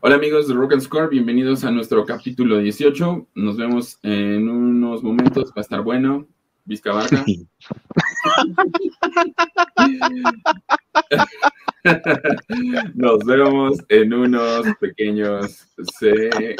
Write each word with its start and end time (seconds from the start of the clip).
Hola 0.00 0.14
amigos 0.14 0.46
de 0.46 0.54
Rock 0.54 0.74
and 0.74 0.82
Score, 0.82 1.08
bienvenidos 1.08 1.64
a 1.64 1.72
nuestro 1.72 2.04
capítulo 2.06 2.58
18. 2.58 3.26
Nos 3.34 3.56
vemos 3.56 3.98
en 4.04 4.48
unos 4.48 5.02
momentos, 5.02 5.48
va 5.48 5.54
a 5.56 5.60
estar 5.60 5.82
bueno. 5.82 6.24
Vizca 6.64 6.92
Barca. 6.92 7.24
Nos 12.94 13.24
vemos 13.24 13.78
en 13.88 14.14
unos 14.14 14.66
pequeños 14.78 15.66
segundos. 15.98 16.52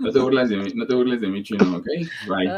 No 0.00 0.12
te 0.12 0.18
burles 0.18 0.50
de 0.50 0.58
mí, 0.58 0.72
no 0.74 0.86
te 0.86 0.94
burles 0.94 1.22
de 1.22 1.28
mí, 1.28 1.42
chino, 1.42 1.76
¿ok? 1.78 1.86
Bye. 2.28 2.50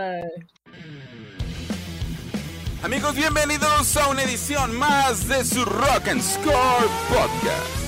Amigos, 2.82 3.14
bienvenidos 3.14 3.96
a 3.96 4.08
una 4.08 4.24
edición 4.24 4.76
más 4.76 5.28
de 5.28 5.44
su 5.44 5.64
Rock 5.64 6.08
and 6.08 6.20
Score 6.20 6.88
Podcast. 7.08 7.86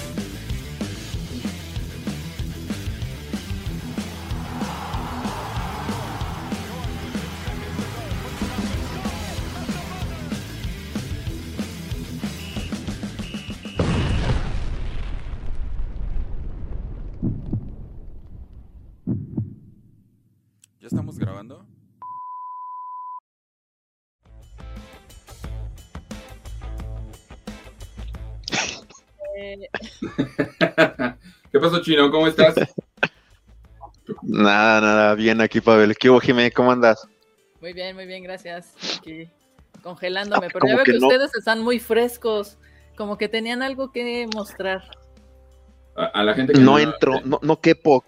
Eh, 29.40 29.68
¿Qué 31.52 31.60
pasó, 31.60 31.80
chino? 31.80 32.10
¿Cómo 32.10 32.26
estás? 32.26 32.56
Nada, 34.22 34.80
nada, 34.80 35.14
bien 35.14 35.40
aquí, 35.40 35.60
Pavel. 35.60 35.96
¿Qué 35.96 36.10
hubo, 36.10 36.18
Jimé? 36.18 36.50
¿Cómo 36.50 36.72
andas? 36.72 37.06
muy 37.60 37.72
bien, 37.72 37.94
muy 37.96 38.06
bien, 38.06 38.22
gracias. 38.22 38.74
Aquí 38.98 39.28
congelándome, 39.82 40.46
Ah, 40.46 40.50
pero 40.52 40.66
ya 40.66 40.74
veo 40.76 40.84
que, 40.84 40.92
que 40.92 40.98
no. 40.98 41.06
ustedes 41.08 41.34
están 41.36 41.60
muy 41.60 41.78
frescos, 41.78 42.56
como 42.96 43.16
que 43.16 43.28
tenían 43.28 43.62
algo 43.62 43.92
que 43.92 44.28
mostrar. 44.34 44.82
A, 45.96 46.06
a 46.06 46.24
la 46.24 46.34
gente 46.34 46.52
que 46.52 46.60
No 46.60 46.78
entro, 46.78 47.20
no, 47.24 47.38
no 47.42 47.60
quepo. 47.60 48.04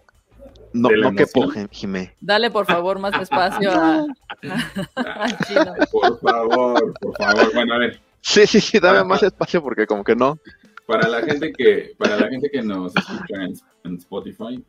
No, 0.72 0.88
¿De 0.88 0.96
la 0.96 1.10
no 1.10 1.16
quepo? 1.16 1.48
Jimé. 1.70 2.14
Dale, 2.20 2.50
por 2.50 2.66
favor, 2.66 2.98
más 2.98 3.14
espacio 3.20 3.70
a, 3.72 4.04
al 4.96 5.38
chino. 5.46 5.74
Por 5.92 6.20
favor, 6.20 6.94
por 7.00 7.16
favor. 7.16 7.54
Bueno, 7.54 7.74
a 7.74 7.78
ver, 7.78 8.00
Sí, 8.20 8.46
sí, 8.46 8.60
sí, 8.60 8.78
dame 8.78 9.02
más 9.04 9.22
espacio 9.22 9.62
porque 9.62 9.86
como 9.86 10.04
que 10.04 10.14
no. 10.14 10.38
Para 10.86 11.08
la 11.08 11.22
gente 11.22 11.52
que, 11.52 11.92
para 11.96 12.16
la 12.16 12.28
gente 12.28 12.50
que 12.50 12.62
nos 12.62 12.94
escucha 12.96 13.44
en, 13.44 13.54
en 13.84 13.96
Spotify 13.96 14.64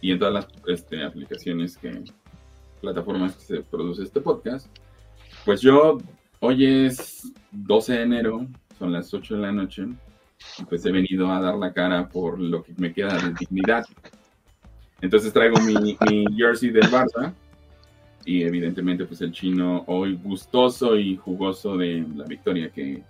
y 0.00 0.12
en 0.12 0.18
todas 0.18 0.34
las 0.34 0.48
este, 0.66 1.04
aplicaciones 1.04 1.76
que, 1.76 2.04
plataformas 2.80 3.36
que 3.36 3.42
se 3.42 3.60
produce 3.62 4.02
este 4.02 4.20
podcast, 4.20 4.66
pues 5.44 5.60
yo, 5.60 5.98
hoy 6.40 6.66
es 6.66 7.32
12 7.52 7.92
de 7.92 8.02
enero, 8.02 8.46
son 8.78 8.92
las 8.92 9.12
8 9.12 9.36
de 9.36 9.40
la 9.40 9.52
noche, 9.52 9.86
pues 10.68 10.84
he 10.86 10.90
venido 10.90 11.30
a 11.30 11.40
dar 11.40 11.56
la 11.56 11.72
cara 11.72 12.08
por 12.08 12.38
lo 12.38 12.62
que 12.62 12.72
me 12.76 12.92
queda 12.92 13.16
de 13.18 13.34
dignidad. 13.38 13.84
Entonces 15.00 15.32
traigo 15.32 15.58
mi, 15.60 15.74
mi 16.10 16.24
jersey 16.36 16.70
del 16.70 16.90
Barça 16.90 17.32
y 18.24 18.42
evidentemente 18.42 19.04
pues 19.04 19.20
el 19.22 19.32
chino 19.32 19.84
hoy 19.86 20.18
gustoso 20.22 20.96
y 20.98 21.16
jugoso 21.16 21.76
de 21.76 22.04
la 22.14 22.24
victoria 22.24 22.70
que 22.70 23.02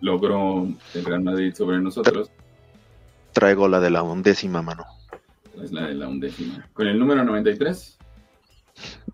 logró 0.00 0.66
el 0.94 1.04
Real 1.04 1.22
Madrid 1.22 1.54
sobre 1.54 1.80
nosotros, 1.80 2.30
Traigo 3.32 3.68
la 3.68 3.78
de 3.80 3.90
la 3.90 4.02
undécima 4.02 4.60
mano. 4.60 4.84
es 5.62 5.70
la 5.72 5.86
de 5.86 5.94
la 5.94 6.08
undécima. 6.08 6.66
Con 6.72 6.88
el 6.88 6.98
número 6.98 7.24
93, 7.24 7.98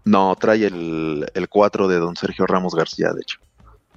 No, 0.04 0.34
trae 0.36 0.66
el, 0.66 1.26
el 1.34 1.48
4 1.48 1.88
de 1.88 1.96
don 1.96 2.16
Sergio 2.16 2.46
Ramos 2.46 2.74
García, 2.74 3.12
de 3.12 3.20
hecho. 3.20 3.38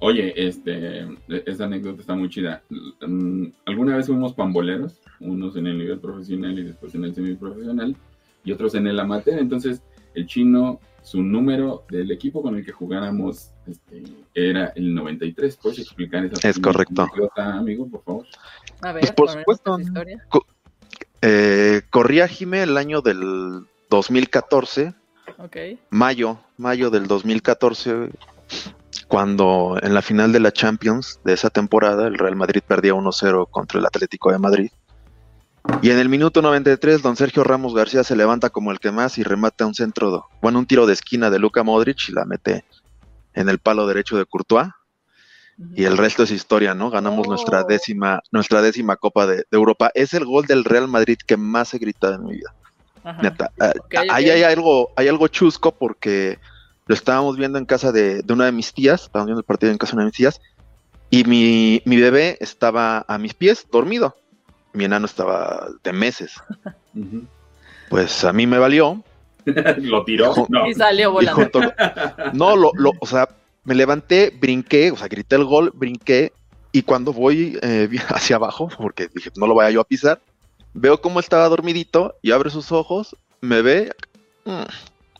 oye, 0.00 0.32
este, 0.36 1.06
esa 1.46 1.64
anécdota 1.64 2.00
está 2.00 2.14
muy 2.14 2.28
chida. 2.28 2.62
Mm, 3.00 3.46
Alguna 3.66 3.96
vez 3.96 4.06
fuimos 4.06 4.34
pamboleros, 4.34 5.00
unos 5.20 5.56
en 5.56 5.66
el 5.68 5.78
nivel 5.78 5.98
profesional 6.00 6.58
y 6.58 6.64
después 6.64 6.94
en 6.94 7.04
el 7.04 7.14
semiprofesional 7.14 7.96
y 8.44 8.52
otros 8.52 8.74
en 8.74 8.86
el 8.88 8.98
amateur, 9.00 9.38
entonces 9.38 9.82
el 10.14 10.26
chino, 10.26 10.80
su 11.02 11.22
número 11.22 11.84
del 11.90 12.10
equipo 12.10 12.42
con 12.42 12.56
el 12.56 12.64
que 12.64 12.72
jugáramos 12.72 13.52
este, 13.70 14.02
era 14.34 14.72
el 14.76 14.94
93. 14.94 15.56
¿Puedes 15.56 15.78
explicar 15.80 16.24
esa 16.24 16.48
Es 16.48 16.58
correcto. 16.58 17.02
anécdota, 17.02 17.54
amigo, 17.56 17.88
por 17.88 18.02
favor? 18.04 18.26
A 18.82 18.92
ver, 18.92 19.00
Pues, 19.00 19.12
por 19.12 19.28
supuesto, 19.30 19.78
historia. 19.80 20.24
Eh, 21.22 21.82
corría 21.90 22.28
Jimé 22.28 22.62
el 22.62 22.76
año 22.76 23.02
del 23.02 23.66
2014, 23.90 24.94
Ok. 25.38 25.56
mayo, 25.90 26.38
mayo 26.56 26.90
del 26.90 27.06
2014, 27.06 28.10
cuando 29.06 29.76
en 29.82 29.92
la 29.94 30.02
final 30.02 30.32
de 30.32 30.40
la 30.40 30.52
Champions 30.52 31.20
de 31.24 31.34
esa 31.34 31.50
temporada 31.50 32.06
el 32.06 32.16
Real 32.18 32.36
Madrid 32.36 32.62
perdía 32.66 32.94
1-0 32.94 33.46
contra 33.50 33.78
el 33.80 33.86
Atlético 33.86 34.32
de 34.32 34.38
Madrid. 34.38 34.70
Y 35.82 35.90
en 35.90 35.98
el 35.98 36.08
minuto 36.08 36.40
93, 36.40 37.02
don 37.02 37.16
Sergio 37.16 37.44
Ramos 37.44 37.74
García 37.74 38.02
se 38.02 38.16
levanta 38.16 38.48
como 38.48 38.70
el 38.72 38.80
que 38.80 38.92
más 38.92 39.18
y 39.18 39.22
remata 39.22 39.66
un 39.66 39.74
centro, 39.74 40.26
bueno, 40.40 40.58
un 40.58 40.66
tiro 40.66 40.86
de 40.86 40.94
esquina 40.94 41.28
de 41.28 41.38
Luka 41.38 41.62
Modric 41.62 42.08
y 42.08 42.12
la 42.12 42.24
mete 42.24 42.64
en 43.40 43.48
el 43.48 43.58
palo 43.58 43.86
derecho 43.86 44.16
de 44.16 44.26
Courtois. 44.26 44.68
Y 45.74 45.84
el 45.84 45.98
resto 45.98 46.22
es 46.22 46.30
historia, 46.30 46.74
¿no? 46.74 46.88
Ganamos 46.90 47.26
Oh. 47.26 47.30
nuestra 47.30 47.64
décima, 47.64 48.22
nuestra 48.32 48.62
décima 48.62 48.96
Copa 48.96 49.26
de, 49.26 49.36
de 49.36 49.44
Europa. 49.50 49.90
Es 49.94 50.14
el 50.14 50.24
gol 50.24 50.46
del 50.46 50.64
Real 50.64 50.88
Madrid 50.88 51.18
que 51.26 51.36
más 51.36 51.74
he 51.74 51.78
gritado 51.78 52.14
en 52.14 52.24
mi 52.24 52.32
vida. 52.32 52.54
Ajá. 53.04 53.22
Neta, 53.22 53.50
ah, 53.60 53.72
ahí 54.10 54.30
hay 54.30 54.42
algo, 54.42 54.90
hay 54.96 55.08
algo 55.08 55.28
chusco 55.28 55.72
porque 55.72 56.38
lo 56.86 56.94
estábamos 56.94 57.36
viendo 57.36 57.58
en 57.58 57.66
casa 57.66 57.92
de, 57.92 58.22
de 58.22 58.32
una 58.32 58.46
de 58.46 58.52
mis 58.52 58.72
tías, 58.72 59.02
estábamos 59.02 59.26
viendo 59.26 59.40
el 59.40 59.44
partido 59.44 59.70
en 59.70 59.78
casa 59.78 59.92
de 59.92 59.96
una 59.96 60.04
de 60.04 60.08
mis 60.08 60.16
tías, 60.16 60.40
y 61.10 61.24
mi, 61.24 61.82
mi 61.84 61.96
bebé 62.00 62.38
estaba 62.40 63.04
a 63.06 63.18
mis 63.18 63.34
pies, 63.34 63.66
dormido. 63.70 64.16
Mi 64.72 64.84
enano 64.84 65.06
estaba 65.06 65.68
de 65.82 65.92
meses. 65.92 66.34
Pues 67.88 68.24
a 68.24 68.32
mí 68.32 68.46
me 68.46 68.58
valió. 68.58 69.02
¿Lo 69.78 70.04
tiró? 70.04 70.34
No. 70.48 70.66
Y 70.66 70.74
salió 70.74 71.12
volando. 71.12 71.42
junto, 71.42 71.60
no, 72.32 72.56
lo, 72.56 72.70
lo- 72.74 72.92
o 73.00 73.06
sea, 73.06 73.28
me 73.64 73.74
levanté, 73.74 74.30
brinqué, 74.38 74.90
o 74.90 74.96
sea, 74.96 75.08
grité 75.08 75.36
el 75.36 75.44
gol, 75.44 75.70
brinqué, 75.74 76.32
y 76.72 76.82
cuando 76.82 77.12
voy 77.12 77.58
eh, 77.62 77.88
hacia 78.08 78.36
abajo, 78.36 78.68
porque 78.78 79.08
dije, 79.14 79.30
no 79.36 79.46
lo 79.46 79.54
vaya 79.54 79.70
yo 79.70 79.80
a 79.80 79.84
pisar, 79.84 80.20
veo 80.74 81.00
cómo 81.00 81.20
estaba 81.20 81.48
dormidito 81.48 82.14
y 82.22 82.30
abre 82.32 82.50
sus 82.50 82.70
ojos, 82.72 83.16
me 83.40 83.62
ve, 83.62 83.92
mm, 84.44 84.62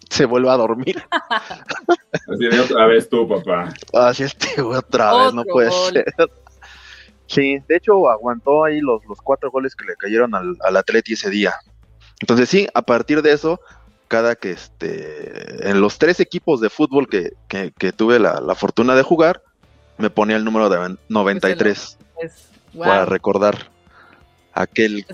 se 0.08 0.24
vuelve 0.26 0.50
a 0.50 0.56
dormir. 0.56 1.02
Así 2.28 2.48
de 2.48 2.60
otra 2.60 2.86
vez 2.86 3.08
tú, 3.08 3.28
papá. 3.28 3.72
Así 3.92 4.24
este 4.24 4.60
güey 4.62 4.78
otra 4.78 5.24
vez, 5.24 5.34
no 5.34 5.44
puede 5.44 5.68
gol. 5.70 5.92
ser. 5.92 6.04
Sí, 7.26 7.58
de 7.68 7.76
hecho 7.76 8.08
aguantó 8.10 8.64
ahí 8.64 8.80
los, 8.80 9.04
los 9.06 9.20
cuatro 9.20 9.50
goles 9.52 9.76
que 9.76 9.84
le 9.84 9.94
cayeron 9.94 10.34
al, 10.34 10.56
al 10.64 10.76
Atleti 10.76 11.12
ese 11.12 11.30
día. 11.30 11.54
Entonces 12.20 12.48
sí, 12.48 12.66
a 12.74 12.82
partir 12.82 13.22
de 13.22 13.32
eso, 13.32 13.60
cada 14.10 14.34
que 14.34 14.50
este, 14.50 15.70
en 15.70 15.80
los 15.80 15.96
tres 15.98 16.18
equipos 16.18 16.60
de 16.60 16.68
fútbol 16.68 17.08
que, 17.08 17.34
que- 17.46 17.70
que 17.78 17.92
tuve 17.92 18.18
la, 18.18 18.40
la 18.40 18.56
fortuna 18.56 18.96
de 18.96 19.04
jugar, 19.04 19.40
me 19.98 20.10
ponía 20.10 20.34
el 20.36 20.44
número 20.44 20.68
de 20.68 20.96
93 21.08 21.96
Es- 22.20 22.48
wow. 22.74 22.84
para 22.84 23.04
recordar 23.06 23.70
aquel 24.52 25.06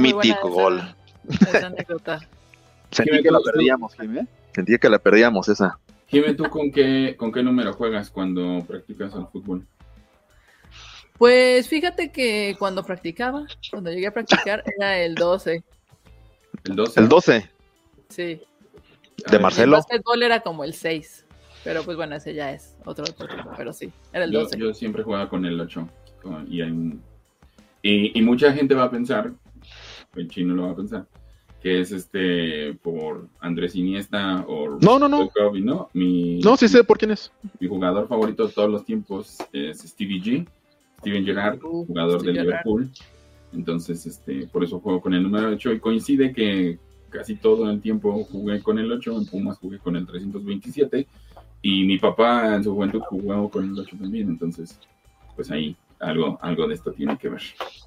mítico 0.00 0.48
esa- 0.48 0.48
gol. 0.48 0.94
esa. 1.28 1.70
Sentí 2.90 3.22
que 3.22 3.30
la 3.30 3.38
perdíamos, 3.38 3.94
Jimé. 3.94 4.26
Sentí 4.52 4.76
que 4.78 4.88
la 4.90 4.98
perdíamos 4.98 5.48
esa. 5.48 5.78
Jimé, 6.08 6.34
¿tú 6.34 6.50
con 6.50 6.72
qué, 6.72 7.14
con 7.16 7.30
qué 7.30 7.44
número 7.44 7.72
juegas 7.74 8.10
cuando 8.10 8.64
practicas 8.66 9.14
el 9.14 9.26
fútbol? 9.28 9.64
Pues 11.18 11.68
fíjate 11.68 12.10
que 12.10 12.56
cuando 12.58 12.82
practicaba, 12.82 13.46
cuando 13.70 13.92
llegué 13.92 14.08
a 14.08 14.12
practicar, 14.12 14.64
era 14.76 14.98
el 14.98 15.14
12. 15.14 15.62
¿El 16.64 16.74
12? 16.74 17.00
El 17.00 17.08
12 17.08 17.50
Sí. 18.10 18.22
De 18.24 18.42
ver, 19.26 19.34
El 19.36 19.40
Marcelo. 19.40 19.72
básquetbol 19.76 20.22
era 20.22 20.40
como 20.40 20.64
el 20.64 20.74
6. 20.74 21.24
Pero 21.64 21.82
pues 21.84 21.96
bueno, 21.96 22.16
ese 22.16 22.32
ya 22.34 22.52
es 22.52 22.76
otro 22.86 23.04
deporte. 23.04 23.34
Pero 23.56 23.72
sí, 23.72 23.90
era 24.12 24.24
el 24.24 24.32
Yo, 24.32 24.40
12. 24.40 24.58
yo 24.58 24.72
siempre 24.74 25.02
jugaba 25.02 25.28
con 25.28 25.44
el 25.44 25.60
8. 25.60 25.88
con- 26.22 26.46
y, 26.52 26.60
hay 26.60 26.70
un- 26.70 27.02
y, 27.82 28.18
y 28.18 28.22
mucha 28.22 28.52
gente 28.52 28.74
va 28.74 28.84
a 28.84 28.90
pensar, 28.90 29.32
el 30.14 30.28
chino 30.28 30.54
lo 30.54 30.64
va 30.64 30.72
a 30.72 30.76
pensar, 30.76 31.06
que 31.62 31.80
es 31.80 31.92
este 31.92 32.74
por 32.82 33.26
Andrés 33.40 33.74
Iniesta 33.74 34.44
o 34.46 34.78
No, 34.82 34.98
no, 34.98 35.08
no. 35.08 35.30
Kobe, 35.30 35.60
¿no? 35.62 35.88
Mi, 35.94 36.40
No, 36.40 36.56
sí 36.58 36.68
sé 36.68 36.84
por 36.84 36.98
quién 36.98 37.10
es. 37.12 37.32
mi 37.58 37.68
jugador 37.68 38.06
favorito 38.08 38.46
de 38.46 38.52
todos 38.52 38.68
los 38.70 38.84
tiempos 38.84 39.38
es 39.52 39.78
Stevie 39.80 40.20
G, 40.22 40.46
Steven 40.98 41.24
Gerrard, 41.24 41.62
Uh, 41.64 41.86
jugador 41.86 42.20
Steve 42.20 42.34
de. 42.38 42.42
Liverpool. 42.44 42.90
Entonces, 43.54 44.04
este, 44.06 44.46
por 44.46 44.62
eso 44.62 44.78
juego 44.80 45.00
con 45.00 45.14
el 45.14 45.22
número 45.22 45.48
8 45.48 45.72
y 45.72 45.80
coincide 45.80 46.32
que 46.34 46.78
casi 47.10 47.36
todo 47.36 47.70
el 47.70 47.80
tiempo 47.80 48.24
jugué 48.24 48.62
con 48.62 48.78
el 48.78 48.90
8, 48.90 49.16
en 49.18 49.26
Pumas 49.26 49.58
jugué 49.58 49.78
con 49.78 49.96
el 49.96 50.06
327 50.06 51.06
y 51.62 51.84
mi 51.84 51.98
papá 51.98 52.54
en 52.56 52.64
su 52.64 52.74
juventud 52.74 53.00
jugó 53.08 53.50
con 53.50 53.64
el 53.70 53.78
8 53.78 53.96
también, 54.00 54.28
entonces, 54.28 54.78
pues 55.36 55.50
ahí 55.50 55.76
algo, 55.98 56.38
algo 56.40 56.66
de 56.66 56.74
esto 56.74 56.92
tiene 56.92 57.18
que 57.18 57.28
ver. 57.28 57.42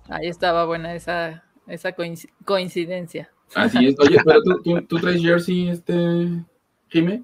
Ahí 0.09 0.27
estaba 0.27 0.65
buena 0.65 0.93
esa, 0.93 1.43
esa 1.67 1.95
coinc- 1.95 2.29
coincidencia. 2.45 3.31
Así 3.55 3.85
es. 3.87 3.95
Oye, 3.99 4.17
pero 4.23 4.41
tú, 4.43 4.61
tú, 4.63 4.81
tú 4.83 4.97
traes 4.99 5.21
jersey, 5.21 5.69
este. 5.69 5.91
¿Traes 6.89 7.21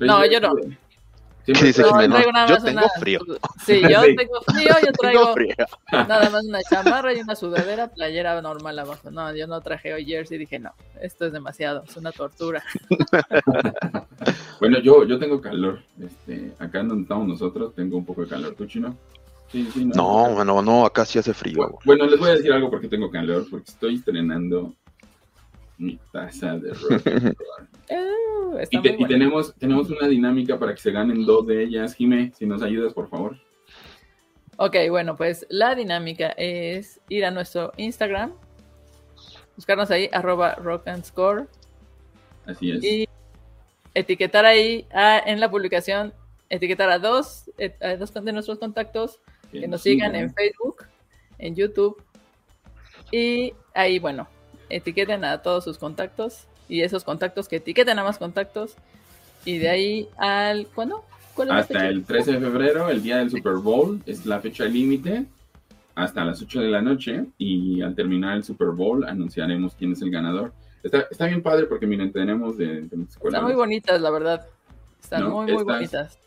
No, 0.00 0.18
jersey? 0.20 0.32
yo 0.32 0.40
no. 0.40 0.52
¿Qué 1.44 1.52
dice 1.54 1.82
No, 1.82 1.88
Jimena? 1.92 2.22
Yo 2.46 2.56
tengo 2.58 2.78
una- 2.80 2.88
frío. 3.00 3.20
Sí, 3.66 3.80
yo 3.82 4.02
Sí. 4.02 4.16
tengo 4.16 4.40
frío, 4.46 4.68
yo 4.68 4.74
Tengo 4.80 4.92
traigo 5.00 5.32
frío. 5.34 5.54
nada 5.90 6.30
más 6.30 6.44
una 6.44 6.62
chamarra 6.62 7.12
y 7.14 7.20
una 7.20 7.34
sudadera, 7.34 7.88
playera 7.88 8.40
normal 8.40 8.78
abajo. 8.78 9.10
No, 9.10 9.34
yo 9.34 9.46
no 9.46 9.60
traje 9.60 9.92
hoy 9.92 10.04
jersey, 10.04 10.38
dije, 10.38 10.58
no, 10.58 10.70
esto 11.00 11.26
es 11.26 11.32
demasiado, 11.32 11.82
es 11.88 11.96
una 11.96 12.12
tortura. 12.12 12.62
Bueno, 14.60 14.78
yo, 14.80 15.04
yo 15.04 15.18
tengo 15.18 15.40
calor. 15.40 15.80
Este, 16.00 16.52
acá 16.58 16.80
en 16.80 16.88
donde 16.88 17.02
estamos 17.02 17.26
nosotros, 17.26 17.74
tengo 17.74 17.96
un 17.96 18.04
poco 18.06 18.22
de 18.22 18.28
calor. 18.28 18.54
¿Tú, 18.54 18.66
chino? 18.66 18.96
Sí, 19.50 19.68
sí, 19.74 19.84
No, 19.86 20.30
bueno, 20.30 20.62
no, 20.62 20.86
acá 20.86 21.04
sí 21.04 21.18
hace 21.18 21.34
frío. 21.34 21.58
Bu- 21.58 21.78
Bueno, 21.84 22.06
les 22.06 22.18
voy 22.18 22.30
a 22.30 22.34
decir 22.34 22.52
algo 22.52 22.70
porque 22.70 22.86
tengo 22.88 23.10
calor, 23.10 23.44
porque 23.50 23.70
estoy 23.70 23.96
estrenando 23.96 24.72
mi 25.82 25.98
taza 26.12 26.56
de 26.58 26.72
rock. 26.74 27.06
and 27.06 27.36
roll. 27.36 28.60
Está 28.60 28.78
y, 28.78 28.82
te- 28.82 28.96
tenemos, 29.06 29.54
tenemos 29.56 29.90
una 29.90 30.06
dinámica 30.08 30.58
para 30.58 30.74
que 30.74 30.80
se 30.80 30.92
ganen 30.92 31.24
dos 31.26 31.46
de 31.46 31.62
ellas. 31.64 31.94
Jime, 31.94 32.32
si 32.36 32.46
nos 32.46 32.62
ayudas, 32.62 32.92
por 32.94 33.08
favor. 33.08 33.36
Ok, 34.58 34.76
bueno, 34.90 35.16
pues 35.16 35.46
la 35.48 35.74
dinámica 35.74 36.28
es 36.36 37.00
ir 37.08 37.24
a 37.24 37.30
nuestro 37.30 37.72
Instagram, 37.78 38.32
buscarnos 39.56 39.90
ahí, 39.90 40.08
arroba 40.12 40.54
rock 40.56 40.86
and 40.88 41.04
score, 41.04 41.48
Así 42.46 42.70
es. 42.70 42.84
y 42.84 43.08
etiquetar 43.94 44.44
ahí 44.44 44.86
a- 44.92 45.18
en 45.26 45.40
la 45.40 45.50
publicación, 45.50 46.12
etiquetar 46.50 46.90
a 46.90 46.98
dos, 46.98 47.50
a 47.80 47.96
dos 47.96 48.12
de 48.12 48.32
nuestros 48.32 48.58
contactos 48.58 49.18
que 49.50 49.66
nos 49.66 49.82
sigan 49.82 50.14
en 50.14 50.32
Facebook, 50.32 50.84
en 51.38 51.56
YouTube, 51.56 52.00
y 53.10 53.52
ahí, 53.74 53.98
bueno, 53.98 54.28
etiqueten 54.76 55.24
a 55.24 55.42
todos 55.42 55.64
sus 55.64 55.78
contactos, 55.78 56.46
y 56.68 56.82
esos 56.82 57.04
contactos 57.04 57.48
que 57.48 57.56
etiqueten 57.56 57.98
a 57.98 58.04
más 58.04 58.18
contactos, 58.18 58.74
y 59.44 59.58
de 59.58 59.68
ahí 59.68 60.08
al, 60.16 60.66
¿cuándo? 60.68 61.04
¿Cuál 61.34 61.48
es 61.48 61.54
la 61.54 61.60
Hasta 61.60 61.88
el 61.88 62.04
13 62.04 62.32
de 62.32 62.40
febrero, 62.40 62.88
el 62.88 63.02
día 63.02 63.18
del 63.18 63.30
Super 63.30 63.54
Bowl, 63.54 64.00
es 64.06 64.26
la 64.26 64.40
fecha 64.40 64.64
límite, 64.64 65.26
hasta 65.94 66.24
las 66.24 66.40
8 66.42 66.60
de 66.60 66.68
la 66.68 66.80
noche, 66.82 67.26
y 67.38 67.82
al 67.82 67.94
terminar 67.94 68.36
el 68.36 68.44
Super 68.44 68.68
Bowl 68.68 69.04
anunciaremos 69.04 69.74
quién 69.74 69.92
es 69.92 70.02
el 70.02 70.10
ganador. 70.10 70.52
Está, 70.82 71.02
está 71.10 71.26
bien 71.26 71.42
padre 71.42 71.66
porque, 71.66 71.86
miren, 71.86 72.12
tenemos 72.12 72.56
de, 72.58 72.88
Están 73.24 73.44
muy 73.44 73.54
bonitas, 73.54 74.00
la 74.00 74.10
verdad. 74.10 74.46
Están 75.00 75.20
No, 75.22 75.30
muy, 75.30 75.44
muy 75.52 75.60
estas- 75.62 75.66
bonitas. 75.66 76.18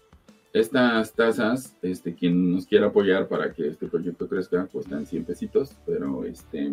Estas 0.53 1.11
tazas, 1.13 1.75
este, 1.81 2.15
quien 2.15 2.53
nos 2.53 2.65
quiera 2.65 2.87
apoyar 2.87 3.27
para 3.27 3.51
que 3.51 3.67
este 3.67 3.87
proyecto 3.87 4.29
crezca, 4.29 4.65
cuestan 4.67 5.05
100 5.05 5.25
pesitos, 5.25 5.73
pero 5.85 6.23
este, 6.23 6.71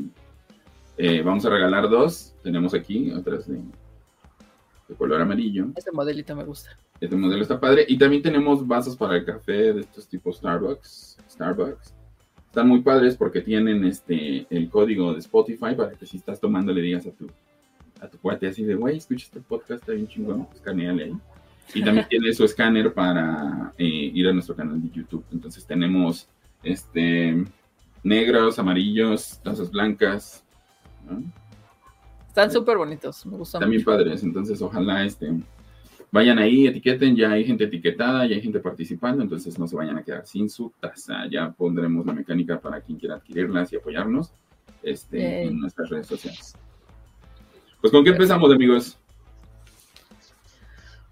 eh, 0.96 1.22
vamos 1.22 1.44
a 1.44 1.50
regalar 1.50 1.88
dos. 1.88 2.34
Tenemos 2.42 2.74
aquí 2.74 3.10
otras 3.12 3.48
de, 3.48 3.58
de 4.88 4.94
color 4.94 5.20
amarillo. 5.20 5.68
Este 5.76 5.92
modelito 5.92 6.34
me 6.36 6.44
gusta. 6.44 6.70
Este 7.00 7.16
modelo 7.16 7.42
está 7.42 7.58
padre. 7.58 7.84
Y 7.88 7.98
también 7.98 8.22
tenemos 8.22 8.66
vasos 8.66 8.96
para 8.96 9.16
el 9.16 9.24
café 9.24 9.72
de 9.72 9.80
estos 9.80 10.06
tipos 10.06 10.36
Starbucks. 10.36 11.18
Starbucks. 11.30 11.94
Están 12.46 12.68
muy 12.68 12.82
padres 12.82 13.16
porque 13.16 13.40
tienen 13.40 13.84
este 13.84 14.46
el 14.50 14.68
código 14.68 15.14
de 15.14 15.20
Spotify 15.20 15.74
para 15.74 15.92
que 15.92 16.04
si 16.04 16.18
estás 16.18 16.38
tomando 16.38 16.72
le 16.72 16.82
digas 16.82 17.06
a 17.06 17.10
tu 17.10 17.26
a 18.02 18.08
tu 18.08 18.18
cuate 18.18 18.48
así 18.48 18.64
de, 18.64 18.74
güey, 18.74 18.98
escucha 18.98 19.24
este 19.26 19.40
podcast, 19.40 19.80
está 19.80 19.92
bien 19.92 20.08
chingón, 20.08 20.46
escaneale 20.52 21.04
ahí. 21.04 21.16
Y 21.74 21.82
también 21.82 22.06
tiene 22.10 22.32
su 22.34 22.44
escáner 22.44 22.92
para 22.92 23.72
eh, 23.78 24.10
ir 24.12 24.28
a 24.28 24.32
nuestro 24.32 24.54
canal 24.54 24.82
de 24.82 24.90
YouTube. 24.90 25.24
Entonces 25.32 25.64
tenemos 25.64 26.28
este 26.62 27.44
negros, 28.02 28.58
amarillos, 28.58 29.40
tazas 29.42 29.70
blancas. 29.70 30.44
¿No? 31.08 31.22
Están 32.28 32.50
Sí. 32.50 32.54
súper 32.54 32.78
bonitos. 32.78 33.26
Me 33.26 33.36
gustan 33.36 33.60
También 33.60 33.82
mucho. 33.82 33.90
padres, 33.90 34.22
entonces 34.22 34.60
ojalá 34.62 35.04
este 35.04 35.32
vayan 36.10 36.38
ahí, 36.38 36.66
etiqueten, 36.66 37.16
ya 37.16 37.32
hay 37.32 37.44
gente 37.44 37.64
etiquetada, 37.64 38.26
ya 38.26 38.34
hay 38.36 38.42
gente 38.42 38.60
participando, 38.60 39.22
entonces 39.22 39.58
no 39.58 39.66
se 39.66 39.76
vayan 39.76 39.96
a 39.96 40.02
quedar 40.02 40.26
sin 40.26 40.48
su 40.50 40.70
taza. 40.80 41.26
Ya 41.30 41.50
pondremos 41.52 42.04
la 42.04 42.12
mecánica 42.12 42.60
para 42.60 42.80
quien 42.82 42.98
quiera 42.98 43.14
adquirirlas 43.16 43.72
y 43.72 43.76
apoyarnos 43.76 44.30
este, 44.82 45.42
en 45.44 45.58
nuestras 45.60 45.88
redes 45.88 46.06
sociales. 46.06 46.54
Pues 47.80 47.90
con 47.92 48.04
qué 48.04 48.10
empezamos, 48.10 48.52
amigos. 48.52 48.98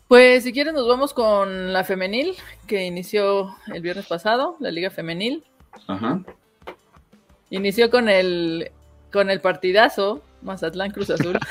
Pues 0.09 0.43
si 0.43 0.53
quieren 0.53 0.75
nos 0.75 0.89
vamos 0.89 1.15
con 1.15 1.73
la 1.73 1.85
femenil 1.85 2.35
que 2.67 2.85
inició 2.85 3.55
el 3.73 3.81
viernes 3.81 4.07
pasado, 4.07 4.57
la 4.61 4.71
liga 4.71 4.91
femenil. 4.91 5.45
Ajá. 5.87 6.23
Inició 7.51 7.91
con 7.91 8.09
el 8.09 8.71
con 9.13 9.31
el 9.31 9.41
partidazo 9.41 10.23
Mazatlán 10.43 10.91
Cruz 10.91 11.11
Azul. 11.11 11.39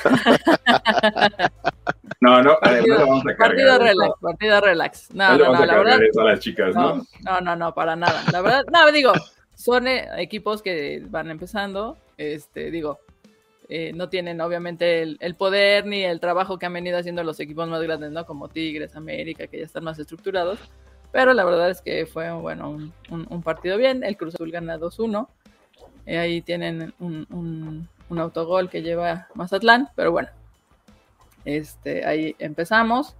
No, 2.20 2.42
no, 2.42 2.58
Partido- 2.60 2.98
no 2.98 3.06
vamos 3.06 3.24
a 3.32 3.36
partido 3.36 3.78
relax, 3.78 4.12
partido 4.20 4.60
relax. 4.60 5.10
No 5.14 5.38
No, 5.38 5.52
no, 5.54 5.64
la 5.64 5.78
verdad. 5.78 5.98
a 6.18 6.24
las 6.24 6.40
chicas, 6.40 6.74
¿no? 6.74 6.96
No, 6.96 7.04
no, 7.24 7.40
no, 7.40 7.56
no, 7.56 7.74
para 7.74 7.96
nada. 7.96 8.22
La 8.30 8.42
verdad, 8.42 8.64
no, 8.70 8.92
digo, 8.92 9.12
son 9.54 9.88
eh, 9.88 10.06
equipos 10.18 10.60
que 10.60 11.02
van 11.08 11.30
empezando, 11.30 11.96
este, 12.18 12.70
digo, 12.70 12.98
eh, 13.70 13.92
no 13.94 14.10
tienen 14.10 14.38
obviamente 14.42 15.00
el, 15.00 15.16
el 15.20 15.34
poder 15.34 15.86
ni 15.86 16.02
el 16.04 16.20
trabajo 16.20 16.58
que 16.58 16.66
han 16.66 16.74
venido 16.74 16.98
haciendo 16.98 17.24
los 17.24 17.40
equipos 17.40 17.66
más 17.68 17.80
grandes, 17.82 18.10
¿no? 18.10 18.26
Como 18.26 18.48
Tigres, 18.48 18.96
América, 18.96 19.46
que 19.46 19.58
ya 19.60 19.64
están 19.64 19.84
más 19.84 19.98
estructurados. 19.98 20.58
Pero 21.12 21.32
la 21.32 21.44
verdad 21.44 21.70
es 21.70 21.80
que 21.80 22.04
fue, 22.04 22.30
bueno, 22.32 22.68
un, 22.70 22.92
un- 23.10 23.26
un 23.30 23.42
partido 23.42 23.78
bien. 23.78 24.04
El 24.04 24.18
Cruz 24.18 24.34
Azul 24.34 24.50
gana 24.50 24.76
2-1. 24.78 25.26
Eh, 26.06 26.18
ahí 26.18 26.40
tienen 26.42 26.92
un, 26.98 27.26
un- 27.30 27.88
un 28.08 28.18
autogol 28.18 28.68
que 28.70 28.82
lleva 28.82 29.28
Mazatlán, 29.34 29.88
pero 29.94 30.10
bueno, 30.12 30.28
este, 31.44 32.04
ahí 32.04 32.34
empezamos. 32.38 33.14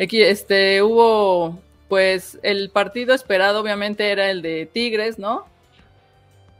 Aquí, 0.00 0.22
este, 0.22 0.82
hubo, 0.82 1.58
pues, 1.88 2.38
el 2.42 2.70
partido 2.70 3.14
esperado 3.14 3.60
obviamente 3.60 4.10
era 4.12 4.30
el 4.30 4.42
de 4.42 4.66
Tigres, 4.72 5.18
¿no? 5.18 5.46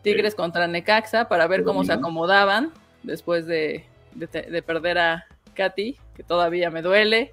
Tigres 0.03 0.35
contra 0.35 0.67
Necaxa 0.67 1.29
para 1.29 1.47
ver 1.47 1.63
cómo 1.65 1.85
se 1.85 1.93
acomodaban 2.01 2.73
después 3.03 3.47
de, 3.47 3.85
de 4.15 4.27
de 4.27 4.63
perder 4.63 4.99
a 4.99 5.27
Katy, 5.55 5.97
que 6.17 6.23
todavía 6.23 6.71
me 6.71 6.83
duele. 6.83 7.33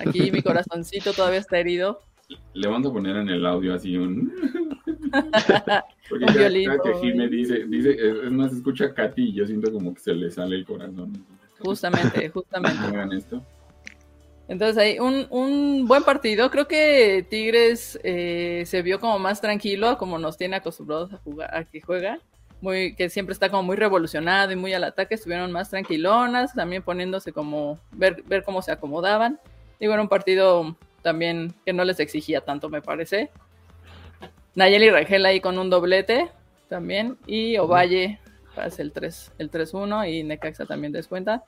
Aquí 0.00 0.30
mi 0.30 0.42
corazoncito 0.42 1.12
todavía 1.12 1.38
está 1.40 1.58
herido. 1.58 2.02
Le 2.54 2.68
vamos 2.68 2.90
a 2.90 2.92
poner 2.92 3.16
en 3.16 3.28
el 3.28 3.46
audio 3.46 3.74
así 3.74 3.96
un. 3.96 4.32
Porque 6.08 6.24
Un 6.24 6.32
cada, 6.32 6.48
violín, 6.48 6.70
cada 6.70 6.82
que 6.82 6.94
Jime 7.00 7.28
dice, 7.28 7.64
dice, 7.66 7.96
es 8.24 8.30
más, 8.32 8.52
escucha 8.52 8.86
a 8.86 8.94
Katy 8.94 9.22
y 9.22 9.32
yo 9.34 9.46
siento 9.46 9.72
como 9.72 9.94
que 9.94 10.00
se 10.00 10.14
le 10.14 10.30
sale 10.30 10.56
el 10.56 10.64
corazón. 10.64 11.24
Justamente, 11.60 12.28
justamente. 12.34 12.78
hagan 12.78 13.12
esto. 13.12 13.42
Entonces 14.48 14.78
ahí 14.78 14.98
un, 14.98 15.26
un 15.30 15.86
buen 15.86 16.02
partido. 16.02 16.50
Creo 16.50 16.66
que 16.66 17.24
Tigres 17.30 18.00
eh, 18.02 18.64
se 18.66 18.82
vio 18.82 18.98
como 18.98 19.18
más 19.20 19.40
tranquilo, 19.40 19.96
como 19.96 20.18
nos 20.18 20.36
tiene 20.36 20.56
acostumbrados 20.56 21.12
a 21.12 21.18
jugar, 21.18 21.54
a 21.54 21.64
que 21.64 21.80
juega. 21.80 22.18
Muy, 22.60 22.94
que 22.94 23.08
siempre 23.08 23.32
está 23.32 23.48
como 23.48 23.62
muy 23.62 23.76
revolucionado 23.76 24.52
y 24.52 24.56
muy 24.56 24.72
al 24.72 24.84
ataque. 24.84 25.14
Estuvieron 25.14 25.52
más 25.52 25.70
tranquilonas, 25.70 26.52
también 26.52 26.82
poniéndose 26.82 27.32
como 27.32 27.78
ver, 27.92 28.24
ver 28.24 28.42
cómo 28.42 28.60
se 28.60 28.72
acomodaban. 28.72 29.38
Digo, 29.78 29.92
era 29.92 30.02
un 30.02 30.08
partido 30.08 30.76
también 31.02 31.54
que 31.64 31.72
no 31.72 31.84
les 31.84 32.00
exigía 32.00 32.40
tanto, 32.42 32.68
me 32.68 32.82
parece. 32.82 33.30
Nayeli 34.54 34.90
Rangel 34.90 35.24
ahí 35.26 35.40
con 35.40 35.58
un 35.58 35.70
doblete 35.70 36.30
también. 36.68 37.16
Y 37.26 37.56
Ovalle 37.58 38.18
hace 38.56 38.82
el 38.82 38.92
3 38.92 39.32
el 39.38 39.50
3-1 39.50 40.10
y 40.10 40.22
Necaxa 40.24 40.66
también 40.66 40.92
descuenta. 40.92 41.44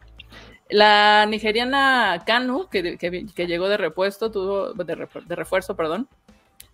La 0.70 1.26
nigeriana 1.26 2.22
Kanu, 2.26 2.68
que, 2.68 2.96
que- 2.96 3.26
que 3.26 3.46
llegó 3.46 3.68
de 3.68 3.76
repuesto, 3.76 4.30
tuvo, 4.30 4.72
de, 4.72 5.08
de 5.26 5.36
refuerzo, 5.36 5.76
perdón, 5.76 6.08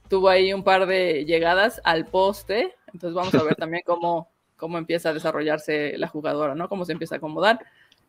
tuvo 0.08 0.28
ahí 0.28 0.52
un 0.52 0.62
par 0.62 0.87
de 0.87 1.25
llegadas 1.25 1.80
al 1.85 2.04
poste. 2.06 2.75
Entonces 2.92 3.14
vamos 3.14 3.35
a 3.35 3.42
ver 3.42 3.54
también 3.56 3.82
cómo, 3.85 4.28
cómo 4.56 4.78
empieza 4.78 5.08
a 5.08 5.14
desarrollarse 5.14 5.97
la 5.99 6.06
jugadora, 6.08 6.54
¿no? 6.54 6.68
Cómo 6.68 6.85
se 6.85 6.92
empieza 6.92 7.16
a 7.16 7.18
acomodar. 7.18 7.58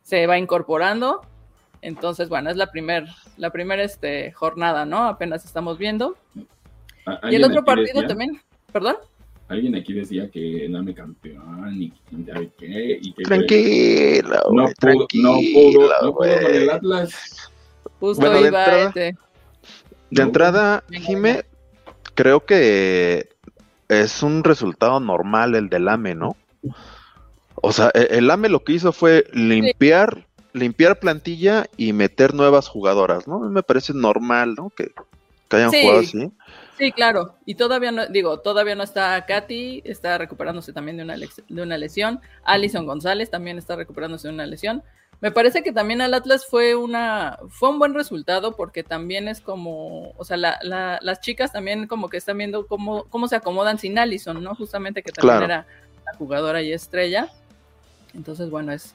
Se 0.02 0.26
va 0.26 0.38
incorporando. 0.38 1.22
Entonces, 1.82 2.28
bueno, 2.28 2.50
es 2.50 2.56
la 2.56 2.70
primer, 2.70 3.06
la 3.36 3.50
primera 3.50 3.82
este, 3.82 4.32
jornada, 4.32 4.84
¿no? 4.84 5.04
Apenas 5.04 5.44
estamos 5.44 5.78
viendo. 5.78 6.16
¿A- 7.06 7.30
Y 7.30 7.36
el 7.36 7.44
otro 7.44 7.64
partido 7.64 8.00
decía- 8.02 8.08
también, 8.08 8.40
perdón. 8.72 8.96
Alguien 9.48 9.74
aquí 9.74 9.92
decía 9.92 10.30
que 10.30 10.68
dame 10.70 10.94
campeón 10.94 11.82
y 11.82 11.90
quién 12.08 12.24
sabe 12.26 12.50
qué. 12.56 12.98
Y 13.02 13.12
que 13.14 13.24
Tranquila, 13.24 14.42
no 14.52 14.66
pudo, 14.80 15.06
no 15.14 15.34
pudo, 15.34 15.88
no 16.02 16.12
pudo 16.12 16.14
con 16.14 16.28
el 16.28 16.70
Atlas. 16.70 17.50
Justo 17.98 18.20
Bueno, 18.20 18.40
de 18.42 18.48
iba 18.48 18.58
entrada- 18.64 18.88
este. 18.88 19.16
De 20.10 20.22
entrada, 20.22 20.84
Jime, 20.90 21.44
creo 22.14 22.44
que 22.44 23.28
es 23.88 24.22
un 24.22 24.44
resultado 24.44 25.00
normal 25.00 25.54
el 25.56 25.68
del 25.68 25.88
AME, 25.88 26.14
¿no? 26.14 26.36
O 27.56 27.72
sea, 27.72 27.90
e- 27.94 28.08
el 28.18 28.30
AME 28.30 28.48
lo 28.48 28.62
que 28.62 28.72
hizo 28.74 28.92
fue 28.92 29.24
limpiar, 29.32 30.26
limpiar 30.52 30.98
plantilla 30.98 31.66
y 31.76 31.92
meter 31.92 32.34
nuevas 32.34 32.68
jugadoras, 32.68 33.26
¿no? 33.28 33.40
Me 33.40 33.62
parece 33.62 33.94
normal, 33.94 34.54
¿no? 34.54 34.70
Que, 34.70 34.92
que 35.48 35.56
hayan 35.56 35.70
Sí. 35.70 35.82
jugado 35.82 36.00
así. 36.00 36.30
Sí, 36.78 36.92
claro. 36.92 37.34
Y 37.44 37.56
todavía 37.56 37.92
no, 37.92 38.06
digo, 38.06 38.40
todavía 38.40 38.74
no 38.74 38.82
está 38.82 39.26
Katy, 39.26 39.82
está 39.84 40.16
recuperándose 40.16 40.72
también 40.72 40.96
de 40.96 41.02
una, 41.02 41.16
de 41.16 41.62
una 41.62 41.76
lesión. 41.76 42.20
Alison 42.42 42.86
González 42.86 43.30
también 43.30 43.58
está 43.58 43.76
recuperándose 43.76 44.28
de 44.28 44.34
una 44.34 44.46
lesión. 44.46 44.82
Me 45.20 45.30
parece 45.30 45.62
que 45.62 45.72
también 45.72 46.00
al 46.00 46.14
Atlas 46.14 46.46
fue 46.46 46.74
una 46.74 47.38
fue 47.50 47.68
un 47.68 47.78
buen 47.78 47.92
resultado 47.92 48.56
porque 48.56 48.82
también 48.82 49.28
es 49.28 49.42
como, 49.42 50.12
o 50.16 50.24
sea, 50.24 50.38
las 50.38 51.20
chicas 51.20 51.52
también 51.52 51.86
como 51.86 52.08
que 52.08 52.16
están 52.16 52.38
viendo 52.38 52.66
cómo, 52.66 53.04
cómo 53.10 53.28
se 53.28 53.36
acomodan 53.36 53.78
sin 53.78 53.98
Allison, 53.98 54.42
¿no? 54.42 54.54
Justamente 54.54 55.02
que 55.02 55.12
también 55.12 55.42
era 55.42 55.66
la 56.06 56.14
jugadora 56.16 56.62
y 56.62 56.72
estrella. 56.72 57.28
Entonces, 58.14 58.48
bueno, 58.48 58.72
es, 58.72 58.94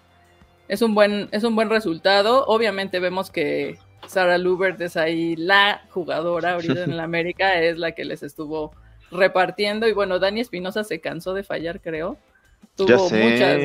es 0.68 0.82
un 0.82 0.96
buen, 0.96 1.30
es 1.32 1.44
un 1.44 1.56
buen 1.56 1.70
resultado. 1.70 2.46
Obviamente 2.48 3.00
vemos 3.00 3.32
que 3.32 3.78
Sara 4.08 4.38
Lubert 4.38 4.80
es 4.82 4.98
ahí 4.98 5.36
la 5.36 5.82
jugadora 5.90 6.54
ahorita 6.54 6.84
en 6.84 6.98
la 6.98 7.04
América, 7.04 7.62
es 7.62 7.78
la 7.78 7.94
que 7.94 8.06
les 8.06 8.24
estuvo 8.24 8.72
repartiendo. 9.12 9.88
Y 9.88 9.94
bueno, 9.94 10.20
Dani 10.20 10.42
Espinosa 10.42 10.84
se 10.84 11.00
cansó 11.00 11.34
de 11.34 11.44
fallar, 11.44 11.82
creo. 11.82 12.18
Tuvo 12.76 13.10
muchas, 13.10 13.62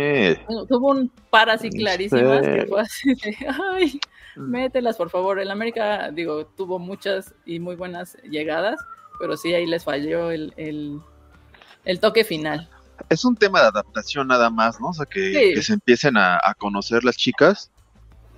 tuvo 0.68 0.90
un 0.90 1.10
par 1.30 1.50
así 1.50 1.68
clarísimas 1.70 2.46
que 2.46 2.66
fue 2.66 2.80
así 2.80 3.14
de, 3.14 3.36
ay, 3.72 4.00
mm. 4.36 4.40
mételas 4.50 4.96
por 4.96 5.10
favor. 5.10 5.40
El 5.40 5.50
América, 5.50 6.10
digo, 6.12 6.46
tuvo 6.46 6.78
muchas 6.78 7.34
y 7.44 7.58
muy 7.58 7.74
buenas 7.74 8.16
llegadas, 8.22 8.78
pero 9.18 9.36
sí 9.36 9.52
ahí 9.52 9.66
les 9.66 9.84
falló 9.84 10.30
el, 10.30 10.52
el, 10.56 12.00
toque 12.00 12.22
final. 12.22 12.68
Es 13.08 13.24
un 13.24 13.36
tema 13.36 13.60
de 13.60 13.68
adaptación 13.68 14.28
nada 14.28 14.50
más, 14.50 14.80
¿no? 14.80 14.88
O 14.88 14.92
sea, 14.92 15.06
que, 15.06 15.60
se 15.62 15.72
empiecen 15.72 16.16
a, 16.16 16.40
conocer 16.58 17.04
las 17.04 17.16
chicas 17.16 17.70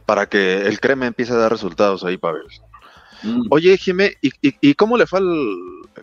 para 0.06 0.26
que 0.26 0.66
el 0.66 0.80
creme 0.80 1.06
empiece 1.06 1.32
a 1.32 1.36
dar 1.36 1.50
resultados 1.50 2.04
ahí, 2.04 2.16
Pavel. 2.16 2.46
Mm. 3.22 3.46
Oye, 3.50 3.76
Jimé, 3.76 4.16
¿y, 4.20 4.32
y, 4.40 4.74
cómo, 4.74 4.96
le 4.96 5.06
fue 5.06 5.20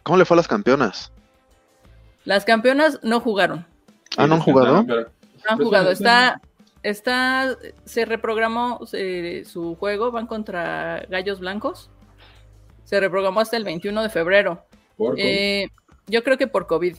cómo 0.04 0.18
le 0.18 0.26
fue 0.26 0.36
a 0.36 0.40
las 0.40 0.48
campeonas? 0.48 1.12
Las 2.26 2.46
campeonas 2.46 3.00
no 3.04 3.20
jugaron. 3.20 3.66
Ah, 4.18 4.28
¿no 4.28 4.36
han 4.36 4.42
jugado? 4.42 4.84
No 4.84 5.06
han 5.48 5.58
jugado. 5.58 5.92
Está, 5.92 6.42
está, 6.84 7.58
se 7.86 8.06
reprogramó 8.06 8.82
su 8.86 9.76
juego, 9.80 10.12
van 10.12 10.28
contra 10.28 11.06
Gallos 11.10 11.40
Blancos. 11.40 11.90
Se 12.84 13.00
reprogramó 13.00 13.40
hasta 13.40 13.58
el 13.58 13.64
21 13.64 14.02
de 14.04 14.10
febrero. 14.10 14.66
Eh, 15.18 15.68
yo 16.08 16.24
creo 16.24 16.38
que 16.38 16.48
por 16.48 16.68
COVID. 16.68 16.98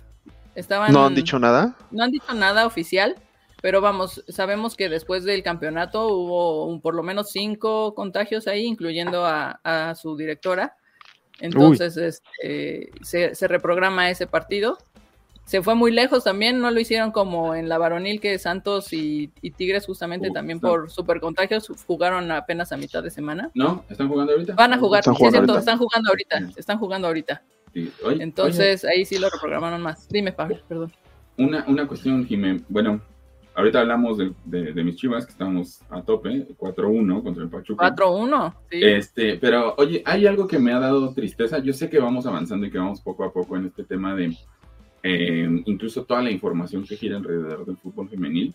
Estaban, 0.54 0.92
¿No 0.92 1.04
han 1.06 1.14
dicho 1.14 1.38
nada? 1.38 1.76
No 1.90 2.04
han 2.04 2.10
dicho 2.10 2.34
nada 2.34 2.66
oficial, 2.66 3.16
pero 3.62 3.80
vamos, 3.80 4.24
sabemos 4.28 4.76
que 4.76 4.88
después 4.88 5.24
del 5.24 5.42
campeonato 5.42 6.08
hubo 6.08 6.80
por 6.80 6.94
lo 6.94 7.02
menos 7.02 7.30
cinco 7.30 7.94
contagios 7.94 8.46
ahí, 8.46 8.64
incluyendo 8.64 9.24
a, 9.24 9.94
su 9.94 10.16
directora. 10.16 10.76
Entonces 11.38 11.96
este, 11.96 12.90
se, 13.02 13.34
se, 13.34 13.48
reprograma 13.48 14.10
ese 14.10 14.26
partido 14.26 14.76
se 15.50 15.62
fue 15.62 15.74
muy 15.74 15.90
lejos 15.90 16.22
también, 16.22 16.60
no 16.60 16.70
lo 16.70 16.78
hicieron 16.78 17.10
como 17.10 17.56
en 17.56 17.68
la 17.68 17.76
varonil 17.76 18.20
que 18.20 18.38
Santos 18.38 18.92
y, 18.92 19.32
Tigres 19.56 19.84
justamente 19.84 20.30
también 20.30 20.60
por 20.60 20.92
super 20.92 21.18
contagios 21.18 21.72
jugaron 21.88 22.30
apenas 22.30 22.70
a 22.70 22.76
mitad 22.76 23.02
de 23.02 23.10
semana. 23.10 23.50
No, 23.52 23.84
están 23.88 24.08
jugando 24.08 24.32
ahorita. 24.32 24.54
Van 24.54 24.72
a 24.72 24.78
jugar, 24.78 25.02
sí, 25.02 25.10
cierto, 25.16 25.58
están 25.58 25.76
jugando 25.76 26.10
ahorita, 26.10 26.50
están 26.54 26.78
jugando 26.78 27.08
ahorita. 27.08 27.42
Entonces 27.74 28.84
ahí 28.84 29.04
sí 29.04 29.18
lo 29.18 29.28
reprogramaron 29.30 29.82
más. 29.82 30.08
Dime, 30.08 30.32
Pablo, 30.32 30.58
perdón. 30.68 30.92
Una, 31.36 31.64
una 31.68 31.86
cuestión, 31.86 32.26
Jimé, 32.26 32.60
bueno, 32.68 33.00
ahorita 33.54 33.80
hablamos 33.80 34.18
de, 34.18 34.32
de, 34.44 34.84
mis 34.84 34.96
chivas, 34.96 35.24
que 35.24 35.32
estamos 35.32 35.80
a 35.88 36.02
tope, 36.02 36.46
4-1 36.58 37.22
contra 37.22 37.42
el 37.42 37.48
Pachuca. 37.48 37.94
4-1, 37.94 38.54
sí. 38.70 38.80
Este, 38.82 39.36
pero 39.38 39.74
oye, 39.78 40.02
hay 40.04 40.26
algo 40.26 40.46
que 40.46 40.58
me 40.58 40.72
ha 40.72 40.78
dado 40.78 41.14
tristeza. 41.14 41.58
Yo 41.58 41.72
sé 41.72 41.88
que 41.88 41.98
vamos 41.98 42.26
avanzando 42.26 42.66
y 42.66 42.70
que 42.70 42.78
vamos 42.78 43.00
poco 43.00 43.24
a 43.24 43.32
poco 43.32 43.56
en 43.56 43.66
este 43.66 43.84
tema 43.84 44.14
de 44.14 44.36
Em, 45.02 45.62
incluso 45.66 46.04
toda 46.04 46.22
la 46.22 46.30
información 46.30 46.84
que 46.84 46.96
gira 46.96 47.16
alrededor 47.16 47.64
del 47.64 47.76
fútbol 47.76 48.08
femenil. 48.08 48.54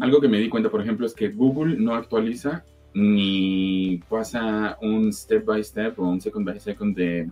Algo 0.00 0.20
que 0.20 0.28
me 0.28 0.38
di 0.38 0.48
cuenta, 0.48 0.70
por 0.70 0.80
ejemplo, 0.80 1.06
es 1.06 1.14
que 1.14 1.28
Google 1.28 1.76
no 1.78 1.94
actualiza 1.94 2.64
ni 2.94 4.00
pasa 4.08 4.78
un 4.80 5.12
step 5.12 5.44
by 5.44 5.62
step 5.62 5.98
o 5.98 6.04
un 6.04 6.20
second 6.20 6.46
by 6.46 6.58
second 6.58 6.96
de, 6.96 7.30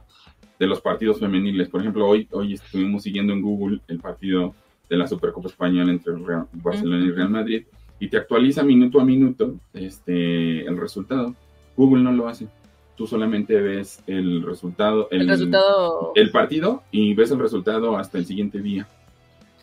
de 0.58 0.66
los 0.66 0.80
partidos 0.80 1.20
femeniles. 1.20 1.68
Por 1.68 1.80
ejemplo, 1.80 2.06
hoy, 2.06 2.28
hoy 2.30 2.54
estuvimos 2.54 3.02
siguiendo 3.02 3.32
en 3.32 3.42
Google 3.42 3.80
el 3.88 3.98
partido 3.98 4.54
de 4.88 4.96
la 4.96 5.06
Supercopa 5.06 5.48
Española 5.48 5.90
entre 5.90 6.12
Barcelona 6.52 7.04
y 7.04 7.10
Real 7.10 7.30
Madrid 7.30 7.64
y 7.98 8.08
te 8.08 8.16
actualiza 8.16 8.62
minuto 8.62 9.00
a 9.00 9.04
minuto 9.04 9.54
este, 9.72 10.66
el 10.66 10.76
resultado. 10.76 11.34
Google 11.76 12.02
no 12.02 12.12
lo 12.12 12.28
hace 12.28 12.48
tú 12.96 13.06
solamente 13.06 13.60
ves 13.60 14.02
el 14.06 14.42
resultado, 14.42 15.08
el, 15.10 15.28
resultado, 15.28 16.12
el 16.14 16.30
partido 16.30 16.82
y 16.90 17.14
ves 17.14 17.30
el 17.30 17.38
resultado 17.38 17.96
hasta 17.96 18.18
el 18.18 18.26
siguiente 18.26 18.60
día. 18.60 18.86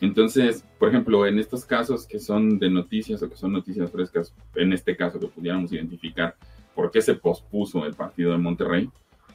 Entonces, 0.00 0.64
por 0.78 0.88
ejemplo, 0.88 1.26
en 1.26 1.38
estos 1.38 1.64
casos 1.64 2.06
que 2.06 2.18
son 2.18 2.58
de 2.58 2.68
noticias 2.68 3.22
o 3.22 3.30
que 3.30 3.36
son 3.36 3.52
noticias 3.52 3.90
frescas, 3.90 4.34
en 4.56 4.72
este 4.72 4.96
caso 4.96 5.20
que 5.20 5.28
pudiéramos 5.28 5.72
identificar 5.72 6.34
por 6.74 6.90
qué 6.90 7.00
se 7.00 7.14
pospuso 7.14 7.86
el 7.86 7.94
partido 7.94 8.32
de 8.32 8.38
Monterrey, 8.38 8.90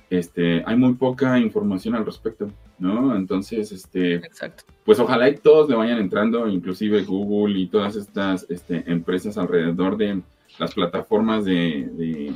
este, 0.10 0.64
hay 0.66 0.76
muy 0.76 0.94
poca 0.94 1.38
información 1.40 1.96
al 1.96 2.06
respecto, 2.06 2.50
¿no? 2.80 3.16
Entonces, 3.16 3.72
este, 3.72 4.16
Exacto. 4.16 4.64
pues 4.86 5.00
ojalá 5.00 5.30
y 5.30 5.36
todos 5.38 5.70
le 5.70 5.76
vayan 5.76 6.00
entrando, 6.00 6.48
inclusive 6.48 7.04
Google 7.04 7.60
y 7.60 7.68
todas 7.68 7.96
estas 7.96 8.46
este, 8.50 8.84
empresas 8.92 9.38
alrededor 9.38 9.98
de 9.98 10.22
las 10.60 10.74
plataformas 10.74 11.46
de 11.46 12.34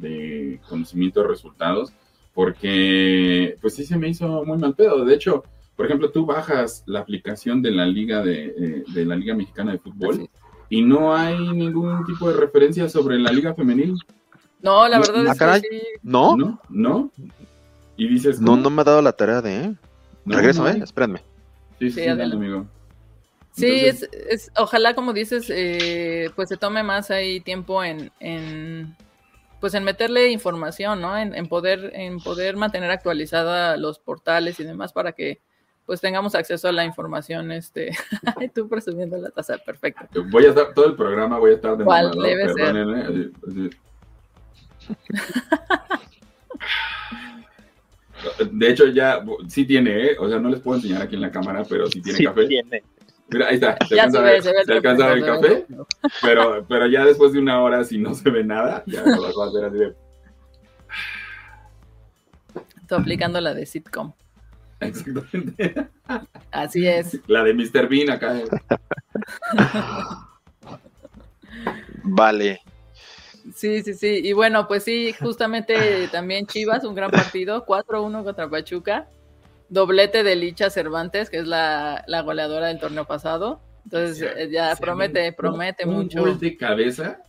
de 0.00 0.60
conocimiento 0.68 1.20
de 1.20 1.28
resultados, 1.28 1.92
porque 2.34 3.56
pues 3.60 3.74
sí 3.74 3.84
se 3.84 3.96
me 3.96 4.08
hizo 4.08 4.44
muy 4.44 4.58
mal 4.58 4.74
pedo. 4.74 5.04
De 5.04 5.14
hecho, 5.14 5.44
por 5.76 5.86
ejemplo, 5.86 6.10
tú 6.10 6.26
bajas 6.26 6.82
la 6.86 7.00
aplicación 7.00 7.62
de 7.62 7.70
la 7.70 7.86
Liga 7.86 8.22
de, 8.22 8.82
eh, 8.94 9.04
la 9.04 9.16
Liga 9.16 9.34
Mexicana 9.34 9.72
de 9.72 9.78
Fútbol 9.78 10.28
y 10.68 10.82
no 10.82 11.14
hay 11.14 11.38
ningún 11.52 12.04
tipo 12.06 12.30
de 12.30 12.36
referencia 12.36 12.88
sobre 12.88 13.18
la 13.18 13.32
Liga 13.32 13.54
Femenil. 13.54 13.96
No, 14.62 14.86
la 14.88 14.98
verdad 14.98 15.24
es 15.26 15.40
ah, 15.40 15.60
que 15.60 15.80
¿No? 16.02 16.36
¿No? 16.36 16.60
¿No? 16.68 17.10
Y 17.96 18.08
dices... 18.08 18.40
No, 18.40 18.56
no 18.56 18.70
me 18.70 18.82
ha 18.82 18.84
dado 18.84 19.02
la 19.02 19.12
tarea 19.12 19.40
de... 19.40 19.64
¿eh? 19.64 19.74
Regreso, 20.26 20.68
¿eh? 20.68 20.80
Espérenme. 20.82 21.22
Sí, 21.78 21.90
sí, 21.90 22.02
sí 22.02 22.08
amigo. 22.08 22.66
Sí, 23.52 23.66
es, 23.66 24.08
es, 24.12 24.52
ojalá, 24.56 24.94
como 24.94 25.12
dices, 25.12 25.50
eh, 25.50 26.30
pues 26.36 26.48
se 26.48 26.56
tome 26.56 26.82
más 26.82 27.10
ahí 27.10 27.40
tiempo 27.40 27.82
en, 27.82 28.12
en 28.20 28.96
pues 29.60 29.74
en 29.74 29.84
meterle 29.84 30.30
información, 30.30 31.00
¿no? 31.00 31.18
En, 31.18 31.46
poder, 31.46 31.90
en 31.94 32.18
poder 32.20 32.56
mantener 32.56 32.90
actualizada 32.90 33.76
los 33.76 33.98
portales 33.98 34.58
y 34.58 34.64
demás 34.64 34.92
para 34.92 35.12
que 35.12 35.40
pues 35.84 36.00
tengamos 36.00 36.34
acceso 36.34 36.68
a 36.68 36.72
la 36.72 36.84
información, 36.84 37.50
este, 37.50 37.90
tú 38.54 38.68
presumiendo 38.68 39.18
la 39.18 39.30
tasa, 39.30 39.58
perfecto. 39.58 40.24
Voy 40.30 40.46
a 40.46 40.50
estar, 40.50 40.72
todo 40.72 40.86
el 40.86 40.94
programa 40.94 41.38
voy 41.38 41.50
a 41.50 41.54
estar 41.54 41.76
de 41.76 41.84
¿Cuál 41.84 42.12
debe 42.12 42.52
ser? 42.54 43.70
De 48.52 48.68
hecho, 48.68 48.86
ya 48.88 49.24
sí 49.48 49.64
tiene, 49.64 50.06
¿eh? 50.06 50.16
O 50.18 50.28
sea, 50.28 50.38
no 50.38 50.50
les 50.50 50.60
puedo 50.60 50.76
enseñar 50.76 51.02
aquí 51.02 51.14
en 51.14 51.22
la 51.22 51.30
cámara, 51.30 51.64
pero 51.68 51.86
sí 51.86 52.02
tiene 52.02 52.24
café. 52.24 52.46
Tiene. 52.46 52.82
Mira, 53.28 53.48
ahí 53.48 53.54
está. 53.54 53.76
Se 53.86 53.94
alcanza, 53.94 54.18
a 54.18 54.22
ver, 55.14 55.18
el 55.18 55.24
café, 55.24 55.66
pero, 56.20 56.66
pero 56.68 56.86
ya 56.86 57.04
después 57.04 57.32
de 57.32 57.38
una 57.38 57.62
hora, 57.62 57.84
si 57.84 57.96
no 57.96 58.14
se 58.14 58.28
ve 58.28 58.42
nada, 58.44 58.82
ya 58.86 59.02
lo 59.04 59.22
vas 59.22 59.34
a 59.38 59.48
hacer 59.48 59.64
así 59.64 59.78
de... 59.78 59.94
Estoy 62.80 62.98
aplicando 62.98 63.40
la 63.40 63.54
de 63.54 63.66
sitcom. 63.66 64.12
Exactamente. 64.80 65.88
Así 66.50 66.86
es. 66.86 67.20
La 67.28 67.44
de 67.44 67.54
Mr. 67.54 67.88
Bean 67.88 68.10
acá. 68.10 68.34
vale. 72.02 72.60
Sí, 73.60 73.82
sí, 73.82 73.92
sí. 73.92 74.20
Y 74.24 74.32
bueno, 74.32 74.66
pues 74.66 74.84
sí, 74.84 75.12
justamente 75.20 76.08
también 76.08 76.46
Chivas, 76.46 76.82
un 76.84 76.94
gran 76.94 77.10
partido, 77.10 77.66
4-1 77.66 78.24
contra 78.24 78.48
Pachuca 78.48 79.06
doblete 79.70 80.22
de 80.22 80.34
Licha 80.34 80.68
Cervantes, 80.68 81.30
que 81.30 81.38
es 81.38 81.46
la, 81.46 82.04
goleadora 82.24 82.66
del 82.68 82.78
torneo 82.78 83.06
pasado. 83.06 83.60
Entonces 83.84 84.22
eh, 84.36 84.48
ya 84.50 84.76
promete, 84.76 85.32
promete 85.32 85.86
mucho. 85.86 86.22
Un 86.22 86.30
gol 86.30 86.38
de 86.40 86.56
cabeza 86.56 87.22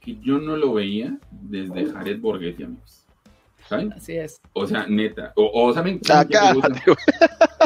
que 0.00 0.16
yo 0.20 0.38
no 0.38 0.56
lo 0.56 0.74
veía 0.74 1.18
desde 1.30 1.92
Jared 1.92 2.20
Borghetti, 2.20 2.64
amigos. 2.64 3.04
¿Saben? 3.68 3.92
Así 3.92 4.16
es. 4.16 4.40
O 4.54 4.66
sea, 4.66 4.86
neta. 4.86 5.32
O, 5.36 5.72
¿saben 5.74 5.98
quién 5.98 6.18
me 6.30 6.54
gusta? 6.54 6.82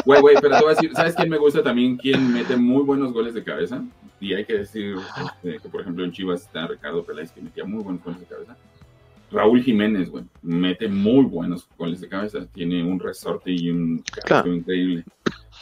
Güey, 0.05 0.21
güey, 0.21 0.35
pero 0.41 0.57
te 0.57 0.63
voy 0.63 0.71
a 0.71 0.75
decir, 0.75 0.91
¿sabes 0.93 1.15
quién 1.15 1.29
me 1.29 1.37
gusta 1.37 1.63
también? 1.63 1.95
¿Quién 1.95 2.33
mete 2.33 2.57
muy 2.57 2.83
buenos 2.83 3.13
goles 3.13 3.33
de 3.33 3.43
cabeza? 3.43 3.81
Y 4.23 4.33
hay 4.33 4.45
que 4.45 4.59
decir 4.59 4.95
este, 5.21 5.59
que, 5.59 5.67
por 5.67 5.81
ejemplo, 5.81 6.05
en 6.05 6.13
Chivas 6.13 6.43
está 6.43 6.65
Ricardo 6.65 7.03
Peláez, 7.03 7.31
que 7.31 7.41
metía 7.41 7.65
muy 7.65 7.83
buenos 7.83 8.01
goles 8.03 8.21
de 8.21 8.25
cabeza. 8.25 8.55
Raúl 9.31 9.61
Jiménez, 9.61 10.09
güey, 10.09 10.23
mete 10.43 10.87
muy 10.87 11.25
buenos 11.25 11.67
goles 11.77 11.99
de 11.99 12.07
cabeza, 12.07 12.45
tiene 12.53 12.81
un 12.83 12.99
resorte 13.01 13.51
y 13.51 13.69
un 13.69 14.01
claro. 14.23 14.53
increíble. 14.53 15.03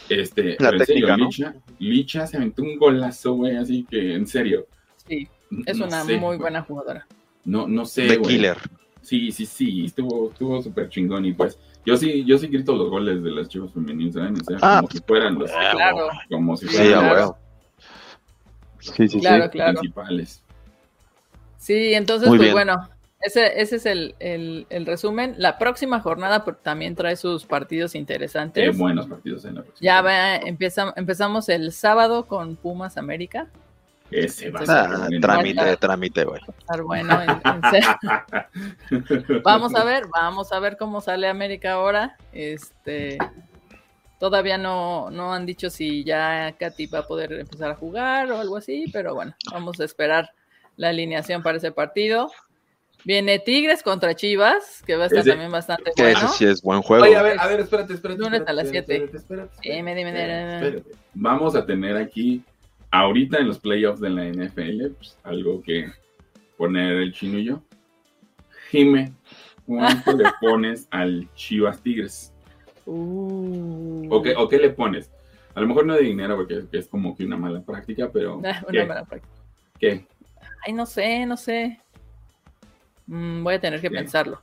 Este, 0.09 0.57
La 0.59 0.71
técnica, 0.77 1.17
Licha, 1.17 1.55
Licha 1.79 2.27
se 2.27 2.37
aventó 2.37 2.61
un 2.61 2.77
golazo, 2.77 3.33
güey, 3.33 3.55
así 3.55 3.83
que 3.89 4.13
en 4.13 4.27
serio. 4.27 4.67
Sí, 5.07 5.27
es 5.65 5.79
una 5.79 6.03
muy 6.03 6.37
buena 6.37 6.61
jugadora. 6.61 7.07
No, 7.43 7.67
no 7.67 7.85
sé, 7.85 8.03
De 8.03 8.21
killer. 8.21 8.57
Sí, 9.01 9.31
sí, 9.31 9.47
sí, 9.47 9.85
estuvo, 9.85 10.29
estuvo 10.29 10.61
súper 10.61 10.87
chingón 10.89 11.25
y 11.25 11.33
pues 11.33 11.57
yo 11.83 11.97
sí, 11.97 12.23
yo 12.25 12.37
sí 12.37 12.45
grito 12.47 12.75
los 12.75 12.89
goles 12.91 13.23
de 13.23 13.31
las 13.31 13.47
chivas 13.49 13.73
femeninas, 13.73 14.13
¿saben? 14.13 14.35
O 14.39 14.43
sea, 14.43 14.57
Ah, 14.61 14.75
como 14.81 14.91
si 14.91 14.99
fueran 14.99 15.39
los, 15.39 15.49
Claro. 15.49 16.07
como 16.29 16.57
si 16.57 16.67
fueran 16.67 17.07
los. 17.15 17.31
Sí, 18.81 19.07
sí, 19.07 19.19
Claro, 19.19 19.45
sí. 19.45 19.49
claro. 19.51 19.79
principales. 19.79 20.43
Sí, 21.57 21.93
entonces, 21.93 22.27
Muy 22.27 22.37
pues 22.39 22.47
bien. 22.47 22.53
bueno, 22.55 22.89
ese, 23.21 23.61
ese 23.61 23.75
es 23.75 23.85
el, 23.85 24.15
el- 24.19 24.65
el 24.69 24.85
resumen. 24.85 25.35
La 25.37 25.57
próxima 25.59 25.99
jornada 25.99 26.43
pues, 26.43 26.57
también 26.63 26.95
trae 26.95 27.15
sus 27.15 27.45
partidos 27.45 27.91
Qué 27.91 27.99
interesantes. 27.99 28.77
buenos 28.77 29.07
partidos 29.07 29.45
en 29.45 29.55
la 29.55 29.61
próxima. 29.63 29.85
Ya 29.85 30.01
va, 30.01 30.35
empieza, 30.37 30.91
empezamos 30.95 31.47
el 31.49 31.71
sábado 31.71 32.25
con 32.25 32.55
Pumas 32.55 32.97
América. 32.97 33.47
Ese 34.09 34.49
va 34.49 34.59
a 34.61 34.65
ser 34.65 34.75
Ah, 34.75 34.97
bueno. 35.07 35.21
trámite, 35.21 35.77
trámite, 35.77 36.25
güey. 36.25 36.41
Bueno. 36.83 37.21
en- 37.21 37.29
en 37.45 37.61
serio. 37.71 39.41
Vamos 39.43 39.73
a 39.75 39.83
ver, 39.85 40.03
vamos 40.07 40.51
a 40.51 40.59
ver 40.59 40.75
cómo 40.77 40.99
sale 40.99 41.27
América 41.29 41.73
ahora. 41.73 42.17
Este 42.33 43.17
todavía 44.21 44.57
no, 44.57 45.09
no 45.09 45.33
han 45.33 45.45
dicho 45.45 45.69
si 45.69 46.03
ya 46.05 46.55
Katy 46.57 46.85
va 46.85 46.99
a 46.99 47.07
poder 47.07 47.33
empezar 47.33 47.71
a 47.71 47.75
jugar 47.75 48.31
o 48.31 48.37
algo 48.39 48.55
así, 48.55 48.85
pero 48.93 49.15
bueno, 49.15 49.35
vamos 49.51 49.79
a 49.81 49.83
esperar 49.83 50.29
la 50.77 50.89
alineación 50.89 51.41
para 51.43 51.57
ese 51.57 51.71
partido. 51.73 52.31
Viene 53.03 53.39
Tigres 53.39 53.81
contra 53.81 54.13
Chivas, 54.15 54.83
que 54.85 54.95
va 54.95 55.05
a 55.05 55.07
estar 55.07 55.21
Ese- 55.21 55.31
también 55.31 55.51
bastante 55.51 55.91
Que 55.95 56.03
bueno. 56.03 56.19
ese 56.19 56.27
sí 56.37 56.45
es 56.45 56.61
buen 56.61 56.83
juego. 56.83 57.03
Oye, 57.03 57.15
a 57.17 57.23
ver, 57.23 57.39
a 57.39 57.47
ver, 57.47 57.61
espérate, 57.61 57.93
espérate. 57.95 58.19
Lunes 58.21 58.41
espérate, 58.41 58.51
a 58.51 58.53
las 58.53 58.65
espérate, 58.67 58.97
siete. 58.97 59.17
espérate, 59.17 59.47
espérate, 59.55 59.75
Dime, 59.75 59.95
dime, 59.95 60.09
espérate, 60.11 60.55
dime. 60.55 60.77
espérate. 60.77 61.03
Vamos 61.15 61.55
a 61.55 61.65
tener 61.65 61.97
aquí, 61.97 62.43
ahorita 62.91 63.39
en 63.39 63.47
los 63.47 63.57
playoffs 63.57 63.99
de 64.01 64.09
la 64.11 64.23
NFL, 64.25 64.89
pues, 64.97 65.17
algo 65.23 65.63
que 65.63 65.91
poner 66.57 66.91
el 66.97 67.11
chino 67.11 67.39
y 67.39 67.45
yo. 67.45 67.63
Jime, 68.69 69.13
¿cuánto 69.65 70.11
le 70.15 70.25
pones 70.39 70.87
al 70.91 71.27
Chivas 71.33 71.81
Tigres? 71.81 72.30
Uh. 72.85 74.07
¿O 74.09 74.21
qué, 74.21 74.35
o 74.35 74.47
qué 74.49 74.57
le 74.57 74.69
pones? 74.71 75.11
A 75.53 75.61
lo 75.61 75.67
mejor 75.67 75.85
no 75.85 75.95
de 75.95 76.01
dinero, 76.03 76.35
porque 76.37 76.63
es 76.71 76.87
como 76.87 77.15
que 77.15 77.25
una 77.25 77.37
mala 77.37 77.61
práctica, 77.61 78.09
pero 78.11 78.41
Ah, 78.45 78.61
una 78.67 78.71
¿qué? 78.71 78.85
mala 78.85 79.05
práctica. 79.05 79.33
¿Qué? 79.79 80.05
Ay, 80.65 80.73
no 80.73 80.85
sé, 80.85 81.25
no 81.25 81.37
sé. 81.37 81.79
Mm, 83.07 83.43
voy 83.43 83.55
a 83.55 83.59
tener 83.59 83.81
que 83.81 83.89
pensarlo 83.89 84.41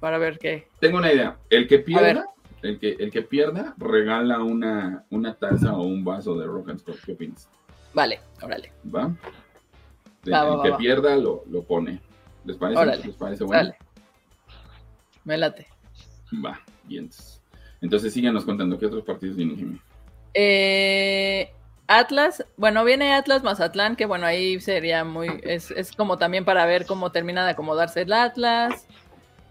para 0.00 0.18
ver 0.18 0.38
qué. 0.38 0.66
Tengo 0.80 0.98
una 0.98 1.12
idea. 1.12 1.36
El 1.50 1.68
que 1.68 1.78
pierda, 1.78 2.26
el 2.62 2.78
que, 2.78 2.96
el 2.98 3.10
que 3.10 3.22
pierda, 3.22 3.74
regala 3.78 4.42
una, 4.42 5.04
una 5.10 5.34
taza 5.34 5.74
o 5.76 5.82
un 5.82 6.04
vaso 6.04 6.36
de 6.36 6.46
Rock 6.46 6.70
and 6.70 6.80
Score. 6.80 6.98
¿Qué 7.04 7.12
opinas? 7.12 7.48
Vale, 7.94 8.20
órale. 8.42 8.72
¿Va? 8.94 9.10
El, 10.24 10.32
Va, 10.32 10.44
va, 10.44 10.50
el 10.52 10.58
va, 10.58 10.62
que 10.64 10.70
va. 10.70 10.76
pierda 10.78 11.16
lo, 11.16 11.44
lo 11.50 11.62
pone. 11.62 12.00
¿Les 12.44 12.56
parece? 12.56 12.80
Órale. 12.80 13.04
¿Les 13.04 13.16
parece 13.16 13.44
bueno? 13.44 13.62
Dale. 13.62 13.78
Me 15.24 15.36
late. 15.36 15.66
Va, 16.44 16.60
bien. 16.84 17.04
Entonces, 17.04 17.37
entonces 17.80 18.12
síganos 18.12 18.44
contando 18.44 18.78
qué 18.78 18.86
otros 18.86 19.04
partidos 19.04 19.36
vienen, 19.36 19.56
Jimmy. 19.56 19.80
Eh, 20.34 21.50
Atlas, 21.86 22.44
bueno, 22.56 22.84
viene 22.84 23.14
Atlas 23.14 23.42
Mazatlán, 23.42 23.96
que 23.96 24.06
bueno, 24.06 24.26
ahí 24.26 24.60
sería 24.60 25.04
muy, 25.04 25.40
es, 25.42 25.70
es 25.70 25.92
como 25.92 26.18
también 26.18 26.44
para 26.44 26.66
ver 26.66 26.84
cómo 26.86 27.10
termina 27.10 27.44
de 27.44 27.52
acomodarse 27.52 28.02
el 28.02 28.12
Atlas. 28.12 28.86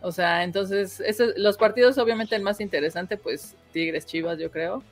O 0.02 0.12
sea, 0.12 0.44
entonces, 0.44 1.00
ese- 1.00 1.34
los 1.38 1.58
partidos, 1.58 1.98
obviamente, 1.98 2.36
el 2.36 2.44
más 2.44 2.62
interesante, 2.62 3.18
pues 3.18 3.56
Tigres 3.74 4.06
Chivas, 4.06 4.38
yo 4.38 4.52
creo, 4.52 4.84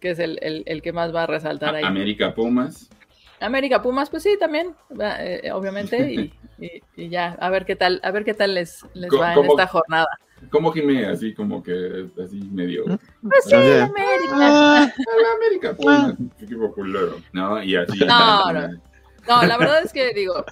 que 0.00 0.10
es 0.10 0.18
el, 0.18 0.38
el- 0.42 0.64
el 0.66 0.82
que 0.82 0.92
más 0.92 1.14
va 1.14 1.22
a 1.22 1.26
resaltar 1.26 1.74
ahí. 1.76 1.84
América 1.84 2.34
Pumas. 2.34 2.90
América 3.38 3.80
Pumas, 3.80 4.10
pues 4.10 4.24
sí, 4.24 4.36
también, 4.38 4.74
eh, 5.00 5.50
obviamente, 5.52 6.12
y, 6.12 6.32
y- 6.58 6.82
y 6.96 7.08
ya, 7.08 7.36
a 7.40 7.50
ver 7.50 7.64
qué 7.64 7.76
tal, 7.76 8.00
a 8.02 8.10
ver 8.10 8.24
qué 8.24 8.34
tal 8.34 8.54
les, 8.54 8.84
les 8.94 9.10
¿Cómo- 9.10 9.22
va 9.22 9.34
en 9.34 9.44
esta 9.46 9.66
jornada. 9.68 10.08
¿Cómo 10.50 10.72
Jimmy? 10.72 11.04
Así 11.04 11.34
como 11.34 11.62
que, 11.62 12.06
así 12.22 12.36
medio. 12.50 12.84
Pues 12.86 13.44
sí, 13.46 13.54
Oye. 13.54 13.80
América. 13.82 14.32
Ah, 14.34 14.92
la 14.96 15.32
América 15.36 15.74
Pumas. 15.74 16.14
Qué 16.38 16.44
equipo 16.44 16.72
culero. 16.72 17.16
No, 17.32 17.62
y 17.62 17.76
así. 17.76 17.98
No, 18.04 18.52
no. 18.52 18.68
No, 19.28 19.42
la 19.44 19.56
verdad 19.56 19.82
es 19.84 19.92
que 19.92 20.12
digo, 20.14 20.44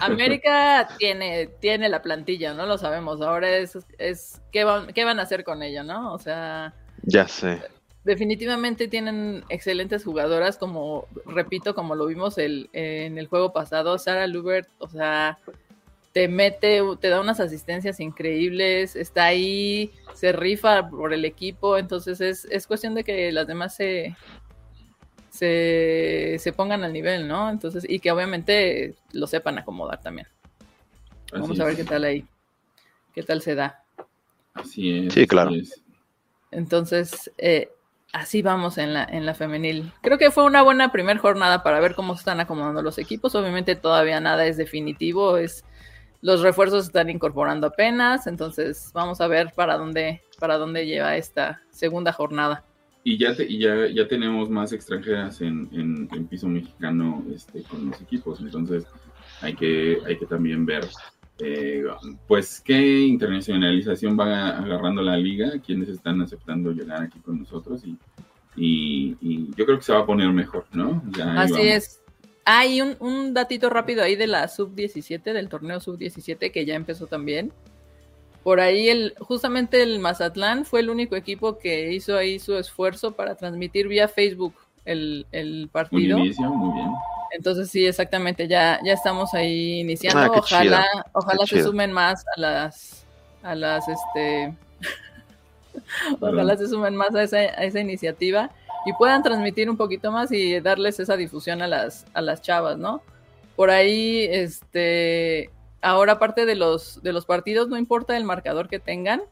América 0.00 0.88
tiene, 0.98 1.46
tiene 1.60 1.88
la 1.88 2.02
plantilla, 2.02 2.54
¿no? 2.54 2.66
Lo 2.66 2.76
sabemos. 2.76 3.20
Ahora 3.20 3.48
es, 3.56 3.78
es 3.98 4.40
¿qué, 4.50 4.64
van, 4.64 4.88
qué 4.88 5.04
van 5.04 5.20
a 5.20 5.22
hacer 5.22 5.44
con 5.44 5.62
ella, 5.62 5.84
¿no? 5.84 6.12
O 6.12 6.18
sea, 6.18 6.74
Ya 7.04 7.28
sé. 7.28 7.62
definitivamente 8.02 8.88
tienen 8.88 9.44
excelentes 9.48 10.02
jugadoras, 10.04 10.58
como, 10.58 11.06
repito, 11.24 11.74
como 11.76 11.94
lo 11.94 12.06
vimos 12.06 12.36
el, 12.38 12.68
en 12.72 13.16
el 13.16 13.28
juego 13.28 13.52
pasado, 13.52 13.96
Sara 13.96 14.26
Lubert, 14.26 14.68
o 14.78 14.88
sea, 14.88 15.38
te 16.12 16.28
mete, 16.28 16.82
te 17.00 17.08
da 17.08 17.20
unas 17.20 17.40
asistencias 17.40 18.00
increíbles, 18.00 18.96
está 18.96 19.26
ahí, 19.26 19.92
se 20.14 20.32
rifa 20.32 20.88
por 20.88 21.12
el 21.12 21.24
equipo, 21.24 21.78
entonces 21.78 22.20
es, 22.20 22.44
es 22.46 22.66
cuestión 22.66 22.94
de 22.94 23.04
que 23.04 23.30
las 23.30 23.46
demás 23.46 23.76
se, 23.76 24.16
se, 25.30 26.36
se 26.40 26.52
pongan 26.52 26.82
al 26.82 26.92
nivel, 26.92 27.28
¿no? 27.28 27.48
Entonces, 27.48 27.86
y 27.88 28.00
que 28.00 28.10
obviamente 28.10 28.96
lo 29.12 29.26
sepan 29.26 29.58
acomodar 29.58 30.00
también. 30.00 30.26
Vamos 31.32 31.60
a 31.60 31.64
ver 31.64 31.74
es. 31.74 31.78
qué 31.78 31.84
tal 31.84 32.04
ahí, 32.04 32.24
qué 33.14 33.22
tal 33.22 33.40
se 33.40 33.54
da. 33.54 33.84
Así 34.54 35.06
es. 35.06 35.14
Sí, 35.14 35.26
claro. 35.28 35.50
así 35.50 35.60
es. 35.60 35.82
Entonces, 36.50 37.30
eh, 37.38 37.70
así 38.12 38.42
vamos 38.42 38.78
en 38.78 38.92
la, 38.92 39.04
en 39.04 39.24
la 39.24 39.34
femenil. 39.34 39.92
Creo 40.00 40.18
que 40.18 40.32
fue 40.32 40.42
una 40.42 40.62
buena 40.62 40.90
primera 40.90 41.20
jornada 41.20 41.62
para 41.62 41.78
ver 41.78 41.94
cómo 41.94 42.14
se 42.14 42.22
están 42.22 42.40
acomodando 42.40 42.82
los 42.82 42.98
equipos. 42.98 43.36
Obviamente 43.36 43.76
todavía 43.76 44.18
nada 44.18 44.46
es 44.46 44.56
definitivo, 44.56 45.36
es 45.36 45.64
los 46.22 46.42
refuerzos 46.42 46.84
se 46.84 46.88
están 46.88 47.10
incorporando 47.10 47.66
apenas, 47.68 48.26
entonces 48.26 48.90
vamos 48.92 49.20
a 49.20 49.26
ver 49.26 49.52
para 49.54 49.76
dónde, 49.78 50.22
para 50.38 50.58
dónde 50.58 50.86
lleva 50.86 51.16
esta 51.16 51.62
segunda 51.70 52.12
jornada. 52.12 52.64
Y 53.02 53.16
ya, 53.16 53.34
te- 53.34 53.46
y 53.50 53.58
ya, 53.58 53.86
ya 53.88 54.06
tenemos 54.06 54.50
más 54.50 54.72
extranjeras 54.72 55.40
en, 55.40 55.68
en, 55.72 56.08
en 56.12 56.26
piso 56.26 56.46
mexicano 56.48 57.24
este, 57.34 57.62
con 57.62 57.90
los 57.90 58.00
equipos, 58.00 58.40
entonces 58.40 58.84
hay 59.40 59.54
que, 59.54 59.98
hay 60.06 60.18
que 60.18 60.26
también 60.26 60.66
ver 60.66 60.86
eh, 61.38 61.84
pues 62.28 62.60
qué 62.62 63.00
internacionalización 63.00 64.18
va 64.20 64.50
agarrando 64.58 65.00
la 65.00 65.16
liga, 65.16 65.52
quienes 65.64 65.88
están 65.88 66.20
aceptando 66.20 66.72
llegar 66.72 67.02
aquí 67.02 67.18
con 67.20 67.38
nosotros 67.40 67.82
y, 67.86 67.96
y, 68.56 69.16
y 69.22 69.48
yo 69.56 69.64
creo 69.64 69.78
que 69.78 69.84
se 69.84 69.94
va 69.94 70.00
a 70.00 70.06
poner 70.06 70.28
mejor, 70.32 70.66
¿no? 70.72 71.02
Ya 71.16 71.40
Así 71.40 71.52
vamos. 71.54 71.99
Es. 72.50 72.56
Ah, 72.56 72.66
y 72.66 72.80
un, 72.80 72.96
un 73.00 73.34
datito 73.34 73.70
rápido 73.70 74.02
ahí 74.02 74.16
de 74.16 74.26
la 74.26 74.48
sub-17, 74.48 75.22
del 75.32 75.48
torneo 75.48 75.80
sub-17 75.80 76.50
que 76.50 76.64
ya 76.64 76.74
empezó 76.74 77.06
también. 77.06 77.52
Por 78.42 78.60
ahí, 78.60 78.88
el, 78.88 79.14
justamente 79.18 79.82
el 79.82 79.98
Mazatlán 79.98 80.64
fue 80.64 80.80
el 80.80 80.88
único 80.90 81.14
equipo 81.14 81.58
que 81.58 81.92
hizo 81.92 82.16
ahí 82.16 82.38
su 82.38 82.56
esfuerzo 82.56 83.12
para 83.12 83.34
transmitir 83.34 83.86
vía 83.86 84.08
Facebook 84.08 84.54
el, 84.84 85.26
el 85.30 85.68
partido. 85.70 86.18
inicio, 86.18 86.48
muy 86.48 86.74
bien. 86.74 86.90
Entonces 87.32 87.70
sí, 87.70 87.86
exactamente, 87.86 88.48
ya, 88.48 88.80
ya 88.82 88.94
estamos 88.94 89.34
ahí 89.34 89.80
iniciando. 89.80 90.20
Ah, 90.20 90.38
ojalá, 90.38 90.86
chido, 90.90 91.04
ojalá 91.12 91.38
qué 91.40 91.46
se 91.46 91.56
chido. 91.56 91.68
sumen 91.68 91.92
más 91.92 92.24
a 92.36 92.40
las, 92.40 93.06
a 93.42 93.54
las, 93.54 93.84
este, 93.88 94.54
ojalá 96.20 96.56
se 96.56 96.66
sumen 96.66 96.96
más 96.96 97.14
a 97.14 97.22
esa, 97.22 97.36
a 97.36 97.64
esa 97.64 97.80
iniciativa 97.80 98.50
y 98.86 98.92
puedan 98.94 99.22
transmitir 99.22 99.68
un 99.68 99.76
poquito 99.76 100.10
más 100.10 100.32
y 100.32 100.60
darles 100.60 101.00
esa 101.00 101.16
difusión 101.16 101.62
a 101.62 101.66
las, 101.66 102.06
a 102.14 102.22
las 102.22 102.40
chavas, 102.42 102.78
¿no? 102.78 103.02
Por 103.56 103.70
ahí, 103.70 104.26
este, 104.30 105.50
ahora 105.82 106.12
aparte 106.12 106.46
de 106.46 106.54
los, 106.54 107.02
de 107.02 107.12
los 107.12 107.26
partidos, 107.26 107.68
no 107.68 107.76
importa 107.76 108.16
el 108.16 108.24
marcador 108.24 108.68
que 108.68 108.78
tengan, 108.78 109.22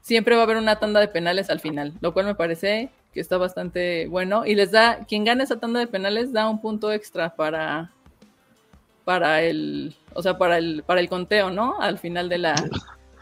siempre 0.00 0.34
va 0.34 0.42
a 0.42 0.44
haber 0.44 0.56
una 0.56 0.78
tanda 0.78 1.00
de 1.00 1.08
penales 1.08 1.50
al 1.50 1.60
final, 1.60 1.94
lo 2.00 2.12
cual 2.12 2.26
me 2.26 2.34
parece 2.34 2.90
que 3.12 3.20
está 3.20 3.38
bastante 3.38 4.06
bueno 4.08 4.44
y 4.44 4.54
les 4.54 4.70
da, 4.70 5.04
quien 5.06 5.24
gane 5.24 5.44
esa 5.44 5.58
tanda 5.58 5.80
de 5.80 5.86
penales 5.86 6.32
da 6.32 6.48
un 6.48 6.60
punto 6.60 6.92
extra 6.92 7.34
para, 7.34 7.90
para 9.04 9.42
el, 9.42 9.96
o 10.12 10.22
sea, 10.22 10.36
para 10.36 10.58
el, 10.58 10.82
para 10.84 11.00
el 11.00 11.08
conteo, 11.08 11.50
¿no? 11.50 11.80
Al 11.80 11.98
final 11.98 12.28
de 12.28 12.38
la, 12.38 12.54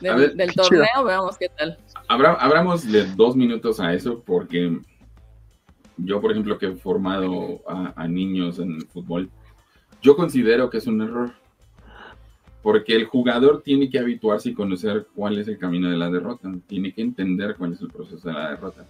del, 0.00 0.12
A 0.12 0.16
ver, 0.16 0.34
del 0.34 0.48
qué 0.50 0.60
chido. 0.62 0.84
torneo, 0.84 1.04
veamos 1.04 1.38
qué 1.38 1.48
tal. 1.48 1.78
Habrá, 2.08 2.32
abramosle 2.34 3.04
dos 3.14 3.36
minutos 3.36 3.78
a 3.80 3.94
eso 3.94 4.22
porque 4.26 4.80
yo, 5.96 6.20
por 6.20 6.32
ejemplo, 6.32 6.58
que 6.58 6.66
he 6.66 6.76
formado 6.76 7.60
a, 7.68 7.92
a 7.96 8.08
niños 8.08 8.58
en 8.58 8.72
el 8.72 8.86
fútbol, 8.86 9.30
yo 10.02 10.16
considero 10.16 10.70
que 10.70 10.78
es 10.78 10.86
un 10.86 11.02
error. 11.02 11.32
Porque 12.62 12.96
el 12.96 13.04
jugador 13.04 13.62
tiene 13.62 13.88
que 13.88 13.98
habituarse 14.00 14.50
y 14.50 14.54
conocer 14.54 15.06
cuál 15.14 15.38
es 15.38 15.46
el 15.46 15.56
camino 15.56 15.88
de 15.88 15.96
la 15.96 16.10
derrota. 16.10 16.52
Tiene 16.66 16.92
que 16.92 17.00
entender 17.00 17.54
cuál 17.56 17.74
es 17.74 17.80
el 17.80 17.88
proceso 17.88 18.26
de 18.26 18.34
la 18.34 18.50
derrota. 18.50 18.84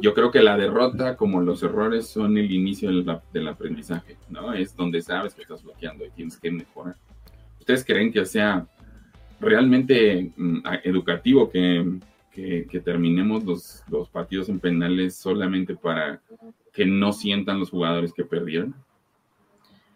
Yo 0.00 0.12
creo 0.12 0.30
que 0.30 0.42
la 0.42 0.56
derrota, 0.56 1.16
como 1.16 1.40
los 1.40 1.62
errores, 1.62 2.08
son 2.08 2.36
el 2.36 2.50
inicio 2.50 2.88
del, 2.90 3.06
del 3.32 3.48
aprendizaje, 3.48 4.16
¿no? 4.28 4.52
Es 4.52 4.76
donde 4.76 5.00
sabes 5.00 5.34
que 5.34 5.42
estás 5.42 5.62
bloqueando 5.62 6.04
y 6.04 6.10
tienes 6.10 6.36
que 6.36 6.50
mejorar. 6.50 6.96
¿Ustedes 7.58 7.84
creen 7.84 8.12
que 8.12 8.26
sea 8.26 8.66
realmente 9.40 10.30
mm, 10.36 10.58
educativo 10.84 11.48
que, 11.48 12.00
que- 12.36 12.66
que 12.70 12.80
terminemos 12.80 13.44
los, 13.44 13.82
los 13.88 14.08
partidos 14.10 14.50
en 14.50 14.60
penales 14.60 15.16
solamente 15.16 15.74
para 15.74 16.20
que 16.72 16.84
no 16.84 17.12
sientan 17.14 17.58
los 17.58 17.70
jugadores 17.70 18.12
que 18.12 18.24
perdieron? 18.24 18.74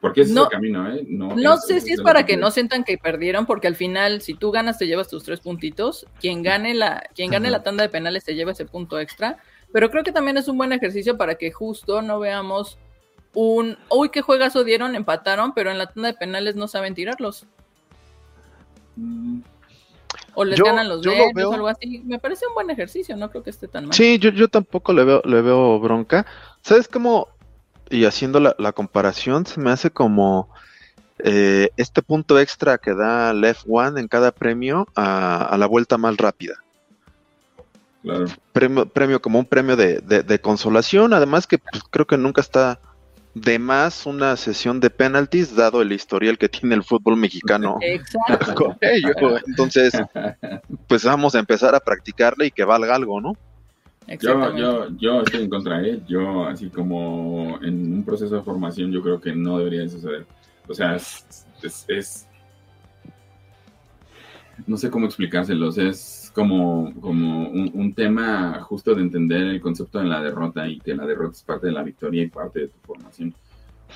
Porque 0.01 0.23
ese 0.23 0.33
No- 0.33 0.45
es 0.45 0.47
el 0.47 0.51
camino, 0.53 0.91
¿eh? 0.91 1.05
No, 1.07 1.37
No 1.37 1.55
es- 1.55 1.67
sé 1.67 1.81
si 1.83 1.93
es 1.93 2.01
para 2.01 2.25
que 2.25 2.39
no 2.39 2.51
sientan 2.51 2.85
que 2.85 2.97
perdieron, 2.97 3.45
porque 3.45 3.67
al 3.67 3.77
final, 3.77 4.23
si 4.23 4.33
tú 4.33 4.51
ganas, 4.51 4.79
te 4.79 4.87
llevas 4.87 5.09
tus 5.09 5.23
tres 5.23 5.41
puntitos. 5.41 6.07
Quien 6.19 6.43
gane 6.43 6.73
la, 6.75 7.03
quien 7.15 7.31
gane 7.31 7.51
la 7.51 7.63
tanda 7.63 7.83
de 7.83 7.91
penales 7.91 8.25
se 8.25 8.35
lleva 8.35 8.53
ese 8.53 8.65
punto 8.65 8.99
extra. 8.99 9.37
Pero 9.71 9.91
creo 9.91 10.03
que 10.03 10.11
también 10.13 10.39
es 10.39 10.49
un 10.49 10.57
buen 10.57 10.73
ejercicio 10.73 11.19
para 11.19 11.35
que 11.35 11.53
justo 11.53 12.01
no 12.01 12.19
veamos 12.19 12.79
un 13.35 13.77
uy, 13.91 14.09
qué 14.09 14.23
juegazo 14.23 14.65
dieron, 14.65 14.95
empataron, 14.97 15.53
pero 15.53 15.71
en 15.71 15.77
la 15.77 15.87
tanda 15.93 16.09
de 16.11 16.19
penales 16.19 16.57
no 16.57 16.67
saben 16.67 16.95
tirarlos. 16.95 17.47
Mm, 18.97 19.41
O 20.35 20.45
les 20.45 20.59
Yo- 20.59 20.65
ganan 20.65 20.89
los 20.89 21.03
yo 21.03 21.11
lo 21.11 21.17
nervios 21.17 21.35
veo- 21.35 21.51
o 21.51 21.55
algo 21.55 21.69
así. 21.69 22.01
Me 22.05 22.19
parece 22.19 22.47
un 22.47 22.55
buen 22.55 22.71
ejercicio, 22.71 23.17
no 23.17 23.31
creo 23.31 23.43
que 23.43 23.51
esté 23.51 23.69
tan 23.69 23.85
mal. 23.87 23.95
Sí, 23.95 24.19
yo, 24.19 24.31
yo 24.31 24.49
tampoco 24.49 24.93
le 24.93 25.05
veo, 25.05 25.23
le 25.25 25.43
veo 25.43 25.79
bronca. 25.81 26.27
¿Sabes 26.63 26.89
cómo? 26.89 27.29
Y 27.91 28.05
haciendo 28.05 28.39
la, 28.41 28.55
la 28.59 28.73
comparación, 28.73 29.45
se 29.47 29.59
me 29.61 29.71
hace 29.71 29.91
como 29.91 30.49
eh, 31.19 31.71
este 31.77 32.01
punto 32.03 32.39
extra 32.39 32.79
que 32.79 32.95
da 32.95 33.33
Left 33.35 33.65
One 33.69 34.01
en 34.01 34.09
cada 34.09 34.31
premio 34.33 34.87
a, 34.95 35.45
a 35.45 35.59
la 35.59 35.67
vuelta 35.67 35.99
más 35.99 36.17
rápida. 36.17 36.55
claro. 38.03 38.27
Premio, 38.53 38.87
premio 38.87 39.21
como 39.21 39.39
un 39.39 39.45
premio 39.45 39.77
de, 39.77 39.99
de- 40.01 40.23
de 40.23 40.41
consolación, 40.41 41.13
además 41.13 41.47
que 41.47 41.59
pues, 41.59 41.83
creo 41.91 42.07
que 42.07 42.17
nunca 42.17 42.41
está 42.41 42.79
de 43.35 43.59
más 43.59 44.07
una 44.07 44.37
sesión 44.37 44.81
de 44.81 44.91
penalties, 44.91 45.55
dado 45.55 45.83
el 45.83 45.93
historial 45.93 46.37
que 46.37 46.49
tiene 46.49 46.75
el 46.75 46.83
fútbol 46.83 47.17
mexicano 47.17 47.79
Exacto. 47.83 48.55
con 48.55 48.77
ello. 48.81 49.39
Entonces, 49.47 49.93
pues 50.89 51.05
vamos 51.05 51.35
a 51.35 51.39
empezar 51.39 51.75
a 51.75 51.81
practicarle 51.81 52.47
y 52.47 52.51
que 52.51 52.65
valga 52.65 52.95
algo, 52.95 53.21
¿no? 53.21 53.33
Yo, 54.21 54.57
yo, 54.57 54.89
yo 54.99 55.21
estoy 55.23 55.43
en 55.45 55.51
contra, 55.51 55.81
¿eh? 55.83 56.01
Yo, 56.09 56.45
así 56.47 56.69
como 56.69 57.59
en 57.63 57.93
un 57.93 58.05
proceso 58.05 58.35
de 58.35 58.43
formación, 58.43 58.91
yo 58.91 59.01
creo 59.03 59.21
que 59.21 59.33
no 59.33 59.59
debería 59.59 59.83
de 59.83 59.89
suceder. 59.89 60.27
O 60.67 60.75
sea, 60.75 60.97
es, 60.97 61.25
es- 61.63 61.85
es- 61.89 62.27
no 64.67 64.77
sé 64.77 64.91
cómo 64.91 65.07
explicárselos, 65.07 65.79
es 65.79 66.20
como, 66.41 66.95
como 67.03 67.51
un, 67.51 67.71
un 67.75 67.93
tema 67.93 68.63
justo 68.63 68.95
de 68.95 69.03
entender 69.03 69.43
el 69.43 69.61
concepto 69.61 69.99
de 69.99 70.07
la 70.07 70.23
derrota 70.23 70.67
y 70.67 70.81
que 70.81 70.95
la 70.95 71.05
derrota 71.05 71.33
es 71.37 71.43
parte 71.43 71.67
de 71.67 71.75
la 71.75 71.83
victoria 71.83 72.23
y 72.23 72.29
parte 72.29 72.61
de 72.61 72.69
tu 72.69 72.79
formación. 72.87 73.35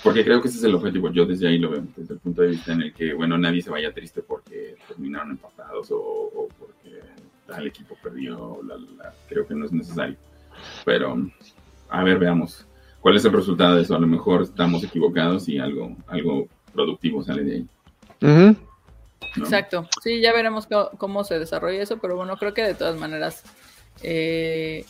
Porque 0.03 0.23
creo 0.23 0.43
que 0.43 0.49
ese 0.49 0.59
es 0.59 0.65
el 0.65 0.75
objetivo, 0.75 1.11
yo 1.11 1.25
desde 1.25 1.49
ahí 1.49 1.57
lo 1.57 1.71
veo, 1.71 1.85
desde 1.97 2.13
el 2.13 2.21
punto 2.21 2.43
de 2.43 2.49
vista 2.49 2.75
en 2.75 2.83
el 2.83 2.93
que, 2.93 3.15
bueno, 3.15 3.39
nadie 3.39 3.63
se 3.63 3.71
vaya 3.71 3.95
triste 3.95 4.21
porque 4.21 4.77
terminaron 4.87 5.31
empatados 5.31 5.91
o, 5.91 5.97
o 5.97 6.49
porque 6.59 7.01
tal 7.47 7.67
equipo 7.67 7.97
perdió, 8.03 8.61
la, 8.63 8.77
la, 8.77 9.15
creo 9.27 9.47
que 9.47 9.55
no 9.55 9.65
es 9.65 9.73
necesario. 9.73 10.17
Pero, 10.85 11.17
a 11.89 12.05
ver, 12.05 12.19
veamos. 12.19 12.67
¿Cuál 13.01 13.17
es 13.17 13.25
el 13.25 13.33
resultado 13.33 13.77
de 13.77 13.83
eso? 13.83 13.97
A 13.97 14.01
lo 14.01 14.07
mejor 14.07 14.43
estamos 14.43 14.85
equivocados 14.85 15.49
y 15.49 15.59
algo, 15.59 15.97
algo 16.09 16.47
productivo 16.75 17.23
sale 17.23 17.43
de 17.43 17.55
ahí. 17.55 17.67
Ujú. 18.21 18.57
¿No? 19.37 19.45
Exacto. 19.45 19.89
Sí, 20.03 20.21
ya 20.21 20.33
veremos 20.33 20.67
cómo 20.99 21.25
se 21.25 21.39
desarrolla 21.39 21.83
eso, 21.83 21.99
pero 21.99 22.17
bueno, 22.17 22.37
creo 22.37 22.55
que 22.55 22.63
de 22.63 22.75
todas 22.75 22.99
maneras, 22.99 23.43
eh, 24.03 24.85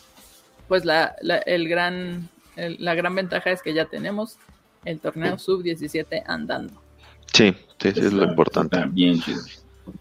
pues 0.69 0.85
la, 0.85 1.15
la- 1.23 1.39
el 1.39 1.69
gran, 1.69 2.29
el- 2.57 2.77
la 2.81 2.95
gran 2.95 3.15
ventaja 3.15 3.51
es 3.51 3.63
que 3.63 3.75
ya 3.75 3.87
tenemos 3.87 4.37
el 4.85 5.01
torneo 5.01 5.39
sub-17 5.39 6.23
andando. 6.27 6.73
Sí, 7.33 7.55
sí, 7.81 7.93
sí, 7.93 8.01
es 8.01 8.13
lo 8.13 8.25
importante. 8.25 8.77
Está 8.77 8.89
bien 8.89 9.21
chido. 9.21 9.41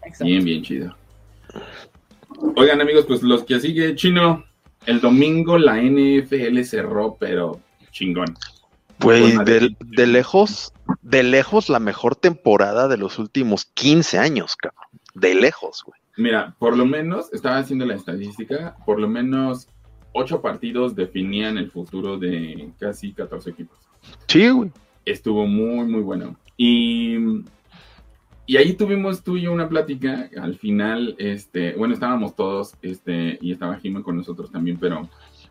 Exacto. 0.02 0.24
Bien, 0.24 0.44
bien 0.44 0.62
chido. 0.62 0.96
Oigan, 2.56 2.80
amigos, 2.80 3.04
pues 3.06 3.22
los 3.22 3.44
que 3.44 3.60
sigue 3.60 3.94
chino, 3.94 4.44
el 4.86 5.00
domingo 5.00 5.58
la 5.58 5.76
NFL 5.80 6.62
cerró, 6.64 7.16
pero 7.18 7.60
chingón. 7.90 8.36
Güey, 9.00 9.36
de, 9.44 9.74
de 9.80 10.06
lejos, 10.06 10.72
de 11.04 11.22
lejos 11.22 11.68
la 11.68 11.78
mejor 11.78 12.16
temporada 12.16 12.88
de 12.88 12.96
los 12.96 13.18
últimos 13.18 13.66
15 13.66 14.18
años, 14.18 14.56
cabrón. 14.56 14.88
De 15.14 15.34
lejos, 15.34 15.84
güey. 15.84 16.00
Mira, 16.16 16.56
por 16.58 16.76
lo 16.76 16.86
menos, 16.86 17.32
estaba 17.32 17.58
haciendo 17.58 17.84
la 17.84 17.94
estadística, 17.94 18.74
por 18.86 18.98
lo 18.98 19.08
menos 19.08 19.68
ocho 20.12 20.40
partidos 20.40 20.94
definían 20.94 21.58
el 21.58 21.70
futuro 21.70 22.18
de 22.18 22.70
casi 22.80 23.12
14 23.12 23.50
equipos. 23.50 23.78
Sí, 24.26 24.48
güey. 24.48 24.70
Estuvo 25.04 25.46
muy, 25.46 25.86
muy 25.86 26.00
bueno. 26.00 26.36
Y, 26.56 27.16
y 28.46 28.56
ahí 28.56 28.72
tuvimos 28.72 29.22
tú 29.22 29.36
y 29.36 29.42
yo 29.42 29.52
una 29.52 29.68
plática. 29.68 30.30
Al 30.40 30.56
final, 30.56 31.16
este, 31.18 31.74
bueno, 31.74 31.92
estábamos 31.92 32.34
todos, 32.34 32.74
este, 32.80 33.38
y 33.42 33.52
estaba 33.52 33.76
Jime 33.76 34.02
con 34.02 34.16
nosotros 34.16 34.50
también, 34.50 34.78
pero 34.78 35.10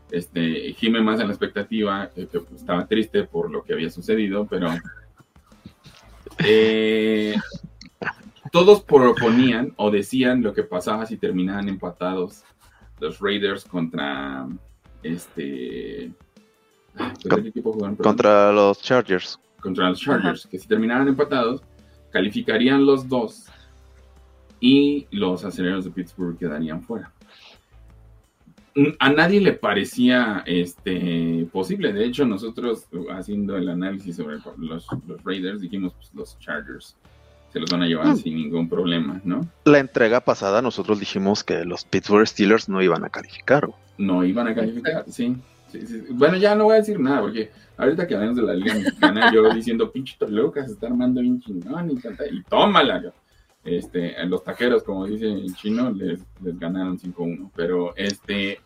este, 0.10 0.74
Jime 0.74 1.02
más 1.02 1.20
en 1.20 1.28
la 1.28 1.34
expectativa, 1.34 2.10
eh, 2.16 2.28
que 2.32 2.42
estaba 2.56 2.88
triste 2.88 3.24
por 3.26 3.52
lo 3.52 3.64
que 3.64 3.74
había 3.74 3.92
sucedido, 3.92 4.48
pero 4.50 4.70
eh, 6.40 7.36
todos 8.52 8.84
proponían 8.84 9.74
o 9.78 9.92
decían 9.92 10.42
lo 10.42 10.54
que 10.54 10.64
pasaba 10.64 11.06
si 11.06 11.18
terminaban 11.18 11.70
empatados 11.70 12.44
los 13.00 13.20
Raiders 13.20 13.66
contra 13.66 14.48
este. 15.02 16.12
¿contra 16.96 17.42
qué 17.42 17.50
equipo 17.50 17.74
jugaron? 17.74 17.96
Contra 17.96 18.52
los 18.52 18.82
Chargers. 18.82 19.40
contra 19.60 19.90
los 19.90 20.00
Chargers, 20.00 20.48
que 20.48 20.60
si 20.60 20.68
terminaran 20.68 21.08
empatados, 21.08 21.62
calificarían 22.12 22.86
los 22.86 23.08
dos 23.08 23.46
y 24.60 25.08
los 25.12 25.44
aceleros 25.44 25.86
de 25.86 25.92
Pittsburgh 25.92 26.38
quedarían 26.38 26.82
fuera. 26.82 27.12
A 29.00 29.10
nadie 29.12 29.40
le 29.40 29.54
parecía 29.54 30.44
este, 30.48 31.48
posible. 31.52 31.94
De 31.94 32.06
hecho, 32.06 32.26
nosotros 32.26 32.88
uh, 32.92 33.12
haciendo 33.12 33.56
el 33.56 33.70
análisis 33.70 34.16
sobre 34.16 34.38
los, 34.58 34.88
los 35.08 35.24
Raiders 35.24 35.62
dijimos, 35.62 35.94
pues 35.94 36.10
los 36.14 36.40
Chargers 36.40 36.96
se 37.52 37.60
los 37.60 37.70
van 37.70 37.84
a 37.84 37.86
llevar 37.88 38.08
Mm. 38.08 38.16
sin 38.18 38.36
ningún 38.36 38.68
problema, 38.68 39.22
¿no? 39.24 39.48
La 39.66 39.78
entrega 39.78 40.22
pasada 40.22 40.62
nosotros 40.64 41.00
dijimos 41.00 41.44
que 41.44 41.66
los 41.66 41.86
Pittsburgh 41.86 42.26
Steelers 42.28 42.68
no 42.68 42.82
iban 42.82 43.04
a 43.06 43.10
calificar. 43.10 43.68
güey. 43.68 43.78
No 44.00 44.24
iban 44.26 44.48
a 44.48 44.56
calificar, 44.56 45.06
sí. 45.08 45.36
sí, 45.72 45.86
sí. 45.86 46.04
Bueno, 46.10 46.38
ya 46.38 46.56
no 46.56 46.64
voy 46.64 46.74
a 46.74 46.78
decir 46.78 47.00
nada, 47.00 47.22
porque 47.22 47.52
ahorita 47.78 48.08
que 48.08 48.16
hablamos 48.16 48.38
de 48.38 48.42
la 48.42 48.56
Liga 48.56 48.74
Mexicana, 48.74 49.32
yo 49.32 49.54
diciendo, 49.54 49.92
pinche 49.92 50.16
Toluca 50.18 50.66
se 50.66 50.72
está 50.74 50.88
armando 50.88 51.22
bien 51.22 51.40
chingón 51.42 51.92
y, 51.92 51.94
y 51.94 52.42
tómala. 52.50 53.14
Este, 53.64 54.16
los 54.26 54.44
taqueros, 54.44 54.84
como 54.84 55.06
dice 55.06 55.26
el 55.28 55.56
chino, 55.56 55.90
les, 55.92 56.20
ganaron 56.42 57.00
5-1. 57.00 57.52
Pero 57.56 57.96
este. 57.96 58.60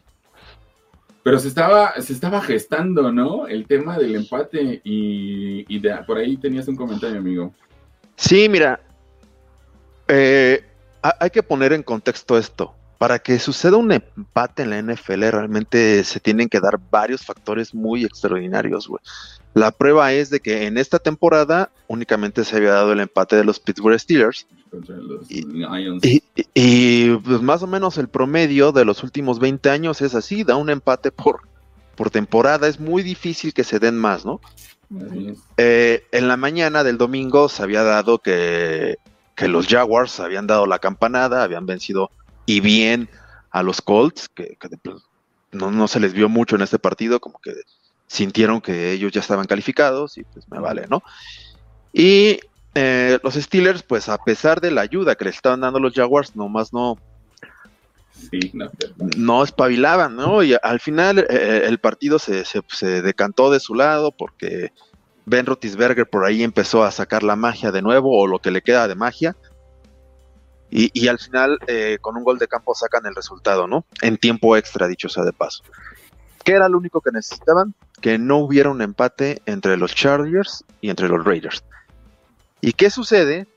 Pero 1.24 1.40
se 1.40 1.50
estaba, 1.50 2.00
se 2.02 2.14
estaba 2.14 2.42
gestando, 2.42 3.12
¿no? 3.12 3.48
El 3.48 3.68
tema 3.68 3.98
del 3.98 4.16
empate 4.16 4.82
y, 4.84 5.66
y 5.68 5.80
de, 5.80 5.94
por 6.08 6.18
ahí 6.18 6.38
tenías 6.38 6.68
un 6.68 6.76
comentario, 6.78 7.20
amigo. 7.20 7.54
Sí, 8.16 8.48
mira, 8.48 8.80
eh, 10.08 10.64
ha- 11.04 11.18
hay 11.20 11.30
que 11.30 11.44
poner 11.44 11.74
en 11.74 11.84
contexto 11.84 12.38
esto. 12.38 12.74
Para 12.98 13.20
que 13.20 13.38
suceda 13.40 13.78
un 13.78 13.92
empate 13.92 14.64
en 14.64 14.70
la 14.72 14.80
NFL, 14.82 15.30
realmente 15.30 16.04
se 16.04 16.20
tienen 16.20 16.50
que 16.50 16.60
dar 16.60 16.80
varios 16.90 17.24
factores 17.26 17.76
muy 17.76 18.04
extraordinarios, 18.04 18.88
güey. 18.88 19.02
La 19.54 19.72
prueba 19.72 20.14
es 20.14 20.30
de 20.30 20.40
que 20.40 20.66
en 20.66 20.78
esta 20.78 20.98
temporada 21.00 21.70
únicamente 21.88 22.44
se 22.44 22.56
había 22.58 22.74
dado 22.74 22.94
el 22.94 23.00
empate 23.00 23.36
de 23.36 23.44
los 23.44 23.60
Pittsburgh 23.60 24.00
Steelers 24.00 24.48
los 24.72 25.32
Y- 25.32 25.44
Lions. 25.46 26.04
y, 26.04 26.24
y- 26.36 26.46
y, 26.54 27.16
pues 27.18 27.42
más 27.42 27.64
o 27.64 27.68
menos 27.68 27.98
el 27.98 28.08
promedio 28.10 28.72
de 28.72 28.84
los 28.86 29.04
últimos 29.04 29.40
20 29.40 29.70
años 29.70 30.02
es 30.02 30.14
así, 30.14 30.44
da 30.44 30.56
un 30.58 30.70
empate 30.70 31.12
por, 31.12 31.42
por 31.96 32.10
temporada, 32.10 32.68
es 32.68 32.80
muy 32.80 33.02
difícil 33.04 33.54
que 33.54 33.64
se 33.64 33.80
den 33.80 33.96
más, 33.98 34.26
¿no? 34.26 34.42
Eh, 35.58 36.04
en 36.12 36.28
la 36.28 36.38
mañana 36.38 36.84
del 36.84 36.98
domingo 36.98 37.50
se 37.50 37.64
había 37.64 37.84
dado 37.84 38.20
que, 38.20 38.98
que 39.36 39.48
los 39.48 39.68
Jaguars 39.68 40.20
habían 40.20 40.48
dado 40.48 40.66
la 40.66 40.80
campanada, 40.80 41.44
habían 41.44 41.66
vencido 41.66 42.10
y 42.48 42.62
bien 42.62 43.08
a 43.52 43.62
los 43.62 43.82
Colts, 43.82 44.28
que, 44.30 44.58
no, 45.52 45.70
no 45.70 45.88
se 45.88 46.00
les 46.00 46.14
vio 46.14 46.30
mucho 46.30 46.56
en 46.56 46.64
este 46.64 46.80
partido, 46.80 47.20
como 47.20 47.40
que 47.44 47.54
sintieron 48.08 48.62
que 48.62 48.94
ellos 48.94 49.12
ya 49.12 49.20
estaban 49.22 49.46
calificados 49.46 50.18
y 50.18 50.24
pues 50.24 50.48
me 50.50 50.60
vale, 50.60 50.88
¿no? 50.90 51.04
Y 51.94 52.40
eh, 52.74 53.20
los 53.22 53.36
Steelers, 53.36 53.84
pues 53.84 54.10
a 54.10 54.18
pesar 54.18 54.62
de 54.62 54.72
la 54.72 54.82
ayuda 54.82 55.16
que 55.16 55.26
les 55.26 55.36
estaban 55.36 55.62
dando 55.62 55.80
los 55.80 55.94
Jaguars, 55.94 56.36
nomás 56.36 56.74
no, 56.74 56.98
Sí, 58.32 58.40
no, 58.54 58.70
no 59.18 59.44
espabilaban, 59.44 60.16
¿no? 60.16 60.42
Y 60.42 60.56
al 60.64 60.80
final 60.80 61.20
eh, 61.30 61.64
el 61.66 61.80
partido 61.80 62.18
se, 62.18 62.46
se- 62.46 62.62
se 62.70 63.02
decantó 63.04 63.52
de 63.52 63.60
su 63.60 63.76
lado 63.76 64.12
porque 64.12 64.72
Ben 65.26 65.46
Roethlisberger 65.46 66.10
por 66.10 66.26
ahí 66.26 66.42
empezó 66.44 66.84
a 66.84 66.92
sacar 66.92 67.22
la 67.24 67.36
magia 67.36 67.72
de 67.72 67.82
nuevo 67.84 68.18
o 68.18 68.26
lo 68.26 68.40
que 68.40 68.50
le 68.52 68.62
queda 68.62 68.88
de 68.88 68.96
magia. 68.96 69.36
Y, 70.70 71.08
al 71.08 71.18
final 71.18 71.60
eh, 71.68 71.98
con 72.02 72.18
un 72.18 72.24
gol 72.24 72.40
de 72.40 72.48
campo 72.48 72.76
sacan 72.76 73.06
el 73.06 73.16
resultado, 73.16 73.68
¿no? 73.68 73.86
En 74.02 74.18
tiempo 74.18 74.58
extra, 74.58 74.88
dicho 74.88 75.08
sea 75.08 75.24
de 75.24 75.32
paso. 75.32 75.64
¿Qué 76.44 76.54
era 76.54 76.68
lo 76.68 76.78
único 76.78 77.00
que 77.02 77.12
necesitaban? 77.12 77.74
Que 78.02 78.18
no 78.18 78.38
hubiera 78.38 78.70
un 78.70 78.82
empate 78.82 79.42
entre 79.46 79.78
los 79.78 79.96
Chargers 79.96 80.66
y 80.82 80.90
entre 80.90 81.08
los 81.08 81.24
Raiders. 81.24 81.64
¿Y 82.60 82.74
qué 82.74 82.90
sucede? 82.90 83.48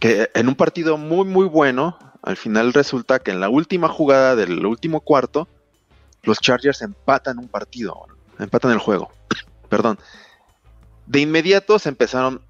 Que 0.00 0.30
en 0.34 0.48
un 0.48 0.54
partido 0.54 0.96
muy, 0.96 1.26
muy 1.26 1.46
bueno, 1.46 1.98
al 2.22 2.36
final 2.36 2.72
resulta 2.72 3.18
que 3.18 3.32
en 3.32 3.40
la 3.40 3.50
última 3.50 3.88
jugada 3.88 4.34
del 4.34 4.64
último 4.64 5.00
cuarto, 5.00 5.48
los 6.22 6.40
Chargers 6.40 6.80
empatan 6.82 7.38
un 7.38 7.48
partido, 7.48 8.06
empatan 8.38 8.72
el 8.72 8.78
juego. 8.78 9.12
Perdón. 9.68 9.98
De 11.06 11.20
inmediato 11.20 11.78
se 11.78 11.90
empezaron 11.90 12.40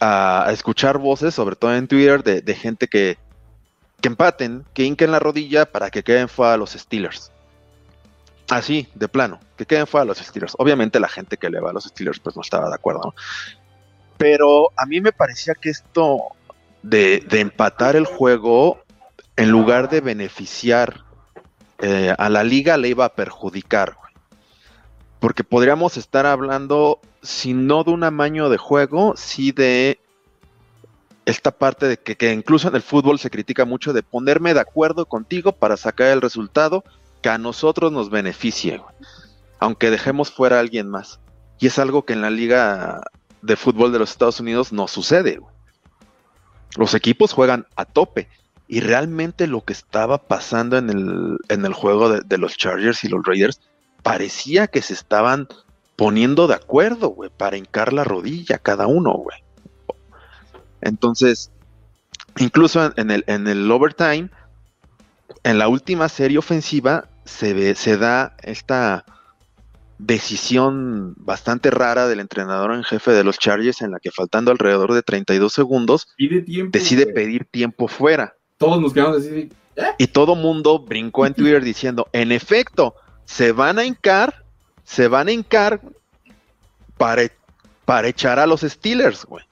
a, 0.00 0.48
escuchar 0.52 0.98
voces, 0.98 1.34
sobre 1.34 1.56
todo 1.56 1.74
en 1.74 1.86
Twitter, 1.86 2.22
de 2.22 2.54
gente 2.54 2.88
que, 2.88 3.18
que 4.02 4.08
empaten, 4.08 4.66
que 4.74 4.84
hinquen 4.84 5.12
la 5.12 5.20
rodilla 5.20 5.64
para 5.64 5.90
que 5.90 6.02
queden 6.02 6.28
fuera 6.28 6.56
los 6.56 6.72
Steelers. 6.72 7.30
Así, 8.50 8.88
de 8.94 9.08
plano, 9.08 9.40
que 9.56 9.64
queden 9.64 9.86
fuera 9.86 10.04
los 10.04 10.18
Steelers. 10.18 10.54
Obviamente 10.58 11.00
la 11.00 11.08
gente 11.08 11.38
que 11.38 11.48
le 11.48 11.60
va 11.60 11.70
a 11.70 11.72
los 11.72 11.84
Steelers 11.84 12.18
pues 12.18 12.36
no 12.36 12.42
estaba 12.42 12.68
de 12.68 12.74
acuerdo. 12.74 13.14
Pero 14.18 14.70
a 14.76 14.86
mí 14.86 15.00
me 15.00 15.12
parecía 15.12 15.54
que 15.54 15.70
esto 15.70 16.20
de, 16.82 17.24
empatar 17.30 17.94
el 17.94 18.04
juego, 18.04 18.82
en 19.36 19.50
lugar 19.50 19.88
de 19.88 20.00
beneficiar 20.00 21.04
eh, 21.78 22.12
a 22.18 22.28
la 22.28 22.42
liga, 22.42 22.76
le 22.76 22.88
iba 22.88 23.04
a 23.04 23.14
perjudicar. 23.14 23.96
Porque 25.20 25.44
podríamos 25.44 25.96
estar 25.96 26.26
hablando, 26.26 27.00
si 27.22 27.54
no 27.54 27.84
de 27.84 27.92
un 27.92 28.02
amaño 28.02 28.48
de 28.48 28.58
juego, 28.58 29.14
sí 29.16 29.52
de 29.52 30.00
esta 31.24 31.50
parte 31.52 31.86
de 31.86 31.96
que, 31.98 32.32
incluso 32.32 32.68
en 32.68 32.74
el 32.74 32.82
fútbol 32.82 33.18
se 33.18 33.30
critica 33.30 33.64
mucho 33.64 33.92
de 33.92 34.02
ponerme 34.02 34.54
de 34.54 34.60
acuerdo 34.60 35.06
contigo 35.06 35.52
para 35.52 35.76
sacar 35.76 36.08
el 36.08 36.20
resultado 36.20 36.84
que 37.20 37.28
a 37.28 37.38
nosotros 37.38 37.92
nos 37.92 38.10
beneficie, 38.10 38.78
güey. 38.78 38.94
aunque 39.60 39.90
dejemos 39.90 40.30
fuera 40.30 40.56
a 40.56 40.60
alguien 40.60 40.88
más. 40.88 41.20
Y 41.60 41.68
es 41.68 41.78
algo 41.78 42.04
que 42.04 42.12
en 42.12 42.22
la 42.22 42.30
liga 42.30 43.00
de 43.42 43.56
fútbol 43.56 43.92
de 43.92 44.00
los 44.00 44.10
Estados 44.10 44.40
Unidos 44.40 44.72
no 44.72 44.88
sucede. 44.88 45.36
güey. 45.36 45.54
Los 46.76 46.94
equipos 46.94 47.32
juegan 47.32 47.66
a 47.76 47.84
tope. 47.84 48.28
Y 48.66 48.80
realmente 48.80 49.46
lo 49.46 49.60
que 49.64 49.72
estaba 49.72 50.18
pasando 50.18 50.78
en 50.78 50.90
el, 50.90 51.36
en 51.48 51.64
el 51.64 51.74
juego 51.74 52.08
de, 52.08 52.22
de 52.24 52.38
los 52.38 52.56
Chargers 52.56 53.04
y 53.04 53.08
los 53.08 53.22
Raiders 53.24 53.60
parecía 54.02 54.66
que 54.66 54.82
se 54.82 54.94
estaban 54.94 55.46
poniendo 55.94 56.48
de 56.48 56.54
acuerdo, 56.54 57.10
güey, 57.10 57.30
para 57.30 57.56
hincar 57.56 57.92
la 57.92 58.02
rodilla 58.02 58.58
cada 58.58 58.86
uno, 58.86 59.12
güey. 59.12 59.38
Entonces, 60.82 61.50
incluso 62.36 62.92
en, 62.96 63.10
el, 63.10 63.24
en 63.26 63.48
el 63.48 63.70
overtime, 63.70 64.30
en 65.44 65.58
la 65.58 65.68
última 65.68 66.08
serie 66.08 66.38
ofensiva, 66.38 67.08
se, 67.24 67.54
ve, 67.54 67.74
se 67.74 67.96
da 67.96 68.36
esta 68.42 69.04
decisión 69.98 71.14
bastante 71.16 71.70
rara 71.70 72.08
del 72.08 72.20
entrenador 72.20 72.74
en 72.74 72.82
jefe 72.82 73.12
de 73.12 73.22
los 73.22 73.38
Chargers 73.38 73.82
en 73.82 73.92
la 73.92 74.00
que 74.00 74.10
faltando 74.10 74.50
alrededor 74.50 74.92
de 74.92 75.02
32 75.02 75.52
segundos 75.52 76.08
Pide 76.16 76.42
tiempo. 76.42 76.76
decide 76.76 77.04
güey. 77.04 77.14
pedir 77.14 77.44
tiempo 77.44 77.86
fuera. 77.86 78.34
Todos 78.58 78.80
nos 78.80 78.92
quedamos 78.92 79.18
así. 79.18 79.28
de, 79.30 79.50
Y 79.98 80.08
todo 80.08 80.34
mundo 80.34 80.80
brincó 80.80 81.24
en 81.26 81.34
Twitter 81.34 81.62
diciendo, 81.62 82.08
en 82.12 82.32
efecto, 82.32 82.94
se 83.24 83.52
van 83.52 83.78
a 83.78 83.84
hincar, 83.84 84.44
se 84.84 85.06
van 85.08 85.28
a 85.28 85.32
hincar 85.32 85.80
para, 86.98 87.22
para 87.84 88.08
echar 88.08 88.38
a 88.38 88.46
los 88.46 88.62
Steelers, 88.62 89.24
güey. 89.24 89.44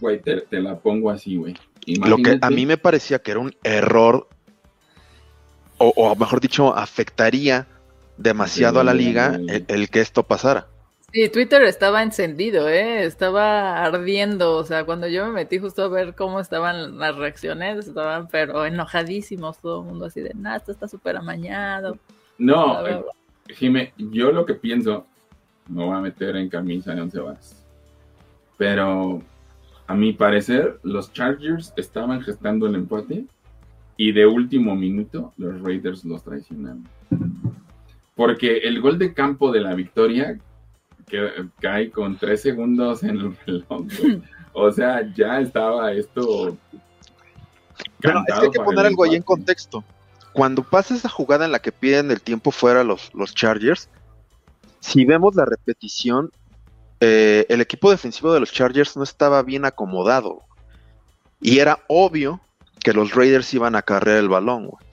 Güey, 0.00 0.20
te, 0.20 0.42
te 0.42 0.60
la 0.60 0.78
pongo 0.78 1.10
así, 1.10 1.36
güey. 1.36 1.54
Lo 1.86 2.16
que 2.18 2.38
a 2.40 2.50
mí 2.50 2.66
me 2.66 2.76
parecía 2.76 3.20
que 3.20 3.30
era 3.30 3.40
un 3.40 3.54
error, 3.62 4.28
o, 5.78 5.92
o 5.96 6.16
mejor 6.16 6.40
dicho, 6.40 6.76
afectaría 6.76 7.66
demasiado 8.16 8.80
a 8.80 8.84
la 8.84 8.94
liga 8.94 9.38
el, 9.48 9.64
el 9.68 9.90
que 9.90 10.00
esto 10.00 10.22
pasara. 10.22 10.66
Sí, 11.12 11.28
Twitter 11.28 11.62
estaba 11.62 12.02
encendido, 12.02 12.68
¿eh? 12.68 13.04
Estaba 13.04 13.82
ardiendo. 13.82 14.56
O 14.56 14.64
sea, 14.64 14.84
cuando 14.84 15.06
yo 15.06 15.24
me 15.26 15.32
metí 15.32 15.58
justo 15.58 15.84
a 15.84 15.88
ver 15.88 16.14
cómo 16.14 16.40
estaban 16.40 16.98
las 16.98 17.16
reacciones, 17.16 17.86
estaban 17.86 18.28
pero 18.28 18.66
enojadísimos 18.66 19.58
todo 19.58 19.80
el 19.80 19.86
mundo 19.86 20.06
así 20.06 20.20
de, 20.20 20.32
nah, 20.34 20.56
esto 20.56 20.72
está 20.72 20.88
súper 20.88 21.16
amañado. 21.16 21.96
No, 22.38 22.80
Bla, 22.80 22.80
bla, 22.82 22.90
eh, 22.90 23.02
bla. 23.02 23.54
Jime, 23.54 23.92
yo 23.96 24.32
lo 24.32 24.44
que 24.44 24.54
pienso, 24.54 25.06
me 25.68 25.84
voy 25.84 25.96
a 25.96 26.00
meter 26.00 26.36
en 26.36 26.48
camisa 26.48 26.94
de 26.94 27.00
once 27.00 27.20
varas. 27.20 27.64
Pero 28.58 29.22
a 29.86 29.94
mi 29.94 30.12
parecer, 30.12 30.80
los 30.82 31.12
Chargers 31.12 31.72
estaban 31.76 32.20
gestando 32.22 32.66
el 32.66 32.74
empate 32.74 33.26
y 33.96 34.12
de 34.12 34.26
último 34.26 34.74
minuto 34.74 35.32
los 35.36 35.60
Raiders 35.62 36.04
los 36.04 36.22
traicionaron. 36.22 36.88
Porque 38.14 38.58
el 38.58 38.80
gol 38.80 38.98
de 38.98 39.14
campo 39.14 39.52
de 39.52 39.60
la 39.60 39.74
victoria 39.74 40.38
que 41.06 41.48
cae 41.60 41.90
con 41.90 42.16
tres 42.16 42.42
segundos 42.42 43.02
en 43.02 43.16
el 43.16 43.36
reloj. 43.46 43.86
O 44.52 44.72
sea, 44.72 45.02
ya 45.14 45.40
estaba 45.40 45.92
esto. 45.92 46.56
Pero 48.00 48.20
es 48.20 48.34
que 48.34 48.46
hay 48.46 48.50
que 48.50 48.60
poner 48.60 48.86
algo 48.86 49.04
ahí 49.04 49.14
en 49.14 49.22
contexto. 49.22 49.84
Cuando 50.32 50.62
pasa 50.62 50.94
esa 50.94 51.08
jugada 51.08 51.44
en 51.44 51.52
la 51.52 51.60
que 51.60 51.72
piden 51.72 52.10
el 52.10 52.20
tiempo 52.20 52.50
fuera 52.50 52.82
los, 52.82 53.14
los 53.14 53.34
Chargers, 53.34 53.88
si 54.80 55.04
vemos 55.04 55.34
la 55.34 55.44
repetición, 55.44 56.30
eh, 57.00 57.46
el 57.48 57.60
equipo 57.60 57.90
defensivo 57.90 58.32
de 58.32 58.40
los 58.40 58.52
Chargers 58.52 58.96
no 58.96 59.02
estaba 59.02 59.42
bien 59.42 59.64
acomodado. 59.64 60.42
Y 61.40 61.58
era 61.58 61.84
obvio 61.88 62.40
que 62.80 62.92
los 62.92 63.14
Raiders 63.14 63.52
iban 63.54 63.74
a 63.74 63.82
cargar 63.82 64.16
el 64.16 64.28
balón. 64.28 64.68
güey. 64.68 64.86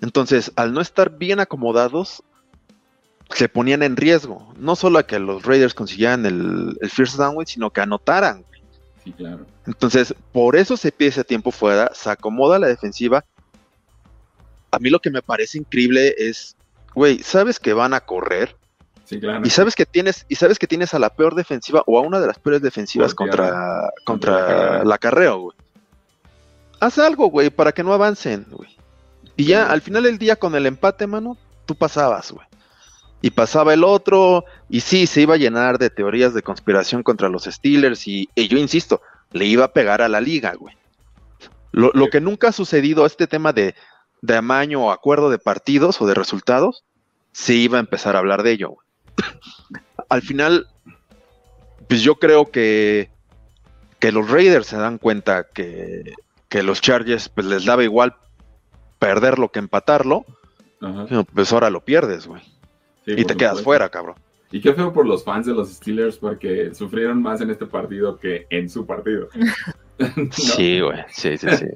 Entonces, 0.00 0.52
al 0.56 0.72
no 0.72 0.80
estar 0.80 1.16
bien 1.16 1.40
acomodados, 1.40 2.22
se 3.30 3.48
ponían 3.48 3.82
en 3.82 3.96
riesgo. 3.96 4.52
No 4.56 4.76
solo 4.76 4.98
a 4.98 5.06
que 5.06 5.18
los 5.18 5.44
Raiders 5.44 5.74
consiguieran 5.74 6.26
el, 6.26 6.76
el 6.80 6.90
first 6.90 7.16
down, 7.16 7.34
güey, 7.34 7.46
sino 7.46 7.70
que 7.70 7.80
anotaran. 7.80 8.44
Sí, 9.04 9.12
claro. 9.12 9.46
Entonces, 9.66 10.14
por 10.32 10.56
eso 10.56 10.76
se 10.76 10.92
pide 10.92 11.10
ese 11.10 11.24
tiempo 11.24 11.50
fuera, 11.50 11.90
se 11.94 12.10
acomoda 12.10 12.58
la 12.58 12.66
defensiva. 12.66 13.24
A 14.70 14.78
mí 14.78 14.90
lo 14.90 15.00
que 15.00 15.10
me 15.10 15.22
parece 15.22 15.58
increíble 15.58 16.14
es, 16.18 16.56
güey, 16.94 17.20
sabes 17.20 17.60
que 17.60 17.72
van 17.72 17.94
a 17.94 18.00
correr 18.00 18.56
Sí, 19.06 19.20
claro. 19.20 19.40
y 19.46 19.50
sabes 19.50 19.74
que 19.76 19.86
tienes 19.86 20.26
y 20.28 20.34
sabes 20.34 20.58
que 20.58 20.66
tienes 20.66 20.92
a 20.92 20.98
la 20.98 21.10
peor 21.10 21.36
defensiva 21.36 21.82
o 21.86 21.96
a 21.98 22.02
una 22.02 22.18
de 22.20 22.26
las 22.26 22.40
peores 22.40 22.60
defensivas 22.60 23.14
contra 23.14 23.46
Contra 23.46 23.92
contra 24.04 24.32
la 24.32 24.46
carrera. 24.46 24.84
la 24.84 24.98
carreo, 24.98 25.38
güey. 25.38 25.56
Haz 26.80 26.98
algo, 26.98 27.28
güey, 27.28 27.50
para 27.50 27.72
que 27.72 27.84
no 27.84 27.94
avancen, 27.94 28.46
güey. 28.50 28.76
Y 29.36 29.44
ya 29.44 29.70
al 29.70 29.80
final 29.80 30.02
del 30.02 30.18
día 30.18 30.36
con 30.36 30.54
el 30.56 30.66
empate, 30.66 31.06
mano, 31.06 31.38
tú 31.66 31.74
pasabas, 31.76 32.32
güey. 32.32 32.46
Y 33.22 33.30
pasaba 33.30 33.72
el 33.74 33.84
otro, 33.84 34.44
y 34.68 34.80
sí, 34.80 35.06
se 35.06 35.22
iba 35.22 35.34
a 35.34 35.38
llenar 35.38 35.78
de 35.78 35.88
teorías 35.88 36.34
de 36.34 36.42
conspiración 36.42 37.02
contra 37.02 37.28
los 37.28 37.44
Steelers, 37.44 38.06
y, 38.06 38.28
y 38.34 38.48
yo 38.48 38.58
insisto, 38.58 39.00
le 39.32 39.46
iba 39.46 39.64
a 39.64 39.72
pegar 39.72 40.02
a 40.02 40.08
la 40.08 40.20
liga, 40.20 40.52
güey. 40.54 40.76
Lo, 41.72 41.90
lo 41.94 42.08
que 42.08 42.20
nunca 42.20 42.48
ha 42.48 42.52
sucedido, 42.52 43.06
este 43.06 43.26
tema 43.26 43.52
de, 43.52 43.74
de 44.20 44.36
amaño 44.36 44.84
o 44.86 44.90
acuerdo 44.90 45.30
de 45.30 45.38
partidos 45.38 46.00
o 46.02 46.06
de 46.06 46.14
resultados, 46.14 46.84
se 47.32 47.54
iba 47.54 47.78
a 47.78 47.80
empezar 47.80 48.16
a 48.16 48.18
hablar 48.18 48.42
de 48.42 48.52
ello, 48.52 48.68
güey. 48.70 48.85
Al 50.08 50.22
final, 50.22 50.66
pues 51.88 52.02
yo 52.02 52.16
creo 52.16 52.50
que, 52.50 53.10
que 53.98 54.12
los 54.12 54.30
Raiders 54.30 54.66
se 54.66 54.76
dan 54.76 54.98
cuenta 54.98 55.46
que, 55.52 56.14
que 56.48 56.62
los 56.62 56.80
Chargers 56.80 57.28
pues 57.28 57.46
les 57.46 57.64
daba 57.64 57.82
igual 57.84 58.14
perderlo 58.98 59.50
que 59.50 59.58
empatarlo, 59.58 60.24
Ajá. 60.80 61.24
pues 61.34 61.52
ahora 61.52 61.70
lo 61.70 61.80
pierdes, 61.84 62.26
güey. 62.26 62.42
Sí, 63.04 63.12
Y 63.16 63.24
te 63.24 63.36
quedas 63.36 63.58
supuesto. 63.58 63.64
fuera, 63.64 63.88
cabrón. 63.88 64.16
Y 64.52 64.60
qué 64.60 64.72
feo 64.74 64.92
por 64.92 65.06
los 65.06 65.24
fans 65.24 65.46
de 65.46 65.54
los 65.54 65.70
Steelers 65.72 66.18
porque 66.18 66.72
sufrieron 66.74 67.20
más 67.20 67.40
en 67.40 67.50
este 67.50 67.66
partido 67.66 68.18
que 68.18 68.46
en 68.50 68.68
su 68.70 68.86
partido. 68.86 69.28
¿No? 69.34 69.46
Sí, 70.30 70.80
güey. 70.80 70.98
Sí, 71.08 71.36
sí, 71.38 71.48
sí. 71.56 71.66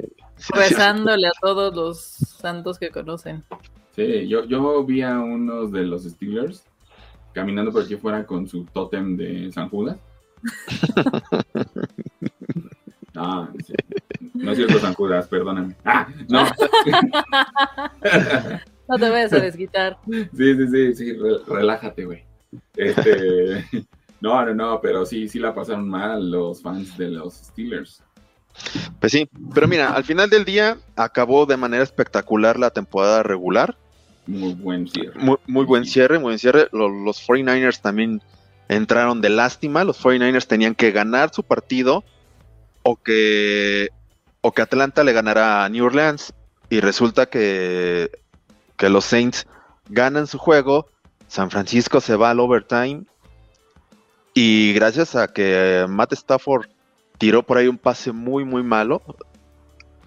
Rezándole 0.52 1.26
a 1.26 1.32
todos 1.40 1.74
los 1.74 1.98
santos 2.00 2.78
que 2.78 2.90
conocen. 2.90 3.44
Sí, 3.96 4.28
yo, 4.28 4.44
yo 4.44 4.84
vi 4.84 5.02
a 5.02 5.18
unos 5.20 5.72
de 5.72 5.82
los 5.84 6.04
Steelers 6.04 6.64
caminando 7.32 7.70
por 7.72 7.84
aquí 7.84 7.94
afuera 7.94 8.26
con 8.26 8.48
su 8.48 8.64
tótem 8.64 9.16
de 9.16 9.50
San 9.52 9.68
Judas. 9.68 9.98
No, 13.14 13.48
sí. 13.66 13.74
no 14.34 14.52
es 14.52 14.56
cierto 14.56 14.78
San 14.78 14.94
Judas, 14.94 15.26
perdóname. 15.28 15.74
Ah, 15.84 16.08
no. 16.28 16.44
No 18.90 18.98
te 18.98 19.08
vayas 19.08 19.32
a 19.32 19.38
desquitar. 19.38 19.98
Sí, 20.04 20.26
sí, 20.36 20.66
sí, 20.68 20.94
sí, 20.96 21.12
re- 21.12 21.38
relájate, 21.46 22.06
güey. 22.06 22.24
Este, 22.74 23.64
no, 24.20 24.44
no, 24.46 24.52
no, 24.52 24.80
pero 24.80 25.06
sí, 25.06 25.28
sí 25.28 25.38
la 25.38 25.54
pasaron 25.54 25.88
mal 25.88 26.28
los 26.28 26.60
fans 26.60 26.98
de 26.98 27.08
los 27.08 27.34
Steelers. 27.34 28.02
Pues 28.98 29.12
sí, 29.12 29.30
pero 29.54 29.68
mira, 29.68 29.92
al 29.92 30.02
final 30.02 30.28
del 30.28 30.44
día 30.44 30.76
acabó 30.96 31.46
de 31.46 31.56
manera 31.56 31.84
espectacular 31.84 32.58
la 32.58 32.70
temporada 32.70 33.22
regular. 33.22 33.76
Muy 34.30 34.54
buen 34.54 34.88
cierre. 34.88 35.18
Muy, 35.18 35.36
muy 35.46 35.64
buen 35.64 35.84
cierre, 35.84 36.18
muy 36.18 36.28
buen 36.28 36.38
cierre. 36.38 36.68
Los, 36.72 36.92
los 36.92 37.28
49ers 37.28 37.80
también 37.80 38.22
entraron 38.68 39.20
de 39.20 39.28
lástima. 39.28 39.82
Los 39.82 40.00
49ers 40.02 40.46
tenían 40.46 40.76
que 40.76 40.92
ganar 40.92 41.30
su 41.34 41.42
partido 41.42 42.04
o 42.84 42.94
que, 42.94 43.88
o 44.40 44.52
que 44.52 44.62
Atlanta 44.62 45.02
le 45.02 45.12
ganara 45.12 45.64
a 45.64 45.68
New 45.68 45.84
Orleans. 45.84 46.32
Y 46.68 46.78
resulta 46.78 47.26
que, 47.26 48.10
que 48.76 48.88
los 48.88 49.04
Saints 49.04 49.48
ganan 49.88 50.28
su 50.28 50.38
juego. 50.38 50.86
San 51.26 51.50
Francisco 51.50 52.00
se 52.00 52.14
va 52.14 52.30
al 52.30 52.38
overtime. 52.38 53.02
Y 54.32 54.72
gracias 54.74 55.16
a 55.16 55.26
que 55.26 55.86
Matt 55.88 56.12
Stafford 56.12 56.68
tiró 57.18 57.42
por 57.42 57.58
ahí 57.58 57.66
un 57.66 57.78
pase 57.78 58.12
muy, 58.12 58.44
muy 58.44 58.62
malo, 58.62 59.02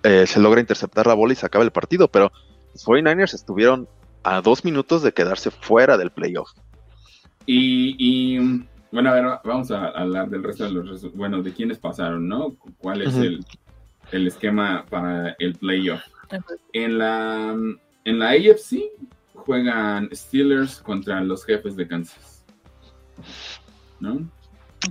eh, 0.01 0.25
se 0.25 0.39
logra 0.39 0.61
interceptar 0.61 1.07
la 1.07 1.13
bola 1.13 1.33
y 1.33 1.35
se 1.35 1.45
acaba 1.45 1.65
el 1.65 1.71
partido. 1.71 2.07
Pero 2.07 2.31
los 2.71 2.85
49ers 2.85 3.33
estuvieron 3.33 3.89
a 4.23 4.41
dos 4.41 4.63
minutos 4.65 5.03
de 5.03 5.11
quedarse 5.13 5.51
fuera 5.51 5.97
del 5.97 6.11
playoff. 6.11 6.49
Y, 7.45 7.95
y 7.99 8.65
Bueno, 8.91 9.09
a 9.09 9.13
ver, 9.13 9.25
vamos 9.43 9.69
a 9.71 9.87
hablar 9.89 10.29
del 10.29 10.43
resto 10.43 10.63
de 10.65 10.71
los 10.71 10.87
resultados. 10.87 11.17
Bueno, 11.17 11.41
de 11.41 11.51
quiénes 11.53 11.77
pasaron, 11.77 12.27
¿no? 12.27 12.55
¿Cuál 12.77 13.01
es 13.01 13.15
el, 13.15 13.45
el 14.11 14.27
esquema 14.27 14.85
para 14.89 15.35
el 15.39 15.55
playoff? 15.55 16.01
En 16.73 16.97
la, 16.97 17.55
en 18.05 18.19
la 18.19 18.29
AFC 18.29 18.83
juegan 19.33 20.09
Steelers 20.13 20.79
contra 20.81 21.21
los 21.21 21.43
jefes 21.45 21.75
de 21.75 21.87
Kansas. 21.87 22.45
¿No? 23.99 24.29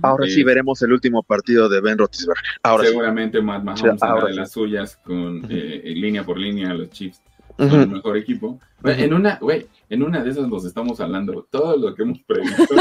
Ahora 0.01 0.25
sí 0.27 0.41
Eh, 0.41 0.43
veremos 0.45 0.81
el 0.81 0.91
último 0.91 1.21
partido 1.23 1.69
de 1.69 1.79
Ben 1.81 1.97
Roethlisberger. 1.97 2.43
Ahora 2.63 2.83
sí. 2.83 2.89
Seguramente 2.89 3.41
Matt 3.41 3.63
Mahomes 3.63 3.81
Sí, 3.81 3.87
hará 4.01 4.11
ahora 4.13 4.27
de 4.27 4.33
sí. 4.33 4.39
las 4.39 4.51
suyas 4.51 4.97
con 4.97 5.45
eh, 5.49 5.81
línea 5.95 6.23
por 6.23 6.37
línea 6.39 6.71
a 6.71 6.73
los 6.73 6.89
Chiefs. 6.89 7.21
Son 7.57 7.69
el 7.71 7.87
Ujú. 7.87 7.95
mejor 7.95 8.17
equipo. 8.17 8.59
En 8.83 9.13
una, 9.13 9.37
güey, 9.37 9.67
en 9.89 10.03
una 10.03 10.23
de 10.23 10.31
esas 10.31 10.47
nos 10.47 10.65
estamos 10.65 10.99
hablando. 10.99 11.47
Todo 11.51 11.77
lo 11.77 11.93
que 11.95 12.01
hemos 12.03 12.19
previsto 12.23 12.75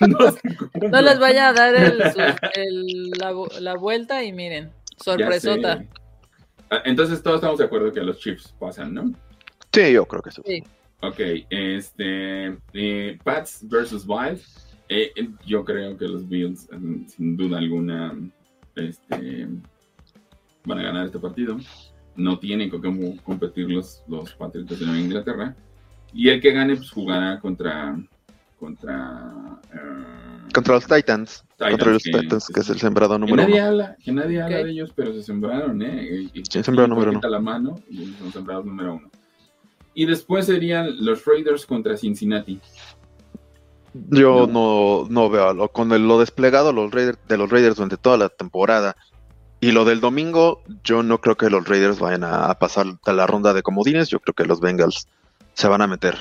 no 0.90 1.00
les 1.02 1.18
vaya 1.18 1.48
a 1.48 1.52
dar 1.52 1.74
el, 1.74 2.02
su- 2.12 2.20
el- 2.54 3.10
la, 3.18 3.32
la 3.60 3.74
vuelta 3.76 4.22
y 4.22 4.32
miren, 4.32 4.70
sorpresota. 5.02 5.84
Ah, 6.70 6.82
Entonces 6.84 7.22
todos 7.22 7.36
estamos 7.36 7.58
de 7.58 7.64
acuerdo 7.64 7.92
que 7.92 8.00
los 8.02 8.18
Chiefs 8.18 8.54
pasan, 8.58 8.94
¿no? 8.94 9.12
Sí, 9.72 9.92
yo 9.92 10.06
creo 10.06 10.22
que 10.22 10.30
sí. 10.30 10.42
Sí. 10.46 10.62
Ok, 11.00 11.20
este, 11.50 12.56
eh, 12.72 13.18
Pats 13.24 13.60
versus 13.68 14.04
Wild. 14.06 14.40
Eh, 14.88 15.10
eh, 15.16 15.28
yo 15.46 15.64
creo 15.64 15.96
que 15.96 16.06
los 16.06 16.28
Bills, 16.28 16.68
mm, 16.70 17.06
sin 17.06 17.36
duda 17.36 17.58
alguna, 17.58 18.14
este, 18.76 19.48
van 20.64 20.78
a 20.78 20.82
ganar 20.82 21.06
este 21.06 21.18
partido. 21.18 21.56
No 22.16 22.38
tienen 22.38 22.70
con 22.70 22.80
qué 22.80 23.16
competir 23.24 23.70
los, 23.70 24.02
los 24.08 24.32
Patriotas 24.34 24.78
de 24.78 24.86
Nueva 24.86 25.00
Inglaterra. 25.00 25.54
Y 26.12 26.28
el 26.28 26.40
que 26.40 26.52
gane, 26.52 26.76
pues 26.76 26.90
jugará 26.90 27.40
contra. 27.40 27.96
contra. 28.58 29.32
eh, 29.72 30.48
Contra 30.54 30.74
los 30.74 30.84
Titans. 30.86 31.44
Titans, 31.56 31.70
contra 31.72 31.92
los 31.92 32.02
que- 32.04 32.10
Titans, 32.12 32.48
que 32.54 32.60
es 32.60 32.70
el 32.70 32.78
sembrado 32.78 33.14
que 33.14 33.20
número 33.20 33.36
nadie 33.42 33.54
uno. 33.60 33.66
habla, 33.66 33.96
que 34.04 34.12
nadie 34.12 34.40
habla 34.40 34.56
de 34.58 34.70
ellos, 34.70 34.92
pero 34.94 35.12
se 35.12 35.22
sembraron, 35.24 35.82
¿eh? 35.82 36.28
Y- 36.32 36.42
sembrado 36.62 36.86
y 36.86 36.90
número 36.90 37.10
bajita 37.12 37.28
la 37.28 37.40
mano 37.40 37.74
y 37.90 38.06
son 38.18 38.32
sembrados 38.32 38.64
número 38.64 38.94
uno. 38.94 39.10
Y 39.94 40.06
después 40.06 40.46
serían 40.46 41.04
los 41.04 41.24
Raiders 41.24 41.66
contra 41.66 41.96
Cincinnati. 41.96 42.60
Yo 44.10 44.46
No. 44.48 45.04
no, 45.04 45.06
no 45.08 45.30
veo 45.30 45.52
lo, 45.54 45.68
con 45.68 45.92
el- 45.92 46.06
lo 46.06 46.18
desplegado 46.18 46.72
los 46.72 46.90
Raiders, 46.92 47.18
de 47.28 47.36
los 47.38 47.50
Raiders 47.50 47.76
durante 47.76 47.96
toda 47.96 48.16
la 48.16 48.28
temporada 48.28 48.96
y 49.64 49.72
lo 49.72 49.86
del 49.86 50.00
domingo, 50.00 50.62
yo 50.82 51.02
no 51.02 51.22
creo 51.22 51.36
que 51.36 51.48
los 51.48 51.66
Raiders 51.66 51.98
vayan 51.98 52.22
a, 52.22 52.50
a 52.50 52.58
pasar 52.58 52.86
a 53.06 53.12
la 53.14 53.26
ronda 53.26 53.54
de 53.54 53.62
comodines. 53.62 54.10
Yo 54.10 54.20
creo 54.20 54.34
que 54.34 54.44
los 54.44 54.60
Bengals 54.60 55.08
se 55.54 55.68
van 55.68 55.80
a 55.80 55.86
meter 55.86 56.16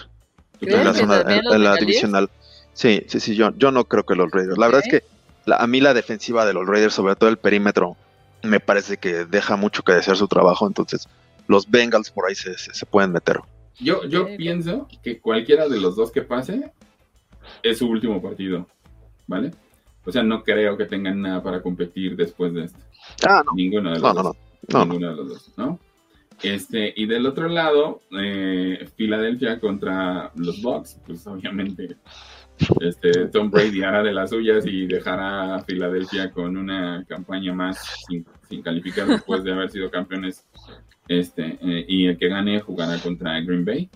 ¿Tú 0.59 0.67
¿Crees 0.67 0.79
en 0.79 0.85
la, 0.85 0.93
zona, 0.93 1.21
en, 1.51 1.63
la 1.63 1.75
divisional. 1.75 2.29
Sí, 2.73 3.03
sí, 3.07 3.19
sí, 3.19 3.35
yo, 3.35 3.51
yo 3.57 3.71
no 3.71 3.83
creo 3.83 4.03
que 4.05 4.15
los 4.15 4.31
Raiders. 4.31 4.57
La 4.57 4.67
verdad 4.67 4.83
es 4.85 4.89
que 4.91 5.03
la- 5.45 5.57
a 5.57 5.67
mí 5.67 5.81
la 5.81 5.93
defensiva 5.93 6.45
de 6.45 6.53
los 6.53 6.65
Raiders, 6.65 6.93
sobre 6.93 7.17
todo 7.17 7.29
el 7.29 7.35
perímetro, 7.37 7.97
me 8.43 8.61
parece 8.61 8.95
que 8.95 9.25
deja 9.25 9.57
mucho 9.57 9.83
que 9.83 9.91
desear 9.91 10.15
su 10.15 10.29
trabajo. 10.29 10.65
Entonces, 10.65 11.09
los 11.47 11.69
Bengals 11.69 12.11
por 12.11 12.29
ahí 12.29 12.35
se, 12.35 12.57
se- 12.57 12.73
se 12.73 12.85
pueden 12.85 13.11
meter. 13.11 13.41
Yo, 13.79 14.05
yo 14.05 14.25
pienso 14.37 14.87
que 15.03 15.19
cualquiera 15.19 15.67
de 15.67 15.81
los 15.81 15.97
dos 15.97 16.11
que 16.11 16.21
pase 16.21 16.71
es 17.61 17.79
su 17.79 17.87
último 17.89 18.21
partido, 18.21 18.67
¿vale? 19.27 19.51
O 20.05 20.11
sea, 20.11 20.23
no 20.23 20.43
creo 20.43 20.77
que 20.77 20.85
tengan 20.85 21.21
nada 21.21 21.41
para 21.43 21.61
competir 21.61 22.15
después 22.15 22.53
de 22.53 22.65
este. 22.65 22.79
Ah, 23.27 23.43
no, 23.45 23.53
Ninguno 23.55 23.91
de 23.91 23.99
los 23.99 24.01
no, 24.01 24.23
dos. 24.23 24.23
no. 24.23 24.79
no, 24.79 24.85
no. 24.85 24.85
Ninguno 24.85 25.09
de 25.11 25.15
los 25.15 25.29
dos, 25.29 25.51
¿no? 25.57 25.79
Este, 26.41 26.93
y 26.95 27.05
del 27.05 27.25
otro 27.25 27.47
lado, 27.47 28.01
eh, 28.19 28.87
Filadelfia 28.95 29.59
contra 29.59 30.31
los 30.35 30.61
Bucks, 30.61 30.99
pues 31.05 31.25
obviamente 31.27 31.95
este, 32.81 33.27
Tom 33.27 33.49
Brady 33.49 33.81
hará 33.81 34.03
de 34.03 34.13
las 34.13 34.29
suyas 34.29 34.65
y 34.65 34.85
dejará 34.85 35.55
a 35.55 35.63
Filadelfia 35.63 36.31
con 36.31 36.57
una 36.57 37.03
campaña 37.07 37.53
más 37.53 37.77
sin, 38.07 38.25
sin 38.49 38.61
calificar 38.61 39.07
después 39.07 39.43
de 39.43 39.51
haber 39.53 39.71
sido 39.71 39.89
campeones. 39.89 40.45
Este, 41.07 41.57
eh, 41.61 41.85
y 41.87 42.05
el 42.05 42.17
que 42.17 42.29
gane 42.29 42.59
jugará 42.61 42.97
contra 42.99 43.39
Green 43.41 43.65
Bay. 43.65 43.89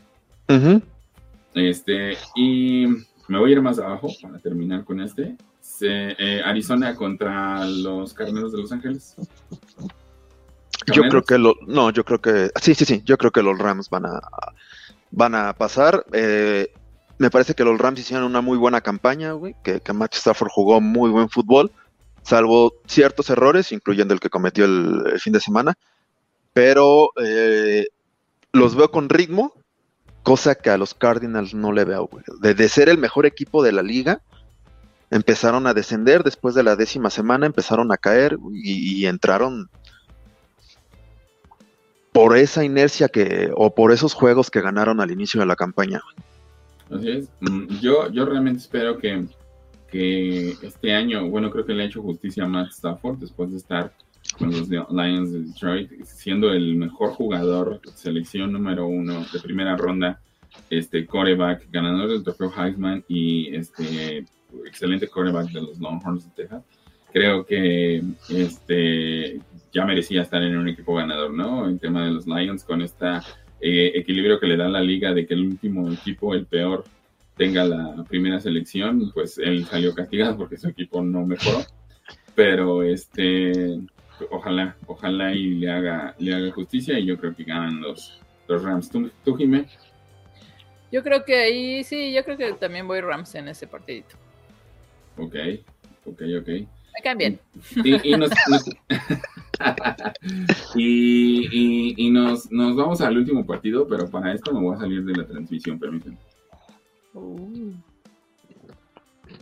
Este, 1.53 2.17
y 2.36 2.86
me 3.27 3.39
voy 3.39 3.51
a 3.51 3.53
ir 3.53 3.62
más 3.62 3.80
abajo 3.80 4.10
para 4.21 4.39
terminar 4.39 4.84
con 4.84 5.01
este. 5.01 5.36
Se- 5.77 6.15
eh, 6.17 6.41
Arizona 6.43 6.95
contra 6.95 7.65
los 7.65 8.13
Carneros 8.13 8.51
de 8.51 8.57
Los 8.59 8.71
Ángeles. 8.71 9.15
Yo 10.93 11.03
creo 11.09 11.21
que 11.23 11.37
lo, 11.37 11.55
no, 11.67 11.89
yo 11.91 12.03
creo 12.05 12.21
que 12.21 12.49
sí, 12.61 12.73
sí, 12.73 12.85
sí, 12.85 13.01
yo 13.03 13.17
creo 13.17 13.31
que 13.31 13.43
los 13.43 13.57
Rams 13.57 13.89
van 13.89 14.05
a 14.05 14.21
van 15.11 15.35
a 15.35 15.53
pasar. 15.53 16.05
Eh, 16.13 16.71
me 17.17 17.29
parece 17.29 17.53
que 17.53 17.63
los 17.63 17.77
Rams 17.77 17.99
hicieron 17.99 18.25
una 18.25 18.41
muy 18.41 18.57
buena 18.57 18.81
campaña, 18.81 19.33
güey, 19.33 19.55
que, 19.63 19.81
que 19.81 19.93
Matt 19.93 20.15
Stafford 20.15 20.49
jugó 20.49 20.79
muy 20.81 21.09
buen 21.09 21.29
fútbol, 21.29 21.71
salvo 22.23 22.73
ciertos 22.87 23.29
errores, 23.29 23.71
incluyendo 23.71 24.13
el 24.13 24.19
que 24.19 24.29
cometió 24.29 24.65
el, 24.65 25.03
el 25.13 25.19
fin 25.19 25.33
de 25.33 25.39
semana, 25.41 25.77
pero 26.53 27.09
eh, 27.21 27.87
los 28.53 28.75
veo 28.75 28.89
con 28.91 29.09
ritmo, 29.09 29.53
cosa 30.23 30.55
que 30.55 30.69
a 30.69 30.77
los 30.77 30.93
Cardinals 30.93 31.53
no 31.53 31.71
le 31.71 31.85
veo, 31.85 32.07
güey. 32.07 32.23
De, 32.39 32.53
de 32.53 32.69
ser 32.69 32.87
el 32.89 32.97
mejor 32.97 33.25
equipo 33.25 33.63
de 33.63 33.71
la 33.71 33.81
liga, 33.83 34.21
empezaron 35.09 35.67
a 35.67 35.73
descender 35.73 36.23
después 36.23 36.55
de 36.55 36.63
la 36.63 36.75
décima 36.75 37.09
semana, 37.09 37.45
empezaron 37.45 37.91
a 37.91 37.97
caer 37.97 38.37
y, 38.53 39.05
entraron 39.05 39.69
por 42.11 42.35
esa 42.35 42.63
inercia 42.63 43.07
que, 43.07 43.51
o 43.55 43.73
por 43.73 43.91
esos 43.91 44.13
juegos 44.13 44.49
que 44.49 44.61
ganaron 44.61 44.99
al 44.99 45.11
inicio 45.11 45.39
de 45.39 45.45
la 45.45 45.55
campaña. 45.55 46.01
Así 46.91 47.09
es. 47.09 47.29
Mm, 47.41 47.79
Yo, 47.79 48.11
yo 48.11 48.25
realmente 48.25 48.59
espero 48.59 48.97
que, 48.97 49.25
que 49.89 50.49
este 50.61 50.93
año, 50.93 51.29
bueno, 51.29 51.51
creo 51.51 51.65
que 51.65 51.73
le 51.73 51.83
ha 51.83 51.85
hecho 51.85 52.01
justicia 52.01 52.43
a 52.43 52.47
Matt 52.47 52.71
Stafford 52.71 53.19
después 53.19 53.51
de 53.51 53.57
estar 53.57 53.93
con 54.37 54.51
los 54.51 54.67
Lions 54.69 55.31
de 55.31 55.43
Detroit, 55.43 56.03
siendo 56.03 56.51
el 56.51 56.75
mejor 56.75 57.11
jugador, 57.11 57.79
selección 57.95 58.51
número 58.51 58.87
uno 58.87 59.25
de 59.31 59.39
primera 59.39 59.77
ronda, 59.77 60.19
este 60.69 61.05
coreback, 61.05 61.69
ganador 61.71 62.09
del 62.09 62.23
trofeo 62.23 62.51
Heisman 62.57 63.03
y 63.07 63.55
este 63.55 64.25
excelente 64.65 65.07
coreback 65.07 65.51
de 65.51 65.62
los 65.62 65.79
Longhorns 65.79 66.25
de 66.25 66.43
Texas. 66.43 66.63
Creo 67.12 67.45
que 67.45 68.03
este 68.29 69.39
ya 69.71 69.86
merecía 69.86 70.21
estar 70.21 70.41
en 70.41 70.57
un 70.57 70.67
equipo 70.67 70.95
ganador, 70.95 71.33
¿no? 71.33 71.67
En 71.67 71.79
tema 71.79 72.05
de 72.05 72.12
los 72.12 72.27
Lions, 72.27 72.63
con 72.63 72.81
esta 72.81 73.23
eh, 73.60 73.91
equilibrio 73.95 74.39
que 74.39 74.47
le 74.47 74.57
da 74.57 74.67
la 74.67 74.81
liga 74.81 75.13
de 75.13 75.25
que 75.25 75.33
el 75.33 75.45
último 75.45 75.91
equipo, 75.91 76.33
el 76.33 76.45
peor, 76.45 76.83
tenga 77.36 77.63
la 77.65 78.03
primera 78.10 78.39
selección, 78.39 79.12
pues 79.13 79.38
él 79.38 79.65
salió 79.65 79.93
castigado 79.93 80.38
porque 80.38 80.57
su 80.57 80.67
equipo 80.67 81.01
no 81.03 81.25
mejoró. 81.25 81.60
Pero 82.36 82.83
este, 82.83 83.79
ojalá, 84.31 84.75
ojalá 84.88 85.33
y 85.33 85.55
le 85.55 85.71
haga, 85.71 86.15
le 86.19 86.33
haga 86.33 86.51
justicia 86.51 86.97
y 86.99 87.05
yo 87.05 87.17
creo 87.17 87.36
que 87.36 87.43
ganan 87.43 87.81
los, 87.81 88.19
los 88.47 88.63
Rams. 88.63 88.89
¿Tú, 88.89 89.10
tú 89.23 89.36
Jimé? 89.36 89.65
Yo 90.91 91.03
creo 91.03 91.23
que 91.25 91.36
ahí 91.36 91.83
sí, 91.83 92.13
yo 92.13 92.23
creo 92.23 92.38
que 92.38 92.53
también 92.53 92.88
voy 92.88 93.01
Rams 93.01 93.36
en 93.36 93.47
ese 93.49 93.67
partidito. 93.67 94.15
Ok, 95.17 95.36
ok, 96.06 96.21
ok. 96.41 96.47
Me 96.47 97.01
caen 97.03 97.17
bien. 97.17 97.39
Y, 97.84 98.13
y 98.13 98.17
nos, 98.17 98.32
nos- 98.49 98.69
y, 100.75 101.47
y- 101.51 101.93
y 101.97 102.10
nos, 102.12 102.51
nos 102.51 102.75
vamos 102.75 103.01
al 103.01 103.17
último 103.17 103.45
partido, 103.45 103.88
pero 103.88 104.10
para 104.10 104.34
esto 104.34 104.53
me 104.53 104.60
voy 104.62 104.75
a 104.75 104.80
salir 104.80 105.03
de 105.03 105.13
la 105.15 105.25
transmisión, 105.27 105.80
permítanme. 105.80 106.17
Uh, 107.13 107.71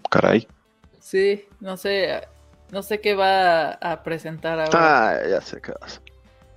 Caray. 0.10 0.48
sí, 1.00 1.44
no 1.60 1.76
sé, 1.78 2.22
no 2.72 2.82
sé 2.84 3.02
qué 3.02 3.16
va 3.16 3.72
a 3.72 4.04
presentar 4.04 4.60
ahora. 4.60 4.72
Ah, 4.74 5.20
ya 5.30 5.42
sé 5.42 5.60
qué 5.62 5.74
vas. 5.80 6.02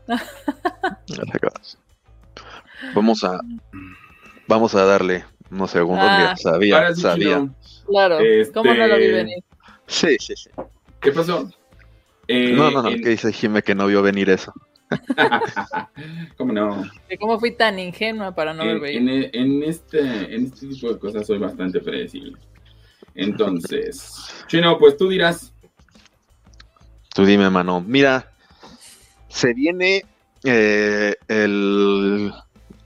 Ya 1.07 1.17
sé 1.17 1.39
qué 1.41 1.49
vas. 1.55 1.79
Vamos 2.95 3.25
a 3.25 3.41
vamos 4.47 4.75
a 4.75 4.85
darle 4.85 5.25
unos 5.51 5.71
segundos. 5.71 6.07
Ah. 6.09 6.35
sabía, 6.37 6.95
sabía. 6.95 7.49
Claro, 7.89 8.19
este- 8.21 8.53
¿cómo 8.55 8.73
no 8.75 8.87
lo 8.87 8.97
vi 8.99 9.09
venir? 9.11 9.39
Sí, 9.87 10.17
sí, 10.21 10.35
sí. 10.37 10.51
¿Qué 11.01 11.13
pasó? 11.13 11.51
Eh, 12.29 12.53
No, 12.53 12.71
no, 12.71 12.83
no, 12.83 12.89
en- 12.91 13.03
que 13.03 13.09
dice 13.11 13.33
Jime 13.33 13.63
que 13.63 13.75
no 13.75 13.87
vio 13.87 14.03
venir 14.03 14.29
eso. 14.31 14.53
¿Cómo 16.37 16.53
no? 16.53 16.83
De 17.09 17.19
¿Cómo 17.19 17.39
fui 17.39 17.53
tan 17.53 17.79
ingenua 17.79 18.35
para 18.35 18.55
no 18.55 18.65
ver 18.81 18.97
en, 18.97 19.09
en- 19.09 19.31
en 19.33 19.63
este, 19.63 20.01
en 20.35 20.45
este 20.47 20.67
tipo 20.69 20.93
de 20.93 20.99
cosas 20.99 21.27
soy 21.27 21.39
bastante 21.39 21.81
predecible. 21.81 22.39
Entonces, 23.15 24.15
Chino, 24.47 24.79
pues 24.79 24.97
tú 24.97 25.09
dirás. 25.09 25.53
Tú 27.15 27.25
dime, 27.27 27.51
mano. 27.51 27.81
Mira, 27.87 28.31
se 29.29 29.53
viene 29.53 30.05
eh, 30.45 31.15
el, 31.27 32.33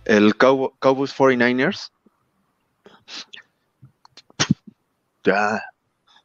el 0.05 0.37
Cow- 0.39 0.73
Cowboys 0.79 1.15
49ers. 1.15 1.92
Ya. 5.25 5.63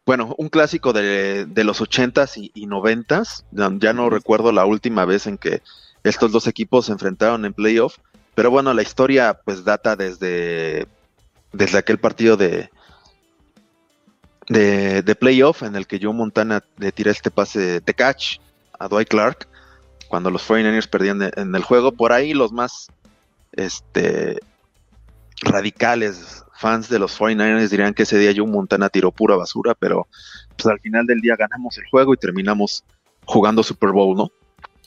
Bueno, 0.06 0.34
un 0.38 0.50
clásico 0.50 0.94
de, 0.94 1.46
de 1.46 1.64
los 1.64 1.82
80s 1.82 2.38
y, 2.38 2.52
y 2.54 2.66
90s. 2.66 3.44
Ya, 3.80 3.94
no 3.94 4.10
recuerdo 4.10 4.52
la 4.52 4.66
última 4.66 5.06
vez 5.06 5.28
en 5.28 5.38
que 5.38 5.62
estos 6.04 6.32
dos 6.32 6.48
equipos 6.48 6.86
se 6.86 6.94
enfrentaron 6.94 7.46
en 7.46 7.54
playoff. 7.54 7.98
Pero 8.34 8.52
bueno, 8.52 8.74
la 8.74 8.82
historia 8.82 9.40
pues 9.44 9.64
data 9.64 9.96
desde, 9.96 10.88
desde 11.52 11.78
aquel 11.78 11.98
partido 11.98 12.38
de, 12.38 12.70
de, 14.48 15.02
de 15.02 15.16
playoff 15.16 15.64
en 15.64 15.76
el 15.76 15.88
que 15.88 16.00
Joe 16.02 16.14
Montana 16.14 16.64
le 16.78 16.92
tira 16.92 17.12
este 17.12 17.32
pase 17.32 17.82
de 17.82 17.94
catch 17.94 18.38
a 18.80 18.88
Dwight 18.88 19.10
Clark 19.10 19.48
cuando 20.08 20.30
los 20.32 20.48
49ers 20.48 20.88
perdían 20.90 21.32
en 21.36 21.54
el 21.54 21.64
juego. 21.64 21.92
Por 21.92 22.14
ahí 22.14 22.34
los 22.34 22.52
más 22.52 22.88
este, 23.52 24.40
radicales 25.42 26.46
fans 26.58 26.90
de 26.90 27.00
los 27.00 27.18
49ers 27.20 27.70
dirían 27.70 27.94
que 27.94 28.04
ese 28.04 28.18
día 28.18 28.34
Joe 28.36 28.48
Montana 28.48 28.90
tiró 28.90 29.12
pura 29.12 29.36
basura, 29.36 29.76
pero 29.76 30.08
pues 30.58 30.66
al 30.68 30.80
final 30.80 31.06
del 31.06 31.22
día 31.22 31.36
ganamos 31.38 31.78
el 31.78 31.86
juego 31.90 32.14
y 32.14 32.18
terminamos 32.18 32.84
jugando 33.26 33.62
Super 33.64 33.92
Bowl, 33.92 34.16
¿no? 34.18 34.32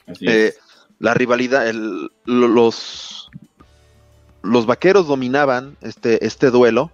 Así 0.07 0.27
Eh, 0.27 0.47
es. 0.49 0.61
la 0.99 1.15
rivalidad, 1.15 1.69
el- 1.69 2.11
lo- 2.25 2.49
los, 2.49 3.31
los 4.43 4.67
vaqueros 4.67 5.07
dominaban 5.07 5.77
este, 5.81 6.25
este 6.27 6.51
duelo 6.51 6.91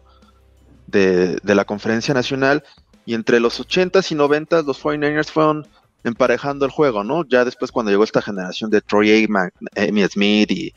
de, 0.87 1.37
de 1.43 1.55
la 1.55 1.65
conferencia 1.65 2.13
nacional 2.15 2.65
y 3.05 3.15
entre 3.15 3.41
los 3.41 3.61
80s 3.61 4.11
y 4.13 4.15
90s 4.17 4.65
los 4.65 4.83
49ers 4.83 5.31
fueron 5.31 5.67
emparejando 6.05 6.65
el 6.65 6.71
juego, 6.71 7.03
¿no? 7.03 7.25
Ya 7.27 7.45
después 7.45 7.73
cuando 7.73 7.91
llegó 7.91 8.05
esta 8.05 8.23
generación 8.23 8.71
de 8.71 8.81
Troy 8.81 9.11
Aikman, 9.11 9.51
Amy 9.77 10.05
Smith 10.09 10.51
y, 10.53 10.73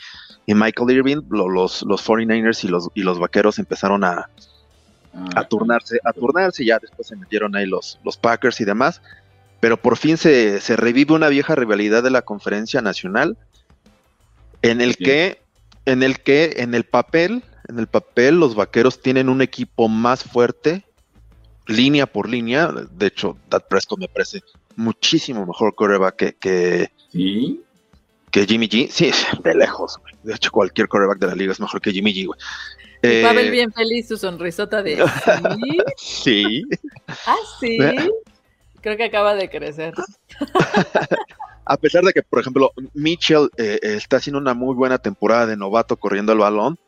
y 0.50 0.56
Michael 0.56 0.90
Irving, 0.90 1.22
lo- 1.30 1.48
los, 1.48 1.84
los 1.84 2.04
49ers 2.04 2.64
y 2.64 2.70
los, 2.70 2.90
y 2.96 3.04
los 3.04 3.20
vaqueros 3.20 3.60
empezaron 3.60 4.04
a, 4.04 4.28
Ah, 5.14 5.28
a 5.38 5.44
turnarse, 5.44 6.00
a 6.04 6.14
turnarse, 6.14 6.64
ya 6.64 6.78
después 6.80 7.08
se 7.08 7.16
metieron 7.16 7.56
ahí 7.56 7.66
los, 7.66 8.00
los 8.04 8.16
Packers 8.18 8.62
y 8.62 8.66
demás, 8.66 9.02
pero 9.60 9.76
por 9.78 9.98
fin 9.98 10.18
se, 10.18 10.62
se 10.62 10.76
revive 10.76 11.14
una 11.16 11.30
vieja 11.30 11.56
rivalidad 11.56 12.04
de 12.04 12.12
la 12.12 12.22
conferencia 12.22 12.80
nacional, 12.82 13.36
en 14.62 14.82
el 14.82 14.94
Sí. 14.96 15.04
que, 15.04 15.42
en 15.86 16.04
el 16.04 16.20
que, 16.20 16.56
en 16.58 16.76
el 16.76 16.84
papel, 16.84 17.44
en 17.68 17.80
el 17.80 17.88
papel, 17.88 18.40
los 18.40 18.54
vaqueros 18.56 19.02
tienen 19.02 19.30
un 19.30 19.42
equipo 19.42 19.88
más 19.88 20.24
fuerte, 20.24 20.84
línea 21.68 22.06
por 22.06 22.30
línea, 22.30 22.68
de 22.72 23.08
hecho, 23.08 23.36
Dad 23.50 23.64
Prescott 23.70 24.00
me 24.00 24.08
parece 24.10 24.42
muchísimo 24.76 25.46
mejor 25.46 25.74
coreback 25.76 26.16
que, 26.16 26.34
que, 26.34 26.92
Sí, 27.12 27.62
que 28.32 28.46
Jimmy 28.46 28.68
G, 28.68 28.90
sí, 28.90 29.12
de 29.44 29.56
lejos, 29.56 29.98
güey. 30.02 30.14
de 30.24 30.36
hecho, 30.36 30.52
cualquier 30.52 30.88
coreback 30.88 31.20
de 31.20 31.28
la 31.28 31.36
liga 31.36 31.52
es 31.52 31.60
mejor 31.60 31.82
que 31.82 31.92
Jimmy 31.92 32.14
G, 32.14 32.28
güey. 32.28 32.40
Eh, 33.02 33.24
Pavel 33.24 33.50
bien 33.50 33.72
feliz, 33.72 34.10
su 34.10 34.18
sonrisota 34.18 34.84
de 34.84 34.98
¿sí? 35.98 36.64
Sí, 36.64 36.64
Ah, 37.26 37.38
sí. 37.60 37.78
Creo 38.82 38.98
que 38.98 39.06
acaba 39.06 39.36
de 39.36 39.50
crecer. 39.50 39.94
A 41.66 41.78
pesar 41.78 42.04
de 42.04 42.14
que, 42.14 42.24
por 42.24 42.40
ejemplo, 42.40 42.72
Mitchell 42.94 43.50
eh, 43.58 43.80
eh, 43.82 43.94
está 43.94 44.18
haciendo 44.18 44.40
una 44.40 44.54
muy 44.54 44.74
buena 44.74 44.98
temporada 44.98 45.46
de 45.46 45.56
novato 45.56 45.98
corriendo 45.98 46.32
el 46.34 46.40
balón, 46.40 46.80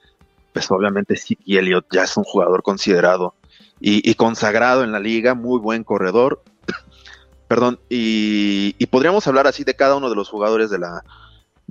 pues 0.53 0.69
obviamente 0.71 1.15
Zeke 1.15 1.43
Elliott 1.59 1.85
ya 1.91 2.03
es 2.03 2.17
un 2.17 2.23
jugador 2.23 2.63
considerado 2.63 3.35
y, 3.79 4.09
y 4.09 4.15
consagrado 4.15 4.83
en 4.83 4.91
la 4.91 4.99
liga, 4.99 5.35
muy 5.35 5.59
buen 5.59 5.83
corredor. 5.83 6.41
Perdón, 7.47 7.79
y, 7.89 8.75
y 8.79 8.85
podríamos 8.87 9.27
hablar 9.27 9.45
así 9.45 9.63
de 9.63 9.75
cada 9.75 9.95
uno 9.95 10.09
de 10.09 10.15
los 10.15 10.29
jugadores 10.29 10.69
de, 10.71 10.79
la, 10.79 11.03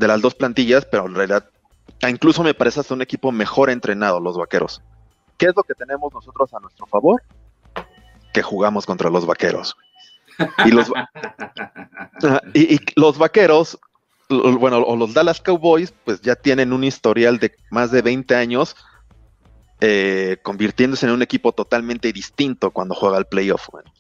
de 0.01 0.09
las 0.09 0.21
dos 0.23 0.35
plantillas, 0.35 0.87
pero 0.87 1.07
en 1.07 1.15
realidad 1.15 1.49
ah, 2.03 2.11
incluso 2.11 2.43
me 2.43 2.55
parece 2.55 2.81
hasta 2.81 2.95
un 2.95 3.03
equipo 3.03 3.31
mejor 3.31 3.69
entrenado, 3.71 4.19
los 4.19 4.37
vaqueros. 4.37 4.83
¿Qué 5.37 5.47
es 5.47 5.53
lo 5.55 5.63
que 5.63 5.75
tenemos 5.75 6.13
nosotros 6.13 6.53
a 6.55 6.59
nuestro 6.61 6.87
favor? 6.87 7.23
Que 8.33 8.43
jugamos 8.43 8.87
contra 8.87 9.11
los 9.11 9.27
vaqueros. 9.27 9.77
Y 10.65 10.71
los, 10.71 10.91
Ajá, 12.23 12.41
y, 12.55 12.75
y 12.77 12.81
los 12.97 13.19
vaqueros, 13.19 13.79
bueno, 14.31 14.79
o 14.79 14.97
los 14.97 15.13
Dallas 15.13 15.41
Cowboys, 15.41 15.93
pues 16.05 16.23
ya 16.23 16.35
tienen 16.35 16.73
un 16.73 16.83
historial 16.85 17.39
de 17.39 17.55
más 17.71 17.91
de 17.91 18.01
20 18.01 18.35
años 18.35 18.77
eh, 19.83 20.39
convirtiéndose 20.43 21.05
en 21.07 21.13
un 21.13 21.23
equipo 21.23 21.53
totalmente 21.53 22.11
distinto 22.13 22.71
cuando 22.71 22.95
juega 22.95 23.19
el 23.19 23.27
playoff. 23.27 23.69
bueno. 23.71 23.93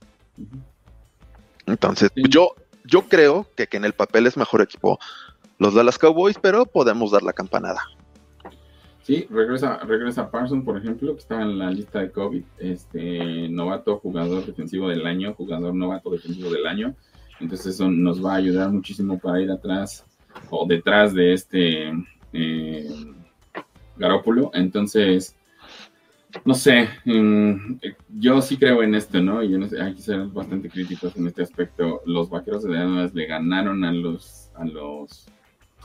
Entonces, 1.67 2.11
Sí. 2.15 2.23
yo, 2.29 2.55
yo 2.85 3.03
creo 3.09 3.47
que, 3.57 3.67
que 3.67 3.77
en 3.77 3.85
el 3.85 3.93
papel 3.93 4.27
es 4.27 4.37
mejor 4.37 4.63
equipo 4.63 4.99
los 5.61 5.75
Dallas 5.75 5.99
Cowboys, 5.99 6.39
pero 6.41 6.65
podemos 6.65 7.13
dar 7.13 7.23
la 7.23 7.35
campanada. 7.35 7.81
Sí, 9.03 9.27
regresa, 9.31 9.77
regresa 9.79 10.31
Parson, 10.31 10.65
por 10.65 10.79
ejemplo, 10.79 11.13
que 11.13 11.21
está 11.21 11.43
en 11.43 11.59
la 11.59 11.71
lista 11.71 12.01
de 12.01 12.11
COVID, 12.11 12.43
este 12.59 13.49
novato 13.51 13.99
jugador 13.99 14.45
defensivo 14.45 14.89
del 14.89 15.07
año, 15.07 15.35
jugador 15.35 15.75
novato 15.75 16.11
defensivo 16.11 16.51
del 16.51 16.67
año. 16.67 16.95
Entonces 17.41 17.75
eso 17.75 17.91
nos 17.91 18.25
va 18.25 18.33
a 18.35 18.37
ayudar 18.37 18.71
muchísimo 18.71 19.19
para 19.19 19.41
ir 19.41 19.51
atrás 19.51 20.07
o 20.49 20.67
detrás 20.67 21.13
de 21.13 21.35
este 21.35 21.93
eh, 22.33 22.91
Garópolo. 23.97 24.51
Entonces, 24.55 25.37
no 26.47 26.55
sé, 26.55 26.89
yo 28.19 28.41
sí 28.41 28.57
creo 28.57 28.83
en 28.83 28.95
esto, 28.95 29.21
¿no? 29.21 29.43
Y 29.43 29.55
hay 29.55 29.95
que 29.95 30.03
ser 30.03 30.25
bastante 30.27 30.71
críticos 30.71 31.17
en 31.17 31.27
este 31.27 31.43
aspecto. 31.43 32.01
Los 32.07 32.31
vaqueros 32.31 32.63
de 32.63 32.75
Dallas 32.75 33.13
le 33.13 33.27
ganaron 33.27 33.85
a 33.85 33.93
los, 33.93 34.51
a 34.55 34.65
los 34.65 35.27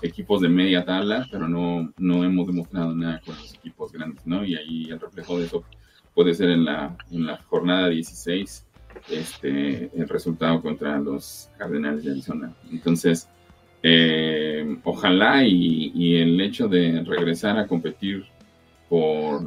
equipos 0.01 0.41
de 0.41 0.49
media 0.49 0.83
tabla, 0.85 1.27
pero 1.31 1.47
no, 1.47 1.91
no 1.97 2.23
hemos 2.23 2.47
demostrado 2.47 2.93
nada 2.95 3.21
con 3.25 3.35
los 3.35 3.53
equipos 3.55 3.91
grandes, 3.91 4.25
¿no? 4.27 4.43
Y 4.45 4.55
ahí 4.55 4.85
el 4.89 4.99
reflejo 4.99 5.39
de 5.39 5.45
eso 5.45 5.63
puede 6.13 6.33
ser 6.33 6.49
en 6.49 6.65
la, 6.65 6.95
en 7.11 7.25
la 7.25 7.37
jornada 7.43 7.89
16, 7.89 8.65
este, 9.11 9.89
el 9.95 10.07
resultado 10.07 10.61
contra 10.61 10.97
los 10.99 11.49
Cardenales 11.57 12.03
de 12.03 12.11
Arizona. 12.11 12.53
Entonces, 12.71 13.27
eh, 13.83 14.77
ojalá 14.83 15.43
y, 15.45 15.91
y 15.93 16.15
el 16.17 16.39
hecho 16.41 16.67
de 16.67 17.03
regresar 17.03 17.57
a 17.59 17.67
competir 17.67 18.25
por, 18.89 19.43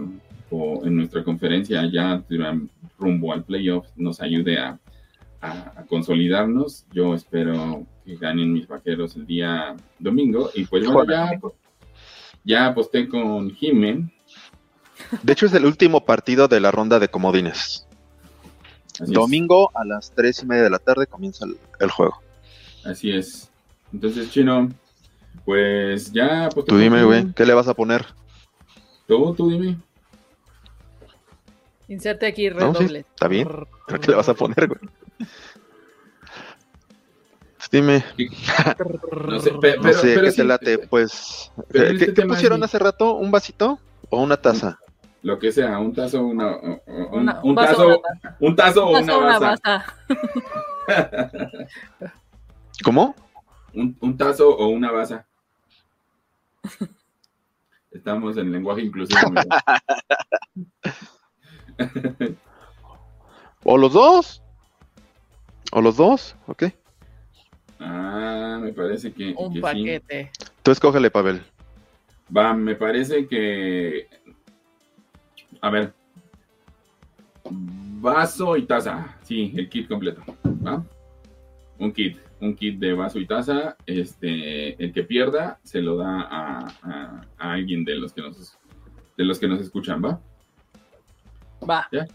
por- 0.49 0.87
en 0.87 0.97
nuestra 0.97 1.25
conferencia 1.25 1.85
ya 1.91 2.23
duran- 2.29 2.69
rumbo 2.99 3.33
al 3.33 3.45
playoff 3.45 3.87
nos 3.97 4.21
ayude 4.21 4.59
a- 4.59 4.79
a 5.41 5.85
consolidarnos. 5.89 6.85
Yo 6.93 7.15
espero 7.15 7.87
que 8.09 8.17
ganen 8.17 8.55
mis 8.55 8.67
vaqueros 8.67 9.17
el 9.17 9.27
día 9.27 9.77
domingo. 9.99 10.51
Y 10.55 10.65
pues 10.65 10.87
bueno, 10.87 11.05
ya, 11.13 11.39
ya 12.43 12.67
aposté 12.69 13.07
con 13.07 13.51
Jimen. 13.51 14.11
De 15.23 15.33
hecho, 15.35 15.45
es 15.45 15.53
el 15.53 15.67
último 15.67 16.07
partido 16.07 16.49
de 16.49 16.59
la 16.59 16.71
ronda 16.71 16.99
de 16.99 17.09
comodines. 17.09 17.87
Así 18.95 19.05
es. 19.05 19.11
Domingo 19.13 19.71
a 19.75 19.85
las 19.85 20.11
3 20.15 20.43
y 20.43 20.47
media 20.47 20.63
de 20.63 20.71
la 20.71 20.79
tarde 20.79 21.07
comienza 21.07 21.45
el, 21.45 21.59
el 21.81 21.91
juego. 21.91 22.19
Así 22.83 23.11
es. 23.11 23.51
Entonces, 23.93 24.31
Chino, 24.31 24.71
pues 25.45 26.11
ya 26.11 26.47
aposté 26.47 26.71
Tú 26.71 26.79
dime, 26.79 27.05
güey, 27.05 27.31
¿qué 27.35 27.45
le 27.45 27.53
vas 27.53 27.69
a 27.69 27.75
poner? 27.75 28.07
Tú, 29.07 29.35
tú 29.35 29.51
dime. 29.51 29.77
Inserte 31.89 32.27
aquí 32.27 32.49
No, 32.49 32.73
sí, 32.73 32.79
redoble. 32.79 33.01
está 33.01 33.29
bien. 33.29 33.47
¿Pero 33.87 34.01
¿Qué 34.01 34.11
le 34.11 34.17
vas 34.17 34.29
a 34.31 34.35
poner, 34.35 34.67
güey? 34.67 34.81
Pues 37.69 37.71
dime, 37.71 38.03
No 39.27 39.41
sé, 39.41 39.53
no 39.53 39.61
pero, 39.61 39.83
sé, 39.93 40.15
pero 40.15 40.23
¿qué 40.25 40.31
sí, 40.31 40.37
te 40.39 40.45
late? 40.45 40.79
Pues, 40.79 41.53
pero 41.71 41.85
eh, 41.85 41.93
este 41.93 42.07
¿qué, 42.07 42.13
tema 42.13 42.35
pusieron 42.35 42.63
hace 42.65 42.79
rato? 42.79 43.13
¿Un 43.15 43.31
vasito 43.31 43.79
o 44.09 44.23
una 44.23 44.39
taza? 44.39 44.79
Lo 45.23 45.39
que 45.39 45.53
sea, 45.53 45.79
un 45.79 45.93
tazo, 45.95 46.23
una, 46.25 46.57
un, 46.57 46.81
Una- 47.13 47.41
un 47.43 47.55
vaso, 47.55 47.77
tazo, 47.77 47.89
una 47.89 48.37
un 48.41 48.57
tazo 48.57 48.87
o 48.87 48.99
una 48.99 49.19
una 49.19 49.39
baza. 49.39 49.85
¿Cómo? 52.85 53.15
Un, 53.75 53.95
un 54.01 54.17
tazo 54.17 54.49
o 54.49 54.69
una 54.69 54.91
baza. 54.91 55.27
Estamos 57.91 58.37
en 58.39 58.51
lenguaje 58.53 58.81
inclusivo. 58.83 59.21
¿O 63.65 63.77
los 63.77 63.93
dos? 63.93 64.41
¿O 65.73 65.83
los 65.83 65.97
dos? 65.97 66.37
¿Ok? 66.47 66.65
Ah, 67.81 68.59
me 68.63 68.73
parece 68.73 69.13
que, 69.13 69.35
que 69.35 69.35
Un 69.37 69.53
sí. 69.55 69.61
paquete. 69.61 70.31
Tú 70.63 70.71
escógele, 70.71 71.11
Pavel. 71.11 71.43
Va, 72.37 72.53
me 72.55 72.75
parece 72.75 73.27
que. 73.27 74.09
A 75.61 75.71
ver. 75.71 75.93
Vaso 77.51 78.57
y 78.57 78.67
taza. 78.67 79.17
Sí, 79.23 79.53
el 79.57 79.69
kit 79.69 79.89
completo. 79.89 80.23
¿Va? 80.67 80.85
Un 81.79 81.93
kit. 81.93 82.19
Un 82.41 82.55
kit 82.55 82.79
de 82.79 82.93
vaso 82.93 83.19
y 83.19 83.27
taza. 83.27 83.77
Este, 83.87 84.83
el 84.83 84.93
que 84.93 85.03
pierda 85.03 85.59
se 85.65 85.81
lo 85.81 85.97
da 85.97 86.21
a, 86.23 86.59
a- 86.83 87.27
a 87.39 87.53
alguien 87.53 87.85
de 87.85 87.97
los 87.97 88.13
que 88.13 88.21
nos 88.23 88.57
de 89.17 89.25
los 89.25 89.39
que 89.41 89.49
nos 89.49 89.61
escuchan, 89.61 90.05
¿va? 90.05 90.21
Va, 91.69 91.89
Ya, 91.91 92.07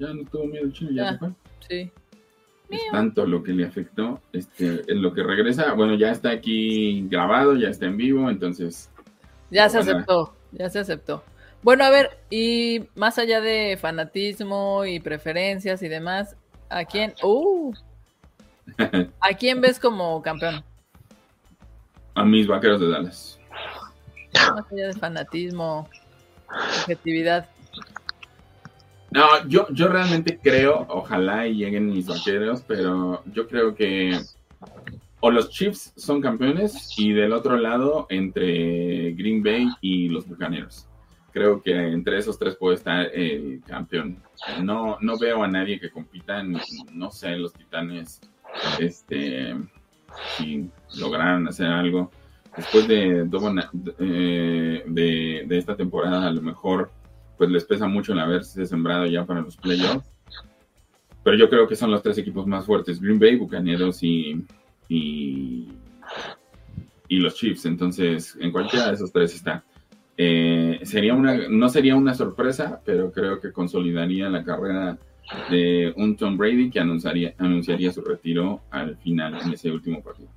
ya 0.00 0.12
no 0.12 0.24
tuvo 0.24 0.46
miedo 0.46 0.64
el 0.64 0.72
chino, 0.72 0.90
ya, 0.90 1.04
Ya. 1.04 1.12
se 1.12 1.18
fue. 1.18 1.28
sí. 1.68 1.90
Es 2.70 2.80
tanto 2.92 3.26
lo 3.26 3.42
que 3.42 3.52
le 3.52 3.66
afectó. 3.66 4.20
Este, 4.32 4.82
en 4.86 5.02
lo 5.02 5.12
que 5.12 5.22
regresa, 5.22 5.72
bueno, 5.74 5.94
ya 5.94 6.10
está 6.10 6.30
aquí 6.30 7.06
grabado, 7.08 7.56
ya 7.56 7.68
está 7.68 7.86
en 7.86 7.96
vivo, 7.96 8.30
entonces. 8.30 8.90
Ya 9.50 9.68
se 9.68 9.78
aceptó, 9.78 10.34
ya 10.52 10.70
se 10.70 10.78
aceptó. 10.78 11.24
Bueno, 11.62 11.84
a 11.84 11.90
ver, 11.90 12.18
y 12.30 12.84
más 12.94 13.18
allá 13.18 13.40
de 13.40 13.76
fanatismo 13.80 14.84
y 14.84 15.00
preferencias 15.00 15.82
y 15.82 15.88
demás, 15.88 16.36
¿a 16.68 16.84
quién? 16.84 17.12
Uh, 17.22 17.72
¿A 19.20 19.34
quién 19.34 19.60
ves 19.60 19.78
como 19.78 20.22
campeón? 20.22 20.64
a 22.14 22.24
mis 22.24 22.46
vaqueros 22.46 22.80
de 22.80 22.88
Dallas. 22.88 23.38
Más 24.34 24.64
allá 24.70 24.88
de 24.88 24.94
fanatismo, 24.94 25.88
objetividad. 26.82 27.48
No, 29.12 29.46
yo, 29.48 29.66
yo 29.70 29.88
realmente 29.88 30.38
creo, 30.40 30.86
ojalá 30.88 31.46
y 31.46 31.56
lleguen 31.56 31.88
mis 31.88 32.06
vaqueros, 32.06 32.62
pero 32.66 33.22
yo 33.32 33.48
creo 33.48 33.74
que 33.74 34.18
o 35.20 35.30
los 35.30 35.50
Chiefs 35.50 35.92
son 35.96 36.20
campeones 36.20 36.94
y 36.96 37.12
del 37.12 37.32
otro 37.32 37.56
lado 37.56 38.06
entre 38.08 39.12
Green 39.12 39.42
Bay 39.42 39.68
y 39.80 40.08
los 40.08 40.26
Bucaneros. 40.26 40.86
Creo 41.32 41.62
que 41.62 41.72
entre 41.72 42.18
esos 42.18 42.38
tres 42.38 42.56
puede 42.56 42.76
estar 42.76 43.06
el 43.14 43.62
campeón. 43.66 44.18
No, 44.62 44.96
no 45.00 45.18
veo 45.18 45.42
a 45.42 45.48
nadie 45.48 45.78
que 45.78 45.90
compita, 45.90 46.40
en, 46.40 46.58
no 46.92 47.10
sé, 47.10 47.36
los 47.36 47.52
Titanes, 47.52 48.20
este, 48.80 49.54
si 50.36 50.68
lograran 50.98 51.46
hacer 51.46 51.66
algo. 51.66 52.10
Después 52.56 52.88
de, 52.88 53.28
eh, 54.00 54.82
de, 54.86 55.44
de 55.46 55.58
esta 55.58 55.76
temporada, 55.76 56.26
a 56.26 56.32
lo 56.32 56.42
mejor 56.42 56.90
pues 57.40 57.48
les 57.48 57.64
pesa 57.64 57.88
mucho 57.88 58.12
el 58.12 58.18
haberse 58.18 58.66
sembrado 58.66 59.06
ya 59.06 59.24
para 59.24 59.40
los 59.40 59.56
playoffs. 59.56 60.12
Pero 61.24 61.38
yo 61.38 61.48
creo 61.48 61.66
que 61.66 61.74
son 61.74 61.90
los 61.90 62.02
tres 62.02 62.18
equipos 62.18 62.46
más 62.46 62.66
fuertes, 62.66 63.00
Green 63.00 63.18
Bay, 63.18 63.36
Bucaneros 63.36 64.02
y, 64.02 64.44
y, 64.90 65.66
los 67.08 67.34
Chiefs. 67.34 67.64
Entonces, 67.64 68.36
en 68.38 68.52
cualquiera 68.52 68.88
de 68.88 68.92
esos 68.92 69.10
tres 69.10 69.34
está. 69.34 69.64
Eh, 70.18 70.80
sería 70.82 71.14
una, 71.14 71.48
no 71.48 71.70
sería 71.70 71.96
una 71.96 72.12
sorpresa, 72.12 72.82
pero 72.84 73.10
creo 73.10 73.40
que 73.40 73.52
consolidaría 73.52 74.28
la 74.28 74.44
carrera 74.44 74.98
de 75.48 75.94
un 75.96 76.18
Tom 76.18 76.36
Brady 76.36 76.68
que 76.68 76.80
anunciaría, 76.80 77.90
su 77.90 78.02
retiro 78.02 78.60
al 78.70 78.98
final 78.98 79.40
en 79.40 79.54
ese 79.54 79.70
último 79.70 80.02
partido. 80.02 80.28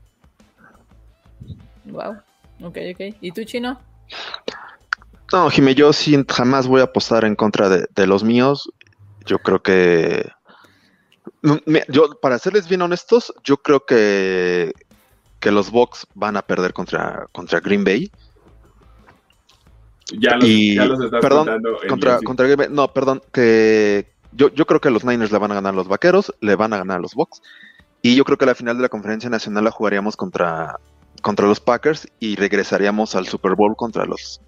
Wow. 1.84 2.14
Ok, 2.62 2.78
ok. 2.94 3.16
¿Y 3.20 3.32
tú, 3.34 3.44
Chino? 3.44 3.78
No, 5.34 5.50
Jimé, 5.50 5.74
yo 5.74 5.92
sí 5.94 6.16
jamás 6.30 6.68
voy 6.68 6.82
a 6.82 6.84
apostar 6.84 7.26
en 7.26 7.36
contra 7.36 7.68
de, 7.68 8.08
los 8.08 8.24
míos. 8.24 8.72
Yo 9.26 9.40
creo 9.40 9.64
que. 9.64 10.30
Yo, 11.88 12.20
para 12.22 12.38
serles 12.38 12.70
bien 12.70 12.84
honestos, 12.84 13.34
yo 13.44 13.58
creo 13.58 13.84
que, 13.84 14.74
que 15.40 15.52
los 15.52 15.72
Bucks 15.72 16.06
van 16.14 16.38
a 16.38 16.44
perder 16.44 16.72
contra, 16.72 17.26
contra 17.32 17.60
Green 17.62 17.84
Bay. 17.84 18.12
Ya 20.12 20.36
los, 20.36 20.48
ya 20.48 20.86
los 20.86 21.04
estás 21.04 21.22
perdón, 21.22 21.50
contra, 21.90 22.20
contra 22.20 22.46
Green 22.46 22.58
Bay. 22.60 22.68
No, 22.70 22.94
perdón, 22.94 23.24
que 23.34 24.14
yo, 24.34 24.50
yo 24.54 24.68
creo 24.68 24.82
que 24.82 24.92
los 24.92 25.04
Niners 25.04 25.32
le 25.32 25.40
van 25.40 25.52
a 25.52 25.56
ganar 25.56 25.74
a 25.74 25.78
los 25.78 25.88
Vaqueros, 25.88 26.32
le 26.42 26.56
van 26.56 26.74
a 26.74 26.78
ganar 26.78 27.00
a 27.00 27.02
los 27.02 27.16
Bucks. 27.16 27.42
Y 28.04 28.16
yo 28.16 28.24
creo 28.24 28.38
que 28.38 28.46
la 28.46 28.54
final 28.54 28.78
de 28.78 28.84
la 28.84 28.90
conferencia 28.90 29.32
nacional 29.32 29.64
la 29.64 29.72
jugaríamos 29.72 30.16
contra, 30.16 30.80
contra 31.24 31.48
los 31.48 31.60
Packers 31.60 32.08
y 32.20 32.36
regresaríamos 32.36 33.16
al 33.16 33.26
Super 33.26 33.56
Bowl 33.56 33.76
contra 33.76 34.06
los 34.06 34.40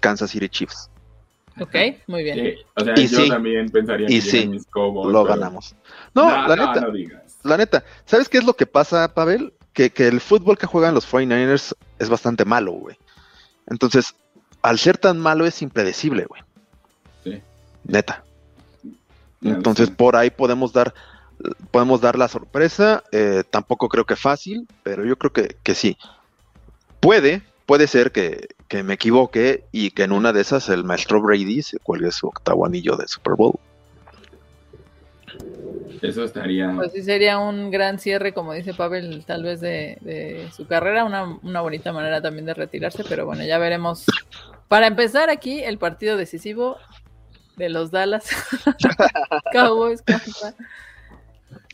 Kansas 0.00 0.30
City 0.30 0.48
Chiefs. 0.48 0.90
Ok, 1.58 1.74
muy 2.06 2.22
bien. 2.22 2.56
o 2.74 2.84
sea, 2.84 2.94
yo 2.94 3.28
también 3.28 3.70
pensaría 3.70 4.06
y 4.10 4.16
que 4.16 4.20
sí, 4.20 4.50
lo 4.74 5.24
ganamos. 5.24 5.74
No, 6.14 6.46
la 6.48 6.56
neta. 6.56 6.86
la 7.44 7.56
neta, 7.56 7.84
¿sabes 8.04 8.28
qué 8.28 8.38
es 8.38 8.44
lo 8.44 8.54
que 8.54 8.66
pasa, 8.66 9.14
Pavel? 9.14 9.54
Que, 9.72 9.92
el 9.96 10.20
fútbol 10.20 10.58
que 10.58 10.66
juegan 10.66 10.94
los 10.94 11.10
49ers 11.10 11.74
es 11.98 12.08
bastante 12.08 12.44
malo, 12.44 12.72
güey. 12.72 12.96
Entonces, 13.68 14.14
al 14.62 14.78
ser 14.78 14.98
tan 14.98 15.18
malo 15.18 15.46
es 15.46 15.62
impredecible, 15.62 16.26
güey. 16.26 16.42
Sí. 17.24 17.42
Neta. 17.84 18.24
Entonces, 19.42 19.90
por 19.90 20.16
ahí 20.16 20.30
podemos 20.30 20.72
dar 20.72 20.94
podemos 21.70 22.00
dar 22.00 22.18
la 22.18 22.28
sorpresa. 22.28 23.02
Eh, 23.12 23.44
tampoco 23.48 23.88
creo 23.88 24.04
que 24.04 24.16
fácil, 24.16 24.66
pero 24.82 25.04
yo 25.04 25.16
creo 25.16 25.32
que, 25.32 25.56
que 25.62 25.74
sí. 25.74 25.96
Puede, 27.00 27.42
puede 27.66 27.88
ser 27.88 28.12
que, 28.12 28.48
me 28.84 28.94
equivoque 28.94 29.64
y 29.72 29.90
que 29.90 30.04
en 30.04 30.12
una 30.12 30.32
de 30.32 30.40
esas 30.40 30.68
el 30.68 30.84
maestro 30.84 31.20
Brady 31.20 31.62
se 31.62 31.78
cuelgue 31.78 32.10
su 32.10 32.28
octavo 32.28 32.64
anillo 32.64 32.96
de 32.96 33.06
Super 33.08 33.34
Bowl. 33.34 33.58
Eso 36.02 36.24
estaría. 36.24 36.72
Pues 36.74 36.92
sí, 36.92 37.02
sería 37.02 37.38
un 37.38 37.70
gran 37.70 37.98
cierre, 37.98 38.32
como 38.32 38.52
dice 38.52 38.74
Pavel, 38.74 39.24
tal 39.24 39.42
vez 39.42 39.60
de, 39.60 40.48
su 40.54 40.66
carrera, 40.66 41.04
una, 41.04 41.38
una, 41.42 41.60
bonita 41.60 41.92
manera 41.92 42.20
también 42.20 42.46
de 42.46 42.54
retirarse, 42.54 43.02
pero 43.08 43.26
bueno, 43.26 43.44
ya 43.44 43.58
veremos. 43.58 44.04
Para 44.68 44.86
empezar 44.86 45.30
aquí, 45.30 45.60
el 45.60 45.78
partido 45.78 46.16
decisivo 46.16 46.76
de 47.56 47.70
los 47.70 47.90
Dallas 47.90 48.28
Cowboys. 49.52 50.02